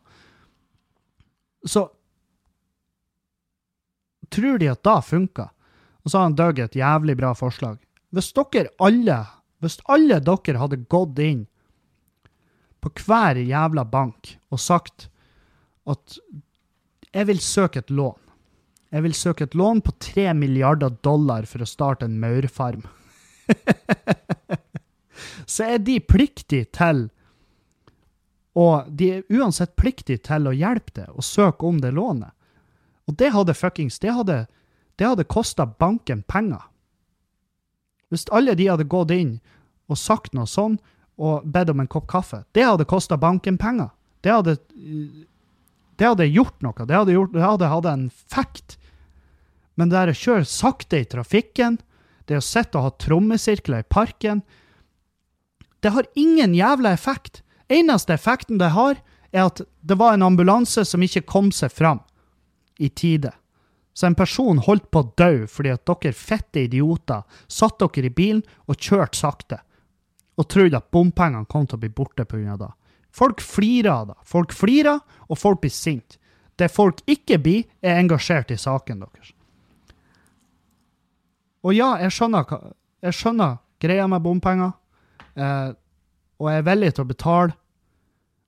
Så 1.65 1.85
tror 4.33 4.57
de 4.61 4.71
at 4.71 4.83
da 4.85 4.97
funker. 5.05 5.51
Og 6.03 6.11
så 6.11 6.19
har 6.19 6.35
Doug 6.35 6.59
et 6.59 6.75
jævlig 6.75 7.15
bra 7.19 7.31
forslag. 7.37 7.79
Hvis 8.13 8.33
dere 8.35 8.71
alle, 8.83 9.23
hvis 9.63 9.79
alle 9.89 10.19
dere 10.19 10.61
hadde 10.61 10.83
gått 10.91 11.19
inn 11.23 11.45
på 12.83 12.91
hver 13.05 13.39
jævla 13.39 13.85
bank 13.87 14.35
og 14.51 14.59
sagt 14.59 15.07
at 15.89 16.17
jeg 17.13 17.29
vil 17.29 17.39
søke 17.39 17.83
et 17.83 17.93
lån. 17.93 18.19
Jeg 18.93 19.05
vil 19.05 19.15
søke 19.17 19.47
et 19.47 19.55
lån 19.57 19.81
på 19.81 19.93
tre 20.01 20.27
milliarder 20.37 20.93
dollar 21.05 21.47
for 21.49 21.63
å 21.63 21.69
starte 21.69 22.05
en 22.05 22.19
maurfarm. 22.21 22.83
så 25.53 25.73
er 25.75 25.81
de 25.81 25.97
pliktige 25.99 26.69
til 26.73 27.07
Og 28.53 28.87
de 28.87 29.09
er 29.09 29.23
uansett 29.33 29.73
pliktige 29.75 30.21
til 30.21 30.47
å 30.47 30.53
hjelpe 30.53 30.93
deg 30.99 31.09
og 31.09 31.25
søke 31.25 31.65
om 31.65 31.79
det 31.81 31.89
lånet. 31.95 32.29
Og 33.09 33.17
det 33.17 33.31
hadde 33.33 33.55
fuckings 33.57 33.97
Det 33.99 34.13
hadde, 34.13 34.45
det 35.03 35.09
hadde 35.09 35.23
kosta 35.27 35.65
banken 35.67 36.21
penger. 36.23 36.61
Hvis 38.07 38.23
alle 38.31 38.53
de 38.55 38.69
hadde 38.69 38.85
gått 38.87 39.11
inn 39.11 39.33
og 39.91 39.99
sagt 39.99 40.31
noe 40.31 40.47
sånn 40.47 40.77
og 41.19 41.43
bedt 41.43 41.73
om 41.73 41.81
en 41.83 41.89
kopp 41.91 42.07
kaffe, 42.07 42.45
det 42.55 42.63
hadde 42.63 42.87
kosta 42.87 43.17
banken 43.19 43.57
penger. 43.59 43.89
Det 44.23 44.31
hadde 44.31 44.55
det 45.99 46.07
hadde 46.07 46.29
gjort 46.31 46.63
noe. 46.63 46.87
Det 46.87 46.95
hadde, 46.95 47.17
gjort, 47.17 47.33
det 47.35 47.43
hadde 47.43 47.71
hatt 47.73 47.89
en 47.91 48.07
effekt. 48.07 48.77
Men 49.75 49.91
det 49.91 50.05
å 50.07 50.15
kjøre 50.15 50.47
sakte 50.47 51.03
i 51.03 51.09
trafikken, 51.09 51.81
det 52.31 52.39
å 52.39 52.47
sitte 52.47 52.79
og 52.79 52.87
ha 52.87 52.95
trommesirkler 53.03 53.83
i 53.83 53.89
parken 53.91 54.39
Det 55.83 55.91
har 55.91 56.07
ingen 56.15 56.55
jævla 56.55 56.95
effekt. 56.95 57.43
Eneste 57.67 58.15
effekten 58.15 58.61
det 58.63 58.71
har, 58.71 58.95
er 59.35 59.51
at 59.51 59.65
det 59.83 59.99
var 59.99 60.15
en 60.15 60.23
ambulanse 60.31 60.85
som 60.87 61.03
ikke 61.03 61.27
kom 61.27 61.51
seg 61.51 61.75
fram 61.75 61.99
i 62.79 62.87
tide. 62.87 63.33
Så 63.93 64.07
en 64.07 64.17
person 64.17 64.57
holdt 64.57 64.89
på 64.91 65.03
å 65.03 65.11
dø 65.17 65.45
fordi 65.49 65.73
at 65.73 65.85
dere 65.85 66.17
fette 66.17 66.63
idioter 66.65 67.21
satt 67.47 67.77
dere 67.79 68.09
i 68.09 68.13
bilen 68.13 68.41
og 68.65 68.79
kjørte 68.79 69.19
sakte, 69.19 69.59
og 70.37 70.49
trodde 70.49 70.79
at 70.79 70.89
bompengene 70.91 71.45
kom 71.49 71.67
til 71.67 71.77
å 71.77 71.83
bli 71.83 71.91
borte 71.93 72.25
pga. 72.25 72.57
det. 72.57 72.71
Folk 73.13 73.41
flirer 73.41 73.91
av 73.91 74.07
det. 74.07 74.15
Folk 74.25 74.53
flirer, 74.53 74.99
og 75.29 75.37
folk 75.37 75.61
blir 75.61 75.71
sinte. 75.71 76.17
Det 76.57 76.69
folk 76.71 77.01
ikke 77.09 77.37
blir, 77.41 77.65
er 77.81 77.99
engasjert 78.01 78.51
i 78.51 78.57
saken 78.57 78.99
deres. 79.05 79.33
Og 81.63 81.73
ja, 81.77 81.93
jeg 82.01 82.11
skjønner, 82.13 82.49
jeg 83.01 83.17
skjønner 83.17 83.57
greia 83.81 84.07
med 84.09 84.21
bompenger, 84.25 84.73
eh, 85.37 85.69
og 86.41 86.49
jeg 86.49 86.61
er 86.61 86.67
villig 86.67 86.91
til 86.93 87.05
å 87.05 87.09
betale. 87.09 87.55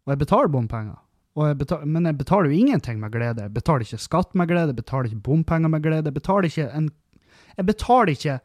Og 0.05 0.13
jeg 0.13 0.21
betaler 0.21 0.51
bompenger, 0.53 0.97
jeg 1.35 1.57
betaler, 1.59 1.85
men 1.85 2.05
jeg 2.07 2.17
betaler 2.17 2.47
jo 2.47 2.59
ingenting 2.63 2.99
med 2.99 3.11
glede. 3.11 3.43
Jeg 3.43 3.53
betaler 3.53 3.83
ikke 3.83 3.99
skatt 3.99 4.37
med 4.39 4.47
glede, 4.47 4.71
jeg 4.71 4.79
betaler 4.79 5.09
ikke 5.09 5.25
bompenger 5.25 5.71
med 5.71 5.83
glede. 5.83 6.07
Jeg 6.07 6.15
betaler 6.15 6.47
ikke 6.47 6.69
en 6.71 6.91
Jeg 7.55 7.65
betaler 7.65 8.11
ikke 8.11 8.39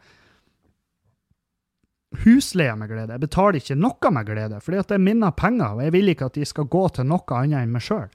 husleie 2.25 2.75
med 2.77 2.89
glede. 2.91 3.13
Jeg 3.13 3.21
betaler 3.21 3.59
ikke 3.59 3.79
noe 3.79 4.11
med 4.11 4.27
glede, 4.27 4.61
fordi 4.61 4.83
det 4.83 4.95
er 4.95 5.03
mine 5.03 5.33
penger, 5.33 5.75
og 5.75 5.83
jeg 5.83 5.93
vil 5.93 6.09
ikke 6.09 6.25
at 6.31 6.35
de 6.35 6.45
skal 6.45 6.65
gå 6.71 6.89
til 6.89 7.07
noe 7.07 7.39
annet 7.39 7.63
enn 7.63 7.75
meg 7.75 7.83
sjøl. 7.83 8.09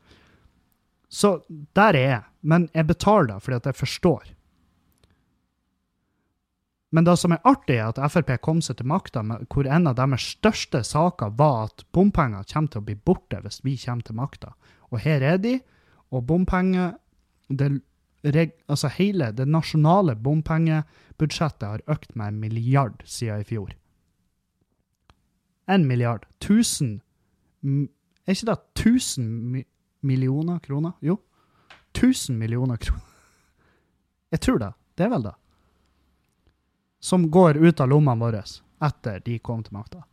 Så 1.10 1.38
der 1.76 1.96
er 1.96 2.10
jeg. 2.10 2.24
Men 2.42 2.70
jeg 2.74 2.88
betaler 2.88 3.34
det 3.34 3.44
fordi 3.44 3.56
at 3.56 3.70
jeg 3.72 3.80
forstår. 3.80 4.36
Men 6.96 7.04
det 7.04 7.18
som 7.20 7.34
er 7.36 7.44
artig, 7.44 7.76
er 7.76 7.90
at 7.90 8.00
Frp 8.12 8.30
kom 8.46 8.62
seg 8.64 8.78
til 8.80 8.88
makta 8.88 9.24
hvor 9.24 9.68
en 9.68 9.90
av 9.90 9.98
deres 9.98 10.30
største 10.38 10.80
saker 10.86 11.34
var 11.36 11.66
at 11.70 11.84
bompenger 11.96 12.46
kommer 12.52 12.72
til 12.72 12.84
å 12.84 12.86
bli 12.88 12.96
borte 12.96 13.42
hvis 13.44 13.64
vi 13.66 13.76
kommer 13.82 14.08
til 14.08 14.16
makta. 14.16 14.54
Og 14.92 15.00
her 15.02 15.24
er 15.26 15.38
de, 15.42 15.60
og 16.12 16.26
bompenger 16.28 16.96
det, 17.50 18.52
altså 18.68 18.90
Hele 18.90 19.32
det 19.32 19.48
nasjonale 19.48 20.16
bompengebudsjettet 20.16 21.68
har 21.68 21.84
økt 21.88 22.16
med 22.16 22.28
en 22.28 22.40
milliard 22.40 23.04
siden 23.06 23.42
i 23.42 23.44
fjor. 23.44 23.76
En 25.70 25.86
milliard. 25.86 26.26
Tusen 26.40 27.02
Er 27.64 28.34
ikke 28.34 28.46
det 28.46 28.58
tusen 28.76 29.64
millioner 30.02 30.60
kroner? 30.60 30.92
Jo. 31.02 31.20
Tusen 31.94 32.38
millioner 32.38 32.78
kroner. 32.78 33.02
Jeg 34.32 34.40
tror 34.42 34.60
det. 34.60 34.72
Det 34.98 35.06
er 35.06 35.10
vel 35.10 35.24
det. 35.24 35.34
Som 37.00 37.30
går 37.32 37.58
ut 37.58 37.82
av 37.82 37.90
lommene 37.90 38.22
våre 38.22 38.44
etter 38.86 39.22
de 39.26 39.40
kom 39.40 39.64
til 39.64 39.74
makta. 39.78 40.04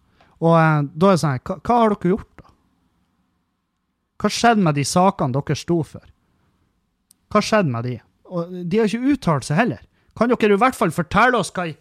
Og 0.43 0.57
eh, 0.59 0.83
da 0.93 1.09
er 1.09 1.17
det 1.17 1.23
sånn 1.23 1.43
hva, 1.45 1.59
hva 1.61 1.79
har 1.81 1.95
dere 1.95 2.13
gjort? 2.13 2.32
Hva 4.23 4.31
skjedde 4.31 4.63
med 4.63 4.77
de 4.79 4.85
sakene 4.87 5.35
dere 5.35 5.59
sto 5.59 5.81
for? 5.83 6.05
Hva 7.33 7.41
skjedde 7.43 7.75
med 7.75 7.89
de? 7.89 7.97
Og 8.31 8.53
de 8.71 8.79
har 8.79 8.87
ikke 8.87 9.15
uttalt 9.17 9.49
seg 9.49 9.59
heller. 9.59 9.81
Kan 10.15 10.31
dere 10.31 10.55
i 10.55 10.61
hvert 10.63 10.79
fall 10.79 10.93
fortelle 10.95 11.41
oss 11.41 11.51
hva 11.57 11.67
i 11.73 11.75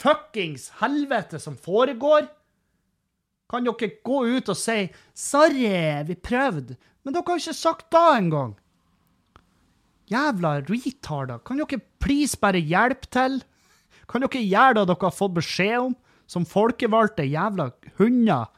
fuckings 0.00 0.70
helvete 0.80 1.40
som 1.42 1.58
foregår? 1.60 2.30
Kan 3.52 3.68
dere 3.68 3.90
gå 4.00 4.22
ut 4.24 4.48
og 4.48 4.56
si 4.56 4.88
'sorry, 5.12 6.06
vi 6.08 6.14
prøvde', 6.16 6.78
men 7.04 7.12
dere 7.14 7.28
har 7.28 7.36
ikke 7.36 7.60
sagt 7.60 7.90
da 7.92 8.16
engang? 8.16 8.56
Jævla 10.08 10.64
retarder. 10.64 11.38
Kan 11.44 11.58
dere 11.58 11.80
please 12.00 12.38
bare 12.40 12.58
hjelpe 12.58 13.06
til? 13.10 13.42
Kan 14.08 14.22
dere 14.22 14.40
gjøre 14.40 14.74
det 14.80 14.88
dere 14.88 15.04
har 15.04 15.10
fått 15.10 15.34
beskjed 15.34 15.78
om, 15.78 15.96
som 16.26 16.46
folkevalgte 16.46 17.28
jævla 17.28 17.70
hunder? 17.98 18.48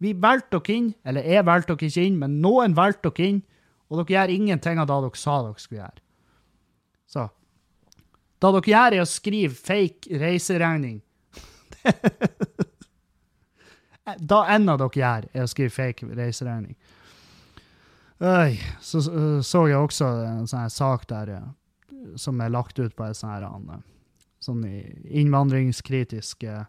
Vi 0.00 0.14
valgte 0.16 0.58
dere 0.58 0.76
inn, 0.78 0.92
eller 1.04 1.26
jeg 1.28 1.44
valgte 1.44 1.74
dere 1.76 1.90
ikke 1.90 2.06
inn, 2.08 2.18
men 2.22 2.38
noen 2.40 2.76
valgte 2.76 3.10
dere 3.10 3.28
inn, 3.34 3.42
og 3.90 4.00
dere 4.00 4.14
gjør 4.14 4.32
ingenting 4.36 4.80
av 4.80 4.88
det 4.88 4.96
dere 5.04 5.20
sa 5.20 5.36
dere 5.44 5.60
skulle 5.60 5.82
gjøre. 5.82 6.02
Så 7.10 7.28
Det 8.40 8.52
dere 8.56 8.72
gjør, 8.72 8.96
er 8.96 9.02
å 9.04 9.10
skrive 9.10 9.54
fake 9.54 10.20
reiseregning. 10.22 11.02
da 14.32 14.40
en 14.54 14.68
av 14.72 14.80
dere 14.80 15.02
gjør, 15.02 15.28
er 15.34 15.44
å 15.44 15.52
skrive 15.52 15.74
fake 15.74 16.08
reiseregning. 16.16 16.78
Øy, 18.20 18.56
så 18.80 19.00
så 19.44 19.66
jeg 19.68 19.80
også 19.80 20.08
en 20.28 20.48
sånn 20.48 20.72
sak 20.72 21.06
der 21.08 21.38
som 22.16 22.40
er 22.40 22.52
lagt 22.52 22.78
ut 22.78 22.96
på 22.96 23.04
en 23.04 23.14
sånn 23.16 23.70
eh, 23.72 23.80
sånn 24.40 24.64
innvandringskritisk 25.04 26.44
eh, 26.44 26.64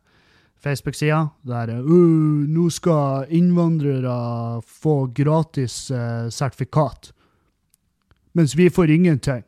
Facebook-sida 0.61 1.23
der 1.47 1.73
uh, 1.81 2.43
nå 2.47 2.67
skal 2.73 3.29
innvandrere 3.33 4.61
få 4.61 5.07
gratis 5.15 5.89
uh, 5.91 6.29
sertifikat, 6.29 7.11
mens 8.37 8.55
vi 8.57 8.69
får 8.69 8.93
ingenting. 8.93 9.43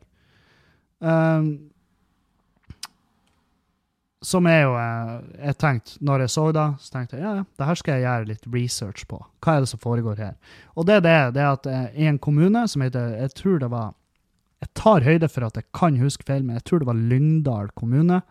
Um, 0.98 1.70
som 4.24 4.46
er 4.48 4.62
jo 4.62 4.76
Jeg 5.36 5.56
tenkte, 5.60 5.98
når 6.00 6.20
jeg 6.24 6.30
så 6.32 6.44
det, 6.52 6.68
så 6.80 6.92
tenkte 6.92 7.18
jeg 7.18 7.24
ja, 7.26 7.42
det 7.44 7.66
her 7.68 7.74
skal 7.76 7.94
jeg 7.94 8.06
gjøre 8.06 8.28
litt 8.30 8.46
research 8.54 9.04
på. 9.06 9.18
Hva 9.44 9.56
er 9.56 9.64
det 9.64 9.68
som 9.68 9.82
foregår 9.82 10.16
her? 10.16 10.38
Og 10.74 10.86
det 10.88 10.94
er 10.94 11.02
det, 11.04 11.18
det 11.34 11.42
er 11.42 11.50
at 11.52 11.68
i 11.92 12.06
en 12.08 12.18
kommune 12.18 12.62
som 12.68 12.80
heter 12.80 13.18
Jeg 13.18 13.34
tror 13.36 13.58
det 13.60 13.68
var 13.70 13.92
Jeg 14.64 14.70
tar 14.80 15.04
høyde 15.04 15.28
for 15.28 15.44
at 15.44 15.60
jeg 15.60 15.68
kan 15.76 16.00
huske 16.00 16.24
feil, 16.24 16.40
men 16.44 16.56
jeg 16.56 16.64
tror 16.64 16.80
det 16.80 16.88
var 16.88 17.02
Lyngdal 17.12 17.68
kommune. 17.76 18.22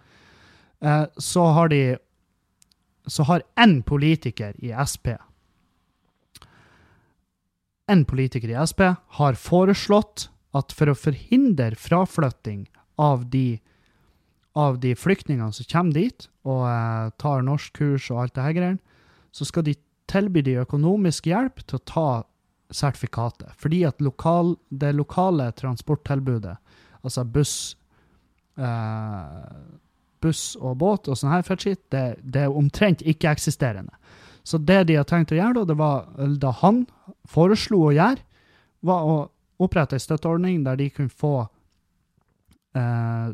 Eh, 0.84 1.06
så 1.18 1.46
har 1.56 1.68
de 1.72 1.98
så 3.08 3.26
har 3.28 3.44
én 3.60 3.82
politiker 3.84 4.56
i 4.64 4.72
Sp 4.86 5.16
En 7.92 8.06
politiker 8.08 8.50
i 8.54 8.58
Sp 8.64 8.86
har 9.20 9.36
foreslått 9.36 10.30
at 10.56 10.72
for 10.72 10.92
å 10.92 10.98
forhindre 10.98 11.76
fraflytting 11.76 12.68
av 13.02 13.26
de, 13.34 13.60
av 14.56 14.80
de 14.80 14.94
flyktningene 14.96 15.52
som 15.52 15.68
kommer 15.70 15.98
dit 15.98 16.28
og 16.48 16.64
eh, 16.70 17.10
tar 17.20 17.44
norskkurs 17.44 18.12
og 18.14 18.22
alt 18.24 18.36
det 18.38 18.46
her 18.46 18.56
greiene, 18.58 18.80
så 19.34 19.48
skal 19.50 19.66
de 19.68 19.76
tilby 20.12 20.44
de 20.46 20.60
økonomisk 20.62 21.28
hjelp 21.32 21.64
til 21.66 21.80
å 21.80 21.86
ta 21.90 22.08
sertifikatet. 22.74 23.54
Fordi 23.60 23.84
at 23.88 24.02
lokal, 24.04 24.56
det 24.70 24.94
lokale 24.96 25.50
transporttilbudet, 25.58 26.56
altså 27.02 27.26
buss, 27.26 27.56
eh, 28.58 29.48
buss 30.24 30.54
og 30.60 30.80
båt 30.82 31.10
og 31.12 31.20
sånn 31.20 31.34
her 31.34 31.44
fetskitt, 31.46 31.84
det, 31.94 32.06
det 32.24 32.46
er 32.46 32.56
omtrent 32.56 33.04
ikke-eksisterende. 33.04 33.94
Så 34.44 34.60
det 34.60 34.82
de 34.90 34.98
har 35.00 35.08
tenkt 35.08 35.32
å 35.32 35.38
gjøre, 35.38 35.62
da, 35.62 35.66
det 35.72 35.78
var, 35.80 36.08
da 36.40 36.52
han 36.60 36.84
foreslo 37.32 37.86
å 37.88 37.94
gjøre, 37.96 38.24
var 38.84 39.08
å 39.08 39.16
opprette 39.64 39.96
en 39.96 40.04
støtteordning 40.04 40.64
der 40.66 40.80
de 40.80 40.90
kunne 40.92 41.14
få 41.14 41.46
eh, 42.76 43.30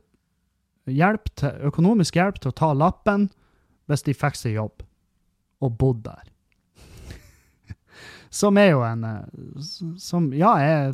hjelp 0.90 1.32
til, 1.40 1.56
økonomisk 1.70 2.20
hjelp 2.20 2.38
til 2.42 2.52
å 2.52 2.58
ta 2.60 2.72
lappen 2.78 3.30
hvis 3.90 4.06
de 4.06 4.14
fikk 4.18 4.38
seg 4.38 4.60
jobb 4.60 4.86
og 5.66 5.78
bodde 5.82 6.14
der. 6.14 6.28
som 8.42 8.60
er 8.62 8.72
jo 8.76 8.84
en 8.86 9.08
eh, 9.10 9.64
Som, 9.98 10.30
ja, 10.38 10.54
jeg 10.62 10.94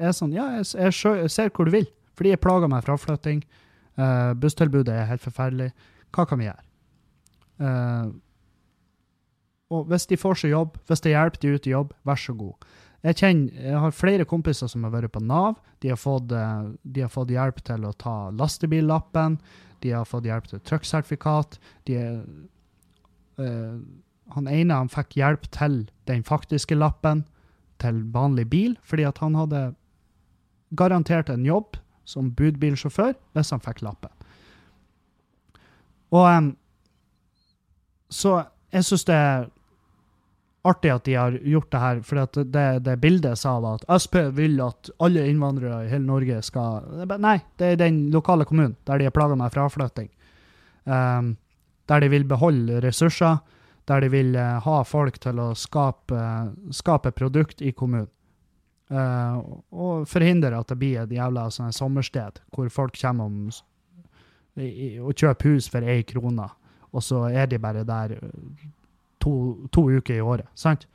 er 0.00 0.12
sånn 0.16 0.36
Ja, 0.36 0.50
jeg, 0.58 0.68
jeg, 0.76 0.92
jeg 1.24 1.32
ser 1.32 1.50
hvor 1.56 1.68
du 1.68 1.74
vil, 1.74 1.88
fordi 2.16 2.34
jeg 2.34 2.40
plager 2.44 2.70
meg 2.72 2.84
fraflytting. 2.84 3.42
Uh, 4.00 4.32
busstilbudet 4.40 4.94
er 4.94 5.08
helt 5.10 5.24
forferdelig. 5.24 5.70
Hva 6.14 6.24
kan 6.28 6.40
vi 6.40 6.46
gjøre? 6.48 6.66
Uh, 7.60 8.12
og 9.70 9.90
hvis 9.90 10.08
de 10.10 10.18
får 10.18 10.40
seg 10.40 10.54
jobb, 10.54 10.78
hvis 10.88 11.02
det 11.04 11.12
hjelper 11.12 11.42
de 11.42 11.54
ut 11.54 11.66
i 11.68 11.74
jobb, 11.74 11.90
vær 12.08 12.18
så 12.18 12.34
god. 12.34 12.70
Jeg, 13.04 13.16
kjenner, 13.20 13.58
jeg 13.64 13.82
har 13.84 13.96
flere 13.96 14.28
kompiser 14.28 14.70
som 14.70 14.84
har 14.84 14.94
vært 14.94 15.12
på 15.14 15.22
Nav. 15.24 15.60
De 15.84 15.92
har 15.92 16.00
fått, 16.00 16.32
uh, 16.32 16.72
de 16.82 17.04
har 17.04 17.12
fått 17.12 17.34
hjelp 17.34 17.60
til 17.66 17.84
å 17.86 17.92
ta 18.00 18.14
lastebillappen. 18.36 19.38
De 19.84 19.92
har 19.96 20.08
fått 20.08 20.28
hjelp 20.28 20.48
til 20.50 20.64
trucksertifikat. 20.68 21.60
De 21.88 22.00
han 23.40 24.48
ene 24.52 24.76
han 24.76 24.90
fikk 24.92 25.14
hjelp 25.16 25.46
til 25.54 25.86
den 26.10 26.20
faktiske 26.26 26.76
lappen 26.76 27.22
til 27.80 28.02
vanlig 28.12 28.44
bil, 28.52 28.74
fordi 28.84 29.06
at 29.08 29.20
han 29.22 29.38
hadde 29.38 29.62
garantert 30.76 31.30
en 31.32 31.46
jobb 31.46 31.78
som 32.10 32.32
budbilsjåfør 32.36 33.14
hvis 33.36 33.54
han 33.54 33.62
fikk 33.64 33.84
lappen. 33.86 34.12
Og 36.10 36.26
um, 36.26 36.52
Så 38.10 38.34
jeg 38.74 38.86
syns 38.86 39.06
det 39.06 39.14
er 39.16 39.48
artig 40.66 40.90
at 40.92 41.04
de 41.06 41.14
har 41.16 41.36
gjort 41.40 41.70
det 41.72 41.80
her, 41.80 42.00
for 42.04 42.42
det, 42.44 42.64
det 42.84 42.96
bildet 43.00 43.38
sa 43.38 43.54
var 43.62 43.78
at 43.80 44.02
Sp 44.02 44.18
vil 44.36 44.58
at 44.60 44.90
alle 45.00 45.24
innvandrere 45.30 45.86
i 45.86 45.92
hele 45.92 46.04
Norge 46.04 46.42
skal 46.44 47.06
Nei, 47.16 47.38
det 47.56 47.72
er 47.72 47.80
den 47.80 48.02
lokale 48.12 48.44
kommunen 48.48 48.76
der 48.88 49.00
de 49.00 49.08
er 49.08 49.14
plaga 49.14 49.38
med 49.38 49.54
fraflytting. 49.54 50.10
Um, 50.84 51.36
der 51.88 52.02
de 52.02 52.10
vil 52.12 52.26
beholde 52.28 52.80
ressurser, 52.84 53.40
der 53.88 54.04
de 54.04 54.10
vil 54.12 54.36
uh, 54.36 54.60
ha 54.62 54.82
folk 54.86 55.18
til 55.22 55.40
å 55.42 55.50
skape, 55.58 56.14
uh, 56.14 56.50
skape 56.74 57.14
produkt 57.16 57.62
i 57.62 57.72
kommunen. 57.72 58.10
Uh, 58.90 59.60
og 59.70 60.06
forhindre 60.10 60.50
at 60.58 60.66
det 60.72 60.76
blir 60.80 61.04
et 61.04 61.12
jævla 61.14 61.44
sånn 61.54 61.70
sommersted 61.70 62.40
hvor 62.50 62.66
folk 62.74 62.96
kommer 62.98 63.28
om, 63.30 63.44
i, 64.58 64.96
og 64.98 65.14
kjøper 65.14 65.52
hus 65.52 65.68
for 65.70 65.86
én 65.86 66.02
krone, 66.08 66.48
og 66.90 67.04
så 67.06 67.28
er 67.30 67.46
de 67.46 67.60
bare 67.62 67.84
der 67.86 68.16
eh, 68.16 68.64
to, 69.22 69.34
to 69.70 69.84
uker 69.94 70.16
i 70.16 70.24
året. 70.24 70.50
sant? 70.58 70.88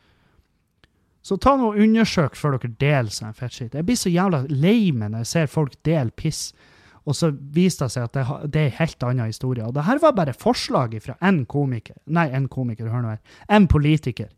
Så 1.25 1.37
ta 1.41 1.55
nå 1.55 1.71
og 1.71 1.79
undersøk 1.81 2.35
før 2.35 2.57
dere 2.59 2.75
deler 2.83 3.13
sånn 3.13 3.33
fettskitt. 3.33 3.73
Jeg 3.73 3.87
blir 3.87 3.97
så 3.97 4.11
jævla 4.11 4.43
lei 4.51 4.91
meg 4.91 5.13
når 5.13 5.23
jeg 5.23 5.31
ser 5.31 5.53
folk 5.55 5.77
dele 5.87 6.11
piss, 6.13 6.49
og 7.05 7.15
så 7.17 7.31
viser 7.31 7.85
det 7.85 7.93
seg 7.95 8.09
at 8.09 8.17
det, 8.17 8.25
det 8.53 8.61
er 8.61 8.67
en 8.73 8.79
helt 8.81 9.05
annen 9.07 9.31
historie. 9.31 9.63
Og 9.65 9.73
det 9.77 9.87
her 9.87 10.03
var 10.03 10.17
bare 10.19 10.35
forslag 10.35 10.93
fra 11.01 11.15
én 11.25 11.45
komiker. 11.49 11.95
Nei, 12.05 12.27
én 12.35 12.49
komiker, 12.51 12.91
hør 12.91 13.05
nå 13.05 13.15
her. 13.15 13.39
En 13.47 13.69
politiker. 13.71 14.29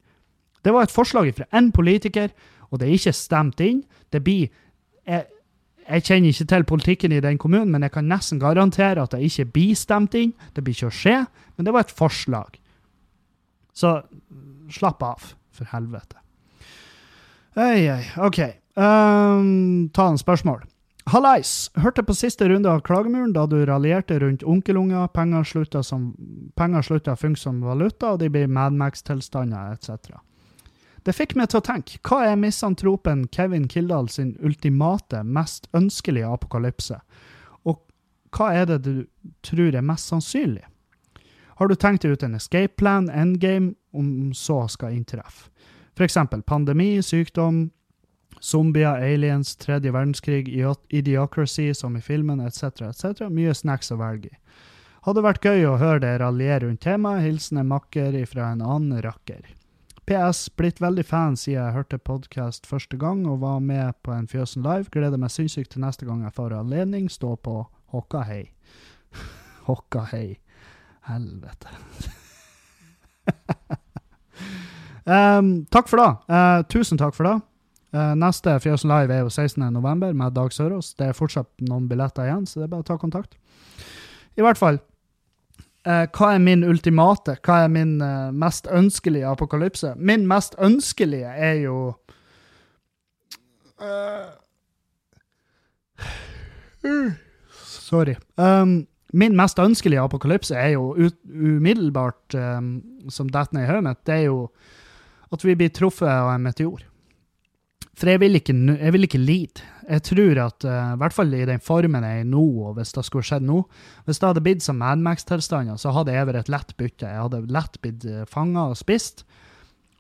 Det 0.63 0.73
var 0.75 0.87
et 0.87 0.93
forslag 0.93 1.33
fra 1.35 1.47
én 1.55 1.71
politiker 1.75 2.31
og 2.69 2.79
det 2.79 2.87
er 2.87 2.97
ikke 2.97 3.15
stemt 3.15 3.63
inn. 3.63 3.81
Det 4.13 4.21
blir 4.23 4.47
jeg, 5.07 5.25
jeg, 5.87 6.03
kjenner 6.03 6.33
ikke 6.33 6.49
til 6.51 6.67
politikken 6.67 7.15
i 7.15 7.23
den 7.23 7.39
kommunen, 7.41 7.71
men 7.71 7.85
jeg 7.85 7.95
kan 7.95 8.07
nesten 8.09 8.39
garantere 8.43 9.03
at 9.03 9.15
det 9.15 9.23
ikke 9.23 9.49
blir 9.55 9.75
stemt 9.79 10.15
inn. 10.19 10.33
Det 10.55 10.63
blir 10.63 10.75
ikke 10.75 10.91
å 10.91 10.97
skje, 10.99 11.17
men 11.55 11.67
det 11.67 11.73
var 11.75 11.87
et 11.87 11.97
forslag. 11.97 12.59
Så 13.77 13.99
slapp 14.73 15.03
av, 15.05 15.33
for 15.53 15.69
helvete. 15.71 16.19
Ei, 17.57 17.87
ei, 17.89 18.03
OK. 18.21 18.41
Um, 18.77 19.87
ta 19.93 20.11
en 20.11 20.19
spørsmål. 20.21 20.65
Hallais! 21.07 21.71
Hørte 21.79 22.03
på 22.03 22.13
siste 22.13 22.49
runde 22.51 22.67
av 22.67 22.81
Klagemuren 22.83 23.31
da 23.33 23.45
du 23.47 23.61
raljerte 23.65 24.19
rundt 24.19 24.43
onkelunger, 24.43 25.07
penger 25.15 25.45
slutta, 25.47 25.79
å 25.79 27.15
funke 27.15 27.39
som 27.39 27.61
valuta, 27.63 28.11
og 28.11 28.19
de 28.19 28.27
blir 28.29 28.51
Madmax-tilstander 28.51 29.71
etc. 29.77 30.19
Det 31.07 31.13
fikk 31.15 31.37
meg 31.39 31.47
til 31.47 31.61
å 31.61 31.63
tenke, 31.63 32.01
hva 32.03 32.25
er 32.27 32.39
misantropen 32.39 33.29
Kevin 33.31 33.69
Kildahl 33.71 34.09
sin 34.11 34.33
ultimate, 34.43 35.21
mest 35.23 35.69
ønskelige 35.77 36.27
apokalypse? 36.27 36.97
Og 37.63 37.79
hva 38.35 38.49
er 38.51 38.65
det 38.67 38.81
du 38.83 39.05
tror 39.39 39.71
er 39.71 39.85
mest 39.87 40.11
sannsynlig? 40.11 40.65
Har 41.57 41.71
du 41.71 41.77
tenkt 41.79 42.03
ut 42.03 42.25
en 42.27 42.35
escape 42.35 42.75
plan, 42.75 43.07
endgame, 43.07 43.77
om 43.95 44.33
så 44.35 44.65
skal 44.67 44.97
inntreffe? 44.97 45.47
Eksempel 45.97 46.43
pandemi, 46.43 46.99
sykdom, 47.01 47.69
zombier, 48.43 48.99
aliens, 48.99 49.55
tredje 49.55 49.93
verdenskrig, 49.95 50.51
idiocracy, 50.91 51.71
som 51.73 51.95
i 51.95 52.03
filmen, 52.03 52.43
etc., 52.43 52.91
etc. 52.91 53.29
Mye 53.31 53.55
snacks 53.55 53.95
å 53.95 53.97
velge 54.03 54.35
i. 54.35 54.41
Hadde 55.07 55.23
vært 55.23 55.47
gøy 55.47 55.63
å 55.69 55.79
høre 55.79 56.03
deg 56.03 56.19
raljere 56.19 56.65
rundt 56.67 56.83
temaet. 56.83 57.23
Hilsen 57.23 57.63
en 57.63 57.71
makker 57.71 58.19
ifra 58.19 58.51
en 58.51 58.65
annen 58.65 58.99
rakker. 59.01 59.47
PS. 60.07 60.49
Blitt 60.55 60.79
veldig 60.79 61.03
fan 61.05 61.35
siden 61.35 61.57
jeg 61.59 61.75
hørte 61.75 61.97
podkast 61.99 62.67
første 62.67 62.95
gang 62.97 63.25
og 63.27 63.41
var 63.41 63.59
med 63.59 63.91
på 64.07 64.13
en 64.15 64.27
Fjøsen 64.31 64.63
live. 64.63 64.87
Gleder 64.93 65.19
meg 65.19 65.33
sinnssykt 65.33 65.73
til 65.73 65.83
neste 65.83 66.07
gang 66.07 66.21
jeg 66.23 66.35
får 66.37 66.55
anledning. 66.55 67.09
Stå 67.11 67.33
på 67.35 67.65
hokka 67.91 68.21
hei. 68.29 68.45
hokka 69.67 70.05
hei. 70.13 70.39
Helvete. 71.09 71.75
um, 75.11 75.51
takk 75.75 75.91
for 75.91 75.99
det. 75.99 76.09
Uh, 76.31 76.63
tusen 76.71 77.03
takk 77.03 77.15
for 77.17 77.27
det. 77.27 77.35
Uh, 77.91 78.15
neste 78.15 78.55
Fjøsen 78.63 78.91
live 78.93 79.11
er 79.11 79.25
jo 79.25 79.33
16.11. 79.33 80.13
med 80.13 80.35
Dag 80.39 80.55
Sørås. 80.55 80.93
Det 80.95 81.11
er 81.11 81.19
fortsatt 81.19 81.51
noen 81.67 81.91
billetter 81.91 82.29
igjen, 82.29 82.47
så 82.47 82.61
det 82.61 82.69
er 82.69 82.75
bare 82.77 82.87
å 82.87 82.91
ta 82.93 82.99
kontakt. 83.01 83.35
I 84.39 84.45
hvert 84.45 84.59
fall. 84.59 84.79
Uh, 85.87 86.03
hva 86.11 86.33
er 86.35 86.41
min 86.43 86.65
ultimate? 86.67 87.37
Hva 87.45 87.61
er 87.63 87.69
min 87.71 88.01
uh, 88.03 88.33
mest 88.35 88.67
ønskelige 88.67 89.29
apokalypse? 89.29 89.93
Min 89.95 90.25
mest 90.27 90.57
ønskelige 90.59 91.31
er 91.31 91.53
jo 91.61 91.77
uh, 93.79 94.27
Sorry. 97.87 98.17
Um, 98.35 98.81
min 99.13 99.35
mest 99.35 99.59
ønskelige 99.63 100.03
apokalypse 100.03 100.55
er 100.55 100.73
jo 100.75 100.91
ut, 100.97 101.15
umiddelbart, 101.31 102.35
um, 102.35 102.81
som 103.09 103.29
detter 103.31 103.55
ned 103.55 103.63
i 103.63 103.69
hodet 103.71 103.85
mitt, 103.87 104.03
det 104.07 104.15
er 104.15 104.25
jo 104.27 104.49
at 105.31 105.43
vi 105.43 105.55
blir 105.55 105.71
truffet 105.71 106.09
av 106.11 106.33
en 106.33 106.43
meteor. 106.43 106.83
For 107.97 108.11
jeg 108.11 108.21
vil 108.21 108.37
ikke, 108.37 108.53
jeg 108.53 108.93
vil 108.93 109.07
ikke 109.07 109.19
lide. 109.21 109.63
Jeg 109.89 110.03
tror 110.03 110.39
at, 110.43 110.65
uh, 110.67 110.93
i 110.93 110.99
hvert 111.01 111.15
fall 111.15 111.33
i 111.33 111.45
den 111.47 111.61
formen 111.63 112.03
jeg 112.05 112.21
er 112.21 112.27
nå, 112.29 112.43
og 112.67 112.75
hvis 112.77 112.91
det 112.93 113.05
skulle 113.07 113.25
skjedd 113.25 113.45
nå 113.47 113.61
Hvis 114.05 114.19
det 114.19 114.27
hadde 114.27 114.43
blitt 114.43 114.65
som 114.65 114.77
Mad 114.77 115.01
Max-tilstander, 115.01 115.79
så 115.79 115.93
hadde 115.95 116.13
jeg 116.13 116.27
vært 116.27 116.43
et 116.43 116.51
lett 116.51 116.73
bytte. 116.77 117.07
Jeg 117.07 117.23
hadde 117.23 117.45
lett 117.55 117.79
blitt 117.81 118.05
uh, 118.05 118.25
fanga 118.29 118.67
og 118.73 118.77
spist, 118.77 119.25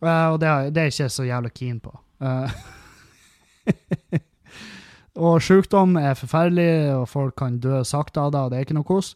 uh, 0.03 0.33
og 0.33 0.41
det, 0.43 0.51
det, 0.75 0.81
er 0.81 0.91
jeg 0.91 0.97
ikke 0.97 1.15
så 1.15 1.25
jævla 1.25 1.53
keen 1.55 1.79
på. 1.81 1.95
Uh, 2.21 2.51
og 5.31 5.41
sykdom 5.41 5.97
er 5.97 6.19
forferdelig, 6.19 6.69
og 6.99 7.09
folk 7.09 7.37
kan 7.39 7.57
dø 7.63 7.81
sakte 7.87 8.27
av 8.27 8.35
det, 8.35 8.43
og 8.43 8.51
det 8.51 8.59
er 8.59 8.67
ikke 8.67 8.77
noe 8.77 8.91
kos. 8.91 9.15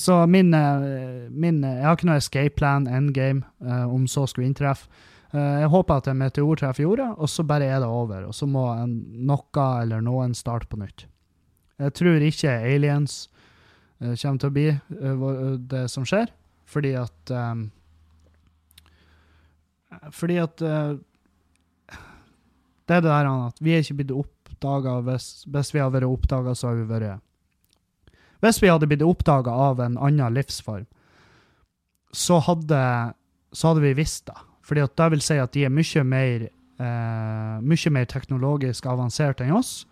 Så 0.00 0.16
min, 0.30 0.54
min, 1.30 1.64
Jeg 1.66 1.84
har 1.84 1.96
ikke 1.98 2.06
noe 2.08 2.16
escape 2.16 2.54
plan, 2.56 2.86
endgame, 2.88 3.42
om 3.60 4.06
så 4.08 4.24
skulle 4.30 4.46
inntreffe. 4.48 4.88
Eh, 5.32 5.58
jeg 5.62 5.70
håper 5.72 6.00
at 6.00 6.08
en 6.12 6.20
meteor 6.20 6.58
treffer 6.60 6.84
jorda, 6.84 7.12
og 7.16 7.30
så 7.30 7.44
bare 7.48 7.68
er 7.72 7.80
det 7.80 7.88
over. 7.88 8.26
Og 8.28 8.36
så 8.36 8.48
må 8.48 8.66
en, 8.74 8.98
noe 9.24 9.68
eller 9.80 10.04
noen 10.04 10.36
starte 10.36 10.68
på 10.68 10.80
nytt. 10.80 11.06
Jeg 11.80 11.94
tror 11.98 12.22
ikke 12.22 12.52
aliens 12.52 13.14
uh, 14.04 14.12
kommer 14.12 14.38
til 14.38 14.50
å 14.50 14.54
bli 14.54 14.66
uh, 14.70 15.54
det 15.72 15.86
som 15.90 16.04
skjer, 16.06 16.28
fordi 16.68 16.92
at 17.00 17.32
um, 17.32 17.70
Fordi 20.14 20.36
at 20.40 20.62
uh, 20.62 20.94
Det 22.86 22.94
er 22.96 23.02
det 23.02 23.10
der 23.10 23.30
at 23.32 23.58
vi 23.60 23.74
er 23.74 23.82
ikke 23.82 23.98
blitt 23.98 24.14
oppdaga 24.14 25.00
hvis, 25.08 25.44
hvis, 25.48 25.72
vi 25.74 25.82
hadde 25.82 25.96
vært 25.96 26.12
oppdaga, 26.12 26.54
så 26.54 26.70
hadde 26.70 26.84
vi 26.84 26.92
vært 26.92 28.38
Hvis 28.44 28.62
vi 28.62 28.70
hadde 28.70 28.86
blitt 28.86 29.02
oppdaga 29.02 29.50
av 29.50 29.80
en 29.80 29.98
annen 29.98 30.38
livsform, 30.38 30.86
så 32.12 32.38
hadde, 32.46 32.80
så 33.52 33.72
hadde 33.72 33.84
vi 33.88 33.96
visst 33.96 34.28
det. 34.28 34.38
Fordi 34.62 34.84
at 34.84 34.94
det 34.98 35.08
vil 35.14 35.24
si 35.24 35.38
at 35.42 35.52
de 35.54 35.64
er 35.66 35.74
mye 35.74 36.04
mer, 36.06 36.46
eh, 36.78 37.56
mye 37.62 37.94
mer 37.94 38.06
teknologisk 38.10 38.86
avansert 38.86 39.42
enn 39.42 39.56
oss. 39.58 39.86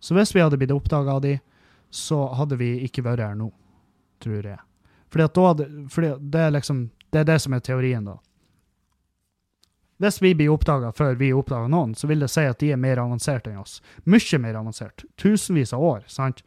Så 0.00 0.16
hvis 0.16 0.34
vi 0.34 0.42
hadde 0.44 0.58
blitt 0.60 0.74
oppdaga 0.74 1.16
av 1.16 1.24
de, 1.24 1.38
så 1.90 2.26
hadde 2.34 2.58
vi 2.60 2.74
ikke 2.84 3.04
vært 3.06 3.24
her 3.24 3.38
nå, 3.38 3.48
tror 4.20 4.44
jeg. 4.44 4.60
Fordi 5.12 5.24
at 5.24 5.34
da 5.34 5.48
hadde, 5.48 5.66
fordi 5.94 6.12
det, 6.20 6.40
er 6.40 6.54
liksom, 6.56 6.90
det 7.14 7.22
er 7.22 7.28
det 7.28 7.40
som 7.40 7.54
er 7.54 7.64
teorien, 7.64 8.04
da. 8.04 8.18
Hvis 10.02 10.18
vi 10.20 10.34
blir 10.34 10.50
oppdaga 10.50 10.90
før 10.92 11.14
vi 11.16 11.30
oppdager 11.32 11.70
noen, 11.70 11.94
så 11.94 12.08
vil 12.10 12.24
det 12.24 12.28
si 12.32 12.42
at 12.44 12.58
de 12.60 12.72
er 12.74 12.80
mer 12.82 12.98
avansert 12.98 13.46
enn 13.46 13.60
oss. 13.62 13.78
Mye 14.10 14.40
mer 14.42 14.58
avansert. 14.58 15.04
Tusenvis 15.16 15.72
av 15.72 15.84
år. 15.86 16.02
sant? 16.10 16.42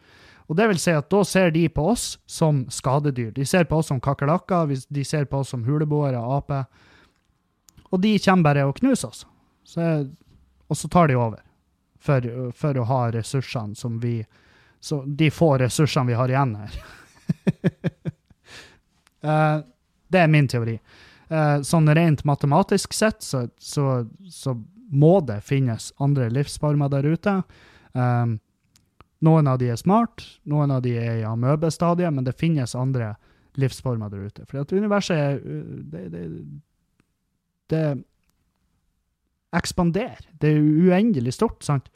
Og 0.47 0.55
det 0.59 0.67
vil 0.69 0.79
si 0.79 0.91
at 0.95 1.09
da 1.11 1.23
ser 1.27 1.51
de 1.55 1.65
på 1.71 1.85
oss 1.93 2.17
som 2.27 2.65
skadedyr. 2.71 3.31
De 3.35 3.45
ser 3.45 3.65
på 3.67 3.79
oss 3.79 3.89
som 3.91 4.03
kakerlakker, 4.03 4.75
de 4.87 5.03
ser 5.03 5.25
på 5.25 5.41
oss 5.41 5.55
som 5.55 5.63
huleboere, 5.63 6.19
aper. 6.19 6.67
Og 7.89 8.01
de 8.01 8.17
kommer 8.19 8.43
bare 8.43 8.65
og 8.67 8.77
knuser 8.79 9.07
oss. 9.07 9.25
Så, 9.67 9.81
og 10.67 10.77
så 10.77 10.87
tar 10.87 11.07
de 11.07 11.15
over. 11.15 11.43
For, 11.99 12.23
for, 12.55 12.77
å 12.77 12.85
ha 12.87 12.99
ressursene 13.11 13.75
som 13.75 13.97
vi 13.99 14.21
Så 14.79 15.01
de 15.03 15.31
få 15.33 15.55
ressursene 15.57 16.11
vi 16.11 16.15
har 16.15 16.29
igjen 16.29 16.53
her. 16.55 16.75
uh, 19.25 19.59
det 20.13 20.19
er 20.21 20.31
min 20.31 20.47
teori. 20.47 20.77
Uh, 21.27 21.59
sånn 21.65 21.89
rent 21.91 22.21
matematisk 22.23 22.93
sett 22.93 23.25
så, 23.25 23.47
så, 23.59 24.05
så, 24.31 24.55
må 24.87 25.17
det 25.19 25.41
finnes 25.43 25.89
andre 25.99 26.29
livsformer 26.31 26.87
der 26.93 27.03
ute. 27.03 27.33
Um, 27.91 28.37
noen 29.19 29.49
av 29.51 29.57
de 29.59 29.73
er 29.73 29.81
smart, 29.81 30.23
noen 30.47 30.71
av 30.71 30.85
de 30.85 30.93
er 30.95 31.17
i 31.17 31.25
amøbestadiet, 31.27 32.13
men 32.13 32.23
det 32.23 32.37
finnes 32.39 32.75
andre 32.77 33.17
livsformer 33.59 34.13
der 34.13 34.29
ute. 34.29 34.45
For 34.47 34.61
at 34.61 34.71
universet 34.71 35.17
er 35.17 35.41
det, 35.91 36.05
det, 36.13 36.23
det 37.71 37.85
ekspanderer. 39.55 40.27
Det 40.41 40.51
er 40.53 40.61
uendelig 40.61 41.33
stort, 41.37 41.63
sant? 41.65 41.89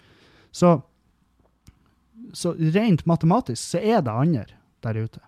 Så, 0.52 0.80
så 2.34 2.54
rent 2.76 3.06
matematisk 3.08 3.62
så 3.62 3.82
er 3.82 4.04
det 4.06 4.12
andre 4.12 4.46
der 4.84 5.04
ute. 5.04 5.24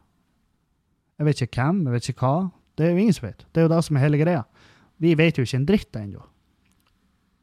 Jeg 1.20 1.26
vet 1.26 1.42
ikke 1.46 1.62
hvem, 1.62 1.86
jeg 1.86 1.94
vet 1.94 2.10
ikke 2.10 2.28
hva. 2.28 2.36
Det 2.78 2.86
er 2.86 2.94
jo 2.94 3.04
ingen 3.04 3.16
som 3.16 3.28
vet. 3.28 3.46
Det 3.54 3.62
er 3.62 3.68
jo 3.68 3.74
det 3.76 3.82
som 3.86 3.98
er 3.98 4.06
hele 4.08 4.20
greia. 4.20 4.44
Vi 5.04 5.14
vet 5.18 5.38
jo 5.38 5.46
ikke 5.46 5.60
en 5.62 5.68
dritt 5.70 5.98
ennå. 6.00 6.24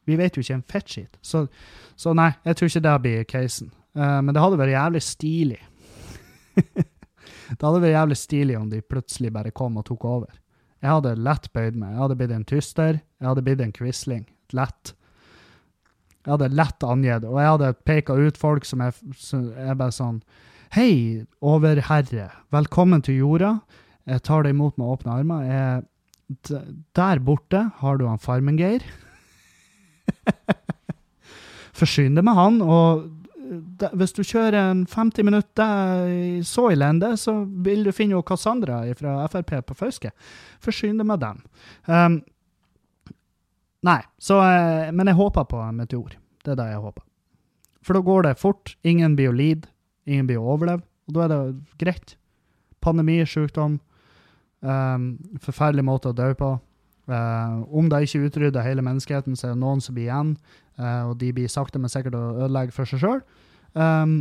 Vi 0.08 0.16
vet 0.18 0.36
jo 0.36 0.42
ikke 0.42 0.56
en 0.58 0.66
fettskitt. 0.66 1.18
Så, 1.22 1.44
så 1.96 2.14
nei, 2.16 2.32
jeg 2.44 2.56
tror 2.56 2.70
ikke 2.70 2.86
det 2.86 2.94
blir 3.04 3.26
casen. 3.30 3.70
Uh, 3.94 4.18
men 4.24 4.34
det 4.34 4.42
hadde 4.42 4.58
vært 4.58 4.74
jævlig 4.74 5.02
stilig. 5.06 5.60
det 7.56 7.62
hadde 7.62 7.82
vært 7.84 7.94
jævlig 7.94 8.18
stilig 8.18 8.58
om 8.58 8.70
de 8.72 8.82
plutselig 8.82 9.32
bare 9.34 9.54
kom 9.54 9.78
og 9.78 9.86
tok 9.86 10.06
over. 10.08 10.40
Jeg 10.80 10.94
hadde 10.94 11.18
lett 11.20 11.50
bøyd 11.52 11.76
meg. 11.76 11.92
Jeg 11.92 12.00
hadde 12.00 12.16
blitt 12.16 12.32
en 12.34 12.46
tyster. 12.48 13.00
Jeg 13.20 13.28
hadde 13.28 13.44
blitt 13.44 13.60
en 13.64 13.74
quisling. 13.76 14.24
Lett. 14.56 14.94
Jeg 16.24 16.34
hadde 16.34 16.50
lett 16.52 16.84
angitt, 16.84 17.24
og 17.24 17.38
jeg 17.40 17.52
hadde 17.54 17.74
peka 17.88 18.16
ut 18.16 18.38
folk 18.40 18.66
som 18.68 18.82
er, 18.84 18.96
som 19.16 19.46
er 19.56 19.76
bare 19.78 19.94
sånn 19.96 20.20
Hei, 20.70 21.24
overherre. 21.42 22.28
Velkommen 22.54 23.02
til 23.02 23.16
jorda. 23.24 23.56
Jeg 24.06 24.22
tar 24.22 24.44
deg 24.46 24.54
imot 24.54 24.76
med 24.78 24.92
åpne 24.92 25.16
armer. 25.16 25.48
Jeg, 25.48 26.60
der 26.94 27.22
borte 27.26 27.64
har 27.80 27.98
du 27.98 28.04
han 28.06 28.22
Farmen-Geir. 28.22 28.84
Forsyn 31.80 32.14
deg 32.14 32.28
med 32.28 32.38
han, 32.38 32.60
og 32.62 33.08
hvis 33.50 34.14
du 34.14 34.22
kjører 34.22 34.56
en 34.60 34.84
50 34.86 35.26
minutter 35.26 36.42
så 36.46 36.68
elendig, 36.70 37.16
så 37.18 37.40
vil 37.64 37.82
du 37.86 37.92
finne 37.94 38.14
jo 38.14 38.24
Cassandra 38.26 38.82
fra 38.98 39.16
Frp 39.32 39.56
på 39.66 39.76
Fauske. 39.78 40.12
Forsyn 40.62 41.00
deg 41.00 41.08
med 41.08 41.22
dem. 41.24 41.42
Um, 41.90 42.20
nei, 43.86 44.00
så, 44.22 44.38
eh, 44.44 44.92
men 44.94 45.10
jeg 45.10 45.18
håper 45.18 45.48
på 45.50 45.60
en 45.64 45.82
meteor. 45.82 46.14
Det 46.44 46.54
er 46.54 46.60
det 46.62 46.70
jeg 46.70 46.84
håper. 46.86 47.04
For 47.82 47.96
da 47.96 48.04
går 48.06 48.26
det 48.28 48.38
fort. 48.40 48.74
Ingen 48.86 49.16
blir 49.18 49.32
å 49.32 49.36
lide. 49.36 49.70
Ingen 50.06 50.28
blir 50.28 50.40
å 50.40 50.54
overleve. 50.54 50.84
Og 51.08 51.16
da 51.16 51.24
er 51.24 51.32
det 51.32 51.78
greit. 51.80 52.16
Pandemi, 52.84 53.18
sykdom, 53.28 53.80
um, 54.64 55.06
forferdelig 55.42 55.84
måte 55.84 56.12
å 56.12 56.16
dø 56.16 56.30
på. 56.38 56.54
Uh, 57.10 57.66
om 57.74 57.88
det 57.90 58.04
ikke 58.06 58.28
utrydder 58.28 58.62
hele 58.62 58.84
menneskeheten, 58.86 59.34
så 59.36 59.48
er 59.48 59.56
det 59.56 59.62
noen 59.64 59.80
som 59.82 59.96
blir 59.96 60.06
igjen. 60.06 60.36
Uh, 60.78 61.10
og 61.10 61.16
de 61.18 61.32
blir 61.34 61.50
sakte, 61.50 61.80
men 61.82 61.90
sikkert 61.90 62.14
å 62.14 62.44
ødelegge 62.44 62.74
for 62.76 62.86
seg 62.86 63.02
sjøl. 63.02 63.22
Um, 63.74 64.20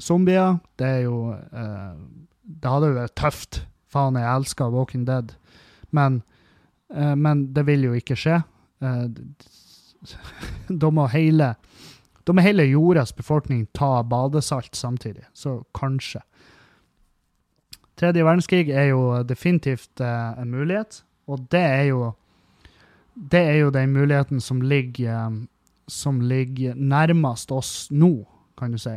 zombier, 0.00 0.58
det 0.80 0.88
er 0.88 1.00
jo 1.06 1.16
uh, 1.32 1.94
Det 2.42 2.74
hadde 2.74 2.90
jo 2.90 2.98
vært 2.98 3.16
tøft. 3.16 3.62
Faen, 3.88 4.18
jeg 4.20 4.28
elsker 4.28 4.74
Walking 4.74 5.06
Dead. 5.08 5.32
Men, 5.96 6.20
men 6.92 7.46
det 7.56 7.62
vil 7.64 7.86
jo 7.86 7.94
ikke 7.96 8.16
skje. 8.20 8.34
da 10.82 10.90
må 10.92 11.06
hele 11.08 11.54
da 12.28 12.34
må 12.36 12.44
hele 12.44 12.66
jordas 12.68 13.14
befolkning 13.16 13.62
ta 13.72 14.02
badesalt 14.04 14.76
samtidig. 14.76 15.24
Så 15.32 15.62
kanskje. 15.76 16.20
Tredje 17.96 18.24
verdenskrig 18.24 18.68
er 18.68 18.90
jo 18.90 19.22
definitivt 19.24 20.04
en 20.04 20.52
mulighet. 20.52 21.00
Og 21.28 21.44
det 21.52 21.64
er 21.64 21.84
jo 21.90 22.12
det 23.18 23.40
er 23.40 23.56
jo 23.64 23.74
den 23.74 23.92
muligheten 23.92 24.40
som 24.40 24.60
ligger, 24.62 25.32
som 25.90 26.20
ligger 26.20 26.74
nærmest 26.74 27.50
oss 27.52 27.88
nå, 27.90 28.12
kan 28.58 28.72
du 28.72 28.78
si. 28.78 28.94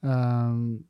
Um, 0.00 0.84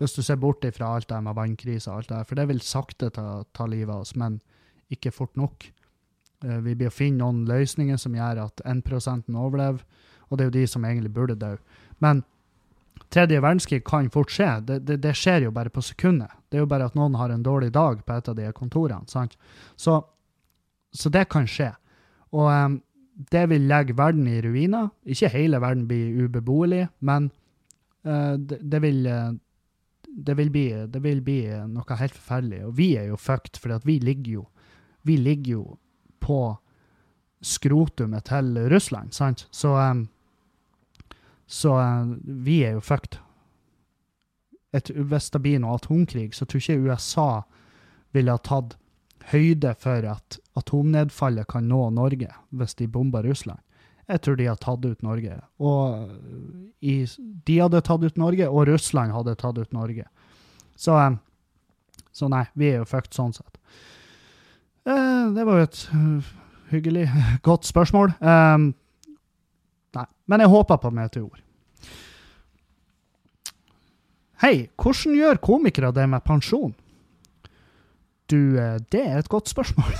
hvis 0.00 0.16
du 0.16 0.22
ser 0.24 0.40
bort 0.40 0.64
ifra 0.64 0.94
alt 0.96 1.08
det 1.08 1.20
med 1.24 1.36
vannkrise 1.36 1.90
og 1.90 2.02
alt 2.02 2.10
det 2.10 2.26
for 2.28 2.36
det 2.36 2.48
vil 2.50 2.60
sakte 2.60 3.08
ta, 3.14 3.42
ta 3.54 3.66
livet 3.66 3.92
av 3.94 4.02
oss, 4.04 4.16
men 4.16 4.40
ikke 4.92 5.12
fort 5.14 5.36
nok. 5.36 5.68
Uh, 6.44 6.58
vi 6.64 6.74
blir 6.74 6.90
å 6.90 6.94
finne 6.94 7.22
noen 7.22 7.44
løsninger 7.48 8.00
som 8.00 8.16
gjør 8.16 8.46
at 8.46 8.64
1% 8.64 9.28
overlever, 9.36 9.84
og 10.28 10.38
det 10.38 10.44
er 10.44 10.50
jo 10.50 10.58
de 10.58 10.66
som 10.68 10.84
egentlig 10.88 11.12
burde 11.12 11.36
dø. 11.36 11.54
Men 12.00 12.24
tredje 13.12 13.40
verdenskrig 13.42 13.82
kan 13.84 14.08
fort 14.12 14.32
skje. 14.32 14.48
Det, 14.66 14.78
det, 14.88 14.98
det, 15.04 15.14
skjer 15.18 15.46
jo 15.46 15.52
bare 15.54 15.72
på 15.72 15.84
sekundet. 15.84 16.32
Det 16.48 16.58
er 16.58 16.64
jo 16.64 16.70
bare 16.70 16.88
at 16.88 16.96
noen 16.98 17.18
har 17.20 17.32
en 17.32 17.44
dårlig 17.44 17.72
dag 17.74 18.00
på 18.06 18.16
et 18.16 18.30
av 18.32 18.38
de 18.38 18.48
kontorene. 18.56 19.08
sant? 19.10 19.36
Så, 19.76 19.98
så 20.92 21.12
det 21.12 21.26
kan 21.32 21.48
skje. 21.48 21.72
Og 22.32 22.48
um, 22.48 22.80
det 23.32 23.44
vil 23.52 23.68
legge 23.68 23.96
verden 23.96 24.26
i 24.28 24.40
ruiner. 24.44 24.90
Ikke 25.04 25.32
hele 25.32 25.60
verden 25.62 25.86
blir 25.88 26.24
ubeboelig, 26.24 26.86
men 27.00 27.30
uh, 28.08 28.34
det, 28.36 28.58
det, 28.62 28.82
vil, 28.82 29.04
uh, 29.06 29.34
det, 30.08 30.36
vil 30.38 30.50
bli, 30.54 30.66
det 30.88 31.04
vil 31.04 31.22
bli 31.24 31.40
noe 31.68 32.00
helt 32.00 32.16
forferdelig. 32.16 32.64
Og 32.68 32.76
vi 32.80 32.94
er 33.00 33.10
jo 33.12 33.20
fucked, 33.20 33.60
for 33.60 33.76
vi 33.84 34.00
vi 35.02 35.16
ligger 35.18 35.52
jo 35.52 35.62
på 36.22 36.56
skrotumet 37.42 38.24
til 38.24 38.68
Russland, 38.70 39.12
sant? 39.12 39.48
Så 39.50 39.74
um, 39.74 40.06
så 41.52 41.76
uh, 41.76 42.14
vi 42.22 42.62
er 42.64 42.78
jo 42.78 42.84
fucked. 42.84 43.18
Et, 44.72 44.88
hvis 44.88 45.28
det 45.34 45.42
blir 45.44 45.60
noe 45.60 45.76
atomkrig, 45.76 46.30
så 46.32 46.46
tror 46.48 46.62
jeg 46.62 46.80
ikke 46.80 46.92
USA 46.94 47.26
ville 48.16 48.32
ha 48.32 48.40
tatt 48.40 48.78
høyde 49.32 49.74
for 49.78 50.06
at 50.08 50.38
atomnedfallet 50.58 51.46
kan 51.52 51.68
nå 51.68 51.84
Norge 51.94 52.30
hvis 52.56 52.74
de 52.80 52.88
bomber 52.90 53.24
Russland. 53.28 53.60
Jeg 54.10 54.24
tror 54.24 54.36
de 54.36 54.48
har 54.48 54.58
tatt 54.60 54.84
ut 54.84 55.04
Norge. 55.04 55.36
Og 55.62 56.08
i, 56.80 56.96
de 57.46 57.58
hadde 57.60 57.84
tatt 57.86 58.02
ut 58.02 58.18
Norge, 58.20 58.48
og 58.48 58.66
Russland 58.68 59.14
hadde 59.14 59.36
tatt 59.38 59.60
ut 59.60 59.76
Norge. 59.76 60.08
Så, 60.76 60.96
eh, 60.98 61.14
så 62.12 62.28
nei, 62.32 62.42
vi 62.58 62.72
er 62.72 62.80
jo 62.80 62.88
fucked 62.88 63.14
sånn 63.16 63.32
sett. 63.36 63.60
Eh, 64.88 65.30
det 65.36 65.46
var 65.46 65.60
jo 65.60 65.68
et 65.68 65.82
hyggelig, 66.72 67.06
godt 67.48 67.68
spørsmål. 67.68 68.16
Nei, 68.20 68.72
men 70.32 70.40
jeg 70.40 70.48
håper 70.48 70.78
på 70.80 70.90
meteor. 70.96 71.42
Hei, 74.40 74.64
hvordan 74.80 75.18
gjør 75.18 75.38
komikere 75.44 75.92
det 75.94 76.06
med 76.08 76.24
pensjon? 76.24 76.72
Du, 78.32 78.56
eh, 78.56 78.78
det 78.90 79.02
er 79.04 79.18
et 79.20 79.28
godt 79.28 79.52
spørsmål. 79.52 79.92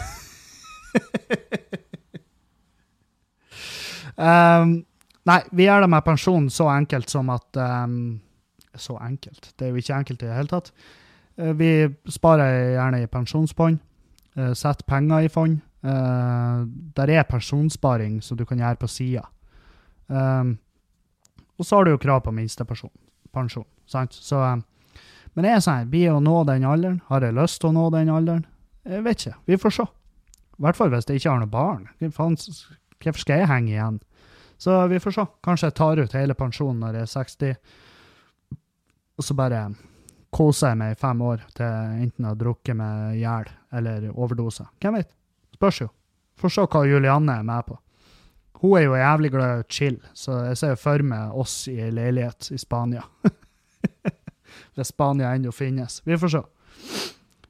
um, 4.16 4.72
nei, 5.30 5.38
vi 5.52 5.68
gjør 5.68 5.84
det 5.84 5.90
med 5.92 6.06
pensjon 6.08 6.48
så 6.50 6.70
enkelt 6.72 7.12
som 7.12 7.28
at 7.30 7.60
um, 7.84 8.20
Så 8.74 8.96
enkelt. 8.96 9.52
Det 9.58 9.66
er 9.66 9.70
jo 9.70 9.76
ikke 9.84 9.98
enkelt 10.00 10.22
i 10.22 10.26
det 10.26 10.34
hele 10.34 10.48
tatt. 10.48 10.72
Uh, 11.36 11.52
vi 11.60 11.70
sparer 12.08 12.72
gjerne 12.72 13.02
i 13.02 13.12
pensjonsfond. 13.12 13.78
Uh, 14.38 14.54
setter 14.56 14.88
penger 14.88 15.28
i 15.28 15.28
fond. 15.28 15.60
Uh, 15.84 16.64
der 16.96 17.18
er 17.20 17.28
pensjonssparing 17.28 18.22
som 18.24 18.40
du 18.40 18.46
kan 18.48 18.58
gjøre 18.58 18.80
på 18.80 18.88
sida. 18.88 19.28
Um, 20.08 20.56
og 21.60 21.66
så 21.66 21.78
har 21.78 21.86
du 21.86 21.92
jo 21.92 22.02
krav 22.02 22.24
på 22.26 22.34
minstepensjon. 22.34 22.92
Pensjon, 23.32 23.68
sant? 23.88 24.16
Så 24.16 24.40
um, 24.40 24.64
men 25.32 25.48
jeg 25.48 25.56
er 25.56 25.64
sånn, 25.64 25.88
blir 25.88 26.06
jeg 26.08 26.14
å 26.16 26.20
nå 26.20 26.42
den 26.48 26.64
alderen? 26.68 26.98
Har 27.08 27.24
jeg 27.24 27.36
lyst 27.36 27.62
til 27.62 27.70
å 27.70 27.76
nå 27.76 27.86
den 27.94 28.10
alderen? 28.12 28.44
Jeg 28.84 29.04
vet 29.06 29.22
ikke. 29.22 29.38
Vi 29.48 29.58
får 29.60 29.76
se. 29.78 29.86
I 30.52 30.64
hvert 30.66 30.78
fall 30.78 30.90
hvis 30.92 31.08
jeg 31.08 31.22
ikke 31.22 31.30
har 31.30 31.40
noe 31.40 31.52
barn. 31.52 31.86
Hvorfor 32.02 33.22
skal 33.22 33.40
jeg 33.40 33.48
henge 33.48 33.72
igjen? 33.72 34.02
Så 34.60 34.76
vi 34.92 35.00
får 35.02 35.16
se. 35.16 35.24
Kanskje 35.44 35.70
jeg 35.70 35.78
tar 35.78 36.02
ut 36.02 36.18
hele 36.18 36.36
pensjonen 36.38 36.84
når 36.84 37.00
jeg 37.00 37.06
er 37.08 37.12
60, 37.16 37.56
og 39.18 39.26
så 39.26 39.36
bare 39.38 39.62
koser 40.32 40.72
jeg 40.72 40.80
meg 40.80 40.94
i 40.94 41.00
fem 41.00 41.24
år 41.24 41.42
til 41.56 42.04
enten 42.04 42.28
å 42.28 42.36
drukke 42.38 42.76
med 42.76 43.16
i 43.16 43.22
hjel 43.22 43.48
eller 43.72 44.06
overdose. 44.12 44.64
Hvem 44.80 45.00
vet? 45.00 45.10
Spørs 45.56 45.80
jo. 45.82 45.88
Får 46.40 46.54
se 46.54 46.66
hva 46.66 46.84
Julianne 46.88 47.40
er 47.40 47.46
med 47.46 47.66
på. 47.68 47.76
Hun 48.62 48.76
er 48.78 48.84
jo 48.86 48.94
jævlig 48.94 49.32
glad 49.34 49.52
i 49.52 49.62
å 49.64 49.68
chille, 49.68 50.12
så 50.14 50.38
jeg 50.46 50.58
ser 50.60 50.76
for 50.78 51.02
meg 51.02 51.34
oss 51.34 51.64
i 51.70 51.80
ei 51.82 51.90
leilighet 51.94 52.52
i 52.54 52.60
Spania. 52.62 53.02
hvis 54.74 54.92
Spania 54.92 55.32
ennå 55.34 55.52
finnes. 55.52 56.00
Vi 56.06 56.18
får 56.18 56.36
se. 56.36 56.42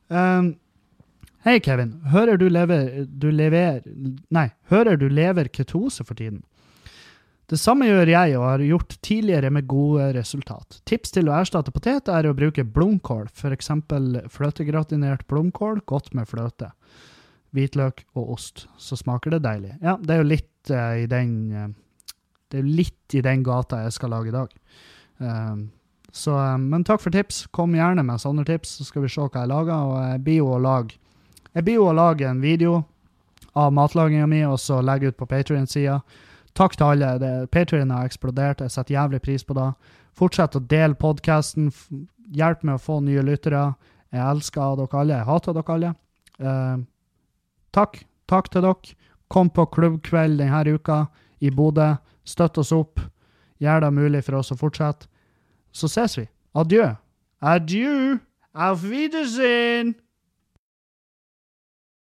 Um, 0.09 0.55
Hei, 1.43 1.59
Kevin. 1.59 1.97
Hører 2.07 2.39
du 2.39 2.47
lever, 2.47 3.03
du 3.07 3.27
lever 3.35 3.81
Nei, 4.31 4.45
hører 4.71 4.95
du 4.95 5.09
lever 5.11 5.49
ketose 5.51 6.05
for 6.07 6.15
tiden? 6.15 6.45
Det 7.51 7.59
samme 7.59 7.89
gjør 7.89 8.13
jeg 8.13 8.37
og 8.39 8.45
har 8.47 8.63
gjort 8.63 8.95
tidligere 9.03 9.51
med 9.51 9.67
gode 9.67 10.07
resultat. 10.15 10.79
Tips 10.87 11.11
til 11.17 11.27
å 11.29 11.35
erstatte 11.41 11.75
potet 11.75 12.07
er 12.09 12.29
å 12.29 12.37
bruke 12.39 12.63
blomkål, 12.63 13.27
f.eks. 13.35 13.73
fløtegratinert 14.31 15.27
blomkål, 15.29 15.83
godt 15.85 16.15
med 16.15 16.31
fløte, 16.31 16.71
hvitløk 17.57 18.05
og 18.17 18.35
ost. 18.37 18.67
Så 18.81 18.99
smaker 19.01 19.37
det 19.37 19.45
deilig. 19.45 19.77
Ja, 19.83 19.99
det 20.01 20.15
er 20.15 20.23
jo 20.23 20.31
litt 20.33 20.73
uh, 20.73 20.97
i 21.03 21.07
den 21.11 21.37
uh, 21.53 21.69
Det 22.53 22.61
er 22.61 22.75
litt 22.81 23.15
i 23.17 23.23
den 23.25 23.45
gata 23.45 23.85
jeg 23.85 23.95
skal 23.97 24.13
lage 24.13 24.33
i 24.33 24.35
dag. 24.35 24.57
Uh, 25.21 25.69
så, 26.13 26.37
men 26.61 26.85
takk 26.85 27.01
for 27.01 27.15
tips. 27.15 27.47
Kom 27.55 27.77
gjerne 27.77 28.05
med 28.05 28.21
sånne 28.21 28.45
tips, 28.45 28.77
så 28.79 28.85
skal 28.85 29.07
vi 29.07 29.13
se 29.13 29.23
hva 29.25 29.45
jeg 29.45 29.53
lager. 29.53 29.87
Og 29.89 29.97
jeg 30.11 30.25
blir 30.27 30.43
jo 30.43 30.51
å 30.57 30.61
lage 30.61 30.99
jeg 31.53 31.67
blir 31.67 31.77
jo 31.77 31.89
å 31.91 31.97
lage 31.97 32.25
en 32.25 32.41
video 32.41 32.79
av 33.53 33.73
matlaginga 33.77 34.27
mi 34.29 34.41
og 34.49 34.57
så 34.61 34.81
legge 34.81 35.11
ut 35.13 35.19
på 35.19 35.29
Patrion-sida. 35.29 35.99
Takk 36.57 36.77
til 36.79 36.87
alle. 36.95 37.47
Patrion 37.53 37.93
har 37.93 38.09
eksplodert. 38.09 38.63
Jeg 38.65 38.73
setter 38.73 38.97
jævlig 38.97 39.21
pris 39.25 39.45
på 39.45 39.57
det. 39.57 39.69
Fortsett 40.17 40.57
å 40.57 40.65
dele 40.65 40.97
podkasten. 40.97 41.69
Hjelp 42.33 42.65
med 42.65 42.79
å 42.79 42.81
få 42.81 43.01
nye 43.05 43.25
lyttere. 43.25 43.67
Jeg 44.13 44.25
elsker 44.25 44.81
dere 44.81 45.03
alle. 45.03 45.19
Jeg 45.19 45.29
hater 45.29 45.57
dere 45.59 45.77
alle. 45.77 45.93
Uh, 46.41 46.81
takk. 47.73 48.03
Takk 48.31 48.51
til 48.53 48.65
dere. 48.65 48.97
Kom 49.33 49.51
på 49.53 49.67
klubbkveld 49.73 50.41
denne 50.41 50.77
uka 50.77 51.07
i 51.41 51.51
Bodø. 51.51 51.95
Støtt 52.25 52.59
oss 52.61 52.73
opp. 52.73 53.01
Gjør 53.63 53.85
det 53.85 53.93
mulig 53.95 54.23
for 54.27 54.41
oss 54.41 54.53
å 54.53 54.59
fortsette. 54.59 55.09
Så 55.73 55.89
ses 55.89 56.19
vi. 56.19 56.27
Adjø. 56.55 56.93
Adjø. 57.41 58.19
Auf 58.53 58.85
Wiedersehen. 58.85 59.95